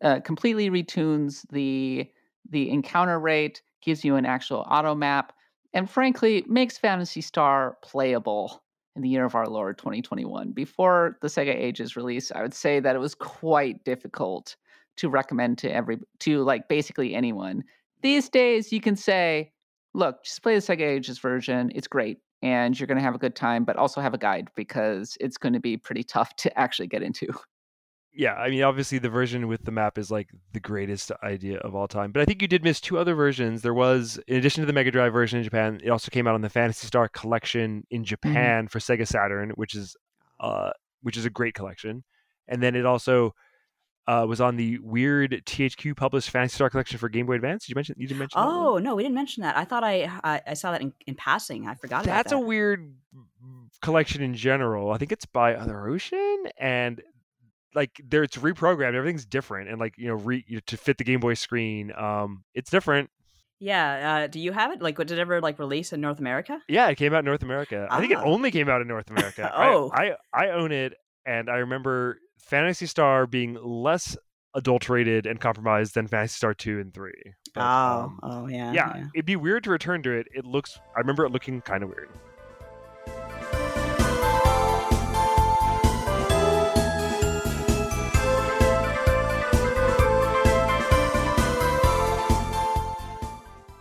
uh, 0.02 0.20
completely 0.22 0.70
retunes 0.70 1.46
the 1.52 2.10
the 2.50 2.70
encounter 2.70 3.20
rate, 3.20 3.62
gives 3.82 4.04
you 4.04 4.16
an 4.16 4.26
actual 4.26 4.66
auto 4.70 4.96
map, 4.96 5.34
and 5.74 5.90
frankly, 5.90 6.44
makes 6.48 6.78
Phantasy 6.78 7.22
Star 7.22 7.78
playable 7.82 8.64
in 8.96 9.02
the 9.02 9.10
year 9.10 9.24
of 9.24 9.36
our 9.36 9.48
Lord 9.48 9.78
2021. 9.78 10.52
Before 10.52 11.18
the 11.22 11.28
Sega 11.28 11.56
Ages 11.56 11.96
release, 11.96 12.32
I 12.32 12.42
would 12.42 12.54
say 12.54 12.80
that 12.82 12.96
it 12.96 13.00
was 13.00 13.16
quite 13.16 13.86
difficult 13.86 14.58
to 14.98 15.10
recommend 15.10 15.58
to 15.60 15.74
every 15.74 16.00
to 16.20 16.44
like 16.44 16.68
basically 16.68 17.16
anyone. 17.16 17.64
These 18.02 18.30
days, 18.30 18.72
you 18.72 18.82
can 18.82 18.96
say, 18.96 19.54
"Look, 19.94 20.24
just 20.24 20.44
play 20.44 20.56
the 20.56 20.62
Sega 20.62 20.82
Ages 20.82 21.20
version. 21.20 21.72
It's 21.74 21.88
great." 21.88 22.20
and 22.44 22.80
you're 22.80 22.88
going 22.88 22.98
to 22.98 23.04
have 23.04 23.16
a 23.16 23.20
good 23.20 23.36
time, 23.36 23.64
but 23.64 23.76
also 23.76 24.02
have 24.02 24.14
a 24.14 24.18
guide 24.18 24.50
because 24.56 25.18
it's 25.20 25.38
going 25.38 25.54
to 25.54 25.60
be 25.60 25.78
pretty 25.78 26.04
tough 26.04 26.36
to 26.38 26.60
actually 26.60 26.88
get 26.88 27.04
into. 27.04 27.28
Yeah, 28.14 28.34
I 28.34 28.50
mean, 28.50 28.64
obviously 28.64 28.98
the 28.98 29.10
version 29.10 29.48
with 29.48 29.64
the 29.64 29.72
map 29.72 29.98
is 29.98 30.12
like 30.12 30.30
the 30.52 30.60
greatest 30.60 31.12
idea 31.24 31.60
of 31.60 31.76
all 31.76 31.88
time. 31.88 32.12
But 32.12 32.22
I 32.22 32.26
think 32.26 32.42
you 32.42 32.48
did 32.48 32.64
miss 32.64 32.82
two 32.82 32.98
other 32.98 33.16
versions. 33.16 33.62
There 33.62 33.74
was, 33.74 34.20
in 34.28 34.36
addition 34.36 34.62
to 34.62 34.66
the 34.66 34.74
Mega 34.74 34.92
Drive 34.92 35.14
version 35.14 35.38
in 35.38 35.44
Japan, 35.44 35.80
it 35.84 35.90
also 35.90 36.10
came 36.10 36.28
out 36.28 36.36
on 36.36 36.42
the 36.42 36.50
Phantasy 36.50 36.88
Star 36.88 37.08
collection 37.08 37.86
in 37.90 38.04
Japan 38.04 38.66
mm-hmm. 38.66 38.68
for 38.68 38.80
Sega 38.80 39.08
Saturn, 39.08 39.52
which 39.52 39.76
is, 39.76 39.96
uh, 40.42 40.72
which 41.02 41.16
is 41.16 41.26
a 41.26 41.30
great 41.30 41.54
collection. 41.54 42.04
And 42.48 42.62
then 42.62 42.76
it 42.76 42.86
also 42.86 43.34
uh, 44.08 44.26
was 44.28 44.42
on 44.42 44.58
the 44.58 44.80
weird 44.80 45.44
THQ 45.46 45.96
published 45.96 46.30
Phantasy 46.32 46.56
Star 46.56 46.70
collection 46.70 46.98
for 46.98 47.08
Game 47.08 47.26
Boy 47.26 47.36
Advance. 47.36 47.66
Did 47.66 47.70
you 47.70 47.76
mention? 47.76 47.96
You 47.98 48.08
didn't 48.08 48.20
mention. 48.20 48.42
Oh 48.42 48.78
no, 48.78 48.96
we 48.96 49.04
didn't 49.04 49.16
mention 49.16 49.44
that. 49.44 49.56
I 49.56 49.64
thought 49.64 49.84
I 49.84 50.12
I, 50.24 50.42
I 50.48 50.54
saw 50.54 50.72
that 50.72 50.82
in, 50.82 50.94
in, 51.08 51.16
passing. 51.16 51.68
I 51.68 51.76
forgot. 51.76 52.04
That's 52.04 52.08
that. 52.08 52.24
That's 52.24 52.32
a 52.34 52.40
weird 52.40 52.94
collection 53.82 54.22
in 54.22 54.36
general. 54.36 54.92
I 54.92 54.98
think 54.98 55.12
it's 55.12 55.26
by 55.26 55.56
Other 55.56 55.88
Ocean, 55.88 56.46
and 56.58 57.02
like 57.76 58.02
there 58.04 58.24
it's 58.24 58.38
reprogrammed. 58.38 58.96
Everything's 58.96 59.26
different, 59.26 59.70
and 59.70 59.80
like 59.80 59.98
you 59.98 60.08
know, 60.08 60.16
re, 60.16 60.44
to 60.66 60.78
fit 60.78 60.98
the 60.98 61.04
Game 61.04 61.20
Boy 61.20 61.34
screen. 61.34 61.92
Um, 61.96 62.44
it's 62.54 62.70
different. 62.70 63.10
Yeah. 63.60 64.24
Uh, 64.24 64.28
do 64.28 64.40
you 64.40 64.52
have 64.52 64.72
it? 64.72 64.82
Like, 64.82 64.98
did 64.98 65.12
it 65.12 65.20
ever 65.20 65.40
like 65.40 65.60
release 65.60 65.94
in 65.94 66.02
North 66.02 66.20
America? 66.20 66.60
Yeah, 66.68 66.88
it 66.88 66.96
came 66.96 67.14
out 67.14 67.20
in 67.20 67.26
North 67.26 67.44
America. 67.44 67.88
I 67.92 68.00
think 68.00 68.12
it 68.12 68.18
ah. 68.18 68.24
only 68.26 68.50
came 68.50 68.68
out 68.68 68.82
in 68.82 68.88
North 68.88 69.10
America. 69.10 69.52
oh, 69.56 69.92
I, 69.94 70.16
I 70.34 70.48
I 70.48 70.50
own 70.52 70.72
it, 70.72 70.96
and 71.26 71.50
I 71.50 71.58
remember 71.58 72.18
Phantasy 72.40 72.88
Star 72.88 73.28
being 73.28 73.58
less 73.62 74.18
adulterated 74.56 75.26
and 75.26 75.40
compromised 75.40 75.96
than 75.96 76.08
Phantasy 76.08 76.36
Star 76.36 76.54
2 76.54 76.80
and 76.80 76.94
3. 76.94 77.12
But, 77.54 77.62
oh, 77.62 78.04
um, 78.04 78.20
oh 78.24 78.48
yeah, 78.48 78.74
yeah, 78.74 78.94
yeah. 78.96 79.06
It'd 79.16 79.26
be 79.26 79.36
weird 79.36 79.64
to 79.66 79.70
return 79.70 80.04
to 80.04 80.12
it. 80.12 80.28
It 80.34 80.46
looks 80.46 80.80
I 80.96 81.00
remember 81.00 81.26
it 81.26 81.32
looking 81.32 81.62
kind 81.62 81.84
of 81.84 81.90
weird. 81.90 82.10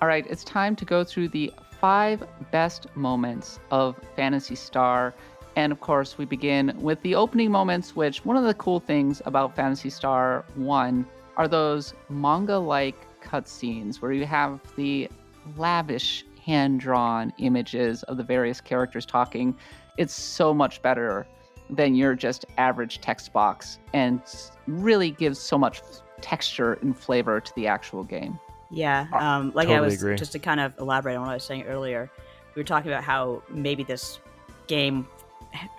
All 0.03 0.09
right, 0.09 0.27
it's 0.29 0.45
time 0.45 0.77
to 0.77 0.85
go 0.85 1.05
through 1.05 1.29
the 1.29 1.53
five 1.81 2.23
best 2.51 2.87
moments 2.97 3.61
of 3.71 3.97
Phantasy 4.17 4.55
Star 4.55 5.15
and 5.57 5.73
of 5.73 5.81
course, 5.81 6.17
we 6.17 6.25
begin 6.25 6.73
with 6.79 7.03
the 7.03 7.15
opening 7.15 7.51
moments, 7.51 7.97
which 7.97 8.25
one 8.25 8.37
of 8.37 8.45
the 8.45 8.55
cool 8.55 8.81
things 8.81 9.21
about 9.27 9.57
Phantasy 9.57 9.91
Star 9.91 10.45
1 10.55 11.07
are 11.37 11.49
those 11.49 11.93
manga 12.09 12.57
like 12.57 12.97
cutscenes 13.23 14.01
where 14.01 14.13
you 14.13 14.27
have 14.27 14.61
the 14.77 15.11
lavish 15.57 16.25
hand 16.45 16.81
drawn 16.81 17.33
images 17.39 18.03
of 18.05 18.17
the 18.17 18.23
various 18.23 18.61
characters 18.61 19.05
talking. 19.05 19.57
It's 19.99 20.15
so 20.15 20.55
much 20.55 20.81
better 20.83 21.27
than 21.69 21.95
your 21.95 22.15
just 22.15 22.47
average 22.57 23.01
text 23.01 23.33
box 23.33 23.79
and 23.93 24.23
really 24.67 25.11
gives 25.11 25.39
so 25.39 25.59
much 25.59 25.83
texture 26.21 26.75
and 26.75 26.97
flavor 26.97 27.41
to 27.41 27.53
the 27.55 27.67
actual 27.67 28.05
game. 28.05 28.39
Yeah, 28.71 29.07
um, 29.13 29.53
like 29.55 29.67
totally 29.67 29.77
I 29.77 29.81
was 29.81 29.95
agree. 29.95 30.17
just 30.17 30.33
to 30.33 30.39
kind 30.39 30.61
of 30.61 30.79
elaborate 30.79 31.17
on 31.17 31.23
what 31.23 31.31
I 31.31 31.35
was 31.35 31.45
saying 31.45 31.65
earlier, 31.65 32.11
we 32.55 32.61
were 32.61 32.65
talking 32.65 32.91
about 32.91 33.05
how 33.05 33.43
maybe 33.51 33.83
this 33.83 34.21
game 34.67 35.07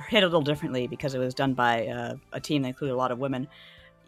hit 0.10 0.24
a 0.24 0.26
little 0.26 0.42
differently 0.42 0.88
because 0.88 1.16
it 1.16 1.20
was 1.20 1.34
done 1.34 1.54
by 1.54 1.88
uh, 1.88 2.16
a 2.34 2.40
team 2.40 2.64
that 2.64 2.70
included 2.70 2.94
a 2.94 2.98
lot 2.98 3.12
of 3.12 3.20
women. 3.20 3.48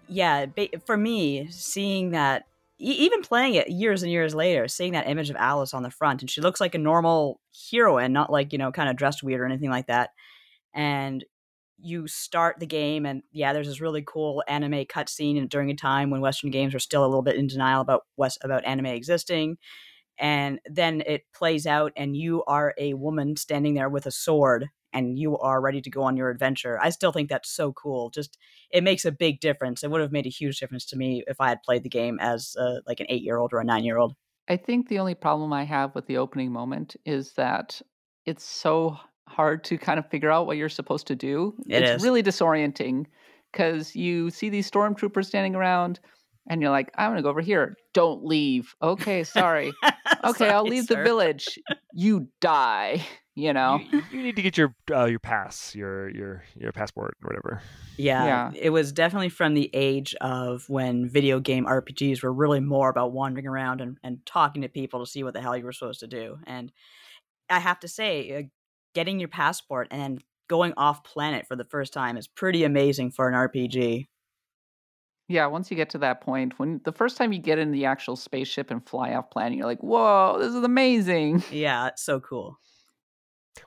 Yeah, 0.09 0.47
for 0.85 0.97
me, 0.97 1.47
seeing 1.49 2.11
that, 2.11 2.45
even 2.77 3.21
playing 3.21 3.53
it 3.53 3.69
years 3.69 4.03
and 4.03 4.11
years 4.11 4.35
later, 4.35 4.67
seeing 4.67 4.91
that 4.93 5.07
image 5.07 5.29
of 5.29 5.37
Alice 5.37 5.73
on 5.73 5.83
the 5.83 5.89
front, 5.89 6.21
and 6.21 6.29
she 6.29 6.41
looks 6.41 6.59
like 6.59 6.75
a 6.75 6.79
normal 6.79 7.39
heroine, 7.71 8.11
not 8.11 8.29
like, 8.29 8.51
you 8.51 8.59
know, 8.59 8.71
kind 8.71 8.89
of 8.89 8.97
dressed 8.97 9.23
weird 9.23 9.39
or 9.39 9.45
anything 9.45 9.69
like 9.69 9.87
that. 9.87 10.09
And 10.73 11.23
you 11.83 12.07
start 12.07 12.59
the 12.59 12.65
game, 12.65 13.05
and 13.05 13.23
yeah, 13.31 13.53
there's 13.53 13.67
this 13.67 13.81
really 13.81 14.03
cool 14.05 14.43
anime 14.47 14.85
cutscene 14.85 15.47
during 15.49 15.69
a 15.69 15.75
time 15.75 16.09
when 16.09 16.21
Western 16.21 16.51
games 16.51 16.73
were 16.73 16.79
still 16.79 17.03
a 17.03 17.07
little 17.07 17.21
bit 17.21 17.35
in 17.35 17.47
denial 17.47 17.81
about 17.81 18.03
about 18.43 18.65
anime 18.65 18.87
existing 18.87 19.57
and 20.19 20.59
then 20.65 21.01
it 21.05 21.23
plays 21.33 21.65
out 21.65 21.91
and 21.95 22.15
you 22.15 22.43
are 22.45 22.73
a 22.77 22.93
woman 22.93 23.35
standing 23.35 23.73
there 23.73 23.89
with 23.89 24.05
a 24.05 24.11
sword 24.11 24.69
and 24.93 25.17
you 25.17 25.37
are 25.39 25.59
ready 25.59 25.81
to 25.81 25.89
go 25.89 26.03
on 26.03 26.15
your 26.15 26.29
adventure. 26.29 26.79
I 26.79 26.91
still 26.91 27.11
think 27.11 27.29
that's 27.29 27.49
so 27.49 27.73
cool. 27.73 28.11
Just 28.11 28.37
it 28.69 28.83
makes 28.83 29.05
a 29.05 29.11
big 29.11 29.39
difference. 29.39 29.83
It 29.83 29.89
would 29.89 30.01
have 30.01 30.11
made 30.11 30.27
a 30.27 30.29
huge 30.29 30.59
difference 30.59 30.85
to 30.87 30.97
me 30.97 31.23
if 31.25 31.41
I 31.41 31.49
had 31.49 31.63
played 31.63 31.83
the 31.83 31.89
game 31.89 32.19
as 32.21 32.55
uh, 32.59 32.81
like 32.85 32.99
an 32.99 33.07
8-year-old 33.09 33.53
or 33.53 33.61
a 33.61 33.65
9-year-old. 33.65 34.13
I 34.47 34.57
think 34.57 34.87
the 34.87 34.99
only 34.99 35.15
problem 35.15 35.51
I 35.51 35.63
have 35.63 35.95
with 35.95 36.05
the 36.05 36.17
opening 36.17 36.51
moment 36.51 36.95
is 37.05 37.33
that 37.33 37.81
it's 38.25 38.43
so 38.43 38.97
hard 39.27 39.63
to 39.65 39.77
kind 39.77 39.99
of 39.99 40.09
figure 40.09 40.31
out 40.31 40.47
what 40.47 40.57
you're 40.57 40.69
supposed 40.69 41.07
to 41.07 41.15
do. 41.15 41.55
It 41.67 41.83
it's 41.83 41.91
is. 41.91 42.03
really 42.03 42.23
disorienting 42.23 43.05
because 43.51 43.95
you 43.95 44.29
see 44.29 44.49
these 44.49 44.69
stormtroopers 44.69 45.25
standing 45.25 45.55
around 45.55 45.99
and 46.49 46.61
you're 46.61 46.71
like, 46.71 46.91
I'm 46.97 47.11
gonna 47.11 47.21
go 47.21 47.29
over 47.29 47.41
here. 47.41 47.77
Don't 47.93 48.25
leave. 48.25 48.75
Okay, 48.81 49.23
sorry. 49.23 49.73
okay, 50.23 50.49
I'll 50.49 50.63
leave 50.63 50.85
sir. 50.85 50.97
the 50.97 51.03
village. 51.03 51.59
You 51.93 52.27
die. 52.41 53.05
You 53.35 53.51
know, 53.51 53.79
you, 53.91 54.03
you 54.11 54.21
need 54.21 54.35
to 54.35 54.43
get 54.43 54.59
your 54.59 54.75
uh, 54.91 55.05
your 55.05 55.17
pass, 55.17 55.73
your 55.73 56.07
your 56.09 56.43
your 56.55 56.71
passport, 56.71 57.17
or 57.23 57.29
whatever. 57.29 57.63
Yeah, 57.97 58.25
yeah, 58.25 58.51
it 58.55 58.69
was 58.69 58.91
definitely 58.91 59.29
from 59.29 59.55
the 59.55 59.71
age 59.73 60.13
of 60.21 60.69
when 60.69 61.09
video 61.09 61.39
game 61.39 61.65
RPGs 61.65 62.21
were 62.21 62.31
really 62.31 62.59
more 62.59 62.89
about 62.89 63.11
wandering 63.11 63.47
around 63.47 63.81
and, 63.81 63.97
and 64.03 64.23
talking 64.27 64.61
to 64.61 64.69
people 64.69 65.03
to 65.03 65.09
see 65.09 65.23
what 65.23 65.33
the 65.33 65.41
hell 65.41 65.57
you 65.57 65.65
were 65.65 65.71
supposed 65.71 66.01
to 66.01 66.07
do. 66.07 66.37
And 66.45 66.71
I 67.49 67.57
have 67.57 67.79
to 67.79 67.87
say, 67.87 68.37
uh, 68.37 68.41
getting 68.93 69.19
your 69.19 69.29
passport 69.29 69.87
and 69.91 70.23
going 70.47 70.73
off 70.77 71.03
planet 71.03 71.47
for 71.47 71.55
the 71.55 71.65
first 71.65 71.93
time 71.93 72.17
is 72.17 72.27
pretty 72.27 72.63
amazing 72.63 73.11
for 73.11 73.27
an 73.27 73.33
RPG. 73.33 74.07
Yeah, 75.29 75.47
once 75.47 75.71
you 75.71 75.77
get 75.77 75.89
to 75.91 75.97
that 75.99 76.21
point, 76.21 76.59
when 76.59 76.81
the 76.83 76.91
first 76.91 77.17
time 77.17 77.31
you 77.31 77.39
get 77.39 77.57
in 77.57 77.71
the 77.71 77.85
actual 77.85 78.15
spaceship 78.15 78.69
and 78.69 78.87
fly 78.87 79.13
off 79.13 79.31
planet, 79.31 79.57
you're 79.57 79.65
like, 79.65 79.81
"Whoa, 79.81 80.37
this 80.37 80.53
is 80.53 80.63
amazing!" 80.63 81.43
Yeah, 81.51 81.87
it's 81.87 82.03
so 82.03 82.19
cool. 82.19 82.59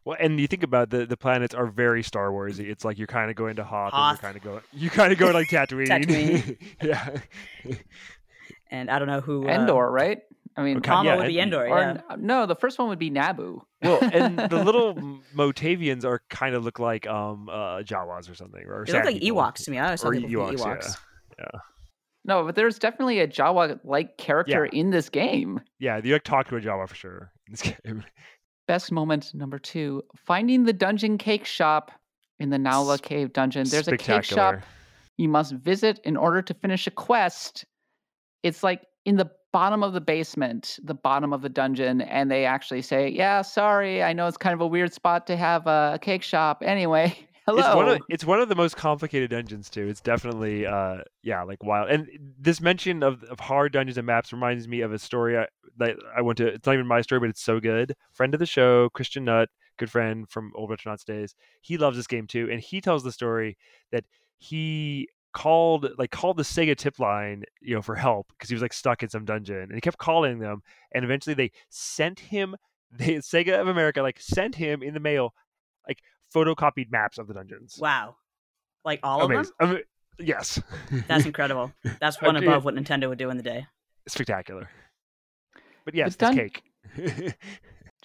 Well, 0.05 0.16
and 0.20 0.39
you 0.39 0.47
think 0.47 0.62
about 0.62 0.91
the 0.91 1.07
the 1.07 1.16
planets 1.16 1.55
are 1.55 1.66
very 1.66 2.03
Star 2.03 2.31
Warsy. 2.31 2.68
It's 2.68 2.85
like 2.85 2.99
you're 2.99 3.07
kind 3.07 3.31
of 3.31 3.37
going 3.37 3.57
to 3.57 3.64
Hoth, 3.64 3.93
Hoth. 3.93 4.22
and 4.22 4.22
you're 4.22 4.33
kind 4.33 4.37
of 4.37 4.43
going 4.43 4.62
you 4.72 4.91
kind 4.91 5.12
of 5.12 5.18
go 5.18 5.31
like 5.31 5.47
Tatooine. 5.51 5.89
Tatooine. 5.89 6.59
yeah. 6.83 7.18
And 8.70 8.91
I 8.91 8.99
don't 8.99 9.09
know 9.09 9.20
who 9.20 9.49
uh, 9.49 9.53
Endor, 9.53 9.91
right? 9.91 10.18
I 10.57 10.62
mean, 10.62 10.78
okay, 10.78 10.90
yeah, 11.04 11.16
would 11.16 11.26
be 11.26 11.38
Endor. 11.38 11.68
Or, 11.68 11.78
yeah. 11.78 12.16
No, 12.18 12.46
the 12.46 12.54
first 12.54 12.78
one 12.78 12.88
would 12.88 12.98
be 12.98 13.11
Naboo. 13.11 13.61
Well, 13.82 13.98
and 14.02 14.38
the 14.50 14.62
little 14.64 14.94
Motavians 15.34 16.04
are 16.04 16.22
kind 16.30 16.54
of 16.54 16.64
look 16.64 16.78
like 16.78 17.07
um 17.07 17.48
uh, 17.50 17.82
Jawas 17.82 18.30
or 18.30 18.34
something, 18.34 18.64
or 18.66 18.84
they 18.86 18.92
look 18.94 19.04
like 19.04 19.20
people. 19.20 19.42
Ewoks 19.42 19.64
to 19.64 19.70
me. 19.70 19.78
I 19.78 19.86
always 19.86 20.02
thought 20.02 20.12
Ewoks, 20.14 20.59
Ewoks. 20.59 20.96
Yeah. 21.38 21.44
yeah. 21.52 21.61
No, 22.24 22.44
but 22.44 22.57
there's 22.57 22.78
definitely 22.78 23.20
a 23.20 23.28
Jawa 23.28 23.78
like 23.84 24.16
character 24.16 24.68
yeah. 24.72 24.80
in 24.80 24.90
this 24.90 25.09
game. 25.09 25.61
Yeah, 25.78 26.00
you 26.02 26.12
like 26.12 26.24
talk 26.24 26.48
to 26.48 26.57
a 26.57 26.61
Jawa 26.61 26.88
for 26.88 26.94
sure 26.94 27.32
in 27.46 27.52
this 27.52 27.62
game. 27.84 28.02
Best 28.66 28.90
moment 28.90 29.32
number 29.34 29.59
two: 29.59 30.02
finding 30.16 30.64
the 30.64 30.72
dungeon 30.72 31.18
cake 31.18 31.44
shop 31.44 31.92
in 32.40 32.50
the 32.50 32.59
Naula 32.59 33.00
Cave 33.00 33.32
dungeon. 33.32 33.68
There's 33.68 33.88
a 33.88 33.96
cake 33.96 34.24
shop 34.24 34.62
you 35.16 35.28
must 35.28 35.52
visit 35.52 36.00
in 36.04 36.16
order 36.16 36.42
to 36.42 36.54
finish 36.54 36.86
a 36.86 36.90
quest. 36.90 37.64
It's 38.42 38.62
like 38.62 38.82
in 39.04 39.16
the 39.16 39.30
bottom 39.57 39.82
of 39.82 39.94
the 39.94 40.02
basement, 40.02 40.78
the 40.82 40.92
bottom 40.92 41.32
of 41.32 41.40
the 41.40 41.48
dungeon, 41.48 42.02
and 42.02 42.30
they 42.30 42.44
actually 42.44 42.82
say, 42.82 43.09
"Yeah, 43.09 43.40
sorry, 43.40 44.02
I 44.02 44.12
know 44.12 44.26
it's 44.26 44.36
kind 44.36 44.52
of 44.52 44.61
a 44.61 44.66
weird 44.66 44.92
spot 44.92 45.26
to 45.28 45.36
have 45.38 45.66
a 45.66 45.98
cake 46.02 46.22
shop. 46.22 46.62
Anyway, 46.62 47.16
hello." 47.46 47.61
It's 47.64 47.74
one, 47.74 47.88
of, 47.88 48.00
it's 48.11 48.24
one 48.26 48.40
of 48.40 48.50
the 48.50 48.54
most 48.54 48.76
complicated 48.76 49.30
dungeons 49.30 49.70
too. 49.70 49.88
It's 49.88 50.02
definitely 50.02 50.66
uh 50.66 50.98
yeah, 51.22 51.42
like 51.42 51.62
wild. 51.62 51.88
And 51.88 52.07
this 52.38 52.61
mention 52.61 53.02
of, 53.02 53.24
of 53.24 53.40
hard 53.40 53.72
dungeons 53.72 53.96
and 53.96 54.07
maps 54.07 54.30
reminds 54.30 54.68
me 54.68 54.82
of 54.82 54.92
a 54.92 54.98
story 54.98 55.38
I, 55.38 55.46
that 55.78 55.96
I 56.14 56.20
went 56.20 56.36
to. 56.36 56.48
It's 56.48 56.66
not 56.66 56.74
even 56.74 56.86
my 56.86 57.00
story, 57.00 57.20
but 57.20 57.30
it's 57.30 57.42
so 57.42 57.59
good. 57.59 57.94
Friend 58.12 58.34
of 58.34 58.40
the 58.40 58.44
show, 58.44 58.90
Christian 58.90 59.24
Nutt, 59.24 59.48
good 59.78 59.90
friend 59.90 60.28
from 60.28 60.52
old 60.54 60.68
Retronauts 60.68 61.07
days. 61.07 61.34
He 61.62 61.78
loves 61.78 61.96
this 61.96 62.07
game 62.07 62.26
too, 62.26 62.46
and 62.52 62.61
he 62.61 62.82
tells 62.82 63.04
the 63.04 63.12
story 63.12 63.57
that 63.90 64.04
he 64.36 65.09
called 65.37 65.87
like 65.99 66.11
called 66.11 66.39
the 66.39 66.43
Sega 66.43 66.74
tip 66.74 66.99
line, 66.99 67.45
you 67.61 67.74
know, 67.74 67.82
for 67.82 67.95
help 67.95 68.28
because 68.30 68.49
he 68.49 68.55
was 68.55 68.62
like 68.62 68.72
stuck 68.72 69.03
in 69.03 69.11
some 69.11 69.26
dungeon, 69.26 69.61
and 69.64 69.74
he 69.74 69.80
kept 69.82 69.99
calling 69.99 70.39
them, 70.39 70.62
and 70.93 71.05
eventually 71.05 71.34
they 71.34 71.53
sent 71.68 72.18
him. 72.20 72.57
They 72.93 73.16
Sega 73.16 73.61
of 73.61 73.66
America 73.66 74.01
like 74.01 74.18
sent 74.20 74.55
him 74.55 74.80
in 74.82 74.95
the 74.95 75.01
mail 75.01 75.34
like 75.89 75.99
photocopied 76.34 76.91
maps 76.91 77.18
of 77.18 77.26
the 77.26 77.34
dungeons. 77.34 77.76
Wow. 77.80 78.14
Like 78.84 79.01
all 79.03 79.22
of 79.22 79.28
them? 79.28 79.45
I 79.61 79.66
mean, 79.66 79.80
yes. 80.20 80.62
That's 81.09 81.26
incredible. 81.32 81.72
That's 82.01 82.22
one 82.22 82.37
above 82.37 82.64
what 82.64 82.74
Nintendo 82.76 83.09
would 83.09 83.18
do 83.18 83.28
in 83.30 83.37
the 83.37 83.43
day. 83.43 83.66
Spectacular. 84.07 84.70
But 85.84 85.95
yes, 85.97 86.14
The 86.14 86.26
this 86.26 86.37
dun- 86.37 86.37
cake. 86.37 87.34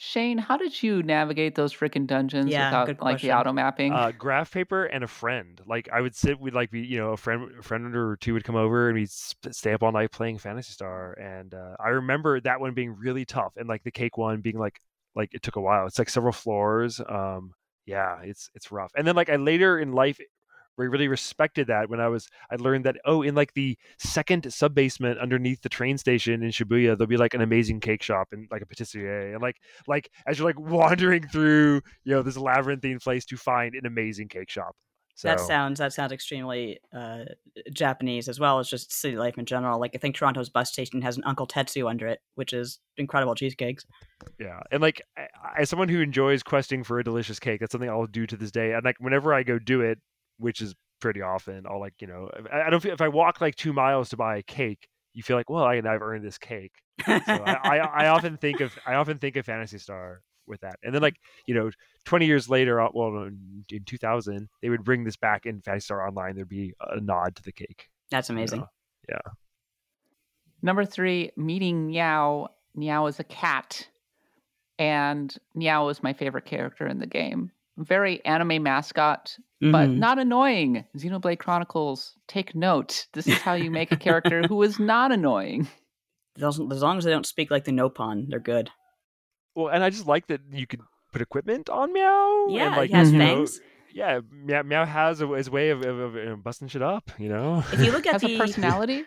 Shane, 0.03 0.37
how 0.39 0.57
did 0.57 0.83
you 0.83 1.01
navigate 1.01 1.55
those 1.55 1.73
freaking 1.73 2.05
dungeons 2.05 2.57
Yeah, 2.57 2.57
without 2.57 2.83
good 2.83 2.99
like 3.01 3.21
the 3.21 3.31
auto 3.31 3.53
mapping? 3.53 3.93
uh, 3.93 4.11
graph 4.11 4.51
paper 4.51 4.85
and 4.85 5.03
a 5.03 5.07
friend. 5.07 5.61
Like 5.65 5.89
I 5.91 6.01
would 6.01 6.15
sit, 6.15 6.39
we'd 6.39 6.53
like 6.53 6.71
be, 6.71 6.81
you 6.81 6.97
know, 6.97 7.11
a 7.11 7.17
friend, 7.17 7.51
a 7.59 7.63
friend 7.63 7.95
or 7.95 8.17
two 8.17 8.33
would 8.33 8.43
come 8.43 8.55
over 8.55 8.89
and 8.89 8.97
we'd 8.97 9.09
stay 9.11 9.73
up 9.73 9.83
all 9.83 9.91
night 9.91 10.11
playing 10.11 10.39
Phantasy 10.39 10.71
Star. 10.73 11.13
And 11.13 11.53
uh, 11.53 11.75
I 11.83 11.89
remember 11.89 12.39
that 12.41 12.59
one 12.59 12.73
being 12.73 12.95
really 12.97 13.25
tough, 13.25 13.53
and 13.57 13.67
like 13.67 13.83
the 13.83 13.91
cake 13.91 14.17
one 14.17 14.41
being 14.41 14.57
like, 14.59 14.81
like 15.15 15.33
it 15.33 15.41
took 15.43 15.55
a 15.57 15.61
while. 15.61 15.85
It's 15.87 15.99
like 15.99 16.09
several 16.09 16.33
floors. 16.33 17.01
Um, 17.07 17.53
yeah, 17.85 18.21
it's 18.23 18.49
it's 18.55 18.71
rough. 18.71 18.91
And 18.95 19.05
then 19.07 19.15
like 19.15 19.29
I 19.29 19.35
later 19.37 19.79
in 19.79 19.91
life. 19.93 20.19
Really 20.77 21.07
respected 21.07 21.67
that 21.67 21.89
when 21.89 21.99
I 21.99 22.07
was 22.07 22.27
I 22.49 22.55
learned 22.55 22.85
that 22.85 22.97
oh 23.05 23.21
in 23.21 23.35
like 23.35 23.53
the 23.53 23.77
second 23.99 24.51
sub 24.51 24.73
basement 24.73 25.19
underneath 25.19 25.61
the 25.61 25.69
train 25.69 25.97
station 25.97 26.41
in 26.41 26.49
Shibuya 26.49 26.97
there'll 26.97 27.05
be 27.05 27.17
like 27.17 27.35
an 27.35 27.41
amazing 27.41 27.81
cake 27.81 28.01
shop 28.01 28.29
and 28.31 28.47
like 28.49 28.63
a 28.63 28.65
patisserie 28.65 29.33
and 29.33 29.41
like 29.41 29.57
like 29.87 30.09
as 30.25 30.39
you're 30.39 30.47
like 30.47 30.59
wandering 30.59 31.27
through 31.27 31.81
you 32.03 32.13
know 32.13 32.23
this 32.23 32.37
labyrinthine 32.37 32.99
place 32.99 33.25
to 33.25 33.37
find 33.37 33.75
an 33.75 33.85
amazing 33.85 34.27
cake 34.27 34.49
shop. 34.49 34.75
So 35.15 35.27
That 35.27 35.39
sounds 35.39 35.79
that 35.79 35.93
sounds 35.93 36.11
extremely 36.11 36.79
uh, 36.95 37.25
Japanese 37.71 38.27
as 38.27 38.39
well 38.39 38.57
as 38.57 38.67
just 38.67 38.91
city 38.91 39.17
life 39.17 39.37
in 39.37 39.45
general. 39.45 39.79
Like 39.79 39.91
I 39.93 39.99
think 39.99 40.15
Toronto's 40.15 40.49
bus 40.49 40.71
station 40.71 41.01
has 41.03 41.17
an 41.17 41.23
Uncle 41.25 41.45
Tetsu 41.45 41.87
under 41.87 42.07
it, 42.07 42.21
which 42.35 42.53
is 42.53 42.79
incredible 42.97 43.35
cheesecakes. 43.35 43.85
yeah, 44.39 44.59
and 44.71 44.81
like 44.81 45.01
as 45.57 45.69
someone 45.69 45.89
who 45.89 46.01
enjoys 46.01 46.41
questing 46.41 46.83
for 46.83 46.97
a 46.97 47.03
delicious 47.03 47.39
cake, 47.39 47.59
that's 47.59 47.71
something 47.71 47.89
I'll 47.89 48.07
do 48.07 48.25
to 48.25 48.35
this 48.35 48.51
day. 48.51 48.73
And 48.73 48.83
like 48.83 48.95
whenever 48.99 49.31
I 49.33 49.43
go 49.43 49.59
do 49.59 49.81
it, 49.81 49.99
which 50.41 50.61
is 50.61 50.75
pretty 50.99 51.21
often, 51.21 51.65
I'll 51.67 51.79
like 51.79 51.93
you 51.99 52.07
know 52.07 52.29
I, 52.51 52.67
I 52.67 52.69
don't 52.69 52.81
feel 52.81 52.93
if 52.93 53.01
I 53.01 53.07
walk 53.07 53.41
like 53.41 53.55
two 53.55 53.73
miles 53.73 54.09
to 54.09 54.17
buy 54.17 54.37
a 54.37 54.43
cake, 54.43 54.87
you 55.13 55.23
feel 55.23 55.37
like 55.37 55.49
well 55.49 55.63
I 55.63 55.75
I've 55.77 56.01
earned 56.01 56.25
this 56.25 56.37
cake. 56.37 56.73
So 57.05 57.13
I, 57.13 57.57
I, 57.63 57.77
I 57.77 58.07
often 58.15 58.37
think 58.37 58.59
of 58.61 58.77
I 58.85 58.95
often 58.95 59.17
think 59.17 59.35
of 59.35 59.45
Phantasy 59.45 59.77
Star 59.77 60.21
with 60.47 60.61
that, 60.61 60.75
and 60.83 60.93
then 60.93 61.01
like 61.01 61.15
you 61.45 61.53
know, 61.53 61.69
twenty 62.05 62.25
years 62.25 62.49
later, 62.49 62.81
uh, 62.81 62.89
well, 62.93 63.23
in, 63.23 63.65
in 63.71 63.83
two 63.85 63.97
thousand, 63.97 64.49
they 64.61 64.69
would 64.69 64.83
bring 64.83 65.03
this 65.03 65.17
back 65.17 65.45
in 65.45 65.61
Phantasy 65.61 65.85
Star 65.85 66.07
Online. 66.07 66.35
There'd 66.35 66.49
be 66.49 66.73
a 66.79 66.99
nod 66.99 67.35
to 67.35 67.43
the 67.43 67.51
cake. 67.51 67.89
That's 68.09 68.29
you 68.29 68.35
know? 68.35 68.41
amazing. 68.41 68.63
Number 70.61 70.85
three, 70.85 71.31
meeting 71.35 71.89
Myau. 71.89 72.47
Myau 72.77 73.09
is 73.09 73.19
a 73.19 73.23
cat, 73.23 73.87
and 74.77 75.35
Myau 75.57 75.91
is 75.91 76.03
my 76.03 76.13
favorite 76.13 76.45
character 76.45 76.87
in 76.87 76.99
the 76.99 77.07
game. 77.07 77.51
Very 77.83 78.23
anime 78.25 78.61
mascot, 78.63 79.35
but 79.59 79.89
Mhm. 79.89 79.97
not 79.97 80.19
annoying. 80.19 80.85
Xenoblade 80.97 81.39
Chronicles, 81.39 82.13
take 82.27 82.53
note. 82.55 83.07
This 83.13 83.27
is 83.27 83.39
how 83.39 83.53
you 83.53 83.71
make 83.71 83.91
a 83.91 83.97
character 83.97 84.47
who 84.47 84.61
is 84.63 84.79
not 84.79 85.11
annoying. 85.11 85.67
As 86.41 86.59
as 86.59 86.81
long 86.81 86.97
as 86.97 87.03
they 87.03 87.11
don't 87.11 87.25
speak 87.25 87.51
like 87.51 87.65
the 87.65 87.71
Nopon, 87.73 88.29
they're 88.29 88.39
good. 88.39 88.69
Well, 89.53 89.67
and 89.67 89.83
I 89.83 89.89
just 89.89 90.07
like 90.07 90.27
that 90.27 90.41
you 90.51 90.65
could 90.65 90.79
put 91.11 91.21
equipment 91.21 91.69
on 91.69 91.93
Myau. 91.93 92.55
Yeah, 92.55 92.67
and, 92.67 92.75
like, 92.77 92.89
he 92.89 92.95
has 92.95 93.11
you 93.11 93.19
know, 93.19 93.45
yeah, 93.93 94.19
Myau, 94.21 94.63
Myau 94.63 94.87
has 94.87 95.21
a, 95.21 95.27
his 95.27 95.49
way 95.49 95.71
of, 95.71 95.83
of, 95.83 95.99
of, 95.99 96.15
uh, 96.15 96.35
busting 96.37 96.69
shit 96.69 96.81
up. 96.81 97.11
You 97.19 97.27
know. 97.29 97.63
If 97.73 97.83
you 97.83 97.91
look 97.91 98.07
at 98.07 98.13
Has 98.13 98.21
the 98.21 98.35
a 98.35 98.39
personality. 98.39 99.03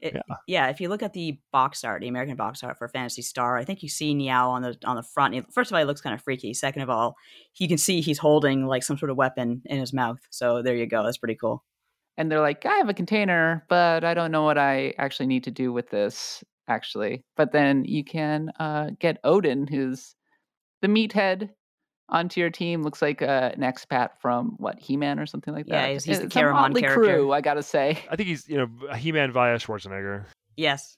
It- 0.00 0.14
Yeah. 0.14 0.36
yeah. 0.46 0.66
if 0.68 0.80
you 0.80 0.88
look 0.88 1.02
at 1.02 1.12
the 1.12 1.38
box 1.52 1.82
art, 1.84 2.00
the 2.02 2.08
American 2.08 2.36
box 2.36 2.62
art 2.62 2.78
for 2.78 2.88
Phantasy 2.88 3.22
Star, 3.22 3.56
I 3.56 3.64
think 3.64 3.82
you 3.82 3.88
see 3.88 4.14
Myau 4.14 4.48
on 4.48 4.62
the 4.62 4.76
on 4.84 4.96
the 4.96 5.02
front. 5.02 5.34
He- 5.34 5.42
First 5.52 5.70
of 5.70 5.74
all, 5.74 5.80
he 5.80 5.84
looks 5.86 6.00
kind 6.00 6.14
of 6.14 6.22
freaky. 6.22 6.54
Second 6.54 6.82
of 6.82 6.90
all, 6.90 7.16
you 7.58 7.66
can 7.68 7.78
see 7.78 8.00
he's 8.00 8.18
holding 8.18 8.66
like 8.66 8.82
some 8.82 8.96
sort 8.98 9.10
of 9.10 9.16
weapon 9.16 9.62
in 9.66 9.78
his 9.78 9.92
mouth. 9.92 10.18
So 10.30 10.62
there 10.62 10.76
you 10.76 10.86
go. 10.86 11.02
That's 11.04 11.18
pretty 11.18 11.36
cool. 11.36 11.64
and 12.16 12.30
they're 12.32 12.40
like, 12.40 12.66
I 12.66 12.76
have 12.78 12.88
a 12.88 12.94
container, 12.94 13.64
but 13.68 14.02
I 14.02 14.12
don't 14.14 14.32
know 14.32 14.42
what 14.42 14.58
I 14.58 14.92
actually 14.98 15.26
need 15.28 15.44
to 15.44 15.52
do 15.52 15.72
with 15.72 15.88
this, 15.90 16.42
actually. 16.66 17.24
But 17.36 17.52
then 17.52 17.84
you 17.84 18.02
can 18.04 18.50
uh, 18.58 18.90
get 18.98 19.18
Odin, 19.22 19.68
who's 19.68 20.16
the 20.82 20.88
meathead, 20.88 21.50
onto 22.10 22.40
your 22.40 22.50
team. 22.50 22.82
Looks 22.82 23.02
like 23.02 23.20
uh, 23.22 23.50
an 23.54 23.60
expat 23.60 24.10
from 24.20 24.54
what 24.58 24.78
He 24.78 24.96
Man 24.96 25.18
or 25.18 25.26
something 25.26 25.52
like 25.54 25.66
Yeah, 25.68 25.82
that. 25.82 25.88
he's- 25.90 26.04
he's 26.04 26.18
the 26.20 26.26
It's 26.26 26.36
a 26.36 26.38
Caramon 26.38 26.78
character. 26.78 26.94
crew, 27.02 27.32
I 27.32 27.40
gotta 27.40 27.62
say. 27.62 27.98
I 28.10 28.16
think 28.16 28.28
he's 28.28 28.48
you 28.48 28.56
know 28.58 28.94
He-Man 28.94 29.30
via 29.32 29.56
Schwarzenegger. 29.58 30.24
Yes. 30.56 30.96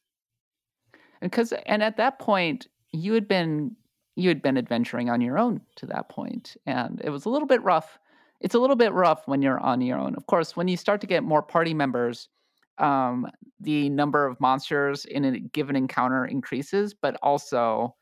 and 1.21 1.31
because 1.31 1.53
and 1.67 1.83
at 1.83 1.97
that 1.99 2.19
point 2.19 2.67
you 2.93 3.13
had 3.15 3.29
been 3.29 3.77
you 4.17 4.29
had 4.29 4.43
been 4.43 4.57
adventuring 4.57 5.09
on 5.11 5.21
your 5.21 5.39
own 5.39 5.61
to 5.77 5.87
that 5.87 6.09
point 6.09 6.57
and 6.67 7.01
it 7.05 7.11
was 7.11 7.25
a 7.25 7.29
little 7.29 7.47
bit 7.47 7.63
rough 7.63 7.99
it's 8.41 8.55
a 8.55 8.59
little 8.59 8.75
bit 8.77 8.93
rough 8.93 9.29
when 9.29 9.43
you're 9.43 9.61
on 9.61 9.81
your 9.83 9.99
own 9.99 10.15
of 10.17 10.27
course 10.27 10.57
when 10.57 10.67
you 10.67 10.77
start 10.77 11.01
to 11.01 11.07
get 11.07 11.23
more 11.23 11.43
party 11.43 11.75
members 11.75 12.29
um, 12.79 13.27
the 13.61 13.91
number 13.91 14.27
of 14.27 14.41
monsters 14.41 15.05
in 15.05 15.25
a 15.27 15.39
given 15.39 15.77
encounter 15.77 16.25
increases 16.25 16.95
but 16.95 17.17
also 17.23 17.95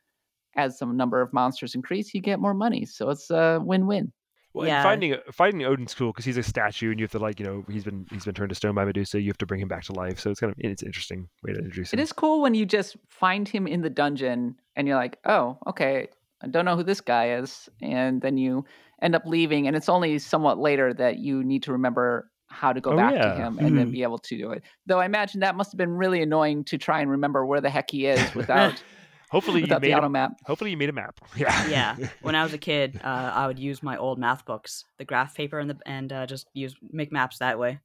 as 0.59 0.79
the 0.79 0.87
number 0.87 1.23
of 1.23 1.33
monsters 1.33 1.75
increase 1.75 2.13
you 2.15 2.21
get 2.21 2.39
more 2.41 2.55
money 2.55 2.85
so 2.85 3.09
it's 3.11 3.31
a 3.31 3.59
win-win 3.63 4.13
Well, 4.55 4.67
Yeah. 4.67 4.83
finding 4.83 5.15
finding 5.33 5.65
Odin's 5.67 5.95
cool 5.95 6.11
because 6.13 6.25
he's 6.25 6.37
a 6.39 6.43
statue 6.43 6.91
and 6.91 6.99
you 6.99 7.05
have 7.05 7.13
to 7.13 7.19
like 7.19 7.39
you 7.41 7.47
know 7.47 7.65
he's 7.71 7.85
been 7.85 8.07
he's 8.11 8.25
been 8.25 8.35
turned 8.35 8.49
to 8.49 8.55
stone 8.55 8.75
by 8.75 8.85
Medusa. 8.85 9.21
You 9.21 9.29
have 9.29 9.39
to 9.39 9.47
bring 9.47 9.61
him 9.61 9.69
back 9.69 9.85
to 9.85 9.93
life. 9.93 10.19
So 10.19 10.31
it's 10.31 10.41
kind 10.41 10.51
of 10.53 10.57
it's 10.59 10.83
an 10.83 10.89
interesting 10.89 11.29
way 11.45 11.53
to 11.53 11.59
introduce 11.59 11.93
him. 11.93 11.99
It 12.01 12.03
is 12.03 12.13
cool 12.13 12.41
when 12.41 12.55
you 12.55 12.65
just 12.67 12.97
find 13.09 13.47
him 13.47 13.67
in 13.67 13.83
the 13.83 13.91
dungeon 13.91 14.57
and 14.75 14.89
you're 14.89 14.97
like, 14.97 15.19
oh, 15.27 15.59
okay, 15.67 16.09
I 16.43 16.47
don't 16.49 16.65
know 16.65 16.77
who 16.77 16.83
this 16.83 17.01
guy 17.03 17.25
is. 17.41 17.69
And 17.83 18.21
then 18.23 18.37
you 18.39 18.65
end 19.03 19.15
up 19.15 19.23
leaving, 19.27 19.67
and 19.69 19.77
it's 19.77 19.89
only 19.89 20.19
somewhat 20.19 20.59
later 20.59 20.93
that 20.95 21.19
you 21.19 21.45
need 21.45 21.63
to 21.65 21.73
remember 21.73 22.31
how 22.49 22.73
to 22.73 22.81
go 22.81 22.93
Oh, 22.93 22.97
back 22.97 23.13
yeah. 23.13 23.29
to 23.29 23.31
him 23.43 23.59
and 23.61 23.77
then 23.77 23.89
Mhm. 23.89 23.93
be 23.93 24.03
able 24.03 24.19
to 24.19 24.37
do 24.39 24.51
it. 24.53 24.63
Though 24.87 24.99
I 25.01 25.05
imagine 25.05 25.41
that 25.41 25.55
must 25.57 25.71
have 25.73 25.79
been 25.79 25.93
really 25.93 26.23
annoying 26.23 26.65
to 26.65 26.79
try 26.79 27.01
and 27.03 27.11
remember 27.11 27.45
where 27.45 27.61
the 27.61 27.71
heck 27.71 27.91
he 27.91 28.07
is 28.07 28.35
without, 28.35 28.83
Hopefully 29.31 29.61
you 29.61 29.67
made 29.67 29.83
the 29.83 29.91
a, 30.05 30.09
map. 30.09 30.33
hopefully 30.47 30.71
you 30.71 30.77
made 30.77 30.89
a 30.89 30.93
map. 30.93 31.21
Yeah. 31.37 31.69
Yeah. 31.69 32.09
when 32.23 32.35
I 32.35 32.43
was 32.43 32.53
a 32.55 32.59
kid, 32.59 33.01
uh, 33.05 33.07
I 33.35 33.47
would 33.47 33.59
use 33.59 33.83
my 33.83 33.97
old 33.97 34.19
math 34.19 34.45
books, 34.45 34.85
the 34.99 35.05
graph 35.05 35.35
paper, 35.35 35.59
and 35.59 35.69
the 35.71 35.79
and 35.87 36.13
uh, 36.13 36.27
just 36.27 36.49
use 36.55 36.75
make 36.91 37.13
maps 37.13 37.39
that 37.39 37.59
way. 37.59 37.79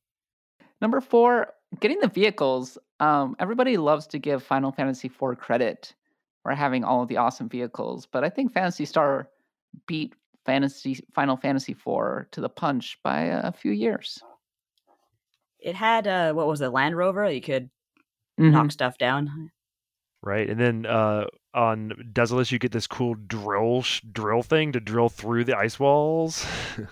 Number 0.82 1.02
four, 1.02 1.54
getting 1.80 2.00
the 2.00 2.08
vehicles. 2.08 2.78
Um, 3.00 3.36
everybody 3.40 3.78
loves 3.78 4.08
to 4.08 4.20
give 4.20 4.44
Final 4.44 4.72
Fantasy 4.72 5.08
IV 5.08 5.38
credit 5.38 5.94
for 6.44 6.54
having 6.54 6.84
all 6.84 7.02
of 7.02 7.08
the 7.10 7.18
awesome 7.18 7.50
vehicles, 7.50 8.06
but 8.06 8.24
I 8.24 8.30
think 8.30 8.54
Phantasy 8.54 8.86
Star 8.86 9.28
beat 9.88 10.14
Fantasy 10.46 11.00
Final 11.14 11.36
Fantasy 11.38 11.72
IV 11.74 12.30
to 12.32 12.42
the 12.42 12.50
punch 12.50 12.98
by 13.04 13.22
a 13.22 13.52
few 13.52 13.72
years. 13.72 14.20
It 15.60 15.76
had 15.76 16.08
uh, 16.08 16.34
what 16.34 16.48
was 16.48 16.62
it, 16.62 16.68
Land 16.70 16.98
Rover? 16.98 17.30
You 17.30 17.42
could 17.42 17.70
Mhm. 18.40 18.52
knock 18.52 18.72
stuff 18.72 18.98
down. 18.98 19.52
Right. 20.26 20.50
And 20.50 20.58
then 20.60 20.86
uh, 20.86 21.26
on 21.54 21.92
Dezoris 22.14 22.52
you 22.52 22.58
get 22.58 22.72
this 22.72 22.88
cool 22.88 23.14
drill 23.16 23.82
sh- 23.82 24.02
drill 24.12 24.42
thing 24.42 24.72
to 24.72 24.80
drill 24.80 25.10
through 25.10 25.44
the 25.44 25.58
ice 25.58 25.80
walls. 25.80 26.46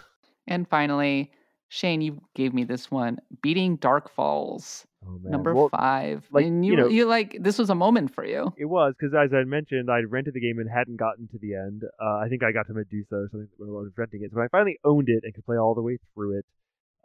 And 0.47 0.67
finally, 0.67 1.31
Shane, 1.69 2.01
you 2.01 2.19
gave 2.35 2.53
me 2.53 2.63
this 2.65 2.91
one, 2.91 3.19
beating 3.41 3.77
Dark 3.77 4.13
Falz, 4.13 4.85
oh, 5.07 5.17
number 5.23 5.53
Well, 5.53 5.69
five. 5.69 6.27
like, 6.31 6.45
and 6.45 6.65
you 6.65 6.71
you, 6.73 6.77
know- 6.77 6.87
you 6.89 7.05
like 7.05 7.37
this 7.39 7.57
was 7.57 7.69
a 7.69 7.75
moment 7.75 8.13
for 8.13 8.25
you. 8.25 8.51
It 8.57 8.65
was 8.65 8.93
because, 8.99 9.13
as 9.15 9.31
I 9.33 9.43
mentioned, 9.45 9.89
I'd 9.89 10.11
rented 10.11 10.33
the 10.33 10.41
game 10.41 10.57
and 10.59 10.67
hadn't 10.69 10.97
gotten 10.97 11.27
to 11.29 11.37
the 11.39 11.53
end. 11.53 11.83
Uh, 12.03 12.17
I 12.17 12.27
think 12.27 12.43
I 12.43 12.51
got 12.51 12.67
to 12.67 12.73
Medusa 12.73 13.15
or 13.15 13.27
something 13.31 13.47
when 13.57 13.69
I 13.69 13.73
was 13.73 13.91
renting 13.95 14.23
it. 14.23 14.31
So 14.33 14.41
I 14.41 14.47
finally 14.51 14.77
owned 14.83 15.07
it 15.07 15.23
and 15.23 15.33
could 15.33 15.45
play 15.45 15.57
all 15.57 15.75
the 15.75 15.81
way 15.83 15.99
through 16.13 16.39
it, 16.39 16.45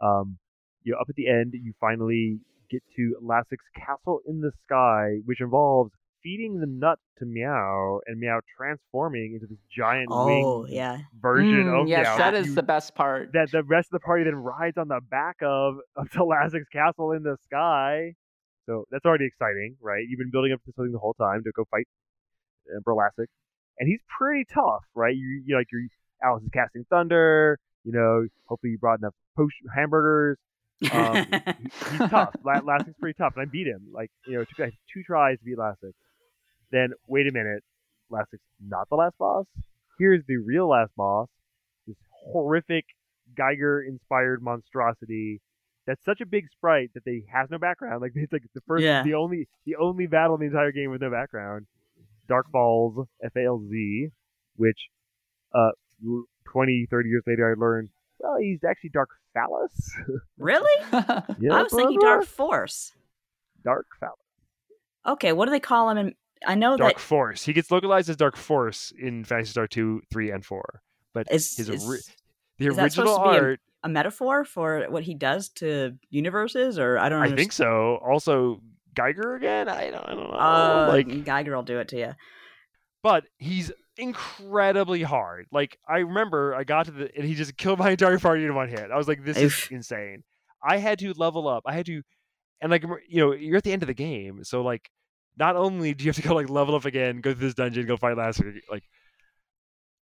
um, 0.01 0.37
you 0.83 0.91
know, 0.93 0.97
up 0.99 1.07
at 1.09 1.15
the 1.15 1.27
end, 1.29 1.53
you 1.53 1.73
finally 1.79 2.39
get 2.69 2.81
to 2.97 3.15
Lassic 3.21 3.59
Castle 3.77 4.19
in 4.27 4.41
the 4.41 4.51
Sky, 4.65 5.19
which 5.25 5.39
involves 5.41 5.91
feeding 6.23 6.59
the 6.59 6.65
nut 6.67 6.99
to 7.19 7.25
Myau 7.25 7.99
and 8.07 8.21
Myau 8.21 8.39
transforming 8.57 9.33
into 9.35 9.47
this 9.47 9.59
giant 9.75 10.09
Oh 10.11 10.25
winged 10.25 10.73
yeah, 10.73 10.99
version 11.21 11.65
Mm, 11.65 11.81
of 11.83 11.87
yes, 11.87 11.99
Myau. 12.07 12.09
Yes, 12.09 12.17
that 12.17 12.33
is 12.35 12.47
You- 12.49 12.55
the 12.55 12.63
best 12.63 12.95
part. 12.95 13.31
that 13.33 13.51
the 13.51 13.63
rest 13.63 13.87
of 13.93 13.99
the 14.01 14.05
party 14.05 14.23
then 14.23 14.35
rides 14.35 14.77
on 14.77 14.87
the 14.87 15.01
back 15.09 15.37
of 15.41 15.75
up 15.95 16.09
to 16.11 16.23
Lassic 16.23 16.63
Castle 16.71 17.11
in 17.11 17.23
the 17.23 17.37
sky. 17.45 18.13
So 18.65 18.85
that's 18.91 19.05
already 19.05 19.25
exciting, 19.25 19.77
right? 19.81 20.03
You've 20.07 20.19
been 20.19 20.31
building 20.31 20.51
up 20.51 20.61
to 20.65 20.73
something 20.75 20.91
the 20.91 20.99
whole 20.99 21.13
time 21.13 21.43
to 21.43 21.51
go 21.55 21.63
fight 21.71 21.87
uh, 22.75 22.79
Burlastic, 22.85 23.27
and 23.79 23.87
he's 23.87 24.01
pretty 24.17 24.45
tough, 24.53 24.83
right? 24.93 25.15
You, 25.15 25.41
you 25.45 25.55
like 25.55 25.67
your 25.71 25.81
Alice 26.23 26.43
is 26.43 26.49
casting 26.53 26.83
thunder. 26.89 27.57
You 27.85 27.93
know, 27.93 28.27
hopefully 28.45 28.71
you 28.71 28.77
brought 28.77 28.99
enough 28.99 29.13
post 29.37 29.53
hamburgers. 29.73 30.37
Um, 30.91 31.15
he- 31.61 31.69
he's 31.91 32.09
tough. 32.09 32.35
La- 32.45 32.59
Lassic's 32.59 32.97
pretty 32.99 33.15
tough, 33.17 33.33
and 33.37 33.43
I 33.43 33.45
beat 33.49 33.67
him. 33.67 33.87
Like 33.93 34.11
you 34.25 34.33
know, 34.33 34.41
it 34.41 34.49
took 34.49 34.59
like 34.59 34.73
two 34.93 35.01
tries 35.03 35.37
to 35.39 35.45
beat 35.45 35.57
Lassic. 35.57 35.95
Then 36.71 36.89
wait 37.07 37.27
a 37.27 37.31
minute, 37.31 37.63
Lassic's 38.11 38.43
not 38.65 38.89
the 38.89 38.95
last 38.95 39.17
boss. 39.17 39.45
Here's 39.99 40.23
the 40.27 40.37
real 40.37 40.69
last 40.69 40.91
boss. 40.95 41.27
This 41.87 41.95
horrific 42.31 42.85
Giger-inspired 43.37 44.41
monstrosity. 44.41 45.41
That's 45.85 46.03
such 46.05 46.19
a 46.21 46.25
big 46.25 46.45
sprite 46.51 46.91
that 46.93 47.05
they 47.05 47.23
has 47.33 47.49
no 47.49 47.57
background. 47.57 48.01
Like 48.01 48.11
it's 48.15 48.31
like 48.33 48.43
the 48.53 48.61
first, 48.67 48.83
Yeah. 48.83 49.03
the 49.03 49.13
only, 49.13 49.47
the 49.65 49.75
only 49.77 50.07
battle 50.07 50.35
in 50.35 50.41
the 50.41 50.47
entire 50.47 50.71
game 50.71 50.91
with 50.91 51.01
no 51.01 51.09
background. 51.11 51.65
Dark 52.27 52.47
Falz, 52.53 53.05
F 53.23 53.31
A 53.37 53.45
L 53.45 53.61
Z, 53.69 54.09
which, 54.57 54.77
uh, 55.55 55.69
20, 56.51 56.87
30 56.91 57.09
years 57.09 57.23
later, 57.25 57.49
I 57.49 57.59
learned. 57.59 57.89
Well, 58.19 58.35
he's 58.37 58.59
actually 58.67 58.89
Dark 58.89 59.09
Phallus. 59.33 59.91
really? 60.37 60.69
yeah, 61.39 61.53
I 61.53 61.63
was 61.63 61.71
thinking 61.73 61.99
Dark 61.99 62.25
Force. 62.25 62.93
Dark 63.63 63.85
Phallus. 63.99 64.15
Okay, 65.05 65.31
what 65.31 65.45
do 65.45 65.51
they 65.51 65.59
call 65.61 65.89
him? 65.89 65.97
In, 65.97 66.15
I 66.45 66.55
know 66.55 66.77
Dark 66.77 66.95
that 66.95 66.99
Force. 67.01 67.43
He 67.43 67.53
gets 67.53 67.71
localized 67.71 68.09
as 68.09 68.15
Dark 68.15 68.35
Force 68.35 68.91
in 68.99 69.23
Phantasy 69.23 69.51
Star 69.51 69.67
2, 69.67 70.01
3, 70.11 70.31
and 70.31 70.45
4. 70.45 70.81
But 71.13 71.27
is, 71.31 71.55
his 71.57 71.69
is, 71.69 71.85
ori- 71.85 71.99
the 72.59 72.67
is 72.67 72.77
original 72.77 73.17
be 73.19 73.37
a- 73.37 73.41
art, 73.41 73.59
a 73.83 73.89
metaphor 73.89 74.43
for 74.45 74.85
what 74.89 75.03
he 75.03 75.13
does 75.13 75.49
to 75.49 75.93
universes, 76.09 76.77
or 76.77 76.97
I 76.97 77.09
don't. 77.09 77.19
Know. 77.21 77.33
I 77.33 77.35
think 77.35 77.51
so. 77.51 77.99
Also, 78.05 78.61
Giger 78.95 79.35
again? 79.37 79.69
I 79.69 79.89
don't, 79.91 80.05
I 80.05 80.09
don't 80.15 80.31
know. 80.31 80.37
Uh, 80.37 80.85
like, 80.89 81.07
Giger 81.07 81.55
will 81.55 81.63
do 81.63 81.79
it 81.79 81.87
to 81.89 81.97
you. 81.97 82.13
but 83.03 83.23
he's 83.37 83.71
incredibly 83.97 85.01
hard. 85.03 85.47
Like 85.51 85.77
I 85.87 85.99
remember, 85.99 86.53
I 86.55 86.63
got 86.63 86.85
to 86.85 86.91
the 86.91 87.15
and 87.15 87.25
he 87.25 87.33
just 87.35 87.57
killed 87.57 87.79
my 87.79 87.91
entire 87.91 88.19
party 88.19 88.45
in 88.45 88.53
one 88.55 88.69
hit. 88.69 88.91
I 88.91 88.97
was 88.97 89.07
like, 89.07 89.23
this 89.23 89.37
Oof. 89.37 89.65
is 89.65 89.71
insane. 89.71 90.23
I 90.63 90.77
had 90.77 90.99
to 90.99 91.13
level 91.13 91.47
up. 91.47 91.63
I 91.65 91.73
had 91.73 91.85
to, 91.87 92.01
and 92.61 92.71
like 92.71 92.83
you 93.07 93.21
know, 93.25 93.31
you're 93.33 93.57
at 93.57 93.63
the 93.63 93.71
end 93.71 93.83
of 93.83 93.87
the 93.87 93.93
game, 93.93 94.43
so 94.43 94.61
like, 94.61 94.89
not 95.37 95.55
only 95.55 95.93
do 95.93 96.03
you 96.03 96.09
have 96.09 96.15
to 96.15 96.21
go 96.27 96.33
like 96.35 96.49
level 96.49 96.75
up 96.75 96.85
again, 96.85 97.21
go 97.21 97.31
through 97.33 97.47
this 97.47 97.53
dungeon, 97.53 97.85
go 97.85 97.97
fight 97.97 98.17
last, 98.17 98.41
like, 98.69 98.83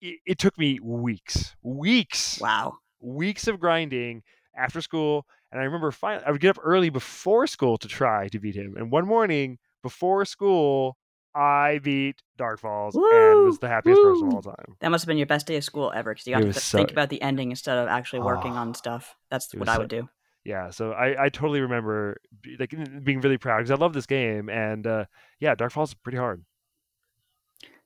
it, 0.01 0.19
it 0.27 0.39
took 0.39 0.59
me 0.59 0.79
weeks, 0.83 1.55
weeks, 1.63 2.39
Wow. 2.41 2.75
weeks 3.01 3.47
of 3.49 3.61
grinding 3.61 4.23
after 4.57 4.81
school. 4.81 5.27
And 5.51 5.61
I 5.61 5.65
remember 5.65 5.91
finally, 5.91 6.25
I 6.27 6.31
would 6.33 6.41
get 6.41 6.57
up 6.57 6.63
early 6.65 6.91
before 6.91 7.47
school 7.47 7.77
to 7.79 7.89
try 7.89 8.29
to 8.29 8.39
beat 8.39 8.55
him. 8.55 8.75
And 8.77 8.91
one 8.91 9.07
morning 9.07 9.59
before 9.83 10.25
school, 10.25 10.97
I 11.35 11.79
beat 11.83 12.23
Dark 12.37 12.61
Falz 12.61 12.95
and 12.95 13.45
was 13.47 13.59
the 13.59 13.69
happiest 13.69 14.03
person 14.03 14.29
of 14.29 14.35
all 14.35 14.43
time. 14.43 14.77
That 14.81 14.91
must 14.91 15.05
have 15.05 15.09
been 15.09 15.17
your 15.19 15.27
best 15.27 15.47
day 15.47 15.57
of 15.57 15.65
school 15.65 15.91
ever 15.95 16.13
because 16.13 16.27
you 16.27 16.35
It 16.37 16.41
got 16.45 16.53
to 16.55 16.61
so- 16.61 16.79
think 16.79 16.91
about 16.91 17.09
the 17.11 17.23
ending 17.23 17.51
instead 17.51 17.79
of 17.79 17.89
actually 17.89 18.21
working 18.21 18.53
Oh, 18.53 18.57
on 18.57 18.75
stuff. 18.75 19.15
That's 19.31 19.55
what 19.55 19.69
I 19.69 19.75
so- 19.75 19.81
would 19.81 19.89
do. 19.91 20.09
Yeah, 20.45 20.71
so 20.71 20.93
I, 20.93 21.25
I 21.25 21.29
totally 21.29 21.61
remember 21.61 22.21
like 22.59 22.75
being 23.05 23.21
really 23.21 23.39
proud 23.39 23.59
because 23.59 23.71
I 23.71 23.77
love 23.77 23.93
this 23.93 24.07
game. 24.07 24.49
And 24.49 24.87
uh, 24.87 25.05
yeah, 25.39 25.55
Dark 25.55 25.73
Falz 25.73 25.89
is 25.89 25.95
pretty 25.95 26.19
hard. 26.19 26.45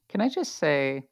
Can 0.08 0.20
I 0.20 0.28
just 0.28 0.56
say 0.56 1.04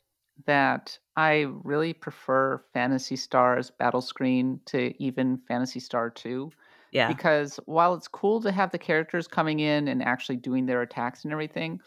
that 0.46 0.98
I 1.16 1.46
really 1.62 1.92
prefer 1.92 2.62
Phantasy 2.72 3.16
Star's 3.16 3.70
battle 3.70 4.00
screen 4.00 4.60
to 4.66 4.94
even 5.02 5.40
Phantasy 5.46 5.80
Star 5.80 6.10
2? 6.10 6.50
Yeah. 6.92 7.08
Because 7.08 7.58
while 7.66 7.94
it's 7.94 8.08
cool 8.08 8.40
to 8.40 8.52
have 8.52 8.70
the 8.70 8.78
characters 8.78 9.26
coming 9.26 9.60
in 9.60 9.88
and 9.88 10.02
actually 10.02 10.36
doing 10.36 10.64
their 10.64 10.82
attacks 10.82 11.24
and 11.24 11.32
everything, 11.32 11.80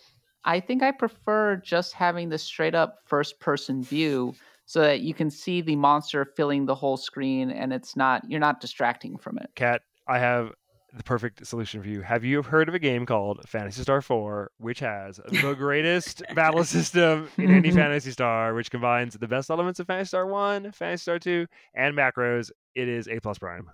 I 0.43 0.59
think 0.59 0.83
I 0.83 0.91
prefer 0.91 1.55
just 1.55 1.93
having 1.93 2.29
the 2.29 2.37
straight 2.37 2.75
up 2.75 2.99
first 3.05 3.39
person 3.39 3.81
view 3.81 4.33
so 4.67 4.81
that 4.81 4.99
you 4.99 5.13
can 5.15 5.31
see 5.31 5.61
the 5.61 5.75
monster 5.75 6.25
filling 6.35 6.65
the 6.67 6.75
whole 6.75 6.97
screen 6.97 7.49
and 7.49 7.73
it's 7.73 7.95
not 7.95 8.21
you're 8.29 8.39
not 8.39 8.61
distracting 8.61 9.17
from 9.17 9.37
it. 9.39 9.49
Kat, 9.55 9.81
I 10.07 10.19
have 10.19 10.51
the 10.93 11.03
perfect 11.03 11.45
solution 11.47 11.81
for 11.81 11.87
you. 11.87 12.01
Have 12.01 12.23
you 12.23 12.41
heard 12.41 12.67
of 12.69 12.75
a 12.75 12.79
game 12.79 13.05
called 13.05 13.41
Phantasy 13.47 13.81
Star 13.81 14.01
4, 14.01 14.51
which 14.57 14.79
has 14.79 15.19
the 15.27 15.53
greatest 15.57 16.21
battle 16.35 16.63
system 16.63 17.29
in 17.37 17.51
any 17.51 17.71
Phantasy 17.71 18.11
Star, 18.11 18.53
which 18.53 18.69
combines 18.71 19.13
the 19.15 19.27
best 19.27 19.49
elements 19.49 19.79
of 19.79 19.87
Phantasy 19.87 20.09
Star 20.09 20.25
1, 20.27 20.71
Phantasy 20.71 21.01
Star 21.01 21.19
2, 21.19 21.45
and 21.75 21.95
macros? 21.95 22.51
It 22.75 22.87
is 22.87 23.07
A 23.07 23.19
plus 23.19 23.37
Prime. 23.37 23.69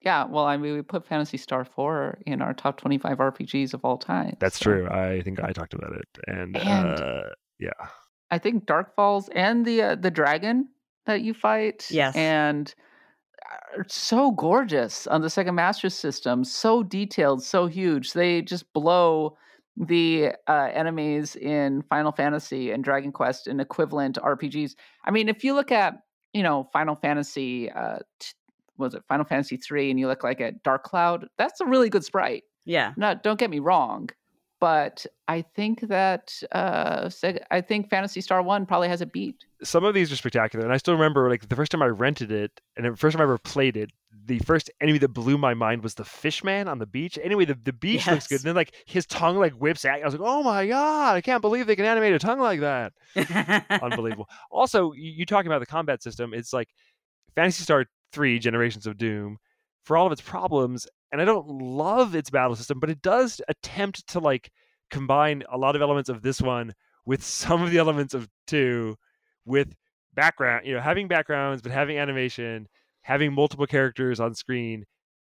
Yeah, 0.00 0.24
well, 0.26 0.44
I 0.44 0.56
mean, 0.56 0.74
we 0.74 0.82
put 0.82 1.04
Phantasy 1.06 1.38
Star 1.38 1.64
4 1.64 2.18
in 2.26 2.40
our 2.40 2.54
top 2.54 2.78
25 2.78 3.18
RPGs 3.18 3.74
of 3.74 3.84
all 3.84 3.98
time. 3.98 4.36
That's 4.40 4.58
so- 4.58 4.64
true. 4.64 4.88
I 4.88 5.20
think 5.22 5.42
I 5.42 5.52
talked 5.52 5.74
about 5.74 5.92
it. 5.92 6.06
And, 6.28 6.56
And- 6.56 6.88
uh, 7.00 7.22
yeah. 7.58 7.70
I 8.30 8.38
think 8.38 8.66
Dark 8.66 8.94
Falz 8.96 9.28
and 9.34 9.64
the 9.64 9.82
uh, 9.82 9.94
the 9.94 10.10
dragon 10.10 10.68
that 11.06 11.22
you 11.22 11.32
fight, 11.34 11.86
Yes. 11.90 12.14
and 12.16 12.74
are 13.76 13.84
so 13.88 14.30
gorgeous 14.32 15.06
on 15.06 15.22
the 15.22 15.28
Sega 15.28 15.54
Master 15.54 15.88
System, 15.88 16.44
so 16.44 16.82
detailed, 16.82 17.42
so 17.42 17.66
huge. 17.66 18.12
They 18.12 18.42
just 18.42 18.70
blow 18.74 19.36
the 19.76 20.32
uh, 20.46 20.68
enemies 20.72 21.36
in 21.36 21.82
Final 21.82 22.12
Fantasy 22.12 22.70
and 22.72 22.82
Dragon 22.84 23.12
Quest 23.12 23.46
and 23.46 23.60
equivalent 23.60 24.18
RPGs. 24.22 24.74
I 25.04 25.10
mean, 25.12 25.28
if 25.28 25.44
you 25.44 25.54
look 25.54 25.72
at 25.72 25.94
you 26.34 26.42
know 26.42 26.68
Final 26.72 26.96
Fantasy, 26.96 27.70
uh, 27.70 28.00
t- 28.20 28.32
was 28.76 28.94
it 28.94 29.02
Final 29.08 29.24
Fantasy 29.24 29.56
three, 29.56 29.90
and 29.90 29.98
you 29.98 30.06
look 30.08 30.22
like 30.22 30.40
at 30.42 30.62
Dark 30.62 30.84
Cloud, 30.84 31.26
that's 31.38 31.60
a 31.60 31.66
really 31.66 31.88
good 31.88 32.04
sprite. 32.04 32.42
Yeah. 32.66 32.92
No, 32.98 33.14
don't 33.22 33.38
get 33.38 33.48
me 33.48 33.60
wrong, 33.60 34.10
but 34.60 35.06
I 35.28 35.42
think 35.42 35.80
that 35.82 36.32
uh, 36.52 37.10
I 37.50 37.60
think 37.60 37.90
Phantasy 37.90 38.20
Star 38.20 38.42
One 38.42 38.66
probably 38.66 38.88
has 38.88 39.00
a 39.00 39.06
beat. 39.06 39.36
Some 39.62 39.84
of 39.84 39.94
these 39.94 40.10
are 40.10 40.16
spectacular. 40.16 40.64
And 40.64 40.72
I 40.72 40.76
still 40.76 40.94
remember, 40.94 41.28
like, 41.28 41.48
the 41.48 41.56
first 41.56 41.72
time 41.72 41.82
I 41.82 41.86
rented 41.86 42.32
it 42.32 42.60
and 42.76 42.86
the 42.86 42.96
first 42.96 43.14
time 43.14 43.20
I 43.20 43.24
ever 43.24 43.38
played 43.38 43.76
it, 43.76 43.90
the 44.24 44.38
first 44.40 44.70
enemy 44.80 44.98
that 44.98 45.08
blew 45.08 45.38
my 45.38 45.54
mind 45.54 45.82
was 45.82 45.94
the 45.94 46.04
fish 46.04 46.42
man 46.42 46.68
on 46.68 46.78
the 46.78 46.86
beach. 46.86 47.18
Anyway, 47.22 47.44
the, 47.44 47.58
the 47.62 47.72
beach 47.72 48.06
looks 48.06 48.26
good. 48.26 48.40
And 48.40 48.44
then, 48.44 48.56
like, 48.56 48.74
his 48.86 49.06
tongue, 49.06 49.38
like, 49.38 49.52
whips 49.52 49.84
at 49.84 49.98
you. 49.98 50.02
I 50.02 50.04
was 50.04 50.14
like, 50.14 50.22
oh 50.28 50.42
my 50.42 50.66
God, 50.66 51.14
I 51.16 51.20
can't 51.20 51.40
believe 51.40 51.66
they 51.66 51.76
can 51.76 51.84
animate 51.84 52.12
a 52.12 52.18
tongue 52.18 52.40
like 52.40 52.60
that. 52.60 52.92
unbelievable. 53.82 54.28
Also, 54.50 54.92
you, 54.92 55.24
talking 55.24 55.50
about 55.50 55.60
the 55.60 55.66
combat 55.66 56.02
system, 56.02 56.34
it's 56.34 56.52
like 56.52 56.68
Phantasy 57.34 57.62
Star 57.62 57.86
3 58.12 58.38
Generations 58.38 58.86
of 58.86 58.98
Doom 58.98 59.38
for 59.84 59.96
all 59.96 60.06
of 60.06 60.12
its 60.12 60.20
problems, 60.20 60.86
and 61.12 61.20
I 61.20 61.24
don't 61.24 61.48
love 61.48 62.14
its 62.14 62.30
battle 62.30 62.56
system, 62.56 62.80
but 62.80 62.90
it 62.90 63.02
does 63.02 63.40
attempt 63.48 64.06
to 64.08 64.20
like 64.20 64.50
combine 64.90 65.42
a 65.50 65.58
lot 65.58 65.76
of 65.76 65.82
elements 65.82 66.08
of 66.08 66.22
this 66.22 66.40
one 66.40 66.74
with 67.06 67.22
some 67.24 67.62
of 67.62 67.70
the 67.70 67.78
elements 67.78 68.14
of 68.14 68.28
2 68.46 68.96
with 69.44 69.74
background, 70.14 70.66
you 70.66 70.74
know, 70.74 70.80
having 70.80 71.08
backgrounds 71.08 71.62
but 71.62 71.72
having 71.72 71.98
animation, 71.98 72.68
having 73.02 73.32
multiple 73.32 73.66
characters 73.66 74.20
on 74.20 74.34
screen, 74.34 74.84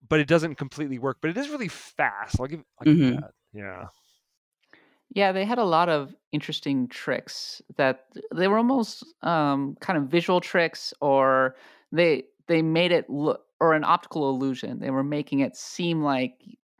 but 0.07 0.19
it 0.19 0.27
doesn't 0.27 0.55
completely 0.55 0.99
work, 0.99 1.17
but 1.21 1.29
it 1.29 1.37
is 1.37 1.49
really 1.49 1.67
fast. 1.67 2.39
I'll 2.39 2.47
give, 2.47 2.63
I'll 2.79 2.85
give 2.85 2.95
Mhm. 2.95 3.21
that. 3.21 3.31
Yeah. 3.53 3.87
Yeah, 5.11 5.31
they 5.31 5.43
had 5.43 5.57
a 5.57 5.63
lot 5.63 5.89
of 5.89 6.15
interesting 6.31 6.87
tricks 6.87 7.61
that 7.77 8.05
they 8.33 8.47
were 8.47 8.57
almost 8.57 9.03
um, 9.23 9.75
kind 9.79 9.97
of 9.97 10.05
visual 10.05 10.39
tricks, 10.39 10.93
or 11.01 11.55
they 11.91 12.25
they 12.47 12.61
made 12.61 12.91
it 12.91 13.09
look 13.09 13.45
or 13.59 13.73
an 13.73 13.83
optical 13.83 14.29
illusion. 14.29 14.79
They 14.79 14.89
were 14.91 15.03
making 15.03 15.39
it 15.41 15.55
seem 15.55 16.01
like 16.03 16.33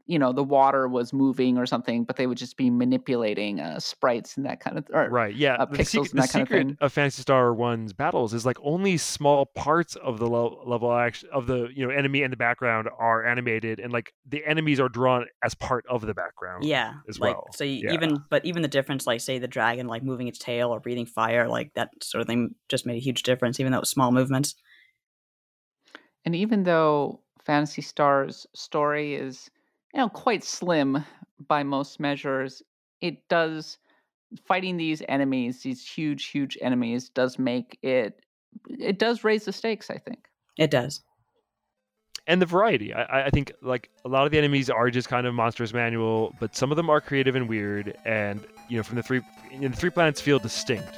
you 0.06 0.18
know 0.18 0.32
the 0.32 0.42
water 0.42 0.88
was 0.88 1.12
moving 1.12 1.56
or 1.56 1.66
something, 1.66 2.02
but 2.02 2.16
they 2.16 2.26
would 2.26 2.36
just 2.38 2.56
be 2.56 2.68
manipulating 2.68 3.60
uh, 3.60 3.78
sprites 3.78 4.36
and 4.36 4.44
that 4.44 4.58
kind 4.58 4.76
of 4.76 4.84
or 4.92 5.08
Right. 5.08 5.32
Yeah. 5.36 5.54
uh, 5.54 5.66
the 5.66 5.78
and 5.78 5.86
the 5.86 6.00
that 6.02 6.08
kind 6.12 6.18
of 6.24 6.30
secret 6.30 6.48
thing. 6.48 6.76
of 6.80 6.92
Phantasy 6.92 7.22
Star 7.22 7.54
One's 7.54 7.92
battles 7.92 8.34
is 8.34 8.44
like 8.44 8.56
only 8.64 8.96
small 8.96 9.46
parts 9.46 9.94
of 9.94 10.18
the 10.18 10.26
lo- 10.26 10.64
level 10.66 10.92
action 10.92 11.28
of 11.32 11.46
the 11.46 11.68
you 11.72 11.86
know 11.86 11.94
enemy 11.94 12.24
and 12.24 12.32
the 12.32 12.36
background 12.36 12.88
are 12.98 13.24
animated, 13.24 13.78
and 13.78 13.92
like 13.92 14.12
the 14.28 14.44
enemies 14.44 14.80
are 14.80 14.88
drawn 14.88 15.26
as 15.44 15.54
part 15.54 15.84
of 15.88 16.04
the 16.04 16.14
background. 16.14 16.64
yeah. 16.64 16.94
as 17.08 17.20
like 17.20 17.36
well. 17.36 17.46
so 17.54 17.62
you, 17.62 17.82
Yeah. 17.84 17.92
even 17.92 18.18
but 18.30 18.44
even 18.44 18.62
the 18.62 18.68
difference 18.68 19.06
like 19.06 19.20
say 19.20 19.38
the 19.38 19.46
dragon 19.46 19.86
like 19.86 20.02
moving 20.02 20.26
its 20.26 20.40
tail 20.40 20.70
or 20.70 20.80
breathing 20.80 21.06
fire 21.06 21.46
like 21.46 21.72
that 21.74 21.90
sort 22.02 22.20
of 22.20 22.26
thing 22.26 22.56
just 22.68 22.84
made 22.84 22.96
a 22.96 23.00
huge 23.00 23.22
difference 23.22 23.60
even 23.60 23.70
though 23.70 23.78
it 23.78 23.82
was 23.82 23.90
small 23.90 24.10
movements. 24.10 24.56
And 26.24 26.34
even 26.36 26.62
though 26.64 27.20
Phantasy 27.44 27.82
Star's 27.82 28.46
story 28.54 29.14
is, 29.14 29.50
you 29.94 29.98
know, 30.00 30.08
quite 30.08 30.44
slim 30.44 31.04
by 31.48 31.62
most 31.62 31.98
measures, 32.00 32.62
it 33.00 33.26
does 33.28 33.78
fighting 34.46 34.76
these 34.76 35.02
enemies, 35.08 35.62
these 35.62 35.86
huge, 35.86 36.26
huge 36.26 36.56
enemies, 36.60 37.08
does 37.08 37.38
make 37.38 37.78
it. 37.82 38.20
It 38.68 38.98
does 38.98 39.24
raise 39.24 39.44
the 39.44 39.52
stakes. 39.52 39.90
I 39.90 39.96
think. 39.98 40.26
It 40.58 40.70
does. 40.70 41.00
and 42.26 42.40
the 42.42 42.46
variety. 42.46 42.92
I- 42.94 43.02
I, 43.02 43.24
I 43.26 43.30
think 43.30 43.52
like 43.62 43.88
a 44.04 44.08
lot 44.08 44.26
of 44.26 44.30
the 44.30 44.38
enemies 44.38 44.68
are 44.70 44.90
just 44.90 45.08
kind 45.08 45.26
of 45.26 45.34
monsters 45.34 45.72
manual, 45.72 46.34
but 46.38 46.54
some 46.54 46.70
of 46.70 46.76
them 46.76 46.90
are 46.90 47.00
creative 47.00 47.34
and 47.34 47.48
weird, 47.48 47.96
and 48.04 48.44
you 48.68 48.76
know 48.76 48.82
from 48.82 48.96
the 48.96 49.02
three, 49.02 49.22
and 49.50 49.72
the 49.72 49.76
three 49.76 49.90
planets 49.90 50.20
feel 50.20 50.38
distinct. 50.38 50.96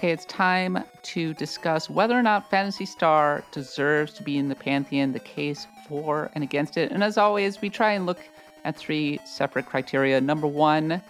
Okay, 0.00 0.12
it's 0.12 0.24
time 0.24 0.82
to 1.02 1.34
discuss 1.34 1.90
whether 1.90 2.18
or 2.18 2.22
not 2.22 2.48
Phantasy 2.48 2.86
Star 2.86 3.44
deserves 3.52 4.14
to 4.14 4.22
be 4.22 4.38
in 4.38 4.48
the 4.48 4.54
Pantheon, 4.54 5.12
the 5.12 5.20
case 5.20 5.66
for 5.86 6.30
and 6.34 6.42
against 6.42 6.78
it. 6.78 6.90
And 6.90 7.04
as 7.04 7.18
always, 7.18 7.60
we 7.60 7.68
try 7.68 7.92
and 7.92 8.06
look 8.06 8.18
at 8.64 8.78
three 8.78 9.20
separate 9.26 9.66
criteria. 9.66 10.18
Number 10.18 10.46
one, 10.46 11.02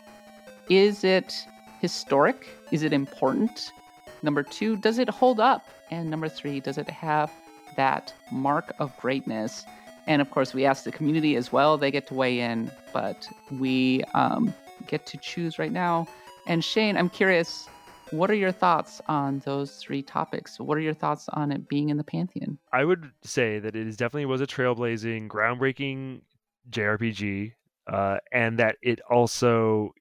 is 0.69 1.05
it 1.05 1.47
historic? 1.81 2.49
Is 2.73 2.83
it 2.83 2.93
important? 2.93 3.71
Number 4.25 4.43
two, 4.43 4.77
does 4.77 4.99
it 4.99 5.09
hold 5.09 5.39
up? 5.39 5.69
And 5.93 6.11
number 6.11 6.29
three, 6.29 6.59
does 6.59 6.77
it 6.77 6.91
have 6.91 7.31
that 7.77 8.13
mark 8.33 8.75
of 8.81 8.97
greatness? 8.97 9.67
And 10.09 10.21
of 10.21 10.33
course, 10.33 10.53
we 10.53 10.67
ask 10.67 10.83
the 10.83 10.91
community 10.91 11.37
as 11.37 11.53
well. 11.53 11.79
They 11.79 11.93
get 11.93 12.09
to 12.09 12.15
weigh 12.15 12.41
in, 12.41 12.73
but 12.93 13.29
we 13.53 14.03
um, 14.15 14.53
get 14.89 15.07
to 15.07 15.17
choose 15.17 15.61
right 15.61 15.71
now. 15.71 16.09
And 16.49 16.65
Shane, 16.65 16.97
I'm 16.97 17.09
curious, 17.09 17.69
what 18.11 18.31
are 18.31 18.35
your 18.35 18.53
thoughts 18.53 19.01
on 19.09 19.41
those 19.45 19.77
three 19.77 20.03
topics? 20.03 20.59
What 20.59 20.77
are 20.77 20.83
your 20.83 20.95
thoughts 20.95 21.29
on 21.31 21.53
it 21.53 21.69
being 21.69 21.91
in 21.91 21.97
the 21.97 22.05
Pantheon? 22.05 22.59
I 22.73 22.85
would 22.85 23.11
say 23.23 23.59
that 23.59 23.77
it 23.77 23.87
is 23.87 23.97
definitely 23.97 24.27
was 24.27 24.41
a 24.41 24.47
trailblazing, 24.47 25.29
groundbreaking 25.29 26.23
JRPG, 26.71 27.53
uh, 27.91 28.19
and 28.33 28.59
that 28.59 28.77
it 28.83 29.01
also 29.09 29.93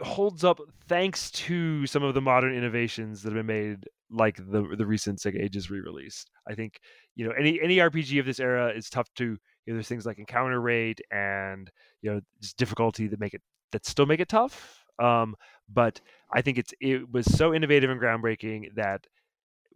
holds 0.00 0.44
up 0.44 0.60
thanks 0.88 1.30
to 1.30 1.86
some 1.86 2.02
of 2.02 2.14
the 2.14 2.20
modern 2.20 2.54
innovations 2.54 3.22
that 3.22 3.30
have 3.34 3.46
been 3.46 3.46
made, 3.46 3.88
like 4.10 4.36
the 4.36 4.74
the 4.76 4.86
recent 4.86 5.18
Sega 5.18 5.42
Ages 5.42 5.70
re-release. 5.70 6.24
I 6.48 6.54
think 6.54 6.80
you 7.16 7.26
know 7.26 7.32
any 7.38 7.60
any 7.60 7.76
RPG 7.78 8.20
of 8.20 8.26
this 8.26 8.40
era 8.40 8.68
is 8.68 8.90
tough 8.90 9.08
to. 9.16 9.38
You 9.66 9.74
know, 9.74 9.76
there's 9.76 9.88
things 9.88 10.06
like 10.06 10.18
encounter 10.18 10.60
rate 10.60 11.00
and 11.12 11.70
you 12.02 12.10
know 12.10 12.20
just 12.40 12.56
difficulty 12.56 13.06
that 13.08 13.20
make 13.20 13.34
it 13.34 13.42
that 13.72 13.86
still 13.86 14.06
make 14.06 14.20
it 14.20 14.28
tough. 14.28 14.84
Um, 14.98 15.36
but 15.68 16.00
I 16.32 16.42
think 16.42 16.58
it's 16.58 16.72
it 16.80 17.10
was 17.10 17.26
so 17.26 17.54
innovative 17.54 17.90
and 17.90 18.00
groundbreaking 18.00 18.74
that 18.76 19.06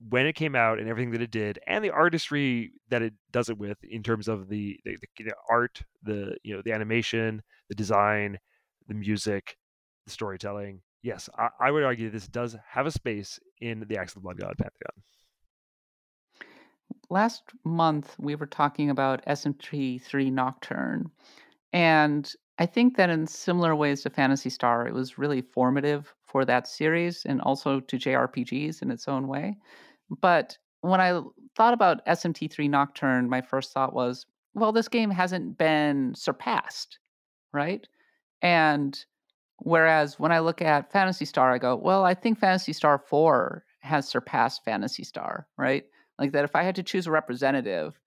when 0.08 0.26
it 0.26 0.34
came 0.34 0.54
out 0.54 0.78
and 0.78 0.88
everything 0.88 1.12
that 1.12 1.22
it 1.22 1.30
did 1.30 1.58
and 1.66 1.84
the 1.84 1.90
artistry 1.90 2.72
that 2.90 3.02
it 3.02 3.14
does 3.30 3.48
it 3.48 3.58
with 3.58 3.78
in 3.84 4.02
terms 4.02 4.28
of 4.28 4.48
the, 4.48 4.78
the, 4.84 4.96
the 5.18 5.34
art 5.48 5.82
the 6.02 6.36
you 6.42 6.54
know 6.54 6.62
the 6.64 6.72
animation 6.72 7.42
the 7.68 7.74
design 7.74 8.38
the 8.88 8.94
music 8.94 9.56
the 10.04 10.10
storytelling 10.10 10.80
yes 11.02 11.28
I, 11.38 11.48
I, 11.60 11.70
would 11.70 11.84
argue 11.84 12.10
this 12.10 12.28
does 12.28 12.56
have 12.68 12.86
a 12.86 12.90
space 12.90 13.38
in 13.60 13.84
the 13.88 13.96
Axe 13.96 14.12
of 14.12 14.14
the 14.16 14.20
Blood 14.20 14.38
God 14.38 14.54
pantheon. 14.58 15.02
Last 17.08 17.44
month 17.64 18.14
we 18.18 18.34
were 18.34 18.46
talking 18.46 18.90
about 18.90 19.24
SMT3 19.26 20.32
Nocturne 20.32 21.10
and 21.72 22.30
I 22.58 22.66
think 22.66 22.96
that 22.96 23.10
in 23.10 23.26
similar 23.26 23.74
ways 23.74 24.02
to 24.02 24.10
Phantasy 24.10 24.50
Star, 24.50 24.86
it 24.86 24.94
was 24.94 25.18
really 25.18 25.42
formative 25.42 26.14
for 26.22 26.44
that 26.44 26.68
series 26.68 27.24
and 27.24 27.40
also 27.40 27.80
to 27.80 27.96
JRPGs 27.96 28.80
in 28.80 28.90
its 28.90 29.08
own 29.08 29.26
way. 29.26 29.56
But 30.20 30.56
when 30.80 31.00
I 31.00 31.20
thought 31.56 31.74
about 31.74 32.04
SMT3 32.06 32.70
Nocturne, 32.70 33.28
my 33.28 33.40
first 33.40 33.72
thought 33.72 33.94
was, 33.94 34.26
well, 34.54 34.70
this 34.70 34.88
game 34.88 35.10
hasn't 35.10 35.58
been 35.58 36.14
surpassed, 36.14 36.98
right? 37.52 37.86
And 38.42 39.04
whereas 39.58 40.20
when 40.20 40.30
I 40.30 40.38
look 40.38 40.62
at 40.62 40.92
Phantasy 40.92 41.24
Star, 41.24 41.52
I 41.52 41.58
go, 41.58 41.74
well, 41.74 42.04
I 42.04 42.14
think 42.14 42.38
Phantasy 42.38 42.72
Star 42.72 42.98
4 42.98 43.64
has 43.80 44.08
surpassed 44.08 44.64
Phantasy 44.64 45.02
Star, 45.02 45.48
right? 45.58 45.84
Like 46.18 46.32
that 46.32 46.44
if 46.44 46.54
I 46.54 46.62
had 46.62 46.76
to 46.76 46.82
choose 46.82 47.06
a 47.06 47.10
representative, 47.10 47.98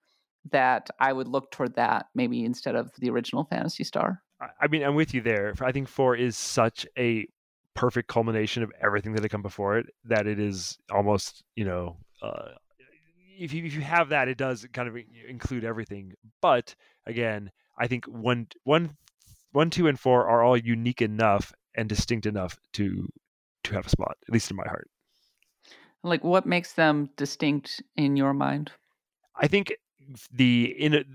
that 0.52 0.89
I 1.00 1.12
would 1.12 1.28
look 1.28 1.52
toward 1.52 1.76
that 1.76 2.06
maybe 2.16 2.45
instead 2.45 2.76
of 2.76 2.91
the 3.00 3.10
original 3.10 3.43
Phantasy 3.43 3.84
Star. 3.84 4.24
I 4.40 4.68
mean, 4.68 4.84
I'm 4.84 4.96
with 4.96 5.14
you 5.14 5.22
there. 5.22 5.54
I 5.62 5.72
think 5.72 5.88
four 5.88 6.16
is 6.16 6.38
such 6.38 6.86
a 6.98 7.28
perfect 7.74 8.08
culmination 8.08 8.64
of 8.64 8.72
everything 8.82 9.14
that 9.14 9.24
had 9.24 9.32
come 9.32 9.42
before 9.42 9.78
it 9.78 9.88
that 10.06 10.28
it 10.28 10.40
is 10.40 10.78
almost, 10.92 11.44
you 11.56 11.66
know, 11.66 11.98
uh, 12.22 12.50
if 13.40 13.54
you 13.54 13.64
if 13.66 13.74
you 13.74 13.82
have 13.82 14.10
that, 14.10 14.28
it 14.28 14.38
does 14.38 14.66
kind 14.74 14.88
of 14.88 14.98
include 15.28 15.64
everything. 15.64 16.14
But 16.42 16.76
again, 17.06 17.52
I 17.78 17.88
think 17.88 18.06
one 18.06 18.48
one 18.64 18.98
one 19.52 19.70
two 19.70 19.88
and 19.88 20.00
four 20.00 20.28
are 20.28 20.44
all 20.44 20.58
unique 20.58 21.02
enough 21.02 21.54
and 21.76 21.88
distinct 21.88 22.26
enough 22.26 22.58
to 22.74 23.08
to 23.64 23.74
have 23.74 23.86
a 23.86 23.90
spot, 23.90 24.18
at 24.28 24.34
least 24.34 24.50
in 24.50 24.58
my 24.58 24.68
heart. 24.68 24.90
Like, 26.04 26.24
what 26.24 26.46
makes 26.46 26.74
them 26.74 27.10
distinct 27.18 27.82
in 27.96 28.16
your 28.16 28.34
mind? 28.34 28.72
I 29.36 29.48
think 29.48 29.74
the 30.32 30.76
in 30.78 31.06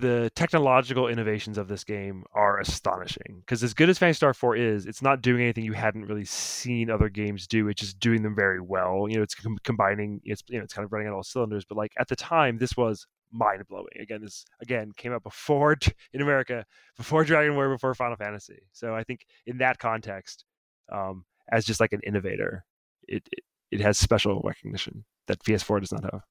the 0.00 0.30
technological 0.34 1.08
innovations 1.08 1.58
of 1.58 1.68
this 1.68 1.84
game 1.84 2.24
are 2.32 2.58
astonishing 2.58 3.40
because 3.40 3.62
as 3.62 3.74
good 3.74 3.88
as 3.88 3.98
Phantasy 3.98 4.16
Star 4.16 4.34
4 4.34 4.56
is, 4.56 4.86
it's 4.86 5.02
not 5.02 5.22
doing 5.22 5.42
anything 5.42 5.64
you 5.64 5.72
hadn't 5.72 6.06
really 6.06 6.24
seen 6.24 6.90
other 6.90 7.08
games 7.08 7.46
do. 7.46 7.68
It's 7.68 7.80
just 7.80 8.00
doing 8.00 8.22
them 8.22 8.34
very 8.34 8.60
well. 8.60 9.06
You 9.08 9.16
know, 9.16 9.22
it's 9.22 9.34
com- 9.34 9.58
combining, 9.64 10.20
it's 10.24 10.42
you 10.48 10.58
know, 10.58 10.64
it's 10.64 10.74
kind 10.74 10.84
of 10.84 10.92
running 10.92 11.08
on 11.08 11.14
all 11.14 11.22
cylinders. 11.22 11.64
But 11.64 11.78
like 11.78 11.92
at 11.98 12.08
the 12.08 12.16
time, 12.16 12.58
this 12.58 12.76
was 12.76 13.06
mind 13.32 13.62
blowing. 13.68 13.86
Again, 14.00 14.22
this 14.22 14.44
again 14.60 14.92
came 14.96 15.12
out 15.12 15.22
before 15.22 15.76
in 16.12 16.22
America, 16.22 16.64
before 16.96 17.24
Dragon 17.24 17.54
Warrior, 17.54 17.74
before 17.74 17.94
Final 17.94 18.16
Fantasy. 18.16 18.62
So 18.72 18.94
I 18.94 19.04
think 19.04 19.26
in 19.46 19.58
that 19.58 19.78
context, 19.78 20.44
um, 20.92 21.24
as 21.52 21.64
just 21.64 21.80
like 21.80 21.92
an 21.92 22.00
innovator, 22.04 22.64
it, 23.06 23.28
it 23.32 23.44
it 23.70 23.80
has 23.80 23.98
special 23.98 24.40
recognition 24.44 25.04
that 25.28 25.42
PS4 25.44 25.80
does 25.80 25.92
not 25.92 26.04
have 26.04 26.22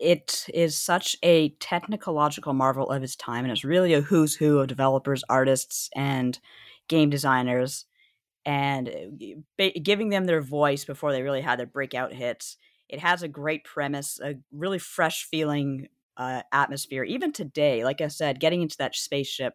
it 0.00 0.46
is 0.54 0.76
such 0.76 1.16
a 1.22 1.50
technological 1.60 2.54
marvel 2.54 2.90
of 2.90 3.02
its 3.02 3.16
time, 3.16 3.44
and 3.44 3.52
it's 3.52 3.64
really 3.64 3.94
a 3.94 4.00
who's 4.00 4.34
who 4.36 4.58
of 4.58 4.68
developers, 4.68 5.24
artists, 5.28 5.90
and 5.94 6.38
game 6.88 7.10
designers, 7.10 7.86
and 8.44 8.88
uh, 9.60 9.68
giving 9.82 10.08
them 10.10 10.26
their 10.26 10.40
voice 10.42 10.84
before 10.84 11.12
they 11.12 11.22
really 11.22 11.42
had 11.42 11.58
their 11.58 11.66
breakout 11.66 12.12
hits. 12.12 12.56
It 12.88 13.00
has 13.00 13.22
a 13.22 13.28
great 13.28 13.64
premise, 13.64 14.18
a 14.22 14.36
really 14.52 14.78
fresh 14.78 15.24
feeling 15.24 15.88
uh, 16.16 16.42
atmosphere. 16.52 17.04
Even 17.04 17.32
today, 17.32 17.84
like 17.84 18.00
I 18.00 18.08
said, 18.08 18.40
getting 18.40 18.62
into 18.62 18.76
that 18.78 18.96
spaceship, 18.96 19.54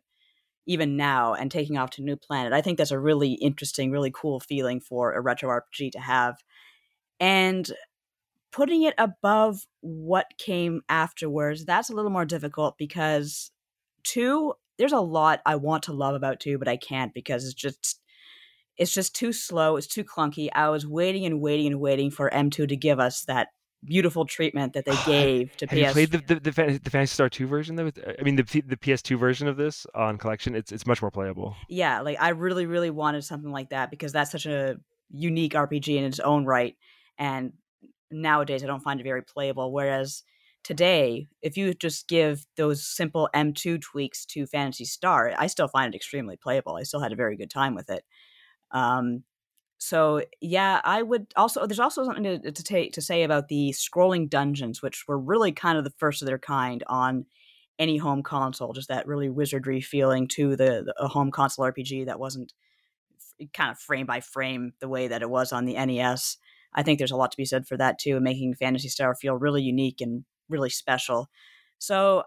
even 0.68 0.98
now, 0.98 1.34
and 1.36 1.52
taking 1.52 1.78
off 1.78 1.92
to 1.92 2.02
a 2.02 2.06
new 2.06 2.18
planet, 2.18 2.54
I 2.54 2.62
think 2.62 2.78
that's 2.78 2.92
a 2.92 3.00
really 3.00 3.34
interesting, 3.34 3.92
really 3.92 4.12
cool 4.14 4.40
feeling 4.40 4.82
for 4.82 5.14
a 5.14 5.22
retro 5.22 5.50
RPG 5.50 5.92
to 5.92 6.00
have. 6.00 6.38
And 7.20 7.72
putting 8.56 8.84
it 8.84 8.94
above 8.98 9.68
what 9.82 10.28
came 10.38 10.82
afterwards, 10.88 11.66
that's 11.66 11.90
a 11.90 11.94
little 11.94 12.10
more 12.10 12.24
difficult 12.24 12.78
because 12.78 13.52
two, 14.04 14.54
there's 14.78 14.94
a 14.94 15.00
lot 15.00 15.42
I 15.46 15.58
want 15.58 15.84
to 15.84 15.94
love 15.94 16.16
about 16.16 16.40
two, 16.40 16.58
but 16.58 16.70
I 16.70 16.78
can't 16.78 17.14
because 17.14 17.44
it's 17.44 17.54
just 17.54 18.00
it's 18.78 18.94
just 18.94 19.14
too 19.14 19.34
slow, 19.34 19.76
it's 19.76 19.88
too 19.88 20.06
clunky. 20.06 20.48
I 20.54 20.70
was 20.70 20.88
waiting 20.88 21.26
and 21.26 21.42
waiting 21.42 21.68
and 21.68 21.82
waiting 21.82 22.12
for 22.12 22.30
M2 22.30 22.70
to 22.70 22.76
give 22.78 23.00
us 23.00 23.24
that 23.26 23.50
beautiful 23.84 24.26
treatment 24.26 24.74
that 24.74 24.86
they 24.86 24.96
gave 25.06 25.56
to 25.58 25.68
Have 25.68 25.78
PS. 25.78 25.88
you 25.88 25.92
played 25.92 26.12
the 26.12 26.36
the, 26.36 26.40
the, 26.40 26.80
the 26.82 26.90
Phantasy 26.90 27.14
Star 27.14 27.28
2 27.28 27.48
version 27.48 27.76
though? 27.76 27.88
Uh, 27.88 28.14
I 28.18 28.24
mean 28.24 28.38
the 28.38 28.44
the 28.66 28.78
PS2 28.78 29.20
version 29.20 29.50
of 29.50 29.58
this 29.58 29.86
on 29.94 30.18
collection, 30.18 30.56
it's 30.56 30.72
it's 30.72 30.88
much 30.88 31.02
more 31.02 31.12
playable. 31.12 31.58
Yeah, 31.68 32.00
like 32.00 32.22
I 32.22 32.30
really 32.30 32.68
really 32.68 32.90
wanted 32.90 33.26
something 33.26 33.52
like 33.52 33.72
that 33.72 33.92
because 33.92 34.14
that's 34.14 34.32
such 34.32 34.46
a 34.46 34.78
unique 35.10 35.54
RPG 35.54 35.98
in 35.98 36.06
its 36.06 36.22
own 36.22 36.46
right 36.46 36.78
and 37.18 37.52
nowadays 38.12 38.64
I 38.64 38.68
don't 38.68 38.84
find 38.84 39.00
it 39.00 39.04
very 39.04 39.22
playable. 39.22 39.72
Whereas 39.72 40.24
today, 40.64 41.28
if 41.42 41.58
you 41.58 41.74
just 41.74 42.08
give 42.08 42.46
those 42.58 42.86
simple 42.86 43.30
M2 43.36 43.82
tweaks 43.82 44.26
to 44.28 44.48
Phantasy 44.48 44.86
Star, 44.86 45.34
I 45.38 45.48
still 45.48 45.68
find 45.68 45.94
it 45.94 45.98
extremely 45.98 46.38
playable. 46.38 46.76
I 46.76 46.84
still 46.84 47.02
had 47.02 47.12
a 47.12 47.18
very 47.18 47.38
good 47.38 47.50
time 47.50 47.76
with 47.76 47.90
it. 47.90 48.04
Um, 48.72 49.24
so 49.78 50.24
yeah, 50.42 50.82
I 50.84 51.02
would 51.02 51.28
also. 51.36 51.68
There's 51.68 51.80
also 51.80 52.06
something 52.06 52.24
to 52.24 52.52
to, 52.52 52.64
take, 52.64 52.94
to 52.94 53.02
say 53.02 53.24
about 53.24 53.50
the 53.50 53.72
scrolling 53.72 54.30
dungeons, 54.30 54.82
which 54.82 55.08
were 55.08 55.20
really 55.20 55.52
kind 55.52 55.78
of 55.78 55.84
the 55.84 55.94
first 55.98 56.22
of 56.22 56.26
their 56.26 56.40
kind 56.40 56.84
on 56.88 57.26
any 57.78 57.98
home 57.98 58.24
console. 58.24 58.74
Just 58.74 58.88
that 58.88 59.08
really 59.08 59.30
wizardry 59.30 59.82
feeling 59.82 60.28
to 60.30 60.56
the, 60.56 60.92
the 60.98 61.08
home 61.08 61.30
console 61.30 61.66
RPG 61.66 62.06
that 62.06 62.20
wasn't 62.20 62.54
kind 63.54 63.72
of 63.72 63.78
frame 63.78 64.06
by 64.06 64.22
frame 64.22 64.74
the 64.80 64.88
way 64.88 65.10
that 65.10 65.22
it 65.22 65.30
was 65.30 65.52
on 65.52 65.66
the 65.66 65.74
NES. 65.74 66.38
I 66.76 66.84
think 66.84 67.00
there's 67.00 67.12
a 67.12 67.16
lot 67.16 67.32
to 67.32 67.38
be 67.38 67.46
said 67.46 67.66
for 67.66 67.78
that 67.78 67.98
too, 67.98 68.20
making 68.20 68.56
Phantasy 68.56 68.90
Star 68.90 69.16
feel 69.16 69.36
really 69.36 69.64
unique 69.64 70.02
and 70.02 70.26
really 70.50 70.70
special. 70.70 71.30
So, 71.80 72.24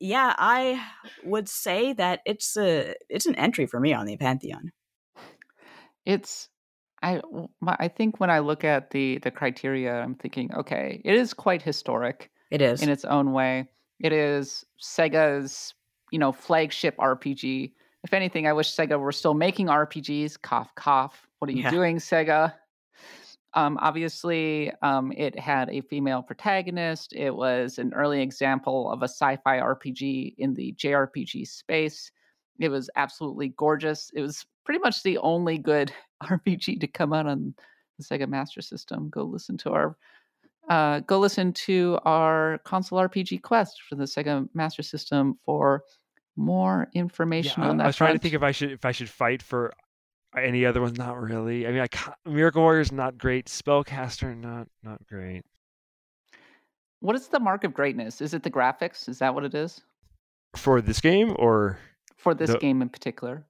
yeah, 0.00 0.34
I 0.38 0.80
would 1.24 1.48
say 1.48 1.92
that 1.94 2.20
it's 2.24 2.56
a 2.56 2.94
it's 3.08 3.26
an 3.26 3.34
entry 3.34 3.66
for 3.66 3.80
me 3.80 3.92
on 3.92 4.06
the 4.06 4.16
Pantheon. 4.16 4.70
It's 6.06 6.48
I 7.02 7.20
I 7.66 7.88
think 7.88 8.20
when 8.20 8.30
I 8.30 8.38
look 8.38 8.64
at 8.64 8.90
the 8.90 9.18
the 9.18 9.30
criteria, 9.30 10.00
I'm 10.00 10.14
thinking, 10.14 10.54
okay, 10.54 11.02
it 11.04 11.14
is 11.14 11.34
quite 11.34 11.62
historic. 11.62 12.30
It 12.50 12.62
is 12.62 12.82
in 12.82 12.88
its 12.88 13.04
own 13.04 13.32
way. 13.32 13.68
It 14.00 14.12
is 14.12 14.64
Sega's 14.82 15.74
you 16.12 16.18
know 16.18 16.32
flagship 16.32 16.96
RPG. 16.96 17.72
If 18.04 18.12
anything, 18.12 18.46
I 18.46 18.52
wish 18.52 18.70
Sega 18.70 19.00
were 19.00 19.12
still 19.12 19.32
making 19.32 19.68
RPGs. 19.68 20.40
Cough, 20.42 20.74
cough. 20.74 21.26
What 21.38 21.48
are 21.48 21.52
you 21.52 21.62
yeah. 21.62 21.70
doing, 21.70 21.96
Sega? 21.96 22.52
Um, 23.54 23.78
obviously, 23.80 24.72
um, 24.82 25.12
it 25.16 25.38
had 25.38 25.70
a 25.70 25.80
female 25.82 26.22
protagonist. 26.22 27.12
It 27.14 27.34
was 27.34 27.78
an 27.78 27.92
early 27.94 28.20
example 28.20 28.90
of 28.90 29.02
a 29.02 29.08
sci 29.08 29.36
fi 29.36 29.58
RPG 29.60 30.34
in 30.38 30.54
the 30.54 30.72
JRPG 30.72 31.46
space. 31.46 32.10
It 32.58 32.68
was 32.68 32.90
absolutely 32.96 33.48
gorgeous. 33.56 34.10
It 34.14 34.20
was 34.20 34.44
pretty 34.64 34.80
much 34.80 35.02
the 35.02 35.18
only 35.18 35.58
good 35.58 35.92
RPG 36.22 36.80
to 36.80 36.86
come 36.86 37.12
out 37.12 37.26
on 37.26 37.54
the 37.98 38.04
Sega 38.04 38.28
Master 38.28 38.60
System. 38.60 39.08
Go 39.08 39.22
listen 39.22 39.56
to 39.58 39.70
our 39.70 39.96
uh, 40.68 41.00
go 41.00 41.18
listen 41.18 41.52
to 41.52 41.98
our 42.04 42.58
console 42.64 42.98
RPG 42.98 43.42
quest 43.42 43.82
for 43.88 43.96
the 43.96 44.04
Sega 44.04 44.48
Master 44.54 44.82
System 44.82 45.38
for 45.44 45.84
more 46.36 46.88
information 46.94 47.62
Yeah, 47.62 47.68
on 47.68 47.76
that. 47.76 47.84
I 47.84 47.86
was 47.88 47.96
trying 47.96 48.14
to 48.14 48.18
think 48.18 48.34
if 48.34 48.42
I 48.42 48.50
should 48.50 48.72
if 48.72 48.84
I 48.84 48.92
should 48.92 49.08
fight 49.08 49.42
for 49.42 49.72
any 50.36 50.64
other 50.66 50.80
ones. 50.80 50.98
Not 50.98 51.20
really. 51.20 51.66
I 51.66 51.70
mean, 51.72 51.80
I 51.80 52.12
Miracle 52.28 52.62
Warrior's 52.62 52.92
not 52.92 53.18
great. 53.18 53.46
Spellcaster 53.46 54.36
not 54.36 54.68
not 54.82 55.06
great. 55.06 55.42
What 57.00 57.16
is 57.16 57.28
the 57.28 57.40
mark 57.40 57.64
of 57.64 57.74
greatness? 57.74 58.20
Is 58.20 58.34
it 58.34 58.42
the 58.42 58.50
graphics? 58.50 59.08
Is 59.08 59.18
that 59.18 59.34
what 59.34 59.44
it 59.44 59.54
is 59.54 59.82
For 60.56 60.80
this 60.80 61.00
game 61.00 61.34
or 61.38 61.78
for 62.16 62.34
this 62.34 62.50
The- 62.50 62.58
game 62.58 62.80
in 62.82 62.88
particular? 62.88 63.44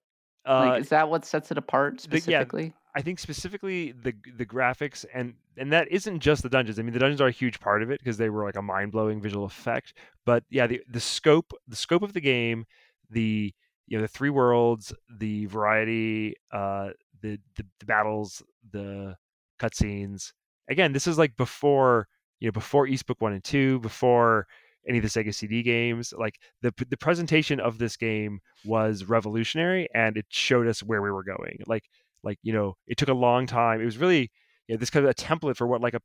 uh, 0.47 0.67
like, 0.67 0.83
is 0.83 0.89
that 0.91 1.09
what 1.09 1.25
sets 1.25 1.51
it 1.51 1.59
apart 1.59 1.99
the- 2.01 2.17
yeah, 2.17 2.21
specifically? 2.21 2.75
I 2.97 3.03
think 3.03 3.19
specifically 3.19 3.93
the 3.93 4.15
the 4.37 4.47
graphics 4.47 5.05
and 5.15 5.35
and 5.57 5.73
that 5.73 5.89
isn't 5.91 6.21
just 6.21 6.43
the 6.43 6.49
dungeons. 6.49 6.79
I 6.79 6.83
mean, 6.83 6.93
the 6.93 6.99
dungeons 6.99 7.21
are 7.21 7.29
a 7.29 7.33
huge 7.33 7.61
part 7.61 7.83
of 7.83 7.91
it 7.91 8.01
because 8.01 8.17
they 8.19 8.29
were 8.29 8.45
like 8.45 8.57
a 8.57 8.63
mind 8.63 8.93
blowing 8.93 9.21
visual 9.21 9.45
effect. 9.45 9.95
But 10.25 10.45
yeah, 10.51 10.67
the 10.67 10.83
the 10.89 11.01
scope 11.01 11.53
the 11.69 11.77
scope 11.77 12.03
of 12.03 12.13
the 12.13 12.21
game, 12.21 12.67
the 13.11 13.55
you 13.87 13.97
know 13.99 14.03
the 14.03 14.09
three 14.09 14.31
worlds, 14.31 14.93
the 15.19 15.47
variety, 15.47 16.35
uh, 16.53 16.91
the 17.21 17.39
the, 17.57 17.65
the 17.81 17.87
battles, 17.87 18.43
the 18.71 19.17
cutscenes. 19.61 20.33
Again, 20.69 20.93
this 20.93 21.07
is 21.07 21.19
like 21.19 21.37
before 21.37 22.09
you 22.41 22.49
know 22.49 22.53
before 22.53 22.87
Ys 22.87 23.03
Book 23.03 23.21
One 23.21 23.33
and 23.33 23.45
Two, 23.45 23.81
before 23.81 24.47
any 24.87 24.99
of 24.99 25.03
the 25.03 25.09
Sega 25.09 25.35
CD 25.35 25.63
games. 25.63 26.13
Like 26.17 26.39
the 26.63 26.73
the 26.91 26.97
presentation 26.97 27.61
of 27.61 27.79
this 27.79 27.97
game 27.97 28.41
was 28.65 29.05
revolutionary, 29.05 29.89
and 29.95 30.17
it 30.17 30.27
showed 30.29 30.67
us 30.67 30.83
where 30.83 31.03
we 31.03 31.11
were 31.11 31.25
going. 31.25 31.61
Like 31.67 31.85
like 32.23 32.39
you 32.43 32.53
know 32.53 32.77
it 32.87 32.97
took 32.97 33.09
a 33.11 33.15
long 33.15 33.47
time 33.47 33.81
it 33.83 33.85
was 33.85 33.99
really 33.99 34.31
you 34.67 34.75
know, 34.75 34.79
this 34.79 34.89
kind 34.89 35.05
of 35.05 35.11
a 35.11 35.15
template 35.15 35.57
for 35.57 35.67
what 35.67 35.83
like 35.83 35.93
a, 35.93 36.01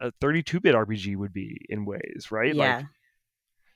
a 0.00 0.10
32-bit 0.20 0.74
rpg 0.74 1.16
would 1.16 1.32
be 1.32 1.56
in 1.68 1.84
ways 1.84 2.26
right 2.32 2.56
Yeah. 2.56 2.78
like 2.78 2.86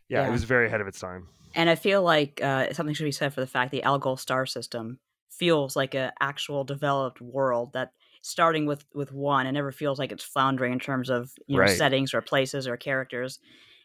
yeah, 0.09 0.23
Yeah. 0.23 0.29
it 0.29 0.33
was 0.33 0.45
very 0.45 0.67
ahead 0.67 0.81
of 0.81 0.87
its 0.87 0.99
time 1.01 1.29
And 1.55 1.71
I 1.71 1.75
feel 1.77 2.03
like 2.03 2.41
uh, 2.43 2.73
something 2.73 2.95
should 2.95 3.05
be 3.05 3.13
said 3.13 3.33
for 3.33 3.41
the 3.41 3.47
fact 3.47 3.71
the 3.71 3.83
Algol 3.83 4.17
star 4.17 4.47
system 4.47 4.99
feels 5.31 5.77
like 5.77 5.95
an 5.95 6.11
actual 6.21 6.65
developed 6.65 7.21
world 7.21 7.73
that 7.75 7.91
starting 8.23 8.67
with 8.67 8.85
with 8.95 9.13
one, 9.13 9.47
it 9.47 9.53
never 9.53 9.73
feels 9.73 9.99
like 9.99 10.13
it's 10.13 10.25
floundering 10.25 10.73
in 10.73 10.79
terms 10.79 11.11
of 11.11 11.31
you 11.47 11.57
know 11.57 11.67
Right. 11.67 11.77
settings 11.77 12.15
or 12.15 12.21
places 12.23 12.67
or 12.67 12.77
characters, 12.77 13.39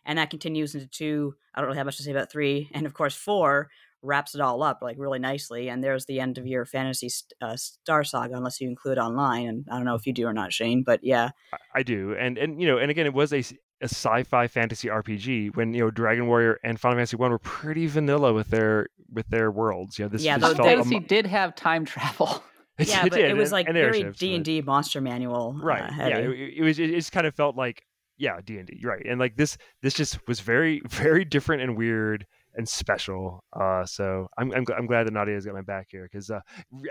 and 0.06 0.18
that 0.18 0.30
continues 0.30 0.76
into 0.76 0.88
two. 0.88 1.36
I 1.54 1.60
don't 1.60 1.68
really 1.68 1.78
have 1.78 1.86
much 1.86 1.98
to 1.98 2.04
say 2.04 2.12
about 2.12 2.32
three, 2.32 2.70
and 2.74 2.86
of 2.86 2.94
course 2.94 3.16
four 3.16 3.70
wraps 4.02 4.34
it 4.34 4.42
all 4.42 4.64
up 4.64 4.80
like 4.82 4.96
really 4.98 5.20
nicely. 5.20 5.70
And 5.70 5.84
there's 5.84 6.06
the 6.06 6.20
end 6.22 6.38
of 6.38 6.48
your 6.48 6.66
fantasy 6.66 7.10
st- 7.10 7.34
uh, 7.42 7.58
star 7.58 8.04
saga, 8.06 8.36
unless 8.36 8.62
you 8.62 8.70
include 8.70 8.98
online. 8.98 9.46
And 9.48 9.66
I 9.70 9.76
don't 9.76 9.86
know 9.86 9.96
if 9.96 10.08
you 10.08 10.14
do 10.14 10.26
or 10.26 10.34
not, 10.34 10.54
Shane, 10.54 10.84
but 10.84 11.02
yeah, 11.04 11.32
I, 11.76 11.84
do 11.84 12.16
and 12.18 12.38
and 12.38 12.62
you 12.62 12.68
know 12.68 12.78
and 12.78 12.90
again 12.90 13.06
it 13.06 13.14
was 13.14 13.34
a, 13.34 13.44
a 13.82 13.86
sci-fi 13.86 14.48
fantasy 14.48 14.88
rpg 14.90 15.56
when 15.56 15.74
you 15.74 15.80
know 15.82 15.90
dragon 15.92 16.28
warrior 16.28 16.60
and 16.64 16.80
final 16.80 16.98
fantasy 16.98 17.16
1 17.16 17.32
were 17.32 17.40
pretty 17.40 17.88
vanilla 17.88 18.34
with 18.34 18.50
their 18.50 18.88
with 19.12 19.28
their 19.30 19.50
worlds 19.52 19.98
you 19.98 20.06
know 20.06 20.10
this, 20.10 20.24
Yeah, 20.24 20.38
this 20.38 20.50
those 20.50 20.58
Final 20.58 20.66
felt 20.66 20.78
Fantasy 20.78 21.00
mo- 21.00 21.06
did 21.08 21.26
have 21.28 21.56
time 21.56 21.86
travel. 21.86 22.44
yeah, 22.80 23.04
but 23.04 23.14
did, 23.14 23.32
it 23.32 23.36
was 23.38 23.52
like 23.52 23.68
and 23.68 23.76
very 23.76 24.04
D 24.12 24.36
and 24.36 24.46
D 24.46 24.62
monster 24.62 25.02
manual, 25.02 25.56
uh, 25.58 25.64
right 25.64 25.92
heavy. 25.92 26.10
yeah 26.12 26.18
it, 26.18 26.54
it 26.58 26.62
was 26.62 26.80
it 26.80 26.92
just 26.92 27.12
kind 27.12 27.26
of 27.28 27.34
felt 27.36 27.56
like 27.56 27.84
yeah 28.18 28.42
d&d 28.46 28.82
right 28.84 29.06
and 29.06 29.18
like 29.18 29.38
this 29.38 29.58
this 29.82 29.94
just 29.94 30.20
was 30.28 30.42
very 30.42 30.82
very 30.90 31.24
different 31.24 31.62
and 31.62 31.78
weird 31.78 32.26
and 32.56 32.68
special 32.68 33.44
uh 33.54 33.86
so 33.86 34.28
i'm 34.38 34.52
i'm, 34.52 34.66
I'm 34.78 34.88
glad 34.88 35.08
that 35.08 35.14
nadia's 35.14 35.46
got 35.46 35.56
my 35.56 35.62
back 35.62 35.88
here 35.90 36.04
because 36.04 36.30
uh 36.30 36.42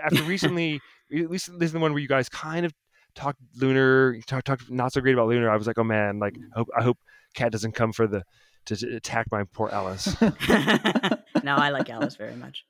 after 0.03 0.23
recently 0.35 0.81
at 1.15 1.29
least 1.29 1.51
this 1.59 1.67
is 1.67 1.73
the 1.73 1.79
one 1.79 1.91
where 1.93 2.01
you 2.01 2.07
guys 2.07 2.29
kind 2.29 2.65
of 2.65 2.73
talked 3.19 3.39
lunar 3.55 4.19
talk, 4.27 4.61
not 4.69 4.93
so 4.93 5.01
great 5.01 5.13
about 5.13 5.27
lunar 5.27 5.49
i 5.49 5.55
was 5.57 5.67
like 5.67 5.77
oh 5.77 5.83
man 5.83 6.19
like 6.19 6.35
I 6.55 6.57
hope, 6.59 6.67
I 6.79 6.83
hope 6.83 6.97
Kat 7.35 7.51
doesn't 7.51 7.73
come 7.73 7.91
for 7.93 8.07
the 8.07 8.23
to, 8.65 8.75
to 8.75 8.95
attack 8.95 9.27
my 9.31 9.43
poor 9.53 9.69
Alis 9.69 10.07
no, 11.43 11.55
I 11.55 11.69
like 11.69 11.89
Alis 11.89 12.15
very 12.15 12.35
much. 12.35 12.65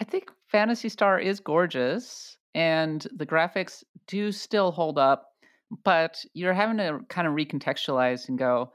I 0.00 0.04
think 0.04 0.30
Phantasy 0.48 0.88
Star 0.88 1.18
is 1.18 1.40
gorgeous 1.40 2.36
and 2.54 3.06
the 3.16 3.26
graphics 3.26 3.82
do 4.06 4.30
still 4.32 4.70
hold 4.72 4.98
up, 4.98 5.28
but 5.84 6.22
you're 6.34 6.52
having 6.54 6.76
to 6.78 7.00
kind 7.08 7.26
of 7.26 7.34
recontextualize 7.34 8.28
and 8.28 8.38
go, 8.38 8.72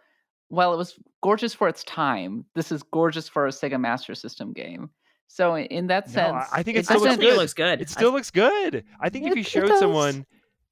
well, 0.50 0.74
it 0.74 0.78
was 0.78 0.98
gorgeous 1.24 1.54
for 1.54 1.68
its 1.68 1.84
time. 1.84 2.46
This 2.56 2.72
is 2.72 2.84
gorgeous 2.84 3.28
for 3.30 3.46
a 3.48 3.50
Sega 3.52 3.80
Master 3.80 4.16
System 4.16 4.52
game. 4.54 4.90
So 5.28 5.56
in 5.58 5.88
that 5.88 6.10
sense, 6.10 6.48
I- 6.52 6.60
I 6.60 6.64
think 6.64 6.78
it 6.78 6.82
it 6.82 6.86
still 6.86 7.00
looks 7.00 7.16
doesn't- 7.18 7.22
Still 7.22 7.32
good. 7.32 7.38
looks 7.38 7.54
good. 7.54 7.82
it 7.82 7.90
still 7.90 8.12
looks 8.12 8.32
good 8.32 8.84
i 9.00 9.10
think 9.10 9.28
if 9.28 9.36
you 9.38 9.44
showed 9.44 9.78
someone 9.78 10.26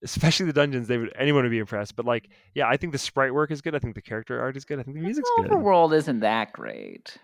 especially 0.04 0.46
the 0.46 0.54
dungeons 0.54 0.88
they 0.88 0.98
would 0.98 1.12
anyone 1.18 1.44
would 1.44 1.50
be 1.52 1.60
impressed 1.60 1.96
but 1.96 2.06
like 2.06 2.30
yeah 2.56 2.68
i 2.68 2.78
think 2.78 2.92
the 2.94 2.98
sprite 2.98 3.34
work 3.34 3.52
is 3.52 3.62
good 3.62 3.76
i 3.76 3.80
think 3.80 3.96
the 3.96 4.02
character 4.02 4.40
art 4.42 4.56
is 4.56 4.64
good 4.66 4.80
i 4.80 4.84
think 4.84 4.96
the 4.96 5.04
music's 5.04 5.30
the 5.38 5.44
good 5.44 5.52
overworld 5.52 5.94
isn't 5.94 6.22
that 6.22 6.54
great. 6.54 7.18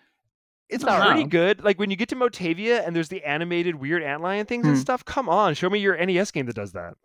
It's 0.67 0.83
No. 0.83 0.99
pretty 0.99 1.25
good. 1.25 1.63
Like 1.63 1.77
when 1.77 1.91
you 1.91 1.95
get 1.95 2.09
to 2.09 2.15
Motavia 2.15 2.85
and 2.87 2.95
there's 2.95 3.09
the 3.09 3.23
animated 3.23 3.75
weird 3.75 4.01
antlion 4.01 4.47
things 4.47 4.65
and 4.65 4.75
Hmm. 4.75 4.81
stuff. 4.81 5.05
Come 5.05 5.29
on, 5.29 5.53
show 5.53 5.69
me 5.69 5.77
your 5.77 5.95
NES 5.95 6.31
game 6.31 6.47
that 6.47 6.55
does 6.55 6.71
that. 6.71 6.95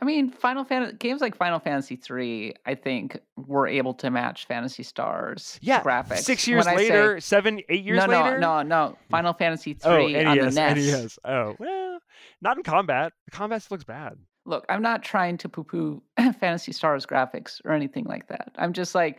I 0.00 0.04
mean, 0.06 0.30
Final 0.30 0.64
Fantasy 0.64 0.96
games 0.96 1.20
like 1.20 1.36
Final 1.36 1.58
Fantasy 1.58 1.96
three, 1.96 2.54
I 2.64 2.74
think, 2.74 3.18
were 3.36 3.66
able 3.66 3.92
to 3.94 4.10
match 4.10 4.46
Phantasy 4.46 4.82
Stars 4.82 5.58
Yeah, 5.60 5.82
graphics. 5.82 6.18
Six 6.20 6.48
years 6.48 6.64
When 6.64 6.74
I 6.74 6.78
say- 6.78 6.88
later, 6.88 7.20
seven, 7.20 7.60
eight 7.68 7.84
years 7.84 7.98
no, 7.98 8.06
later. 8.06 8.38
no, 8.38 8.62
no, 8.62 8.88
no. 8.90 8.98
Final 9.10 9.34
Fantasy 9.34 9.76
Oh, 9.84 9.94
three 9.96 10.16
on 10.24 10.36
the 10.38 10.44
NES, 10.44 10.54
NES. 10.54 10.76
NES. 10.76 11.18
Oh, 11.26 11.54
well, 11.58 11.98
not 12.40 12.56
in 12.56 12.62
combat. 12.62 13.12
The 13.26 13.32
combat 13.32 13.60
still 13.62 13.74
looks 13.74 13.84
bad. 13.84 14.16
Look, 14.48 14.64
I'm 14.70 14.80
not 14.80 15.02
trying 15.02 15.36
to 15.38 15.48
poo-poo 15.48 16.02
Phantasy 16.40 16.72
Stars 16.72 17.04
graphics 17.04 17.60
or 17.66 17.72
anything 17.72 18.06
like 18.06 18.28
that. 18.28 18.50
I'm 18.56 18.72
just 18.72 18.94
like, 18.94 19.18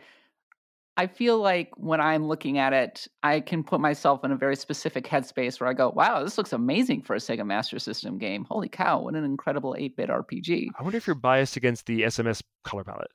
I 0.96 1.06
feel 1.06 1.38
like 1.38 1.70
when 1.76 2.00
I'm 2.00 2.26
looking 2.26 2.58
at 2.58 2.72
it, 2.72 3.06
I 3.22 3.38
can 3.38 3.62
put 3.62 3.80
myself 3.80 4.24
in 4.24 4.32
a 4.32 4.36
very 4.36 4.56
specific 4.56 5.06
headspace 5.06 5.60
where 5.60 5.70
I 5.70 5.72
go, 5.72 5.90
"Wow, 5.90 6.24
this 6.24 6.36
looks 6.36 6.52
amazing 6.52 7.02
for 7.02 7.14
a 7.14 7.18
Sega 7.18 7.46
Master 7.46 7.78
System 7.78 8.18
game. 8.18 8.44
Holy 8.50 8.68
cow, 8.68 9.00
what 9.02 9.14
an 9.14 9.24
incredible 9.24 9.76
8-bit 9.78 10.10
RPG!" 10.10 10.66
I 10.76 10.82
wonder 10.82 10.98
if 10.98 11.06
you're 11.06 11.14
biased 11.14 11.56
against 11.56 11.86
the 11.86 12.02
SMS 12.02 12.42
color 12.64 12.82
palette. 12.82 13.12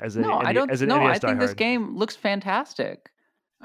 As 0.00 0.16
a, 0.16 0.20
no, 0.20 0.34
I 0.34 0.52
don't. 0.52 0.70
As 0.70 0.82
an 0.82 0.88
No, 0.88 0.96
I 0.96 1.12
NES 1.12 1.20
think 1.20 1.40
this 1.40 1.54
game 1.54 1.96
looks 1.96 2.14
fantastic. 2.14 3.10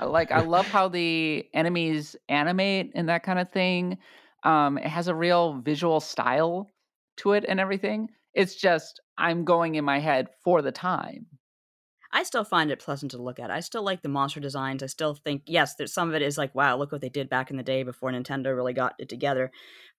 Like. 0.01 0.31
I 0.31 0.39
love 0.39 0.65
how 0.65 0.88
the 0.88 1.45
enemies 1.53 2.15
animate 2.30 2.91
and 2.95 3.09
that 3.09 3.23
kind 3.23 3.38
of 3.38 3.51
thing. 3.51 3.97
Um, 4.43 4.77
it 4.77 4.88
has 4.88 5.09
a 5.09 5.13
real 5.13 5.59
visual 5.59 5.99
style 5.99 6.70
to 7.17 7.33
it 7.33 7.45
and 7.47 7.59
everything. 7.59 8.09
It's 8.33 8.55
just 8.55 9.01
I'm 9.17 9.43
going 9.45 9.75
in 9.75 9.85
my 9.85 9.99
head 9.99 10.29
for 10.43 10.61
the 10.61 10.71
time. 10.71 11.27
I 12.13 12.23
still 12.23 12.43
find 12.43 12.71
it 12.71 12.79
pleasant 12.79 13.11
to 13.11 13.21
look 13.21 13.39
at. 13.39 13.51
I 13.51 13.61
still 13.61 13.83
like 13.83 14.01
the 14.01 14.09
monster 14.09 14.41
designs. 14.41 14.83
I 14.83 14.88
still 14.88 15.13
think 15.15 15.43
yes, 15.45 15.75
there's 15.75 15.93
some 15.93 16.09
of 16.09 16.15
it 16.15 16.21
is 16.21 16.38
like 16.38 16.53
wow, 16.53 16.75
look 16.77 16.91
what 16.91 17.01
they 17.01 17.09
did 17.09 17.29
back 17.29 17.51
in 17.51 17.57
the 17.57 17.63
day 17.63 17.83
before 17.83 18.11
Nintendo 18.11 18.55
really 18.55 18.73
got 18.73 18.95
it 18.99 19.09
together. 19.09 19.51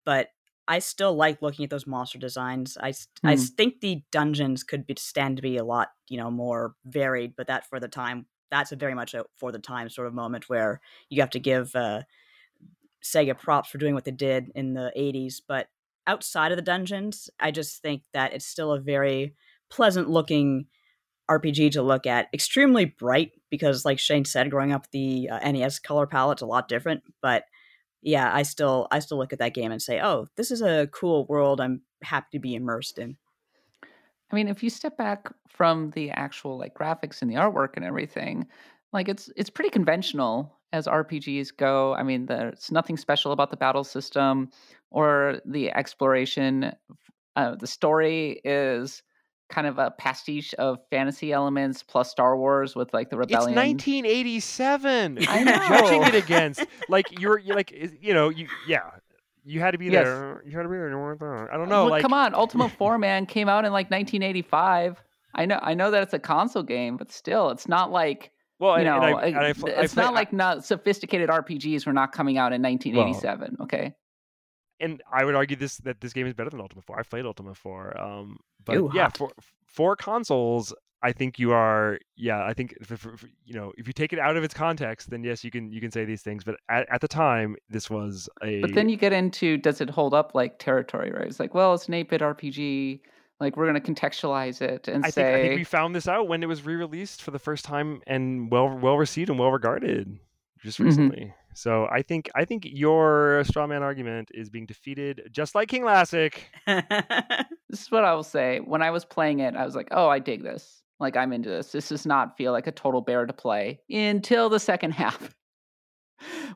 But 0.05 0.29
I 0.69 0.79
still 0.79 1.15
like 1.15 1.43
looking 1.43 1.65
at 1.65 1.71
those 1.71 1.87
monster 1.87 2.19
designs. 2.19 2.77
I 2.81 2.93
Hmm. 3.23 3.29
s- 3.29 3.51
think 3.51 3.81
the 3.81 4.03
dungeons 4.13 4.63
could 4.63 4.87
be 4.87 4.95
stand 4.99 5.37
to 5.37 5.43
be 5.43 5.57
a 5.57 5.65
lot 5.65 5.89
you 6.09 6.19
know 6.19 6.31
more 6.31 6.75
varied, 6.85 7.35
but 7.37 7.47
that 7.47 7.67
for 7.69 7.81
the 7.81 7.89
time 7.89 8.27
that's 8.51 8.73
a 8.73 8.77
very 8.77 8.95
much 8.95 9.15
a 9.15 9.25
for 9.37 9.51
the 9.51 9.59
time 9.59 9.89
sort 9.89 10.07
of 10.07 10.13
moment 10.15 10.49
where 10.51 10.81
you 11.09 11.23
have 11.23 11.31
to 11.31 11.41
give 11.41 11.75
uh, 11.75 12.03
Sega 13.03 13.39
props 13.39 13.71
for 13.71 13.79
doing 13.79 13.95
what 13.95 14.05
they 14.05 14.11
did 14.13 14.51
in 14.55 14.75
the 14.75 14.93
80s. 14.97 15.41
But 15.41 15.69
outside 16.07 16.53
of 16.53 16.57
the 16.57 16.63
dungeons, 16.63 17.31
I 17.41 17.51
just 17.51 17.81
think 17.83 18.03
that 18.13 18.33
it's 18.33 18.47
still 18.47 18.73
a 18.73 18.81
very 18.81 19.35
pleasant 19.71 20.09
looking 20.09 20.67
RPG 21.31 21.73
to 21.73 21.83
look 21.83 22.07
at. 22.07 22.29
Extremely 22.35 22.85
bright 22.85 23.33
because, 23.51 23.85
like 23.85 23.99
Shane 23.99 24.25
said, 24.25 24.51
growing 24.51 24.73
up, 24.73 24.91
the 24.91 25.29
uh, 25.31 25.51
NES 25.51 25.79
color 25.79 26.07
palette's 26.07 26.43
a 26.43 26.47
lot 26.47 26.69
different. 26.69 27.03
But 27.21 27.45
yeah, 28.03 28.31
I 28.33 28.43
still 28.43 28.89
I 28.91 28.99
still 28.99 29.19
look 29.19 29.33
at 29.33 29.39
that 29.39 29.55
game 29.55 29.73
and 29.73 29.81
say, 29.81 30.01
oh, 30.01 30.27
this 30.37 30.51
is 30.51 30.61
a 30.61 30.89
cool 30.93 31.27
world. 31.27 31.61
I'm 31.61 31.83
happy 32.03 32.29
to 32.33 32.41
be 32.41 32.55
immersed 32.55 32.99
in. 32.99 33.17
I 34.31 34.35
mean, 34.35 34.49
if 34.49 34.63
you 34.63 34.71
step 34.71 34.97
back 34.97 35.33
from 35.49 35.91
the 35.91 36.11
actual 36.11 36.59
like 36.59 36.75
graphics 36.75 37.23
and 37.23 37.31
the 37.31 37.37
artwork 37.37 37.77
and 37.77 37.85
everything, 37.85 38.49
like 38.93 39.09
it's 39.09 39.31
it's 39.37 39.51
pretty 39.51 39.71
conventional 39.71 40.59
as 40.73 40.87
RPGs 40.87 41.57
go. 41.57 41.95
I 41.95 42.03
mean, 42.03 42.27
there's 42.27 42.71
nothing 42.73 42.97
special 42.97 43.33
about 43.33 43.51
the 43.51 43.57
battle 43.57 43.85
system 43.85 44.51
or 44.91 45.41
the 45.45 45.71
exploration. 45.73 46.73
Uh, 47.37 47.55
the 47.57 47.67
story 47.67 48.41
is 48.45 49.03
kind 49.51 49.67
of 49.67 49.79
a 49.79 49.91
pastiche 49.91 50.55
of 50.55 50.79
fantasy 50.91 51.31
elements 51.33 51.83
plus 51.83 52.11
Star 52.11 52.37
Wars 52.39 52.75
with 52.75 52.93
like 52.95 53.11
the 53.11 53.19
rebellion. 53.19 53.51
It's 53.77 53.87
rebellion. 53.87 54.07
1987. 54.27 55.19
I'm 55.29 55.47
judging 55.69 56.03
it 56.05 56.15
against 56.25 56.65
like 56.89 57.21
you're, 57.21 57.39
you're 57.39 57.57
like 57.57 57.73
you 58.01 58.15
know 58.15 58.29
you 58.31 58.49
yeah 58.67 58.91
you 59.45 59.61
had 59.61 59.73
to 59.73 59.79
be 59.79 59.87
Yes. 59.87 60.07
there. 60.07 60.43
You 60.47 60.53
had 60.57 60.63
to 60.63 60.69
be 60.69 60.77
there. 60.77 60.89
You 60.89 60.97
weren't 60.97 61.21
there. 61.21 61.53
I 61.53 61.57
don't 61.57 61.69
know. 61.69 61.83
Look, 61.85 61.91
like 61.93 62.03
come 62.03 62.15
on, 62.15 62.35
Ultima 62.35 62.69
4 62.79 62.97
man 62.99 63.27
came 63.27 63.49
out 63.49 63.65
in 63.65 63.73
like 63.73 63.91
1985. 63.91 65.03
I 65.35 65.47
know 65.47 65.59
I 65.63 65.75
know 65.75 65.91
that 65.91 66.03
it's 66.03 66.15
a 66.15 66.19
console 66.19 66.63
game, 66.63 66.97
but 66.97 67.11
still, 67.11 67.51
it's 67.51 67.67
not 67.69 67.91
like 67.91 68.31
well, 68.63 68.81
you 68.81 68.87
and, 68.87 69.03
know, 69.03 69.07
and 69.09 69.17
I, 69.17 69.27
and 69.27 69.37
I, 69.37 69.41
uh, 69.41 69.45
I 69.45 69.49
it's 69.83 69.95
play- 69.95 70.05
not 70.05 70.13
I- 70.13 70.17
like 70.17 70.33
not 70.33 70.65
sophisticated 70.65 71.29
RPGs 71.29 71.85
were 71.85 71.93
not 71.93 72.13
coming 72.13 72.39
out 72.39 72.53
in 72.53 72.63
1987. 72.63 73.57
okay, 73.63 73.93
and 74.79 75.03
I 75.13 75.25
would 75.25 75.35
argue 75.35 75.57
this 75.57 75.79
that 75.79 76.01
this 76.01 76.13
game 76.13 76.27
is 76.29 76.35
better 76.35 76.51
than 76.51 76.61
Ultima 76.61 76.83
4. 76.83 76.99
I've 76.99 77.11
played 77.11 77.27
Ultima 77.27 77.55
4. 77.55 78.01
Um, 78.01 78.39
but 78.65 78.77
Ooh, 78.77 78.91
yeah, 78.95 79.05
hot. 79.05 79.17
for 79.17 79.31
for 79.67 79.97
consoles, 79.97 80.73
I 81.03 81.11
think 81.11 81.41
you 81.41 81.53
are. 81.53 81.99
Yeah, 82.15 82.45
I 82.45 82.55
think 82.55 82.75
if, 82.81 82.93
if, 82.93 83.05
if, 83.05 83.25
you 83.45 83.55
know 83.55 83.73
if 83.77 83.89
you 83.89 83.93
take 83.93 84.13
it 84.13 84.21
out 84.21 84.37
of 84.37 84.45
its 84.45 84.55
context, 84.55 85.11
then 85.11 85.25
yes, 85.25 85.43
you 85.43 85.51
can 85.51 85.73
you 85.73 85.81
can 85.81 85.91
say 85.91 86.05
these 86.05 86.23
things. 86.23 86.45
But 86.45 86.57
at, 86.69 86.87
at 86.89 87.01
the 87.01 87.09
time, 87.09 87.57
this 87.69 87.91
was 87.91 88.29
a. 88.45 88.61
But 88.61 88.75
then 88.75 88.89
you 88.89 88.97
get 88.97 89.13
into 89.13 89.57
does 89.57 89.81
it 89.81 89.91
hold 89.91 90.15
up 90.15 90.37
like 90.37 90.61
territory, 90.61 91.11
right? 91.11 91.27
It's 91.27 91.41
like, 91.41 91.53
well, 91.53 91.75
it's 91.75 91.89
an 91.89 91.95
8 91.95 92.09
bit 92.09 92.21
RPG. 92.21 93.01
Like, 93.41 93.57
we're 93.57 93.69
going 93.71 93.81
to 93.81 93.93
contextualize 93.93 94.63
it 94.63 94.87
and 94.89 95.05
I 95.05 95.11
think, 95.11 95.15
say. 95.15 95.35
I 95.35 95.43
think 95.49 95.57
we 95.59 95.65
found 95.65 95.95
this 95.95 96.07
out 96.07 96.29
when 96.29 96.43
it 96.43 96.47
was 96.47 96.65
re-released 96.65 97.23
for 97.23 97.33
the 97.33 97.39
first 97.41 97.65
time 97.65 98.01
and 98.07 98.51
well 98.51 98.69
well 98.79 98.97
received 98.97 99.31
and 99.31 99.39
well 99.39 99.51
regarded 99.51 100.19
just 100.63 100.79
Mhm. 100.79 100.85
recently. 100.85 101.35
So 101.55 101.87
I 101.91 102.03
think 102.03 102.31
I 102.35 102.45
think 102.45 102.65
your 102.67 103.43
straw 103.45 103.67
man 103.67 103.83
argument 103.83 104.31
is 104.33 104.49
being 104.49 104.65
defeated, 104.67 105.29
just 105.33 105.55
like 105.55 105.69
King 105.69 105.85
Lassic. 105.85 106.49
this 106.67 107.81
is 107.83 107.91
what 107.91 108.05
I 108.05 108.15
will 108.15 108.23
say. 108.23 108.61
When 108.61 108.81
I 108.81 108.91
was 108.91 109.05
playing 109.05 109.41
it, 109.41 109.55
I 109.57 109.65
was 109.65 109.75
like, 109.75 109.89
oh, 109.91 110.09
I 110.09 110.19
dig 110.19 110.43
this. 110.45 110.83
Like, 111.01 111.17
I'm 111.17 111.33
into 111.33 111.49
this. 111.51 111.73
This 111.73 111.89
does 111.89 112.07
not 112.07 112.37
feel 112.37 112.53
like 112.53 112.69
a 112.69 112.73
total 112.73 113.01
bear 113.01 113.27
to 113.27 113.33
play 113.33 113.81
until 113.91 114.49
the 114.49 114.61
second 114.61 114.93
half. 115.03 115.35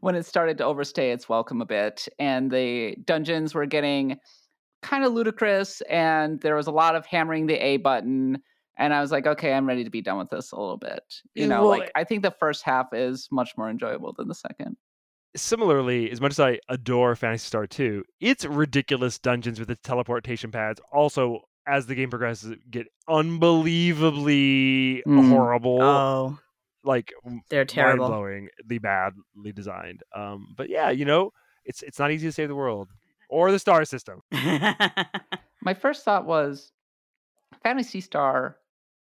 when 0.01 0.15
it 0.15 0.25
started 0.25 0.57
to 0.59 0.65
overstay 0.65 1.11
its 1.11 1.29
welcome 1.29 1.61
a 1.61 1.67
bit, 1.67 2.07
and 2.21 2.51
the 2.53 2.95
dungeons 3.05 3.53
were 3.55 3.67
getting 3.67 4.17
kind 4.83 5.05
of 5.05 5.13
ludicrous, 5.13 5.81
and 5.83 6.41
there 6.41 6.55
was 6.57 6.67
a 6.67 6.73
lot 6.73 6.95
of 6.97 7.07
hammering 7.07 7.47
the 7.47 7.55
A 7.55 7.77
button. 7.79 8.43
And 8.79 8.93
I 8.93 9.01
was 9.01 9.11
like, 9.11 9.27
okay, 9.27 9.55
I'm 9.55 9.67
ready 9.67 9.85
to 9.85 9.91
be 9.91 10.03
done 10.03 10.19
with 10.19 10.29
this 10.29 10.53
a 10.53 10.57
little 10.57 10.77
bit. 10.77 11.03
You 11.35 11.47
know, 11.47 11.63
well, 11.63 11.79
like 11.79 11.91
I 11.95 12.05
think 12.05 12.23
the 12.23 12.31
first 12.31 12.63
half 12.63 12.93
is 12.93 13.27
much 13.33 13.57
more 13.57 13.71
enjoyable 13.71 14.13
than 14.13 14.29
the 14.29 14.35
second. 14.35 14.77
Similarly, 15.35 16.11
as 16.11 16.21
much 16.21 16.33
as 16.33 16.41
I 16.41 16.61
adore 16.69 17.17
Phantasy 17.17 17.47
Star 17.47 17.67
2, 17.67 18.05
its 18.21 18.45
ridiculous 18.45 19.19
dungeons 19.19 19.59
with 19.59 19.71
its 19.71 19.81
teleportation 19.83 20.51
pads 20.51 20.81
also 20.93 21.41
as 21.67 21.87
the 21.87 21.95
game 21.95 22.11
progresses 22.11 22.55
get 22.71 22.87
unbelievably 23.09 25.03
Mm. 25.07 25.29
horrible 25.29 25.83
oh, 25.83 26.39
like 26.85 27.13
they're 27.51 27.65
terrible. 27.65 28.09
mind-blowingly 28.09 28.81
badly 28.81 29.53
designed 29.53 30.03
um 30.15 30.55
but 30.57 30.69
yeah 30.71 30.91
you 30.91 31.05
know 31.05 31.33
it's 31.65 31.83
it's 31.83 31.99
not 31.99 32.11
easy 32.13 32.29
to 32.29 32.33
save 32.33 32.49
the 32.49 32.55
world 32.55 32.89
or 33.29 33.51
the 33.53 33.59
star 33.59 33.85
system 33.85 34.21
my 34.33 35.75
first 35.75 36.05
thought 36.05 36.27
was 36.27 36.73
Phantasy 37.63 38.01
Star, 38.01 38.57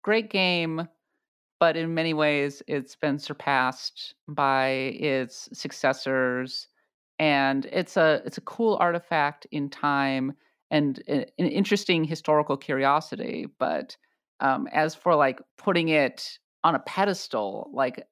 great 0.02 0.30
game, 0.30 0.88
but 1.60 1.76
in 1.76 1.94
many 1.94 2.14
ways 2.14 2.62
it's 2.66 2.96
been 2.96 3.18
surpassed 3.18 4.14
by 4.28 4.68
its 4.68 5.48
successors, 5.52 6.68
and 7.18 7.66
it's 7.66 7.96
a 7.96 8.22
it's 8.24 8.38
a 8.38 8.42
cool 8.42 8.76
artifact 8.80 9.46
in 9.50 9.68
time 9.68 10.34
and 10.70 11.02
eh, 11.08 11.24
an 11.38 11.46
interesting 11.46 12.04
historical 12.04 12.56
curiosity. 12.56 13.46
But 13.58 13.96
um, 14.40 14.68
as 14.72 14.94
for 14.94 15.14
like 15.14 15.40
putting 15.56 15.88
it 15.88 16.38
on 16.64 16.74
a 16.74 16.80
pedestal, 16.80 17.70
like 17.72 18.06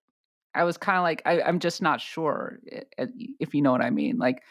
I 0.55 0.65
was 0.65 0.77
kind 0.77 0.99
of 0.99 1.03
like 1.05 1.23
I, 1.27 1.43
I'm 1.43 1.61
just 1.61 1.83
not 1.83 2.01
sure 2.01 2.59
i- 2.73 3.03
i- 3.03 3.07
if 3.41 3.55
you 3.55 3.63
know 3.63 3.73
what 3.73 3.83
I 3.83 3.91
mean. 3.91 4.19
Like 4.19 4.43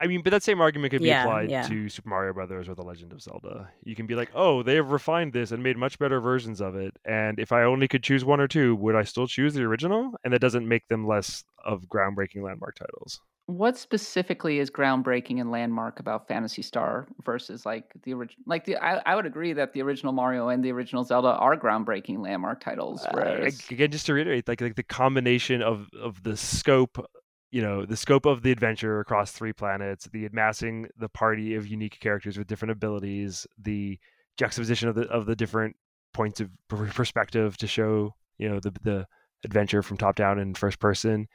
i 0.00 0.06
mean 0.06 0.22
but 0.22 0.30
that 0.30 0.42
same 0.42 0.60
argument 0.60 0.90
could 0.90 1.02
be 1.02 1.08
Yeah, 1.08 1.22
applied 1.22 1.50
yeah. 1.50 1.62
to 1.62 1.88
super 1.88 2.08
mario 2.08 2.32
brothers 2.32 2.68
or 2.68 2.74
the 2.74 2.82
legend 2.82 3.12
of 3.12 3.20
zelda 3.22 3.70
you 3.84 3.94
can 3.94 4.06
be 4.06 4.14
like 4.14 4.30
oh 4.34 4.62
they 4.62 4.74
have 4.76 4.90
refined 4.90 5.32
this 5.32 5.50
and 5.52 5.62
made 5.62 5.76
much 5.76 5.98
better 5.98 6.20
versions 6.20 6.60
of 6.60 6.74
it 6.76 6.94
and 7.04 7.38
if 7.38 7.52
i 7.52 7.62
only 7.62 7.88
could 7.88 8.02
choose 8.02 8.24
one 8.24 8.40
or 8.40 8.48
two 8.48 8.74
would 8.76 8.94
i 8.94 9.02
still 9.02 9.26
choose 9.26 9.54
the 9.54 9.62
original 9.62 10.12
and 10.24 10.32
that 10.32 10.40
doesn't 10.40 10.66
make 10.66 10.86
them 10.88 11.06
less 11.06 11.44
of 11.64 11.84
groundbreaking 11.84 12.42
landmark 12.42 12.76
titles 12.76 13.20
what 13.48 13.78
specifically 13.78 14.58
is 14.58 14.70
groundbreaking 14.70 15.40
and 15.40 15.50
landmark 15.50 16.00
about 16.00 16.28
Phantasy 16.28 16.60
Star 16.60 17.08
versus 17.24 17.64
like 17.64 17.90
the 18.02 18.12
original? 18.12 18.42
Like 18.44 18.66
the, 18.66 18.76
I, 18.76 19.00
I 19.06 19.16
would 19.16 19.24
agree 19.24 19.54
that 19.54 19.72
the 19.72 19.80
original 19.80 20.12
Mario 20.12 20.48
and 20.50 20.62
the 20.62 20.70
original 20.70 21.02
Zelda 21.02 21.28
are 21.28 21.56
groundbreaking 21.56 22.18
landmark 22.18 22.60
titles. 22.62 23.06
Uh, 23.06 23.48
again 23.70 23.90
just 23.90 24.04
to 24.04 24.12
reiterate 24.12 24.46
like, 24.48 24.60
like 24.60 24.74
the 24.74 24.82
combination 24.82 25.62
of 25.62 25.88
of 25.98 26.22
the 26.24 26.36
scope 26.36 27.02
you 27.50 27.62
know 27.62 27.84
the 27.84 27.96
scope 27.96 28.26
of 28.26 28.42
the 28.42 28.52
adventure 28.52 29.00
across 29.00 29.32
three 29.32 29.52
planets 29.52 30.08
the 30.12 30.26
amassing 30.26 30.86
the 30.98 31.08
party 31.08 31.54
of 31.54 31.66
unique 31.66 31.98
characters 32.00 32.36
with 32.36 32.46
different 32.46 32.72
abilities 32.72 33.46
the 33.58 33.98
juxtaposition 34.36 34.88
of 34.88 34.94
the 34.94 35.02
of 35.08 35.26
the 35.26 35.36
different 35.36 35.74
points 36.12 36.40
of 36.40 36.50
perspective 36.68 37.56
to 37.56 37.66
show 37.66 38.14
you 38.38 38.48
know 38.48 38.60
the 38.60 38.72
the 38.82 39.06
adventure 39.44 39.82
from 39.82 39.96
top 39.96 40.16
down 40.16 40.38
and 40.38 40.58
first 40.58 40.78
person 40.78 41.26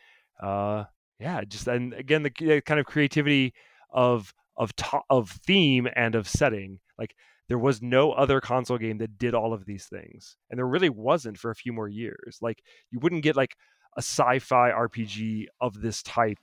uh 0.41 0.83
yeah 1.19 1.41
just 1.47 1.67
and 1.67 1.93
again 1.93 2.23
the 2.23 2.31
c- 2.37 2.61
kind 2.61 2.79
of 2.79 2.85
creativity 2.85 3.53
of 3.91 4.33
of 4.57 4.75
to- 4.75 5.01
of 5.09 5.29
theme 5.29 5.87
and 5.95 6.15
of 6.15 6.27
setting 6.27 6.79
like 6.97 7.15
there 7.49 7.59
was 7.59 7.81
no 7.81 8.11
other 8.11 8.39
console 8.39 8.77
game 8.77 8.97
that 8.97 9.17
did 9.17 9.33
all 9.33 9.53
of 9.53 9.65
these 9.65 9.85
things 9.85 10.37
and 10.49 10.57
there 10.57 10.67
really 10.67 10.89
wasn't 10.89 11.37
for 11.37 11.51
a 11.51 11.55
few 11.55 11.73
more 11.73 11.87
years 11.87 12.37
like 12.41 12.61
you 12.91 12.99
wouldn't 12.99 13.23
get 13.23 13.35
like 13.35 13.55
a 13.95 14.01
sci-fi 14.01 14.71
rpg 14.71 15.45
of 15.61 15.81
this 15.81 16.03
type 16.03 16.39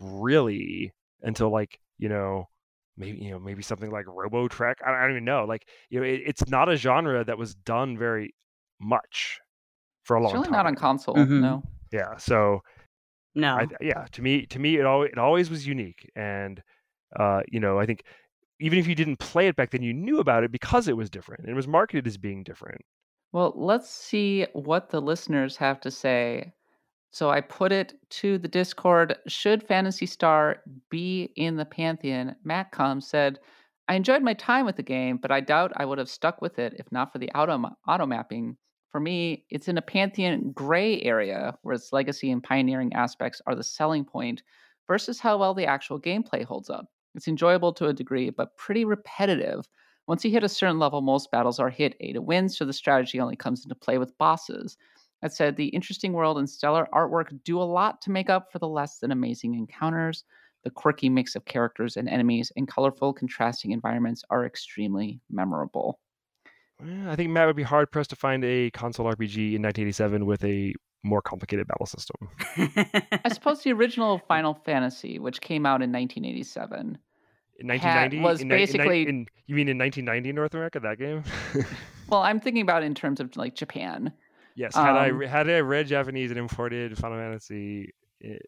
really 0.00 0.92
until 1.22 1.50
like 1.50 1.78
you 1.98 2.08
know 2.08 2.48
maybe 2.96 3.18
you 3.18 3.30
know 3.30 3.38
maybe 3.38 3.62
something 3.62 3.90
like 3.90 4.06
Robotrek 4.06 4.74
I, 4.84 4.92
I 4.92 5.02
don't 5.02 5.10
even 5.12 5.24
know 5.24 5.44
like 5.44 5.68
you 5.90 6.00
know 6.00 6.06
it, 6.06 6.22
it's 6.26 6.48
not 6.48 6.68
a 6.68 6.76
genre 6.76 7.24
that 7.24 7.38
was 7.38 7.54
done 7.54 7.98
very 7.98 8.34
much 8.80 9.40
for 10.02 10.16
a 10.16 10.20
long 10.22 10.32
it's 10.32 10.34
really 10.34 10.48
time 10.48 10.52
not 10.52 10.66
on 10.66 10.74
console. 10.74 11.14
Mhm. 11.16 11.40
No. 11.40 11.62
yeah 11.92 12.16
so 12.16 12.62
No, 13.34 13.56
I, 13.56 13.66
yeah, 13.80 14.06
to 14.12 14.22
me, 14.22 14.46
to 14.46 14.58
me, 14.58 14.76
it 14.76 14.86
always 14.86 15.10
it 15.12 15.18
always 15.18 15.50
was 15.50 15.66
unique, 15.66 16.08
and 16.14 16.62
uh, 17.18 17.42
you 17.48 17.58
know, 17.58 17.78
I 17.78 17.86
think 17.86 18.04
even 18.60 18.78
if 18.78 18.86
you 18.86 18.94
didn't 18.94 19.18
play 19.18 19.48
it 19.48 19.56
back 19.56 19.70
then, 19.70 19.82
you 19.82 19.92
knew 19.92 20.20
about 20.20 20.44
it 20.44 20.52
because 20.52 20.86
it 20.86 20.96
was 20.96 21.10
different. 21.10 21.48
It 21.48 21.54
was 21.54 21.66
marketed 21.66 22.06
as 22.06 22.16
being 22.16 22.44
different. 22.44 22.80
Well, 23.32 23.52
let's 23.56 23.90
see 23.90 24.46
what 24.52 24.90
the 24.90 25.00
listeners 25.00 25.56
have 25.56 25.80
to 25.80 25.90
say. 25.90 26.52
So 27.14 27.30
I 27.30 27.42
put 27.42 27.70
it 27.70 27.94
to 28.10 28.38
the 28.38 28.48
Discord. 28.48 29.16
Should 29.28 29.62
Phantasy 29.62 30.04
Star 30.04 30.56
be 30.90 31.30
in 31.36 31.54
the 31.54 31.64
Pantheon? 31.64 32.34
Matcom 32.44 33.00
said, 33.00 33.38
I 33.86 33.94
enjoyed 33.94 34.24
my 34.24 34.34
time 34.34 34.66
with 34.66 34.74
the 34.74 34.82
game, 34.82 35.18
but 35.18 35.30
I 35.30 35.38
doubt 35.38 35.70
I 35.76 35.84
would 35.84 35.98
have 35.98 36.10
stuck 36.10 36.42
with 36.42 36.58
it 36.58 36.74
if 36.76 36.90
not 36.90 37.12
for 37.12 37.18
the 37.18 37.30
auto, 37.30 37.70
auto 37.86 38.04
mapping. 38.04 38.56
For 38.90 38.98
me, 38.98 39.44
it's 39.48 39.68
in 39.68 39.78
a 39.78 39.82
Pantheon 39.82 40.50
gray 40.56 41.00
area 41.02 41.56
where 41.62 41.76
its 41.76 41.92
legacy 41.92 42.32
and 42.32 42.42
pioneering 42.42 42.92
aspects 42.94 43.40
are 43.46 43.54
the 43.54 43.62
selling 43.62 44.04
point 44.04 44.42
versus 44.88 45.20
how 45.20 45.38
well 45.38 45.54
the 45.54 45.66
actual 45.66 46.00
gameplay 46.00 46.44
holds 46.44 46.68
up. 46.68 46.88
It's 47.14 47.28
enjoyable 47.28 47.72
to 47.74 47.86
a 47.86 47.92
degree, 47.92 48.30
but 48.30 48.56
pretty 48.56 48.84
repetitive. 48.84 49.68
Once 50.08 50.24
you 50.24 50.32
hit 50.32 50.42
a 50.42 50.48
certain 50.48 50.80
level, 50.80 51.00
most 51.00 51.30
battles 51.30 51.60
are 51.60 51.70
hit 51.70 51.94
A 52.00 52.12
to 52.12 52.20
win, 52.20 52.48
so 52.48 52.64
the 52.64 52.72
strategy 52.72 53.20
only 53.20 53.36
comes 53.36 53.62
into 53.64 53.76
play 53.76 53.98
with 53.98 54.18
bosses. 54.18 54.76
That 55.24 55.32
said, 55.32 55.56
the 55.56 55.68
interesting 55.68 56.12
world 56.12 56.36
and 56.36 56.48
stellar 56.48 56.86
artwork 56.92 57.42
do 57.44 57.58
a 57.58 57.64
lot 57.64 58.02
to 58.02 58.10
make 58.10 58.28
up 58.28 58.52
for 58.52 58.58
the 58.58 58.68
less 58.68 58.98
than 58.98 59.10
amazing 59.10 59.54
encounters. 59.54 60.22
The 60.64 60.70
quirky 60.70 61.08
mix 61.08 61.34
of 61.34 61.46
characters 61.46 61.96
and 61.96 62.10
enemies 62.10 62.52
and 62.56 62.68
colorful, 62.68 63.14
contrasting 63.14 63.70
environments 63.70 64.22
are 64.28 64.44
extremely 64.44 65.22
memorable. 65.30 65.98
I 67.08 67.16
think 67.16 67.30
Matt 67.30 67.46
would 67.46 67.56
be 67.56 67.62
hard 67.62 67.90
pressed 67.90 68.10
to 68.10 68.16
find 68.16 68.44
a 68.44 68.70
console 68.72 69.06
RPG 69.06 69.54
in 69.54 69.62
1987 69.62 70.26
with 70.26 70.44
a 70.44 70.74
more 71.02 71.22
complicated 71.22 71.68
battle 71.68 71.86
system. 71.86 72.28
I 73.24 73.30
suppose 73.32 73.62
the 73.62 73.72
original 73.72 74.18
Final 74.28 74.52
Fantasy, 74.52 75.18
which 75.18 75.40
came 75.40 75.64
out 75.64 75.80
in 75.80 75.90
1987, 75.90 76.98
In 77.60 77.66
1990, 77.66 78.20
was 78.20 78.42
in, 78.42 78.48
ni- 78.48 78.54
in 78.54 78.60
basically- 78.60 79.08
in, 79.08 79.26
you 79.46 79.54
mean 79.54 79.70
in 79.70 79.78
1990 79.78 80.28
in 80.28 80.36
North 80.36 80.52
America 80.52 80.80
that 80.80 80.98
game? 80.98 81.24
well, 82.10 82.20
I'm 82.20 82.40
thinking 82.40 82.60
about 82.60 82.82
in 82.82 82.94
terms 82.94 83.20
of 83.20 83.34
like 83.38 83.54
Japan. 83.54 84.12
Yes. 84.56 84.74
Had 84.74 84.96
I 84.96 85.10
Um, 85.10 85.18
re- 85.18 85.26
had 85.26 85.48
I 85.50 85.60
read 85.60 85.86
Japanese 85.88 86.30
and 86.30 86.38
imported 86.38 86.96
Final 86.98 87.18
Fantasy, 87.18 87.92
it, 88.20 88.42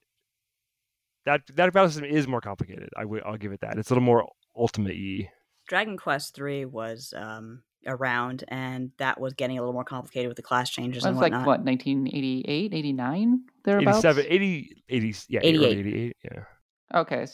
that 1.24 1.42
that 1.54 1.72
battle 1.72 1.88
system 1.90 2.04
is 2.04 2.28
more 2.28 2.40
complicated. 2.40 2.88
I 2.96 3.04
would 3.04 3.22
I'll 3.24 3.36
give 3.36 3.52
it 3.52 3.60
that. 3.60 3.78
It's 3.78 3.90
a 3.90 3.94
little 3.94 4.04
more 4.04 4.28
ultimate 4.56 4.94
y. 4.96 5.28
Dragon 5.68 5.96
Quest 5.96 6.34
three 6.36 6.64
was 6.64 7.12
um, 7.16 7.62
around, 7.86 8.44
and 8.48 8.92
that 8.98 9.20
was 9.20 9.34
getting 9.34 9.58
a 9.58 9.60
little 9.60 9.72
more 9.72 9.82
complicated 9.84 10.28
with 10.28 10.36
the 10.36 10.42
class 10.42 10.70
changes 10.70 11.04
It 11.04 11.08
and 11.08 11.16
was 11.16 11.22
like 11.22 11.32
whatnot. 11.32 11.46
what 11.46 11.64
1988, 11.64 12.72
89 12.72 13.40
thereabouts. 13.64 13.98
87, 14.04 14.26
80, 14.28 14.82
80 14.88 15.14
yeah, 15.28 15.40
early 15.40 15.48
88. 15.50 15.78
88, 15.78 16.16
yeah. 16.24 16.44
Okay, 17.00 17.26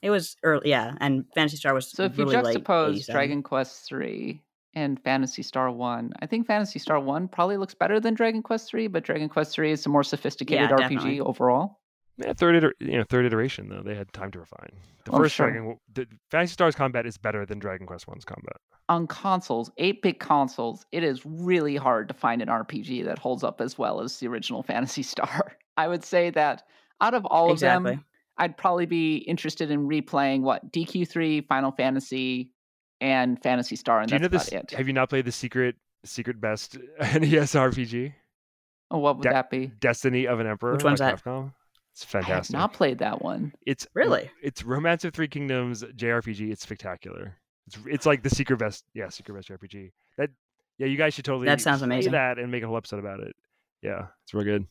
It 0.00 0.08
was 0.08 0.36
early, 0.42 0.70
yeah, 0.70 0.94
and 1.00 1.26
Phantasy 1.34 1.58
Star 1.58 1.74
was 1.74 1.90
so 1.90 2.04
if 2.04 2.16
you 2.16 2.24
really 2.24 2.38
late 2.40 2.56
juxtapose 2.64 2.88
87. 2.94 3.12
Dragon 3.12 3.42
Quest 3.42 3.86
three 3.86 4.40
and 4.74 5.02
Phantasy 5.02 5.42
Star 5.42 5.70
one, 5.70 6.12
I 6.20 6.26
think 6.26 6.46
Phantasy 6.46 6.78
Star 6.78 6.98
one 7.00 7.28
probably 7.28 7.56
looks 7.56 7.74
better 7.74 8.00
than 8.00 8.14
Dragon 8.14 8.42
Quest 8.42 8.68
three, 8.68 8.86
but 8.86 9.04
Dragon 9.04 9.28
Quest 9.28 9.52
three 9.54 9.70
is 9.72 9.84
a 9.86 9.88
more 9.88 10.02
sophisticated 10.02 10.70
Yeah, 10.70 10.76
RPG 10.76 10.78
definitely. 10.78 11.20
overall. 11.20 11.80
Yeah, 12.18 12.32
third 12.34 12.56
iter- 12.56 12.74
you 12.78 12.98
know, 12.98 13.04
third 13.08 13.24
iteration 13.26 13.68
though. 13.68 13.82
They 13.82 13.94
had 13.94 14.12
time 14.12 14.30
to 14.32 14.38
refine. 14.40 14.70
The 15.04 15.12
Oh, 15.12 15.16
first 15.18 15.34
sure. 15.34 15.50
Dragon 15.50 15.76
the 15.94 16.06
Phantasy 16.30 16.52
Stars 16.52 16.74
combat 16.74 17.06
is 17.06 17.16
better 17.18 17.44
than 17.46 17.58
Dragon 17.58 17.86
Quest 17.86 18.06
One's 18.06 18.24
combat. 18.24 18.56
On 18.88 19.06
consoles, 19.06 19.70
8 19.78 20.02
bit 20.02 20.20
consoles, 20.20 20.84
it 20.92 21.02
is 21.04 21.24
really 21.24 21.76
hard 21.76 22.08
to 22.08 22.14
find 22.14 22.42
an 22.42 22.48
RPG 22.48 23.04
that 23.04 23.18
holds 23.18 23.42
up 23.42 23.60
as 23.60 23.78
well 23.78 24.00
as 24.00 24.18
the 24.18 24.28
original 24.28 24.62
Phantasy 24.70 25.02
Star. 25.02 25.56
I 25.76 25.88
would 25.88 26.04
say 26.04 26.30
that 26.30 26.64
out 27.00 27.14
of 27.14 27.24
all 27.26 27.50
of 27.50 27.60
them, 27.60 28.04
I'd 28.38 28.56
probably 28.56 28.86
be 28.86 29.16
interested 29.16 29.70
in 29.70 29.88
replaying 29.88 30.42
what 30.42 30.70
DQ3, 30.72 31.46
Final 31.48 31.72
Fantasy, 31.72 32.50
and 33.02 33.42
Phantasy 33.42 33.76
Star, 33.76 34.00
and 34.00 34.08
Do 34.08 34.14
you 34.14 34.20
know 34.20 34.28
that's 34.28 34.44
this? 34.44 34.52
about 34.52 34.72
it. 34.72 34.76
Have 34.78 34.86
you 34.86 34.92
not 34.94 35.10
played 35.10 35.24
the 35.24 35.32
secret 35.32 35.74
secret 36.04 36.40
best 36.40 36.78
NES 37.00 37.52
RPG? 37.52 38.14
Oh, 38.90 38.98
what 38.98 39.16
would 39.16 39.24
De- 39.24 39.30
that 39.30 39.50
be? 39.50 39.72
Destiny 39.80 40.26
of 40.26 40.38
an 40.40 40.46
Emperor. 40.46 40.72
Which 40.74 40.84
one's 40.84 41.00
by 41.00 41.10
that? 41.10 41.24
Capcom. 41.24 41.52
It's 41.94 42.04
fantastic. 42.04 42.54
I 42.54 42.58
have 42.58 42.68
not 42.70 42.72
played 42.72 42.98
that 42.98 43.20
one. 43.22 43.52
It's 43.66 43.86
Really? 43.94 44.30
It's 44.42 44.64
Romance 44.64 45.04
of 45.04 45.12
Three 45.12 45.28
Kingdoms 45.28 45.82
JRPG. 45.82 46.50
It's 46.50 46.62
spectacular. 46.62 47.36
It's 47.66 47.78
it's 47.86 48.06
like 48.06 48.22
the 48.22 48.30
secret 48.30 48.58
best. 48.58 48.84
Yeah, 48.94 49.08
secret 49.10 49.34
best 49.34 49.48
RPG. 49.50 49.90
That 50.16 50.30
yeah, 50.78 50.86
you 50.86 50.96
guys 50.96 51.14
should 51.14 51.24
totally 51.24 51.46
That 51.46 51.60
sounds 51.60 51.82
amazing. 51.82 52.12
That 52.12 52.38
and 52.38 52.50
make 52.50 52.62
a 52.62 52.66
whole 52.66 52.76
episode 52.76 53.00
about 53.00 53.20
it. 53.20 53.34
Yeah, 53.82 54.06
it's 54.24 54.32
real 54.32 54.44
good. 54.44 54.66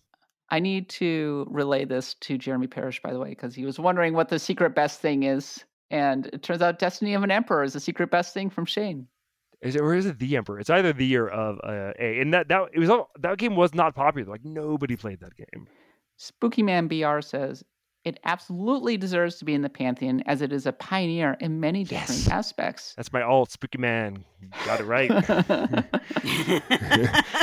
I 0.49 0.60
need 0.60 0.90
to 0.90 1.48
relay 1.49 1.86
this 1.86 2.16
to 2.22 2.38
Jeremy 2.38 2.68
Parrish, 2.68 3.02
by 3.02 3.14
the 3.14 3.20
way, 3.20 3.30
because 3.30 3.56
he 3.56 3.66
was 3.66 3.80
wondering 3.80 4.14
what 4.14 4.28
the 4.30 4.38
secret 4.40 4.76
best 4.76 4.99
thing 4.99 5.24
is. 5.24 5.64
And 5.92 6.28
it 6.28 6.42
turns 6.42 6.62
out 6.62 6.80
Destiny 6.80 7.14
of 7.14 7.22
an 7.24 7.32
Emperor 7.32 7.64
is 7.64 7.74
the 7.74 7.80
secret 7.80 8.10
best 8.10 8.34
thing 8.34 8.50
from 8.50 8.66
Shane. 8.66 9.08
Is 9.62 9.76
it 9.76 9.82
or 9.82 9.94
is 9.94 10.06
it 10.08 10.18
the 10.18 10.38
Emperor? 10.38 10.60
It's 10.60 10.70
either 10.70 10.94
the 10.94 11.16
or 11.18 11.30
of 11.30 11.60
uh, 11.64 11.92
a. 12.00 12.20
And 12.20 12.34
that 12.34 12.48
that 12.48 12.70
it 12.74 12.80
was 12.80 12.90
all 12.90 13.12
that 13.20 13.38
game 13.38 13.56
was 13.56 13.76
not 13.76 13.94
popular. 13.94 14.32
Like 14.32 14.44
nobody 14.44 14.96
played 14.96 15.20
that 15.20 15.36
game. 15.36 15.68
Spooky 16.18 16.64
Man 16.64 16.88
BR 16.88 17.22
says 17.22 17.64
it 18.04 18.20
absolutely 18.24 18.98
deserves 18.98 19.36
to 19.38 19.46
be 19.46 19.54
in 19.54 19.62
the 19.62 19.70
pantheon 19.70 20.24
as 20.26 20.42
it 20.42 20.52
is 20.52 20.66
a 20.66 20.72
pioneer 20.72 21.38
in 21.40 21.60
many 21.60 21.84
different 21.84 22.22
Yes. 22.22 22.30
aspects. 22.30 22.94
That's 22.96 23.14
my 23.14 23.22
alt, 23.22 23.52
Spooky 23.52 23.78
Man. 23.78 24.26
Got 24.66 24.80
it 24.80 24.86
right. 24.86 25.12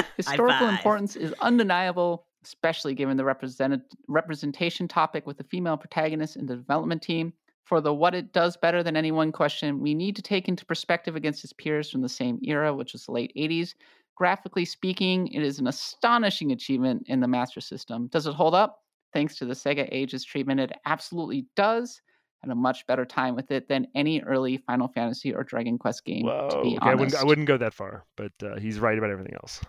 Historical 0.17 0.69
importance 0.69 1.15
is 1.15 1.33
undeniable, 1.41 2.27
especially 2.45 2.95
given 2.95 3.17
the 3.17 3.25
represented 3.25 3.83
representation 4.09 4.89
topic 4.89 5.27
with 5.27 5.39
the 5.39 5.45
female 5.45 5.77
protagonist 5.77 6.37
in 6.37 6.47
the 6.47 6.57
development 6.57 7.03
team. 7.03 7.33
For 7.69 7.83
the 7.83 7.93
what 7.93 8.15
it 8.15 8.33
does 8.33 8.57
better 8.57 8.83
than 8.83 8.97
anyone 8.97 9.31
question, 9.31 9.79
we 9.79 9.95
need 9.95 10.17
to 10.17 10.23
take 10.23 10.49
into 10.49 10.65
perspective 10.65 11.17
against 11.17 11.45
its 11.45 11.53
peers 11.53 11.91
from 11.91 12.01
the 12.01 12.09
same 12.09 12.39
era, 12.43 12.75
which 12.75 12.95
was 12.95 13.05
the 13.05 13.13
late 13.13 13.31
80s. 13.37 13.75
Graphically 14.17 14.65
speaking, 14.65 15.29
it 15.29 15.43
is 15.43 15.59
an 15.59 15.67
astonishing 15.67 16.53
achievement 16.53 17.05
in 17.09 17.21
the 17.21 17.29
Master 17.29 17.61
System. 17.61 18.07
Does 18.07 18.27
it 18.27 18.33
hold 18.33 18.55
up? 18.55 18.85
Thanks 19.13 19.37
to 19.37 19.45
the 19.45 19.53
Sega 19.53 19.87
Ages 19.93 20.25
treatment, 20.25 20.61
it 20.61 20.73
absolutely 20.87 21.45
does. 21.57 22.01
Had 22.43 22.51
a 22.51 22.55
much 22.55 22.87
better 22.87 23.05
time 23.05 23.35
with 23.35 23.51
it 23.51 23.69
than 23.69 23.87
any 23.95 24.23
early 24.23 24.57
Final 24.57 24.89
Fantasy 24.89 25.35
or 25.35 25.45
Dragon 25.45 25.77
Quest 25.77 26.07
game. 26.07 26.25
Whoa. 26.25 26.49
to 26.49 26.63
be 26.63 26.79
okay, 26.79 26.89
I 26.89 26.95
wouldn't, 26.95 27.17
I 27.17 27.25
wouldn't 27.25 27.49
go 27.49 27.59
that 27.59 27.75
far, 27.75 28.07
but 28.17 28.33
uh, 28.43 28.57
he's 28.59 28.79
right 28.79 28.97
about 28.97 29.11
everything 29.11 29.35
else. 29.35 29.61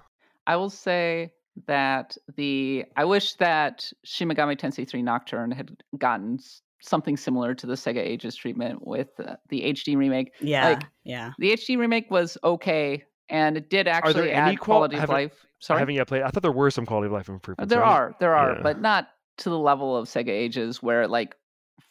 I 0.47 0.55
will 0.55 0.69
say 0.69 1.33
that 1.67 2.15
the 2.37 2.85
I 2.95 3.03
wish 3.03 3.33
that 3.33 3.91
Shin 4.05 4.29
Megami 4.29 4.57
Tensei 4.57 4.87
3 4.87 5.01
Nocturne 5.01 5.51
had 5.51 5.83
gotten 5.97 6.39
something 6.81 7.17
similar 7.17 7.53
to 7.55 7.67
the 7.67 7.73
Sega 7.73 7.97
Ages 7.99 8.35
treatment 8.35 8.85
with 8.87 9.09
uh, 9.19 9.35
the 9.49 9.61
HD 9.73 9.95
remake. 9.97 10.33
yeah, 10.39 10.69
Like, 10.69 10.83
yeah. 11.03 11.31
The 11.39 11.51
HD 11.53 11.77
remake 11.77 12.09
was 12.09 12.37
okay, 12.43 13.03
and 13.29 13.57
it 13.57 13.69
did 13.69 13.87
there 13.87 13.93
actually 13.93 14.31
any 14.31 14.53
add 14.53 14.59
qual- 14.59 14.77
quality 14.77 14.95
of 14.95 15.01
haven't- 15.01 15.13
life. 15.15 15.33
I 15.41 15.45
Sorry, 15.61 15.79
haven't 15.79 15.95
yet 15.95 16.07
played. 16.07 16.21
I 16.21 16.29
thought 16.29 16.41
there 16.43 16.53
were 16.53 16.71
some 16.71 16.85
quality 16.85 17.07
of 17.07 17.11
life 17.11 17.27
improvements. 17.27 17.69
there 17.69 17.81
right? 17.81 17.89
are, 17.91 18.15
there 18.21 18.33
are, 18.33 18.53
Yeah. 18.55 18.61
but 18.63 18.79
not 18.79 19.09
to 19.39 19.49
the 19.49 19.59
level 19.59 19.95
of 19.97 20.07
Sega 20.07 20.29
Ages 20.29 20.81
where 20.81 21.01
it 21.03 21.09
like 21.09 21.35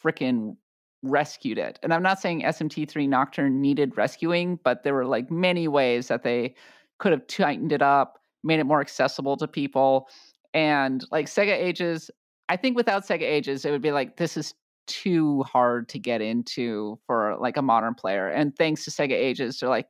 freaking 0.03 0.55
rescued 1.03 1.57
it. 1.57 1.77
And 1.83 1.93
I'm 1.93 2.01
not 2.03 2.19
saying 2.19 2.41
SMT3 2.41 3.07
Nocturne 3.07 3.61
needed 3.61 3.95
rescuing, 3.95 4.59
but 4.63 4.83
there 4.83 4.93
were 4.95 5.05
like 5.05 5.29
many 5.31 5.67
ways 5.67 6.07
that 6.07 6.23
they 6.23 6.55
could 6.97 7.11
have 7.11 7.25
tightened 7.27 7.71
it 7.71 7.81
up, 7.81 8.19
made 8.43 8.59
it 8.59 8.65
more 8.65 8.81
accessible 8.81 9.37
to 9.37 9.47
people. 9.47 10.09
And 10.53 11.05
like 11.11 11.27
Sega 11.27 11.53
Ages, 11.55 12.09
I 12.49 12.55
think 12.57 12.75
without 12.75 13.05
Sega 13.07 13.21
Ages, 13.21 13.65
it 13.65 13.71
would 13.71 13.81
be 13.83 13.91
like 13.91 14.17
this 14.17 14.35
is 14.35 14.53
too 14.89 15.43
hard 15.43 15.87
to 15.89 15.99
get 15.99 16.21
into 16.21 16.99
for 17.07 17.37
like 17.39 17.55
a 17.55 17.61
modern 17.61 17.93
player. 17.95 18.27
And 18.27 18.53
thanks 18.55 18.83
to 18.83 18.91
Sega 18.91 19.13
Ages, 19.13 19.59
they're 19.59 19.69
like, 19.69 19.87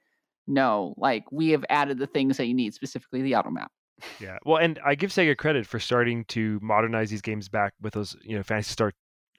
no, 0.47 0.93
like 0.97 1.23
we 1.31 1.49
have 1.49 1.65
added 1.69 1.97
the 1.97 2.07
things 2.07 2.37
that 2.37 2.45
you 2.45 2.53
need, 2.53 2.73
specifically 2.75 3.21
the 3.23 3.35
auto 3.35 3.49
map. 3.49 3.71
Yeah. 4.21 4.37
Well, 4.45 4.57
and 4.57 4.79
I 4.85 4.95
give 4.95 5.11
Sega 5.11 5.35
credit 5.37 5.65
for 5.65 5.79
starting 5.79 6.25
to 6.25 6.59
modernize 6.61 7.09
these 7.09 7.21
games 7.21 7.49
back 7.49 7.73
with 7.81 7.93
those, 7.93 8.15
you 8.21 8.35
know, 8.37 8.43
Phantasy 8.43 8.71
Star 8.71 8.93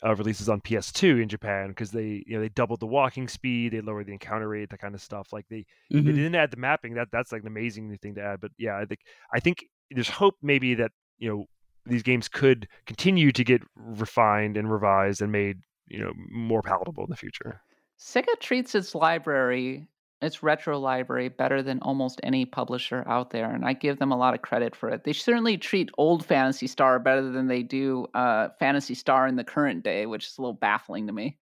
uh, 0.05 0.15
releases 0.17 0.49
on 0.49 0.61
PS2 0.61 1.23
in 1.23 1.29
Japan 1.29 1.69
because 1.69 1.91
they, 1.91 2.23
you 2.27 2.35
know, 2.35 2.41
they 2.41 2.49
doubled 2.49 2.81
the 2.81 2.87
walking 2.87 3.29
speed, 3.29 3.73
they 3.73 3.81
lowered 3.81 4.07
the 4.07 4.13
encounter 4.13 4.49
rate, 4.49 4.71
that 4.71 4.81
kind 4.81 4.95
of 4.95 5.03
stuff. 5.03 5.29
Like 5.33 5.47
they, 5.49 5.65
they 5.91 6.01
Mhm. 6.01 6.05
didn't 6.15 6.35
add 6.35 6.51
the 6.51 6.57
mapping. 6.57 6.95
That 6.95 7.09
that's 7.13 7.33
like 7.33 7.43
an 7.43 7.47
amazing 7.49 7.97
thing 7.99 8.15
to 8.15 8.23
add. 8.23 8.41
But 8.41 8.53
yeah, 8.59 8.77
I 8.79 8.85
think 8.87 9.01
I 9.33 9.41
think 9.41 9.65
there's 9.91 10.09
hope 10.09 10.37
maybe 10.43 10.75
that 10.75 10.93
you 11.19 11.29
know 11.29 11.45
these 11.87 12.03
games 12.03 12.29
could 12.29 12.69
continue 12.87 13.33
to 13.33 13.45
get 13.45 13.63
refined 13.77 14.57
and 14.57 14.71
revised 14.71 15.23
and 15.23 15.33
made 15.33 15.59
you 15.89 15.99
know 15.99 16.13
more 16.31 16.63
palatable 16.63 17.05
in 17.05 17.11
the 17.11 17.17
future. 17.17 17.61
Sega 17.99 18.39
treats 18.41 18.75
its 18.75 18.95
library, 18.95 19.89
its 20.23 20.43
retro 20.43 20.79
library, 20.79 21.29
better 21.29 21.63
than 21.63 21.81
almost 21.81 22.21
any 22.23 22.47
publisher 22.47 23.05
out 23.07 23.31
there, 23.31 23.51
and 23.51 23.65
I 23.65 23.75
give 23.75 23.99
them 23.99 24.13
a 24.13 24.17
lot 24.17 24.35
of 24.35 24.43
credit 24.43 24.75
for 24.75 24.89
it. 24.89 25.05
They 25.05 25.13
certainly 25.13 25.59
treat 25.59 25.91
old 25.99 26.25
Phantasy 26.25 26.67
Star 26.67 26.99
better 26.99 27.31
than 27.31 27.49
they 27.49 27.63
do 27.63 28.07
uh, 28.15 28.49
Phantasy 28.59 28.95
Star 28.95 29.27
in 29.27 29.37
the 29.37 29.45
current 29.45 29.83
day, 29.83 30.07
which 30.07 30.27
is 30.27 30.39
a 30.39 30.41
little 30.41 30.55
baffling 30.55 31.07
to 31.09 31.13
me. 31.13 31.37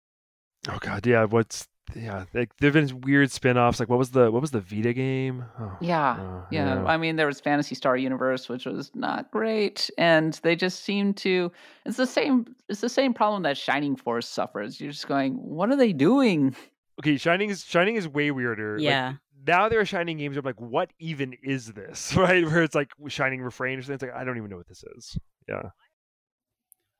Oh 0.69 0.79
god, 0.81 1.07
yeah. 1.07 1.25
What's 1.25 1.67
yeah? 1.95 2.25
Like 2.33 2.57
there've 2.59 2.73
been 2.73 3.01
weird 3.03 3.31
spin-offs. 3.31 3.79
Like 3.81 3.89
what 3.89 3.99
was 3.99 4.11
the 4.11 4.31
what 4.31 4.41
was 4.41 4.51
the 4.51 4.61
Vita 4.61 4.93
game? 4.93 5.45
Oh, 5.61 5.77
Yeah, 5.81 6.13
uh, 6.13 6.45
yeah. 6.51 6.85
I 6.85 6.97
mean, 6.97 7.17
there 7.17 7.27
was 7.27 7.41
Phantasy 7.41 7.75
Star 7.75 7.97
Universe, 7.97 8.49
which 8.49 8.67
was 8.67 8.91
not 8.95 9.31
great, 9.31 9.91
and 9.99 10.35
they 10.43 10.57
just 10.57 10.85
seem 10.85 11.15
to. 11.15 11.53
It's 11.85 11.97
the 11.97 12.07
same. 12.07 12.47
It's 12.69 12.81
the 12.81 12.89
same 12.89 13.13
problem 13.15 13.43
that 13.43 13.57
Shining 13.57 13.97
Force 13.97 14.29
suffers. 14.29 14.81
You're 14.81 14.93
just 14.93 15.09
going, 15.09 15.35
what 15.35 15.71
are 15.71 15.77
they 15.77 15.93
doing? 15.93 16.55
Okay, 17.01 17.17
Shining 17.17 17.51
is 17.51 17.65
Shining 17.65 17.97
is 17.97 18.09
way 18.09 18.31
weirder. 18.31 18.77
Like, 18.79 18.85
Yeah. 18.85 19.15
now 19.47 19.69
there 19.69 19.81
are 19.81 19.85
Shining 19.85 20.17
games. 20.19 20.37
where 20.37 20.41
I'm 20.41 20.47
like, 20.47 20.61
what 20.61 20.91
even 20.99 21.35
is 21.43 21.73
this? 21.73 22.17
Right? 22.17 22.45
Where 22.45 22.63
it's 22.63 22.75
like 22.75 22.93
Shining 23.09 23.43
Refrain 23.43 23.79
or 23.79 23.83
something. 23.83 23.95
It's 23.95 24.03
like 24.03 24.15
I 24.15 24.25
don't 24.25 24.37
even 24.39 24.49
know 24.51 24.57
what 24.57 24.69
this 24.69 24.85
is. 24.97 25.19
Yeah. 25.49 25.71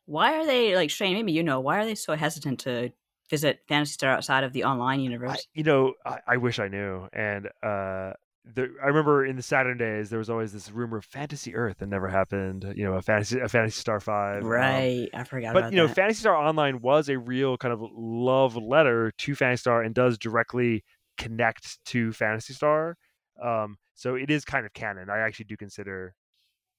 Why 0.07 0.35
are 0.37 0.47
they 0.47 0.77
like 0.77 0.91
Shane? 0.91 1.15
Maybe 1.15 1.33
you 1.33 1.43
know. 1.43 1.61
Why 1.61 1.79
are 1.79 1.85
they 1.87 1.95
so 1.95 2.15
hesitant 2.15 2.61
to 2.61 2.93
visit 3.31 3.61
Phantasy 3.69 3.93
Star 3.93 4.13
outside 4.13 4.45
of 4.45 4.53
the 4.53 4.65
online 4.65 5.01
I, 5.01 5.03
universe? 5.03 5.47
you 5.55 5.63
know, 5.65 5.95
I, 6.05 6.19
I 6.27 6.37
wish 6.37 6.59
I 6.59 6.69
knew. 6.69 7.09
And 7.13 7.47
uh, 7.63 8.13
there, 8.45 8.69
I 8.83 8.89
remember 8.89 9.25
in 9.25 9.37
the 9.37 9.43
Saturn 9.43 9.79
days, 9.79 10.11
there 10.11 10.19
was 10.19 10.29
always 10.29 10.53
this 10.53 10.71
rumor 10.71 10.99
of 10.99 11.05
Fantasy 11.07 11.55
Earth 11.55 11.79
that 11.79 11.89
never 11.89 12.09
happened. 12.09 12.73
You 12.77 12.85
know, 12.85 12.95
a 12.95 13.03
fantasy, 13.03 13.41
a 13.41 13.49
Phantasy 13.49 13.81
Star 13.81 14.01
Five. 14.01 14.43
um, 14.43 14.49
right. 14.49 15.09
I 15.15 15.25
forgot 15.25 15.55
but 15.55 15.73
you 15.73 15.77
know, 15.77 15.87
that. 15.87 15.97
Phantasy 15.97 16.21
Star 16.21 16.37
Online 16.37 16.81
was 16.81 17.09
a 17.09 17.19
real 17.19 17.57
kind 17.57 17.73
of 17.73 17.83
love 17.95 18.57
letter 18.57 19.13
to 19.19 19.35
Phantasy 19.35 19.61
Star 19.61 19.83
and 19.83 19.95
does 19.95 20.19
directly 20.19 20.85
connect 21.17 21.79
to 21.87 22.13
Phantasy 22.13 22.53
Star. 22.53 22.97
Um, 23.43 23.79
so 23.95 24.15
it 24.15 24.31
is 24.31 24.45
kind 24.45 24.67
of 24.67 24.73
canon. 24.75 25.09
I 25.09 25.21
actually 25.21 25.47
do 25.47 25.57
consider. 25.57 26.15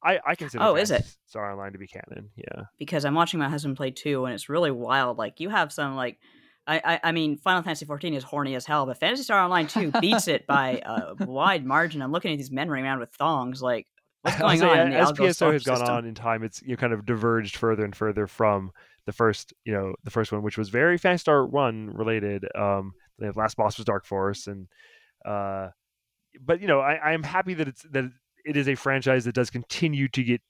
I, 0.03 0.19
I 0.27 0.35
consider 0.35 0.63
Oh, 0.63 0.75
is 0.75 0.91
it? 0.91 1.03
Star 1.25 1.51
Online 1.51 1.71
to 1.71 1.79
be 1.79 1.87
canon. 1.87 2.29
Yeah. 2.35 2.63
because 2.77 3.05
I'm 3.05 3.15
watching 3.15 3.39
my 3.39 3.49
husband 3.49 3.75
play 3.75 3.89
too, 3.89 4.25
and 4.25 4.35
it's 4.35 4.49
really 4.49 4.69
wild. 4.69 5.17
Like 5.17 5.39
you 5.39 5.49
have 5.49 5.71
some 5.73 5.95
like. 5.95 6.19
I, 6.67 6.81
I, 6.83 6.99
I 7.05 7.11
mean, 7.11 7.37
Final 7.37 7.61
Fantasy 7.61 7.85
XIV 7.85 8.15
is 8.15 8.23
horny 8.23 8.55
as 8.55 8.65
hell, 8.65 8.85
but 8.85 8.97
Phantasy 8.97 9.23
Star 9.23 9.43
Online 9.43 9.67
2 9.67 9.91
beats 10.01 10.27
it 10.27 10.47
by 10.47 10.81
a 10.83 11.13
wide 11.25 11.65
margin. 11.65 12.01
I'm 12.01 12.11
looking 12.11 12.31
at 12.31 12.37
these 12.37 12.51
men 12.51 12.69
running 12.69 12.85
around 12.85 12.99
with 12.99 13.11
thongs. 13.11 13.61
Like, 13.61 13.87
what's 14.21 14.37
going 14.39 14.61
on 14.63 14.79
in 14.79 14.89
the 14.91 14.97
as 14.97 15.11
PSO 15.11 15.53
has 15.53 15.63
gone 15.63 15.77
system? 15.77 15.95
on 15.95 16.05
in 16.05 16.15
time, 16.15 16.43
it's 16.43 16.61
you 16.63 16.69
know, 16.69 16.75
kind 16.77 16.93
of 16.93 17.05
diverged 17.05 17.57
further 17.57 17.85
and 17.85 17.95
further 17.95 18.25
from 18.25 18.71
the 19.05 19.13
first, 19.13 19.53
you 19.63 19.73
know, 19.73 19.93
the 20.03 20.11
first 20.11 20.31
one, 20.31 20.41
which 20.41 20.57
was 20.57 20.69
very 20.69 20.97
Phantasy 20.97 21.21
Star 21.21 21.45
One 21.45 21.91
related. 21.91 22.45
Um, 22.55 22.93
the 23.19 23.31
last 23.35 23.57
boss 23.57 23.77
was 23.77 23.85
Dark 23.85 24.05
Force, 24.05 24.47
and 24.47 24.67
uh, 25.23 25.69
but 26.43 26.61
you 26.61 26.67
know, 26.67 26.79
I, 26.79 26.95
I 26.95 27.13
am 27.13 27.23
happy 27.23 27.53
that 27.53 27.67
it's 27.67 27.83
that 27.91 28.11
it 28.43 28.57
is 28.57 28.67
a 28.67 28.75
franchise 28.75 29.25
that 29.25 29.35
does 29.35 29.51
continue 29.51 30.07
to 30.09 30.23
get 30.23 30.41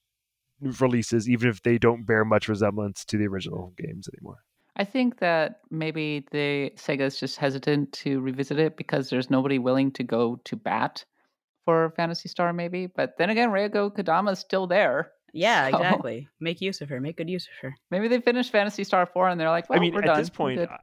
new 0.61 0.71
releases, 0.79 1.29
even 1.29 1.49
if 1.49 1.61
they 1.61 1.77
don't 1.77 2.05
bear 2.05 2.23
much 2.23 2.47
resemblance 2.47 3.03
to 3.05 3.17
the 3.17 3.27
original 3.27 3.73
games 3.77 4.07
anymore. 4.13 4.37
I 4.77 4.83
think 4.83 5.19
that 5.19 5.59
maybe 5.71 6.25
the 6.31 6.71
Sega's 6.75 7.19
just 7.19 7.37
hesitant 7.37 7.93
to 7.93 8.19
revisit 8.19 8.59
it 8.59 8.75
because 8.75 9.09
there's 9.09 9.29
nobody 9.29 9.57
willing 9.57 9.91
to 9.93 10.03
go 10.03 10.39
to 10.45 10.55
bat 10.55 11.05
for 11.63 11.91
Phantasy 11.95 12.27
Star, 12.29 12.51
maybe. 12.53 12.87
But 12.87 13.17
then 13.17 13.29
again, 13.29 13.49
Rieko 13.49 13.95
Kodama's 13.95 14.39
still 14.39 14.67
there. 14.67 15.11
Yeah, 15.33 15.69
So- 15.71 15.77
exactly. 15.77 16.27
Make 16.39 16.61
use 16.61 16.81
of 16.81 16.89
her. 16.89 16.99
Make 16.99 17.17
good 17.17 17.29
use 17.29 17.47
of 17.47 17.53
her. 17.61 17.75
Maybe 17.89 18.07
they 18.07 18.19
finished 18.19 18.51
Phantasy 18.51 18.83
Star 18.83 19.05
4 19.05 19.29
and 19.29 19.39
they're 19.39 19.49
like, 19.49 19.69
well, 19.69 19.77
I 19.77 19.81
mean, 19.81 19.93
we're 19.93 20.01
at 20.01 20.07
done. 20.07 20.19
this 20.19 20.29
point. 20.29 20.59
I- 20.59 20.77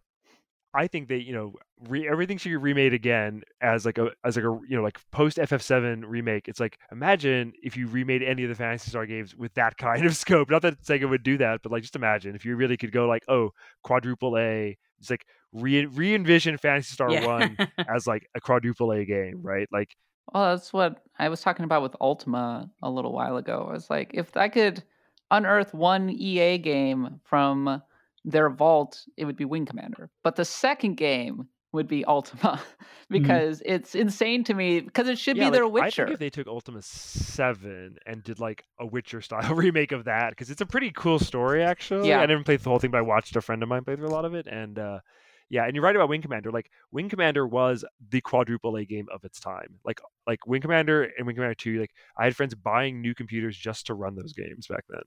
I 0.74 0.86
think 0.86 1.08
they, 1.08 1.18
you 1.18 1.34
know, 1.34 1.52
re- 1.88 2.08
everything 2.08 2.38
should 2.38 2.50
be 2.50 2.56
remade 2.56 2.94
again 2.94 3.42
as 3.60 3.84
like 3.84 3.98
a 3.98 4.10
as 4.24 4.36
like 4.36 4.44
a 4.44 4.58
you 4.68 4.76
know 4.76 4.82
like 4.82 4.98
post 5.10 5.38
FF7 5.38 6.04
remake. 6.06 6.48
It's 6.48 6.60
like 6.60 6.78
imagine 6.90 7.52
if 7.62 7.76
you 7.76 7.86
remade 7.86 8.22
any 8.22 8.44
of 8.44 8.48
the 8.48 8.54
Phantasy 8.54 8.90
Star 8.90 9.06
games 9.06 9.34
with 9.34 9.54
that 9.54 9.76
kind 9.78 10.04
of 10.04 10.16
scope. 10.16 10.50
Not 10.50 10.62
that 10.62 10.82
Sega 10.82 11.08
would 11.08 11.22
do 11.22 11.38
that, 11.38 11.60
but 11.62 11.72
like 11.72 11.82
just 11.82 11.96
imagine 11.96 12.34
if 12.34 12.44
you 12.44 12.56
really 12.56 12.76
could 12.76 12.92
go 12.92 13.06
like, 13.06 13.24
oh, 13.28 13.50
quadruple 13.82 14.36
A, 14.38 14.76
It's 15.00 15.10
like 15.10 15.26
re 15.52 15.86
re 15.86 16.14
envision 16.14 16.56
Phantasy 16.58 16.92
Star 16.92 17.10
yeah. 17.10 17.26
One 17.26 17.56
as 17.94 18.06
like 18.06 18.28
a 18.34 18.40
quadruple 18.40 18.92
A 18.92 19.04
game, 19.04 19.40
right? 19.42 19.68
Like 19.72 19.96
Well, 20.32 20.50
that's 20.50 20.72
what 20.72 21.02
I 21.18 21.28
was 21.28 21.40
talking 21.40 21.64
about 21.64 21.82
with 21.82 21.96
Ultima 22.00 22.70
a 22.82 22.90
little 22.90 23.12
while 23.12 23.36
ago. 23.36 23.66
I 23.68 23.72
was 23.72 23.90
like, 23.90 24.10
if 24.14 24.36
I 24.36 24.48
could 24.48 24.82
unearth 25.30 25.72
one 25.72 26.10
EA 26.10 26.58
game 26.58 27.20
from 27.24 27.82
their 28.24 28.50
vault, 28.50 29.02
it 29.16 29.24
would 29.24 29.36
be 29.36 29.44
Wing 29.44 29.66
Commander. 29.66 30.10
But 30.22 30.36
the 30.36 30.44
second 30.44 30.96
game 30.96 31.48
would 31.72 31.88
be 31.88 32.04
Ultima 32.04 32.60
because 33.10 33.60
mm-hmm. 33.60 33.74
it's 33.74 33.94
insane 33.94 34.44
to 34.44 34.54
me 34.54 34.80
because 34.80 35.08
it 35.08 35.18
should 35.18 35.36
yeah, 35.36 35.44
be 35.44 35.46
like, 35.46 35.52
their 35.54 35.68
Witcher. 35.68 36.02
I 36.02 36.06
think 36.06 36.14
if 36.14 36.20
they 36.20 36.30
took 36.30 36.46
Ultima 36.46 36.82
7 36.82 37.96
and 38.06 38.22
did 38.22 38.40
like 38.40 38.64
a 38.78 38.86
Witcher 38.86 39.20
style 39.20 39.54
remake 39.54 39.92
of 39.92 40.04
that 40.04 40.30
because 40.30 40.50
it's 40.50 40.60
a 40.60 40.66
pretty 40.66 40.90
cool 40.90 41.18
story 41.18 41.62
actually. 41.62 42.08
Yeah. 42.08 42.20
I 42.20 42.26
never 42.26 42.42
played 42.44 42.60
the 42.60 42.70
whole 42.70 42.78
thing 42.78 42.90
but 42.90 42.98
I 42.98 43.02
watched 43.02 43.36
a 43.36 43.40
friend 43.40 43.62
of 43.62 43.68
mine 43.68 43.84
play 43.84 43.96
through 43.96 44.08
a 44.08 44.10
lot 44.10 44.24
of 44.24 44.34
it 44.34 44.46
and 44.46 44.78
uh 44.78 45.00
yeah, 45.50 45.66
and 45.66 45.74
you're 45.74 45.84
right 45.84 45.94
about 45.94 46.08
Wing 46.08 46.22
Commander. 46.22 46.50
Like 46.50 46.70
Wing 46.92 47.10
Commander 47.10 47.46
was 47.46 47.84
the 48.08 48.22
quadruple 48.22 48.76
A 48.76 48.86
game 48.86 49.06
of 49.12 49.22
its 49.22 49.38
time. 49.38 49.78
Like 49.84 50.00
like 50.26 50.46
Wing 50.46 50.62
Commander 50.62 51.10
and 51.18 51.26
Wing 51.26 51.36
Commander 51.36 51.54
2, 51.54 51.78
like 51.78 51.90
I 52.16 52.24
had 52.24 52.34
friends 52.34 52.54
buying 52.54 53.02
new 53.02 53.14
computers 53.14 53.56
just 53.56 53.86
to 53.86 53.94
run 53.94 54.14
those 54.14 54.32
games 54.32 54.66
back 54.66 54.84
then. 54.88 55.02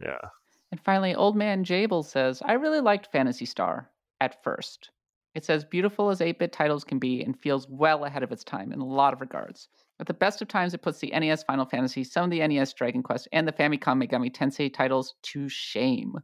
Yeah. 0.00 0.28
And 0.70 0.80
finally, 0.80 1.16
Old 1.16 1.34
Man 1.34 1.64
Jable 1.64 2.04
says, 2.04 2.42
I 2.44 2.52
really 2.52 2.80
liked 2.80 3.10
Phantasy 3.10 3.44
Star 3.44 3.90
at 4.20 4.42
first. 4.44 4.90
It's 5.34 5.50
as 5.50 5.64
beautiful 5.64 6.10
as 6.10 6.20
8 6.20 6.38
bit 6.38 6.52
titles 6.52 6.84
can 6.84 6.98
be 6.98 7.22
and 7.22 7.38
feels 7.38 7.68
well 7.68 8.04
ahead 8.04 8.22
of 8.22 8.32
its 8.32 8.44
time 8.44 8.72
in 8.72 8.80
a 8.80 8.84
lot 8.84 9.12
of 9.12 9.20
regards. 9.20 9.68
At 10.00 10.06
the 10.06 10.14
best 10.14 10.40
of 10.40 10.48
times, 10.48 10.74
it 10.74 10.82
puts 10.82 10.98
the 10.98 11.10
NES 11.10 11.42
Final 11.42 11.66
Fantasy, 11.66 12.04
some 12.04 12.24
of 12.24 12.30
the 12.30 12.46
NES 12.46 12.72
Dragon 12.72 13.02
Quest, 13.02 13.28
and 13.32 13.46
the 13.46 13.52
Famicom 13.52 14.02
Megami 14.02 14.32
Tensei 14.32 14.72
titles 14.72 15.14
to 15.24 15.48
shame. 15.48 16.14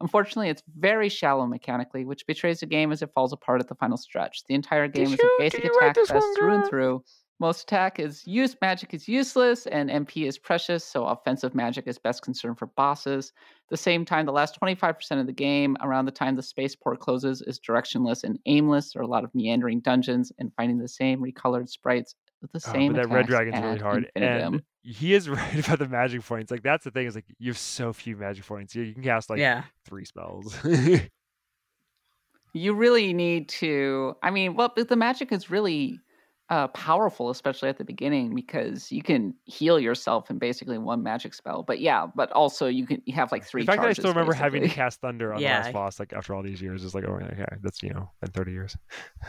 Unfortunately, 0.00 0.48
it's 0.48 0.62
very 0.78 1.08
shallow 1.08 1.46
mechanically, 1.46 2.04
which 2.04 2.26
betrays 2.26 2.60
the 2.60 2.66
game 2.66 2.92
as 2.92 3.02
it 3.02 3.10
falls 3.14 3.32
apart 3.32 3.60
at 3.60 3.68
the 3.68 3.74
final 3.74 3.96
stretch. 3.96 4.44
The 4.48 4.54
entire 4.54 4.88
game 4.88 5.06
did 5.06 5.14
is 5.14 5.18
you, 5.22 5.36
a 5.38 5.42
basic 5.42 5.64
attack 5.64 5.96
fest 5.96 6.26
through 6.38 6.54
and 6.54 6.68
through. 6.68 7.02
Most 7.40 7.62
attack 7.62 8.00
is 8.00 8.26
use, 8.26 8.56
magic 8.60 8.92
is 8.94 9.06
useless, 9.06 9.66
and 9.66 9.88
MP 9.90 10.26
is 10.26 10.36
precious, 10.36 10.84
so 10.84 11.06
offensive 11.06 11.54
magic 11.54 11.86
is 11.86 11.96
best 11.96 12.22
concerned 12.22 12.58
for 12.58 12.66
bosses. 12.66 13.32
At 13.36 13.70
the 13.70 13.76
same 13.76 14.04
time, 14.04 14.26
the 14.26 14.32
last 14.32 14.60
25% 14.60 15.20
of 15.20 15.26
the 15.26 15.32
game, 15.32 15.76
around 15.80 16.06
the 16.06 16.10
time 16.10 16.34
the 16.34 16.42
spaceport 16.42 16.98
closes, 16.98 17.40
is 17.42 17.60
directionless 17.60 18.24
and 18.24 18.40
aimless. 18.46 18.92
There 18.92 19.02
are 19.02 19.04
a 19.04 19.08
lot 19.08 19.22
of 19.22 19.34
meandering 19.34 19.80
dungeons 19.80 20.32
and 20.38 20.52
finding 20.56 20.78
the 20.78 20.88
same 20.88 21.22
recolored 21.22 21.68
sprites 21.68 22.16
with 22.42 22.50
the 22.50 22.60
same. 22.60 22.92
Oh, 22.92 22.96
but 22.96 23.08
that 23.08 23.14
red 23.14 23.26
dragon's 23.26 23.62
really 23.62 23.78
hard. 23.78 24.10
Infinitum. 24.16 24.54
And 24.54 24.62
he 24.82 25.14
is 25.14 25.28
right 25.28 25.58
about 25.64 25.78
the 25.78 25.88
magic 25.88 26.24
points. 26.24 26.50
Like 26.50 26.62
that's 26.62 26.84
the 26.84 26.90
thing 26.90 27.06
is 27.06 27.14
like 27.14 27.26
you 27.38 27.50
have 27.50 27.58
so 27.58 27.92
few 27.92 28.16
magic 28.16 28.46
points. 28.46 28.74
You, 28.74 28.82
you 28.82 28.94
can 28.94 29.02
cast 29.02 29.30
like 29.30 29.38
yeah. 29.38 29.62
three 29.84 30.04
spells. 30.04 30.56
you 32.52 32.74
really 32.74 33.12
need 33.12 33.48
to. 33.50 34.14
I 34.22 34.30
mean, 34.30 34.56
well, 34.56 34.72
the 34.76 34.96
magic 34.96 35.30
is 35.30 35.50
really 35.50 36.00
uh, 36.50 36.68
powerful, 36.68 37.28
especially 37.30 37.68
at 37.68 37.76
the 37.76 37.84
beginning, 37.84 38.34
because 38.34 38.90
you 38.90 39.02
can 39.02 39.34
heal 39.44 39.78
yourself 39.78 40.30
in 40.30 40.38
basically 40.38 40.78
one 40.78 41.02
magic 41.02 41.34
spell. 41.34 41.62
But 41.62 41.80
yeah, 41.80 42.06
but 42.14 42.32
also 42.32 42.66
you 42.66 42.86
can 42.86 43.02
you 43.04 43.14
have 43.14 43.30
like 43.32 43.44
three. 43.44 43.62
The 43.62 43.66
fact 43.66 43.82
charges, 43.82 43.96
that 43.98 44.00
I 44.00 44.02
still 44.04 44.12
remember 44.12 44.32
basically. 44.32 44.58
having 44.58 44.68
to 44.70 44.74
cast 44.74 45.00
thunder 45.00 45.34
on 45.34 45.40
Yeah. 45.42 45.58
the 45.58 45.64
last 45.64 45.72
boss, 45.74 46.00
like 46.00 46.12
after 46.12 46.34
all 46.34 46.42
these 46.42 46.62
years, 46.62 46.84
is 46.84 46.94
like, 46.94 47.04
oh, 47.06 47.14
okay, 47.14 47.44
that's 47.60 47.82
you 47.82 47.90
know, 47.90 48.10
been 48.20 48.30
thirty 48.30 48.52
years. 48.52 48.76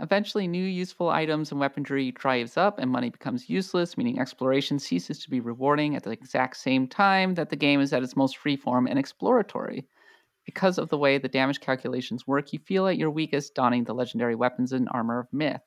Eventually, 0.00 0.46
new 0.46 0.62
useful 0.64 1.08
items 1.08 1.50
and 1.50 1.58
weaponry 1.58 2.12
drives 2.12 2.56
up 2.56 2.78
and 2.78 2.88
money 2.90 3.10
becomes 3.10 3.50
useless, 3.50 3.96
meaning 3.98 4.20
exploration 4.20 4.78
ceases 4.78 5.18
to 5.20 5.30
be 5.30 5.40
rewarding 5.40 5.96
at 5.96 6.04
the 6.04 6.10
exact 6.10 6.56
same 6.56 6.86
time 6.86 7.34
that 7.34 7.50
the 7.50 7.56
game 7.56 7.80
is 7.80 7.92
at 7.92 8.04
its 8.04 8.14
most 8.14 8.38
freeform 8.38 8.88
and 8.88 8.96
exploratory. 8.98 9.86
Because 10.46 10.78
of 10.78 10.88
the 10.88 10.96
way 10.96 11.18
the 11.18 11.28
damage 11.28 11.60
calculations 11.60 12.26
work, 12.28 12.52
you 12.52 12.60
feel 12.60 12.86
at 12.86 12.96
your 12.96 13.10
weakest 13.10 13.54
donning 13.54 13.84
the 13.84 13.92
legendary 13.92 14.36
weapons 14.36 14.72
and 14.72 14.88
armor 14.92 15.18
of 15.18 15.26
myth. 15.32 15.60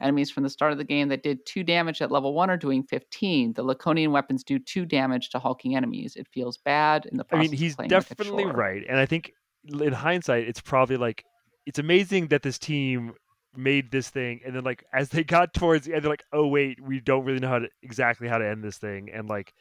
Enemies 0.00 0.30
from 0.30 0.42
the 0.42 0.50
start 0.50 0.72
of 0.72 0.78
the 0.78 0.84
game 0.84 1.08
that 1.08 1.22
did 1.22 1.46
2 1.46 1.62
damage 1.62 2.02
at 2.02 2.10
level 2.10 2.34
1 2.34 2.50
are 2.50 2.56
doing 2.56 2.82
15. 2.82 3.54
The 3.54 3.62
Laconian 3.62 4.10
weapons 4.10 4.44
do 4.44 4.58
2 4.58 4.84
damage 4.84 5.30
to 5.30 5.38
hulking 5.38 5.74
enemies. 5.74 6.16
It 6.16 6.28
feels 6.28 6.58
bad 6.58 7.06
in 7.06 7.16
the 7.16 7.24
process. 7.24 7.48
I 7.48 7.50
mean, 7.50 7.58
he's 7.58 7.78
like 7.78 7.88
definitely 7.88 8.44
right, 8.44 8.82
and 8.88 8.98
I 8.98 9.06
think 9.06 9.32
in 9.64 9.92
hindsight, 9.92 10.46
it's 10.46 10.60
probably 10.60 10.96
like 10.96 11.24
it's 11.64 11.78
amazing 11.78 12.28
that 12.28 12.42
this 12.42 12.58
team 12.58 13.14
made 13.56 13.90
this 13.90 14.10
thing, 14.10 14.40
and 14.44 14.54
then 14.54 14.64
like 14.64 14.84
as 14.92 15.08
they 15.08 15.24
got 15.24 15.54
towards 15.54 15.86
the 15.86 15.94
end, 15.94 16.04
they're 16.04 16.10
like, 16.10 16.24
oh 16.32 16.46
wait, 16.46 16.78
we 16.80 17.00
don't 17.00 17.24
really 17.24 17.40
know 17.40 17.48
how 17.48 17.60
to 17.60 17.68
exactly 17.82 18.28
how 18.28 18.36
to 18.36 18.46
end 18.46 18.62
this 18.62 18.76
thing, 18.76 19.08
and 19.10 19.28
like 19.28 19.54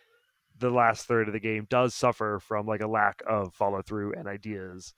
the 0.60 0.70
last 0.70 1.06
third 1.06 1.28
of 1.28 1.34
the 1.34 1.40
game 1.40 1.66
does 1.70 1.96
suffer 1.96 2.40
from 2.40 2.66
like 2.66 2.82
a 2.82 2.88
lack 2.88 3.22
of 3.28 3.54
follow 3.54 3.82
through 3.82 4.14
and 4.14 4.28
ideas. 4.28 4.94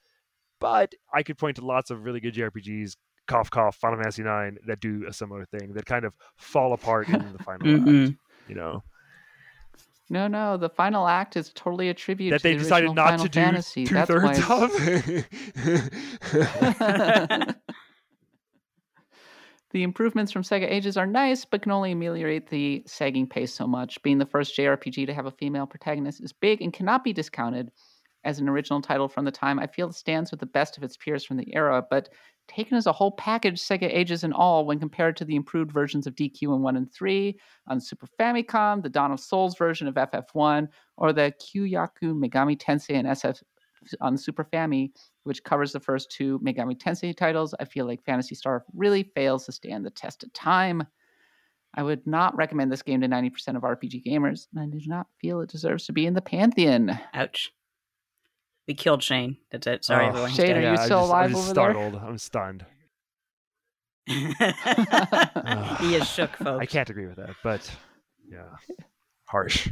But 0.60 0.96
I 1.14 1.22
could 1.22 1.38
point 1.38 1.58
to 1.58 1.66
lots 1.66 1.92
of 1.92 2.04
really 2.04 2.20
good 2.20 2.34
JRPGs, 2.34 2.96
cough 3.28 3.52
cough, 3.52 3.76
Final 3.76 3.98
Fantasy 3.98 4.24
IX, 4.24 4.58
that 4.66 4.80
do 4.80 5.06
a 5.08 5.14
similar 5.14 5.46
thing 5.46 5.74
that 5.74 5.86
kind 5.86 6.06
of 6.06 6.14
fall 6.38 6.74
apart 6.74 7.08
in 7.10 7.34
the 7.34 7.44
final 7.44 7.68
act. 7.76 7.86
Mhm. 7.86 8.18
You 8.48 8.56
know, 8.56 8.84
No, 10.10 10.28
no, 10.28 10.56
the 10.58 10.70
final 10.70 11.08
act 11.08 11.36
is 11.36 11.52
totally 11.54 11.90
a 11.90 11.94
tribute 11.94 12.32
that 12.32 12.40
to 12.40 12.44
they 12.44 12.54
the 12.56 12.64
decided 12.64 12.96
not 12.96 13.10
Final 13.12 13.26
to 13.26 13.30
do 13.30 13.40
Fantasy. 13.42 13.86
two 13.86 13.94
That's 13.96 14.10
thirds 14.10 14.40
why 14.48 14.64
of. 14.64 14.72
The 19.72 19.84
improvements 19.84 20.32
from 20.32 20.44
Sega 20.44 20.72
Ages 20.72 20.96
are 20.96 21.06
nice, 21.06 21.44
but 21.44 21.62
can 21.62 21.74
only 21.74 21.92
ameliorate 21.92 22.48
the 22.50 22.84
sagging 22.86 23.28
pace 23.28 23.54
so 23.54 23.68
much. 23.68 24.02
Being 24.02 24.18
the 24.18 24.26
first 24.26 24.56
JRPG 24.56 25.06
to 25.08 25.14
have 25.14 25.26
a 25.26 25.32
female 25.32 25.68
protagonist 25.68 26.22
is 26.22 26.32
big 26.32 26.62
and 26.62 26.72
cannot 26.72 27.04
be 27.04 27.12
discounted 27.12 27.70
as 28.24 28.40
an 28.40 28.48
original 28.48 28.80
title 28.82 29.10
from 29.10 29.26
the 29.26 29.32
time. 29.32 29.60
I 29.60 29.68
feel 29.68 29.90
it 29.90 29.96
stands 29.96 30.32
with 30.32 30.40
the 30.40 30.46
best 30.46 30.78
of 30.78 30.84
its 30.84 30.96
peers 30.96 31.26
from 31.26 31.36
the 31.36 31.54
era, 31.54 31.84
but 31.90 32.08
taken 32.48 32.78
as 32.78 32.88
a 32.88 32.92
whole 32.92 33.12
package, 33.12 33.60
Sega 33.60 33.90
Ages 33.94 34.24
and 34.24 34.34
all, 34.34 34.66
when 34.66 34.80
compared 34.80 35.18
to 35.18 35.26
the 35.26 35.36
improved 35.36 35.72
versions 35.72 36.08
of 36.08 36.16
DQ 36.16 36.44
in 36.44 36.62
1 36.62 36.78
and 36.78 36.92
3 36.92 37.38
on 37.68 37.80
Super 37.80 38.08
Famicom, 38.20 38.82
the 38.82 38.90
Dawn 38.90 39.12
of 39.12 39.20
Souls 39.20 39.58
version 39.58 39.88
of 39.88 39.96
FF1, 39.96 40.68
or 40.98 41.14
the 41.14 41.34
Kyuuyaku 41.42 42.14
Megami 42.14 42.58
Tensei 42.58 42.96
and 42.96 43.08
SF 43.08 43.42
on 44.02 44.18
Super 44.18 44.44
Fami, 44.44 44.92
which 45.24 45.44
covers 45.44 45.72
the 45.72 45.80
first 45.80 46.12
two 46.12 46.40
Megami 46.40 46.78
Tensei 46.78 47.16
titles, 47.16 47.54
I 47.60 47.66
feel 47.66 47.86
like 47.86 48.04
Phantasy 48.04 48.36
Star 48.36 48.66
really 48.74 49.04
fails 49.04 49.46
to 49.46 49.52
stand 49.52 49.86
the 49.86 49.92
test 49.92 50.24
of 50.24 50.34
time. 50.34 50.86
I 51.76 51.84
would 51.84 52.06
not 52.08 52.36
recommend 52.36 52.72
this 52.72 52.82
game 52.82 53.02
to 53.02 53.08
90% 53.08 53.56
of 53.56 53.62
RPG 53.62 54.04
gamers, 54.06 54.48
and 54.54 54.62
I 54.62 54.66
do 54.66 54.80
not 54.88 55.08
feel 55.22 55.42
it 55.42 55.50
deserves 55.50 55.86
to 55.86 55.94
be 55.94 56.06
in 56.06 56.14
the 56.14 56.22
pantheon. 56.22 56.98
Ouch. 57.14 57.52
We 58.68 58.74
killed 58.74 59.02
Shane. 59.02 59.38
That's 59.52 59.66
it. 59.68 59.86
Sorry, 59.86 60.06
Oh, 60.06 60.10
everyone. 60.10 60.32
Shane, 60.32 60.48
dead. 60.48 60.58
are 60.58 60.62
you 60.62 60.68
I'm 60.70 60.78
still 60.78 61.00
just, 61.00 61.10
alive 61.10 61.24
I'm 61.26 61.30
just 61.32 61.44
over 61.50 61.54
there? 61.54 61.74
startled. 61.74 61.96
I'm 62.04 62.18
stunned. 62.18 62.66
he 64.08 65.96
is 65.96 66.08
shook, 66.10 66.36
folks. 66.38 66.62
I 66.62 66.66
can't 66.66 66.90
agree 66.90 67.08
with 67.08 67.18
that, 67.18 67.36
but 67.44 67.70
yeah, 68.30 68.44
harsh. 69.26 69.70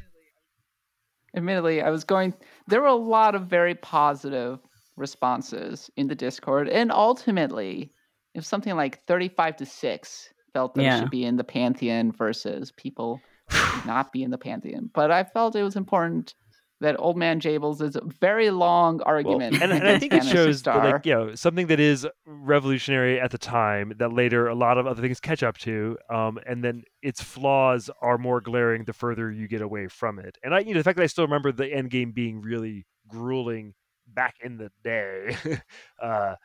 Admittedly, 1.35 1.81
I 1.81 1.89
was 1.89 2.03
going, 2.03 2.33
there 2.67 2.81
were 2.81 2.87
a 2.87 2.93
lot 2.95 3.35
of 3.35 3.47
very 3.47 3.75
positive 3.75 4.59
responses 4.97 5.89
in 5.97 6.07
the 6.07 6.15
Discord, 6.15 6.67
and 6.69 6.91
ultimately, 6.91 7.91
if 8.33 8.45
something 8.45 8.75
like 8.75 9.05
35 9.07 9.57
to 9.57 9.65
6 9.65 10.29
felt 10.53 10.75
that 10.75 10.83
Yeah. 10.83 10.99
should 10.99 11.09
be 11.09 11.25
in 11.25 11.35
the 11.37 11.43
pantheon 11.43 12.11
versus 12.13 12.71
people 12.71 13.21
not 13.85 14.11
be 14.13 14.23
in 14.23 14.31
the 14.31 14.37
pantheon. 14.37 14.89
But 14.93 15.11
I 15.11 15.23
felt 15.25 15.55
it 15.55 15.63
was 15.63 15.75
important 15.75 16.33
that 16.81 16.99
Old 16.99 17.17
Man 17.17 17.39
Jables 17.39 17.81
is 17.81 17.95
a 17.95 18.01
very 18.19 18.49
long 18.49 18.97
Well, 18.97 19.07
argument. 19.07 19.61
and, 19.61 19.71
and 19.71 19.87
I 19.87 19.97
think 19.97 20.13
it 20.13 20.23
shows 20.25 20.61
that, 20.63 20.83
like 20.83 21.05
you 21.05 21.13
know 21.13 21.35
something 21.35 21.67
that 21.67 21.79
is 21.79 22.07
revolutionary 22.25 23.19
at 23.19 23.31
the 23.31 23.37
time 23.37 23.93
that 23.97 24.11
later 24.13 24.47
a 24.47 24.55
lot 24.55 24.77
of 24.77 24.85
other 24.85 25.01
things 25.01 25.19
catch 25.19 25.41
up 25.43 25.57
to, 25.59 25.97
um, 26.09 26.37
and 26.45 26.63
then 26.63 26.83
its 27.01 27.21
flaws 27.21 27.89
are 28.01 28.17
more 28.17 28.41
glaring 28.41 28.83
the 28.83 28.93
further 28.93 29.31
you 29.31 29.47
get 29.47 29.61
away 29.61 29.87
from 29.87 30.19
it. 30.19 30.37
And 30.43 30.53
I, 30.53 30.59
you 30.59 30.73
know, 30.73 30.79
the 30.79 30.83
fact 30.83 30.97
that 30.97 31.03
I 31.03 31.07
still 31.07 31.25
remember 31.25 31.51
the 31.51 31.67
end 31.71 31.89
game 31.91 32.11
being 32.11 32.41
really 32.41 32.85
grueling 33.07 33.73
back 34.07 34.35
in 34.43 34.57
the 34.57 34.71
day, 34.83 35.35
uh, 36.01 36.35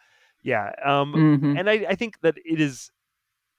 yeah. 0.43 0.73
Um, 0.85 1.13
Mhm. 1.43 1.59
and 1.59 1.69
I, 1.69 1.87
I 1.91 1.95
think 1.95 2.21
that 2.23 2.37
it 2.45 2.61
is 2.61 2.91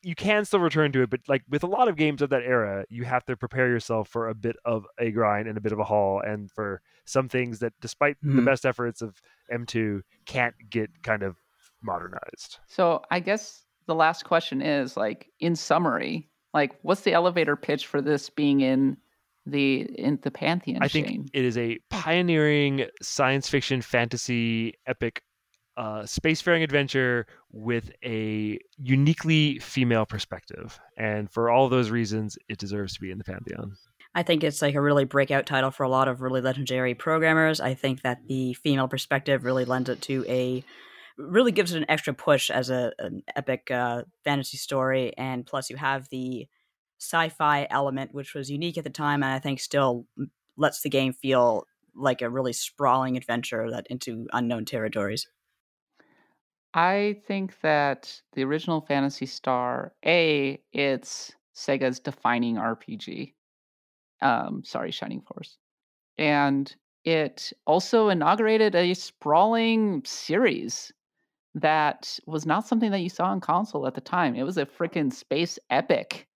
you 0.03 0.15
can 0.15 0.45
still 0.45 0.59
return 0.59 0.91
to 0.91 1.01
it 1.03 1.09
but 1.09 1.19
like 1.27 1.43
with 1.49 1.63
a 1.63 1.67
lot 1.67 1.87
of 1.87 1.95
games 1.95 2.21
of 2.21 2.29
that 2.29 2.41
era 2.43 2.83
you 2.89 3.03
have 3.03 3.23
to 3.25 3.35
prepare 3.37 3.67
yourself 3.67 4.07
for 4.09 4.29
a 4.29 4.33
bit 4.33 4.55
of 4.65 4.85
a 4.99 5.11
grind 5.11 5.47
and 5.47 5.57
a 5.57 5.61
bit 5.61 5.71
of 5.71 5.79
a 5.79 5.83
haul 5.83 6.21
and 6.25 6.49
for 6.51 6.81
some 7.05 7.29
things 7.29 7.59
that 7.59 7.73
despite 7.81 8.17
the 8.21 8.41
Mhm. 8.41 8.45
best 8.45 8.65
efforts 8.65 9.01
of 9.01 9.21
m2 9.51 10.01
can't 10.25 10.55
get 10.69 10.89
kind 11.03 11.23
of 11.23 11.37
modernized 11.81 12.59
So 12.67 13.01
I 13.11 13.19
guess 13.19 13.63
the 13.87 13.95
last 13.95 14.23
question 14.25 14.61
is 14.61 14.95
like 14.95 15.27
in 15.39 15.55
summary, 15.55 16.29
like 16.53 16.73
what's 16.83 17.01
the 17.01 17.13
elevator 17.13 17.55
pitch 17.55 17.87
for 17.87 18.01
this 18.01 18.29
being 18.29 18.61
in 18.61 18.97
the 19.47 19.81
in 19.99 20.19
the 20.21 20.29
pantheon? 20.31 20.83
i 20.83 20.87
think 20.87 21.07
Shane? 21.07 21.25
it 21.33 21.43
is 21.43 21.57
a 21.57 21.79
pioneering 21.89 22.85
science 23.01 23.49
fiction 23.49 23.81
fantasy 23.81 24.75
epic 24.85 25.23
uh, 25.77 26.01
spacefaring 26.01 26.63
adventure 26.63 27.25
with 27.51 27.91
a 28.03 28.59
uniquely 28.77 29.57
female 29.59 30.05
perspective 30.05 30.79
and 30.97 31.31
for 31.31 31.49
all 31.49 31.69
those 31.69 31.89
reasons 31.89 32.37
it 32.49 32.57
deserves 32.57 32.93
to 32.93 33.01
be 33.01 33.11
in 33.11 33.17
the 33.17 33.23
pantheon 33.23 33.75
I 34.13 34.23
think 34.23 34.43
it's 34.43 34.61
like 34.61 34.75
a 34.75 34.81
really 34.81 35.05
breakout 35.05 35.45
title 35.45 35.71
for 35.71 35.83
a 35.83 35.89
lot 35.89 36.07
of 36.07 36.21
really 36.21 36.41
legendary 36.41 36.93
programmers. 36.93 37.61
I 37.61 37.75
think 37.75 38.01
that 38.01 38.27
the 38.27 38.53
female 38.55 38.89
perspective 38.89 39.45
really 39.45 39.63
lends 39.63 39.89
it 39.89 40.01
to 40.01 40.25
a 40.27 40.63
really 41.17 41.51
gives 41.51 41.73
it 41.73 41.77
an 41.77 41.89
extra 41.89 42.13
push 42.13 42.49
as 42.49 42.69
a 42.69 42.91
an 42.99 43.23
epic 43.35 43.71
uh, 43.71 44.03
fantasy 44.23 44.57
story, 44.57 45.13
and 45.17 45.45
plus 45.45 45.69
you 45.69 45.77
have 45.77 46.09
the 46.09 46.47
sci-fi 46.99 47.67
element, 47.69 48.13
which 48.13 48.33
was 48.33 48.51
unique 48.51 48.77
at 48.77 48.83
the 48.83 48.89
time, 48.89 49.23
and 49.23 49.31
I 49.31 49.39
think 49.39 49.59
still 49.59 50.07
lets 50.57 50.81
the 50.81 50.89
game 50.89 51.13
feel 51.13 51.65
like 51.95 52.21
a 52.21 52.29
really 52.29 52.53
sprawling 52.53 53.17
adventure 53.17 53.69
that 53.71 53.87
into 53.89 54.27
unknown 54.33 54.65
territories. 54.65 55.27
I 56.73 57.19
think 57.27 57.59
that 57.61 58.21
the 58.33 58.43
original 58.43 58.81
Phantasy 58.81 59.25
Star, 59.25 59.93
A, 60.05 60.61
it's 60.71 61.33
Sega's 61.55 61.99
defining 61.99 62.55
RPG. 62.55 63.33
Um, 64.21 64.63
sorry, 64.63 64.91
Shining 64.91 65.21
Force. 65.21 65.57
And 66.17 66.73
it 67.03 67.51
also 67.65 68.09
inaugurated 68.09 68.75
a 68.75 68.93
sprawling 68.93 70.03
series 70.05 70.93
that 71.55 72.17
was 72.25 72.45
not 72.45 72.67
something 72.67 72.91
that 72.91 72.99
you 73.01 73.09
saw 73.09 73.25
on 73.25 73.41
console 73.41 73.85
at 73.87 73.95
the 73.95 74.01
time. 74.01 74.35
It 74.35 74.43
was 74.43 74.57
a 74.57 74.65
freaking 74.65 75.11
space 75.11 75.59
epic. 75.69 76.27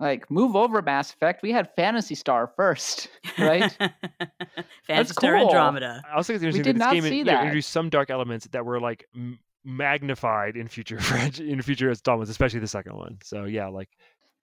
Like, 0.00 0.30
move 0.30 0.54
over, 0.54 0.80
Mass 0.82 1.12
Effect. 1.12 1.42
We 1.42 1.50
had 1.50 1.74
Phantasy 1.74 2.14
Star 2.14 2.46
first, 2.56 3.08
right? 3.38 3.76
Phantasy 4.86 5.12
Star 5.14 5.38
cool. 5.38 5.48
Andromeda. 5.48 6.02
I 6.08 6.16
also 6.16 6.34
think 6.34 6.44
it's 6.44 6.56
We 6.56 6.62
did 6.62 6.76
that 6.76 6.78
not 6.78 6.94
this 6.94 7.02
game 7.04 7.10
see 7.10 7.18
you 7.18 7.24
know, 7.24 7.32
that. 7.32 7.42
introduced 7.44 7.70
some 7.70 7.88
dark 7.88 8.10
elements 8.10 8.46
that 8.52 8.64
were 8.64 8.80
like 8.80 9.06
m- 9.14 9.38
magnified 9.64 10.56
in 10.56 10.68
future 10.68 10.96
franch- 10.98 11.46
in 11.46 11.60
future 11.62 11.88
installments, 11.88 12.30
especially 12.30 12.60
the 12.60 12.68
second 12.68 12.96
one. 12.96 13.18
So 13.22 13.44
yeah, 13.44 13.68
like 13.68 13.88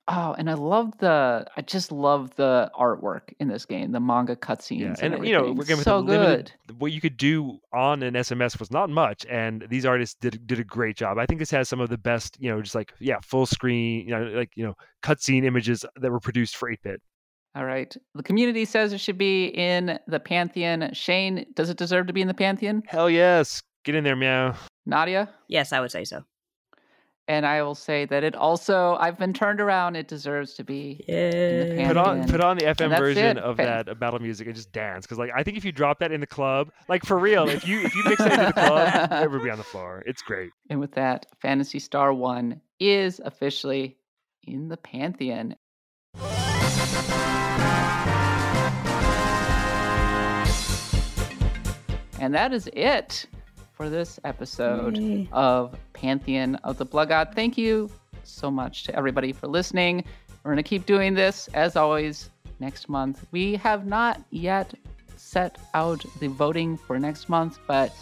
Oh, 0.08 0.36
and 0.38 0.52
I 0.52 0.54
love 0.54 0.96
the. 1.00 1.48
I 1.58 1.62
just 1.62 1.92
love 1.92 2.36
the 2.36 2.70
artwork 2.80 3.34
in 3.40 3.48
this 3.48 3.66
game, 3.66 3.92
the 3.92 4.00
manga 4.00 4.36
cutscenes. 4.36 4.80
yeah, 4.80 4.96
and, 5.02 5.16
and 5.16 5.28
you 5.28 5.34
know, 5.34 5.52
we're 5.52 5.66
going 5.66 5.82
so 5.82 5.98
limited, 5.98 6.52
good. 6.68 6.80
what 6.80 6.92
you 6.92 7.02
could 7.02 7.18
do 7.18 7.58
on 7.74 8.04
an 8.04 8.14
SMS 8.14 8.60
was 8.60 8.70
not 8.70 8.92
much, 8.92 9.26
and 9.28 9.66
these 9.68 9.84
artists 9.84 10.16
did 10.22 10.46
did 10.46 10.60
a 10.60 10.64
great 10.64 10.96
job. 10.96 11.18
I 11.18 11.26
think 11.26 11.40
this 11.40 11.50
has 11.50 11.68
some 11.68 11.80
of 11.80 11.90
the 11.90 11.98
best, 11.98 12.38
you 12.40 12.52
know, 12.52 12.62
just 12.62 12.76
like 12.76 12.94
yeah, 13.00 13.18
full 13.24 13.48
screen, 13.48 14.08
you 14.08 14.12
know, 14.12 14.26
like 14.26 14.52
you 14.56 14.64
know, 14.64 14.76
cutscene 15.02 15.44
images 15.44 15.84
that 15.96 16.12
were 16.12 16.20
produced 16.20 16.56
for 16.56 16.70
8-bit. 16.70 17.02
All 17.56 17.66
right. 17.66 17.96
The 18.14 18.22
community 18.24 18.66
says 18.66 18.94
it 18.94 19.00
should 19.00 19.18
be 19.18 19.46
in 19.46 19.98
the 20.08 20.20
Pantheon. 20.20 20.90
Shane, 20.94 21.48
does 21.56 21.72
it 21.72 21.78
deserve 21.78 22.06
to 22.08 22.14
be 22.14 22.22
in 22.22 22.28
the 22.28 22.34
Pantheon? 22.36 22.84
Hell 22.86 23.10
yes, 23.10 23.64
get 23.84 23.96
in 23.96 24.04
there, 24.04 24.16
meow. 24.16 24.54
Nadia? 24.86 25.30
Yes, 25.48 25.74
I 25.74 25.80
would 25.80 25.92
say 25.92 26.04
so. 26.04 26.24
And 27.28 27.44
I 27.44 27.64
will 27.64 27.74
say 27.74 28.06
that 28.06 28.24
it 28.24 28.36
also, 28.36 28.98
I've 29.00 29.18
been 29.18 29.34
turned 29.34 29.60
around. 29.60 29.96
It 29.96 30.08
deserves 30.08 30.54
to 30.56 30.64
be. 30.64 31.04
Yeah. 31.08 31.88
Put 31.88 31.98
on 31.98 32.28
put 32.28 32.40
on 32.40 32.58
the 32.58 32.66
FM 32.66 32.96
version 32.96 33.38
it. 33.38 33.44
of 33.44 33.58
Fan- 33.58 33.66
that 33.66 33.90
uh, 33.90 33.96
battle 33.96 34.20
music 34.20 34.46
and 34.46 34.56
just 34.56 34.72
dance 34.72 35.08
because 35.08 35.18
like 35.18 35.32
I 35.36 35.42
think 35.42 35.58
if 35.58 35.66
you 35.66 35.72
drop 35.72 35.98
that 36.00 36.12
in 36.12 36.22
the 36.22 36.28
club, 36.28 36.70
like 36.88 37.04
for 37.04 37.18
real, 37.18 37.50
if 37.50 37.68
you 37.68 37.82
if 37.82 37.96
you 37.96 38.04
mix 38.06 38.20
that 38.20 38.32
into 38.34 38.46
the 38.46 38.54
club, 38.54 39.08
everybody 39.12 39.46
be 39.46 39.50
on 39.50 39.58
the 39.58 39.64
floor. 39.64 40.04
It's 40.06 40.22
great. 40.22 40.52
And 40.70 40.80
with 40.80 40.92
that, 40.92 41.26
Phantasy 41.42 41.80
Star 41.80 42.14
1 42.14 42.62
is 42.80 43.20
officially 43.26 43.98
in 44.44 44.68
the 44.68 44.78
Pantheon. 44.78 45.56
And 52.20 52.34
that 52.34 52.54
is 52.54 52.70
it 52.74 53.26
for 53.76 53.90
this 53.90 54.20
episode 54.24 54.98
Yay. 54.98 55.28
of 55.32 55.76
Pantheon 55.94 56.56
of 56.64 56.78
the 56.78 56.86
Blood 56.86 57.10
God. 57.10 57.30
Thank 57.36 57.58
you 57.58 57.90
so 58.24 58.50
much 58.50 58.84
to 58.84 58.96
everybody 58.96 59.32
for 59.32 59.48
listening. 59.48 60.04
We're 60.44 60.52
going 60.52 60.64
to 60.64 60.68
keep 60.68 60.86
doing 60.86 61.14
this 61.14 61.50
as 61.54 61.76
always 61.76 62.30
next 62.60 62.88
month. 62.88 63.26
We 63.32 63.56
have 63.58 63.86
not 63.86 64.22
yet 64.30 64.74
set 65.18 65.58
out 65.74 66.06
the 66.20 66.28
voting 66.28 66.78
for 66.78 67.00
next 67.00 67.30
month, 67.30 67.60
but 67.68 67.94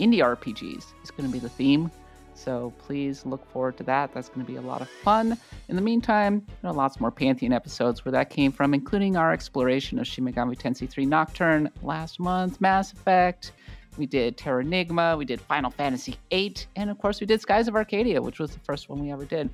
indie 0.00 0.18
RPGs 0.18 0.84
is 1.02 1.10
going 1.10 1.28
to 1.28 1.32
be 1.32 1.38
the 1.38 1.48
theme. 1.48 1.90
So 2.34 2.72
please 2.78 3.26
look 3.26 3.44
forward 3.52 3.76
to 3.76 3.82
that. 3.84 4.14
That's 4.14 4.30
going 4.30 4.40
to 4.40 4.50
be 4.50 4.56
a 4.56 4.62
lot 4.62 4.80
of 4.80 4.88
fun. 4.88 5.36
In 5.68 5.76
the 5.76 5.82
meantime, 5.82 6.44
there 6.62 6.70
are 6.70 6.74
lots 6.74 6.98
more 6.98 7.10
Pantheon 7.10 7.52
episodes 7.52 8.02
where 8.04 8.12
that 8.12 8.30
came 8.30 8.50
from, 8.50 8.72
including 8.72 9.16
our 9.16 9.30
exploration 9.30 9.98
of 9.98 10.06
Shin 10.06 10.24
Megami 10.24 10.56
Tensei 10.58 10.88
3 10.88 11.04
Nocturne 11.04 11.70
last 11.82 12.18
month, 12.18 12.58
Mass 12.60 12.92
Effect. 12.94 13.52
We 13.98 14.06
did 14.06 14.36
Terra 14.36 14.64
Terranigma, 14.64 15.18
we 15.18 15.24
did 15.24 15.40
Final 15.40 15.70
Fantasy 15.70 16.16
VIII, 16.30 16.56
and 16.76 16.90
of 16.90 16.98
course 16.98 17.20
we 17.20 17.26
did 17.26 17.40
Skies 17.40 17.68
of 17.68 17.74
Arcadia, 17.74 18.22
which 18.22 18.38
was 18.38 18.52
the 18.52 18.60
first 18.60 18.88
one 18.88 19.00
we 19.00 19.10
ever 19.10 19.24
did. 19.24 19.50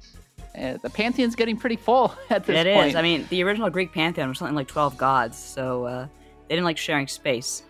Uh, 0.57 0.77
the 0.83 0.91
Pantheon's 0.91 1.35
getting 1.35 1.57
pretty 1.57 1.77
full 1.77 2.15
at 2.31 2.45
this 2.45 2.57
It 2.59 2.67
is. 2.67 2.77
point. 2.77 2.97
I 2.97 3.03
mean, 3.03 3.27
the 3.31 3.43
original 3.43 3.71
Greek 3.71 3.93
pantheon 3.93 4.29
was 4.29 4.39
something 4.39 4.55
like 4.55 4.69
12 4.69 4.97
gods, 4.97 5.39
so 5.39 5.85
uh, 5.85 6.07
they 6.49 6.55
didn't 6.55 6.65
like 6.65 6.79
sharing 6.79 7.09
space. 7.09 7.63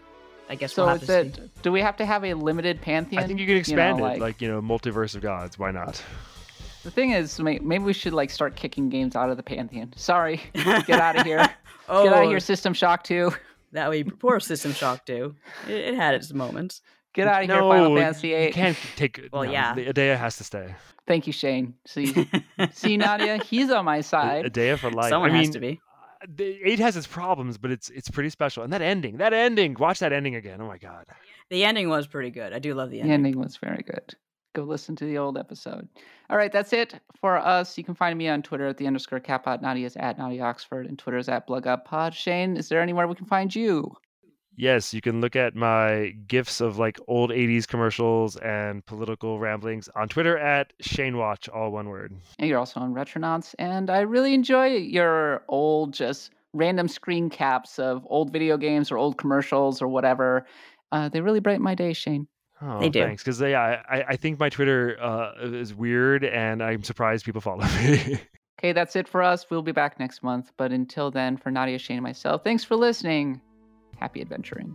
I 0.49 0.55
guess 0.55 0.75
so 0.75 0.85
we'll 0.85 0.93
have 0.97 1.07
to 1.07 1.21
it, 1.21 1.35
see. 1.37 1.43
do 1.63 1.73
we 1.73 1.81
have 1.81 1.97
to 1.97 2.07
have 2.07 2.25
a 2.25 2.35
limited 2.35 2.81
Pantheon? 2.81 3.23
I 3.23 3.27
think 3.27 3.41
you 3.41 3.47
can 3.47 3.57
expand 3.57 3.99
know, 3.99 4.07
it, 4.07 4.21
like 4.21 4.41
you 4.41 4.47
know, 4.49 4.63
multiverse 4.63 5.17
of 5.17 5.23
gods. 5.23 5.59
Why 5.59 5.73
not? 5.73 6.01
The 6.85 6.91
thing 6.93 7.11
is, 7.11 7.41
maybe 7.41 7.79
we 7.79 7.93
should 7.93 8.13
like 8.13 8.31
start 8.31 8.55
kicking 8.55 8.89
games 8.89 9.17
out 9.17 9.29
of 9.29 9.37
the 9.37 9.43
Pantheon. 9.43 9.93
Sorry, 9.97 10.41
get 10.55 10.91
out 10.91 11.17
of 11.17 11.27
here. 11.27 11.45
Oh, 11.89 12.05
Get 12.05 12.13
out 12.13 12.25
of 12.25 12.31
here, 12.31 12.39
System 12.41 12.75
Shock 12.75 13.03
2. 13.05 13.33
That 13.73 13.91
way, 13.91 14.05
poor 14.05 14.41
System 14.41 14.73
Shock 14.73 15.07
2. 15.07 15.35
It, 15.69 15.73
it 15.73 15.95
had 15.95 16.15
its 16.15 16.33
moments. 16.33 16.83
Get 17.15 17.29
out 17.29 17.43
of 17.45 17.49
here, 17.49 17.59
Final 17.61 17.97
Fantasy 17.97 18.29
you 18.29 18.53
can't 18.53 18.77
take. 18.97 19.29
Well, 19.33 19.45
no, 19.45 19.51
yeah. 19.51 19.75
the 19.75 19.87
Adea 19.87 20.19
has 20.19 20.37
to 20.37 20.45
stay. 20.45 20.75
Thank 21.07 21.27
you, 21.27 21.33
Shane. 21.33 21.75
See, 21.87 22.29
see, 22.73 22.97
Nadia, 22.99 23.39
he's 23.39 23.71
on 23.71 23.85
my 23.87 24.03
side. 24.03 24.45
Adea 24.45 24.79
for 24.79 24.91
life. 24.91 25.09
Someone 25.09 25.31
I 25.31 25.35
mean, 25.35 25.45
has 25.45 25.51
to 25.55 25.61
be. 25.61 25.81
the- 26.29 26.61
Eight 26.63 26.79
has 26.79 26.95
its 26.97 27.07
problems, 27.07 27.57
but 27.57 27.71
it's 27.71 27.89
it's 27.91 28.11
pretty 28.11 28.29
special. 28.31 28.65
And 28.65 28.73
that 28.73 28.83
ending, 28.83 29.17
that 29.17 29.33
ending, 29.33 29.77
watch 29.79 30.01
that 30.01 30.13
ending 30.13 30.35
again. 30.35 30.61
Oh 30.61 30.67
my 30.67 30.77
god. 30.79 31.07
The 31.49 31.65
ending 31.65 31.89
was 31.89 32.07
pretty 32.07 32.31
good. 32.31 32.53
I 32.53 32.59
do 32.59 32.75
love 32.75 32.91
the 32.91 33.01
ending. 33.01 33.09
The 33.09 33.15
ending. 33.15 33.33
ending 33.35 33.43
was 33.43 33.57
very 33.57 33.83
good. 33.83 34.15
Go 34.57 34.63
listen 34.63 34.97
to 34.97 35.05
the 35.05 35.19
old 35.19 35.37
episode. 35.37 35.87
All 36.31 36.39
right, 36.39 36.51
that's 36.51 36.73
it 36.73 36.99
for 37.21 37.37
us. 37.37 37.77
You 37.77 37.85
can 37.85 37.95
find 37.95 38.17
me 38.17 38.27
on 38.27 38.41
Twitter 38.41 38.67
at 38.67 38.79
the 38.79 38.87
underscore 38.87 39.21
katbot. 39.21 39.61
Nadia 39.61 39.75
Nadia's 39.75 39.97
at 39.97 40.17
Nadia 40.17 40.43
Oxford, 40.45 40.87
and 40.87 40.99
Twitter 40.99 41.19
is 41.19 41.29
at 41.29 41.47
BloodGodPod. 41.47 42.15
Shane, 42.15 42.57
is 42.57 42.71
there 42.71 42.81
anywhere 42.81 43.07
we 43.07 43.15
can 43.15 43.27
find 43.27 43.55
you? 43.55 43.95
Yes, 44.57 44.95
you 44.95 45.03
can 45.03 45.21
look 45.21 45.37
at 45.37 45.55
my 45.55 46.15
gifs 46.27 46.63
of 46.63 46.79
like 46.79 46.99
old 47.07 47.33
80s 47.33 47.69
commercials 47.69 48.39
and 48.39 48.85
political 48.87 49.39
ramblings 49.39 49.91
on 49.95 50.09
Twitter 50.09 50.39
at 50.39 50.73
Shane 50.81 51.19
Watch, 51.19 51.51
all 51.51 51.71
one 51.71 51.91
word. 51.91 52.17
And 52.39 52.49
you're 52.49 52.59
also 52.59 52.81
on 52.81 52.95
Retronauts, 52.95 53.55
and 53.59 53.91
I 53.91 54.01
really 54.01 54.33
enjoy 54.33 54.69
your 54.69 55.45
old, 55.49 55.93
just 55.93 56.31
random 56.55 56.89
screen 56.89 57.29
caps 57.29 57.79
of 57.79 58.07
old 58.09 58.33
video 58.33 58.57
games 58.57 58.91
or 58.91 58.97
old 58.97 59.19
commercials 59.19 59.83
or 59.83 59.89
whatever. 59.89 60.47
Uh, 60.93 61.11
they 61.11 61.21
really 61.21 61.41
brighten 61.41 61.63
my 61.63 61.75
day, 61.75 61.93
Shane. 61.93 62.27
Oh, 62.63 62.81
They 62.81 62.89
do. 62.89 63.03
thanks. 63.03 63.23
Because 63.23 63.41
yeah, 63.41 63.83
I, 63.89 64.03
I 64.09 64.17
think 64.17 64.39
my 64.41 64.49
Twitter 64.49 64.97
uh, 65.01 65.33
is 65.43 65.75
weird, 65.75 66.25
and 66.25 66.63
I'm 66.63 66.83
surprised 66.83 67.25
people 67.25 67.41
follow 67.41 67.65
me. 67.65 68.19
Okay, 68.59 68.73
that's 68.73 68.97
it 68.97 69.07
for 69.07 69.23
us. 69.23 69.45
We'll 69.51 69.61
be 69.61 69.73
back 69.73 70.01
next 70.01 70.23
month. 70.23 70.51
But 70.57 70.73
until 70.73 71.11
then, 71.11 71.37
for 71.37 71.51
Nadia, 71.51 71.79
Shane, 71.79 71.99
and 71.99 72.03
myself, 72.03 72.43
thanks 72.43 72.65
for 72.65 72.75
listening. 72.75 73.39
Happy 73.99 74.23
adventuring. 74.23 74.75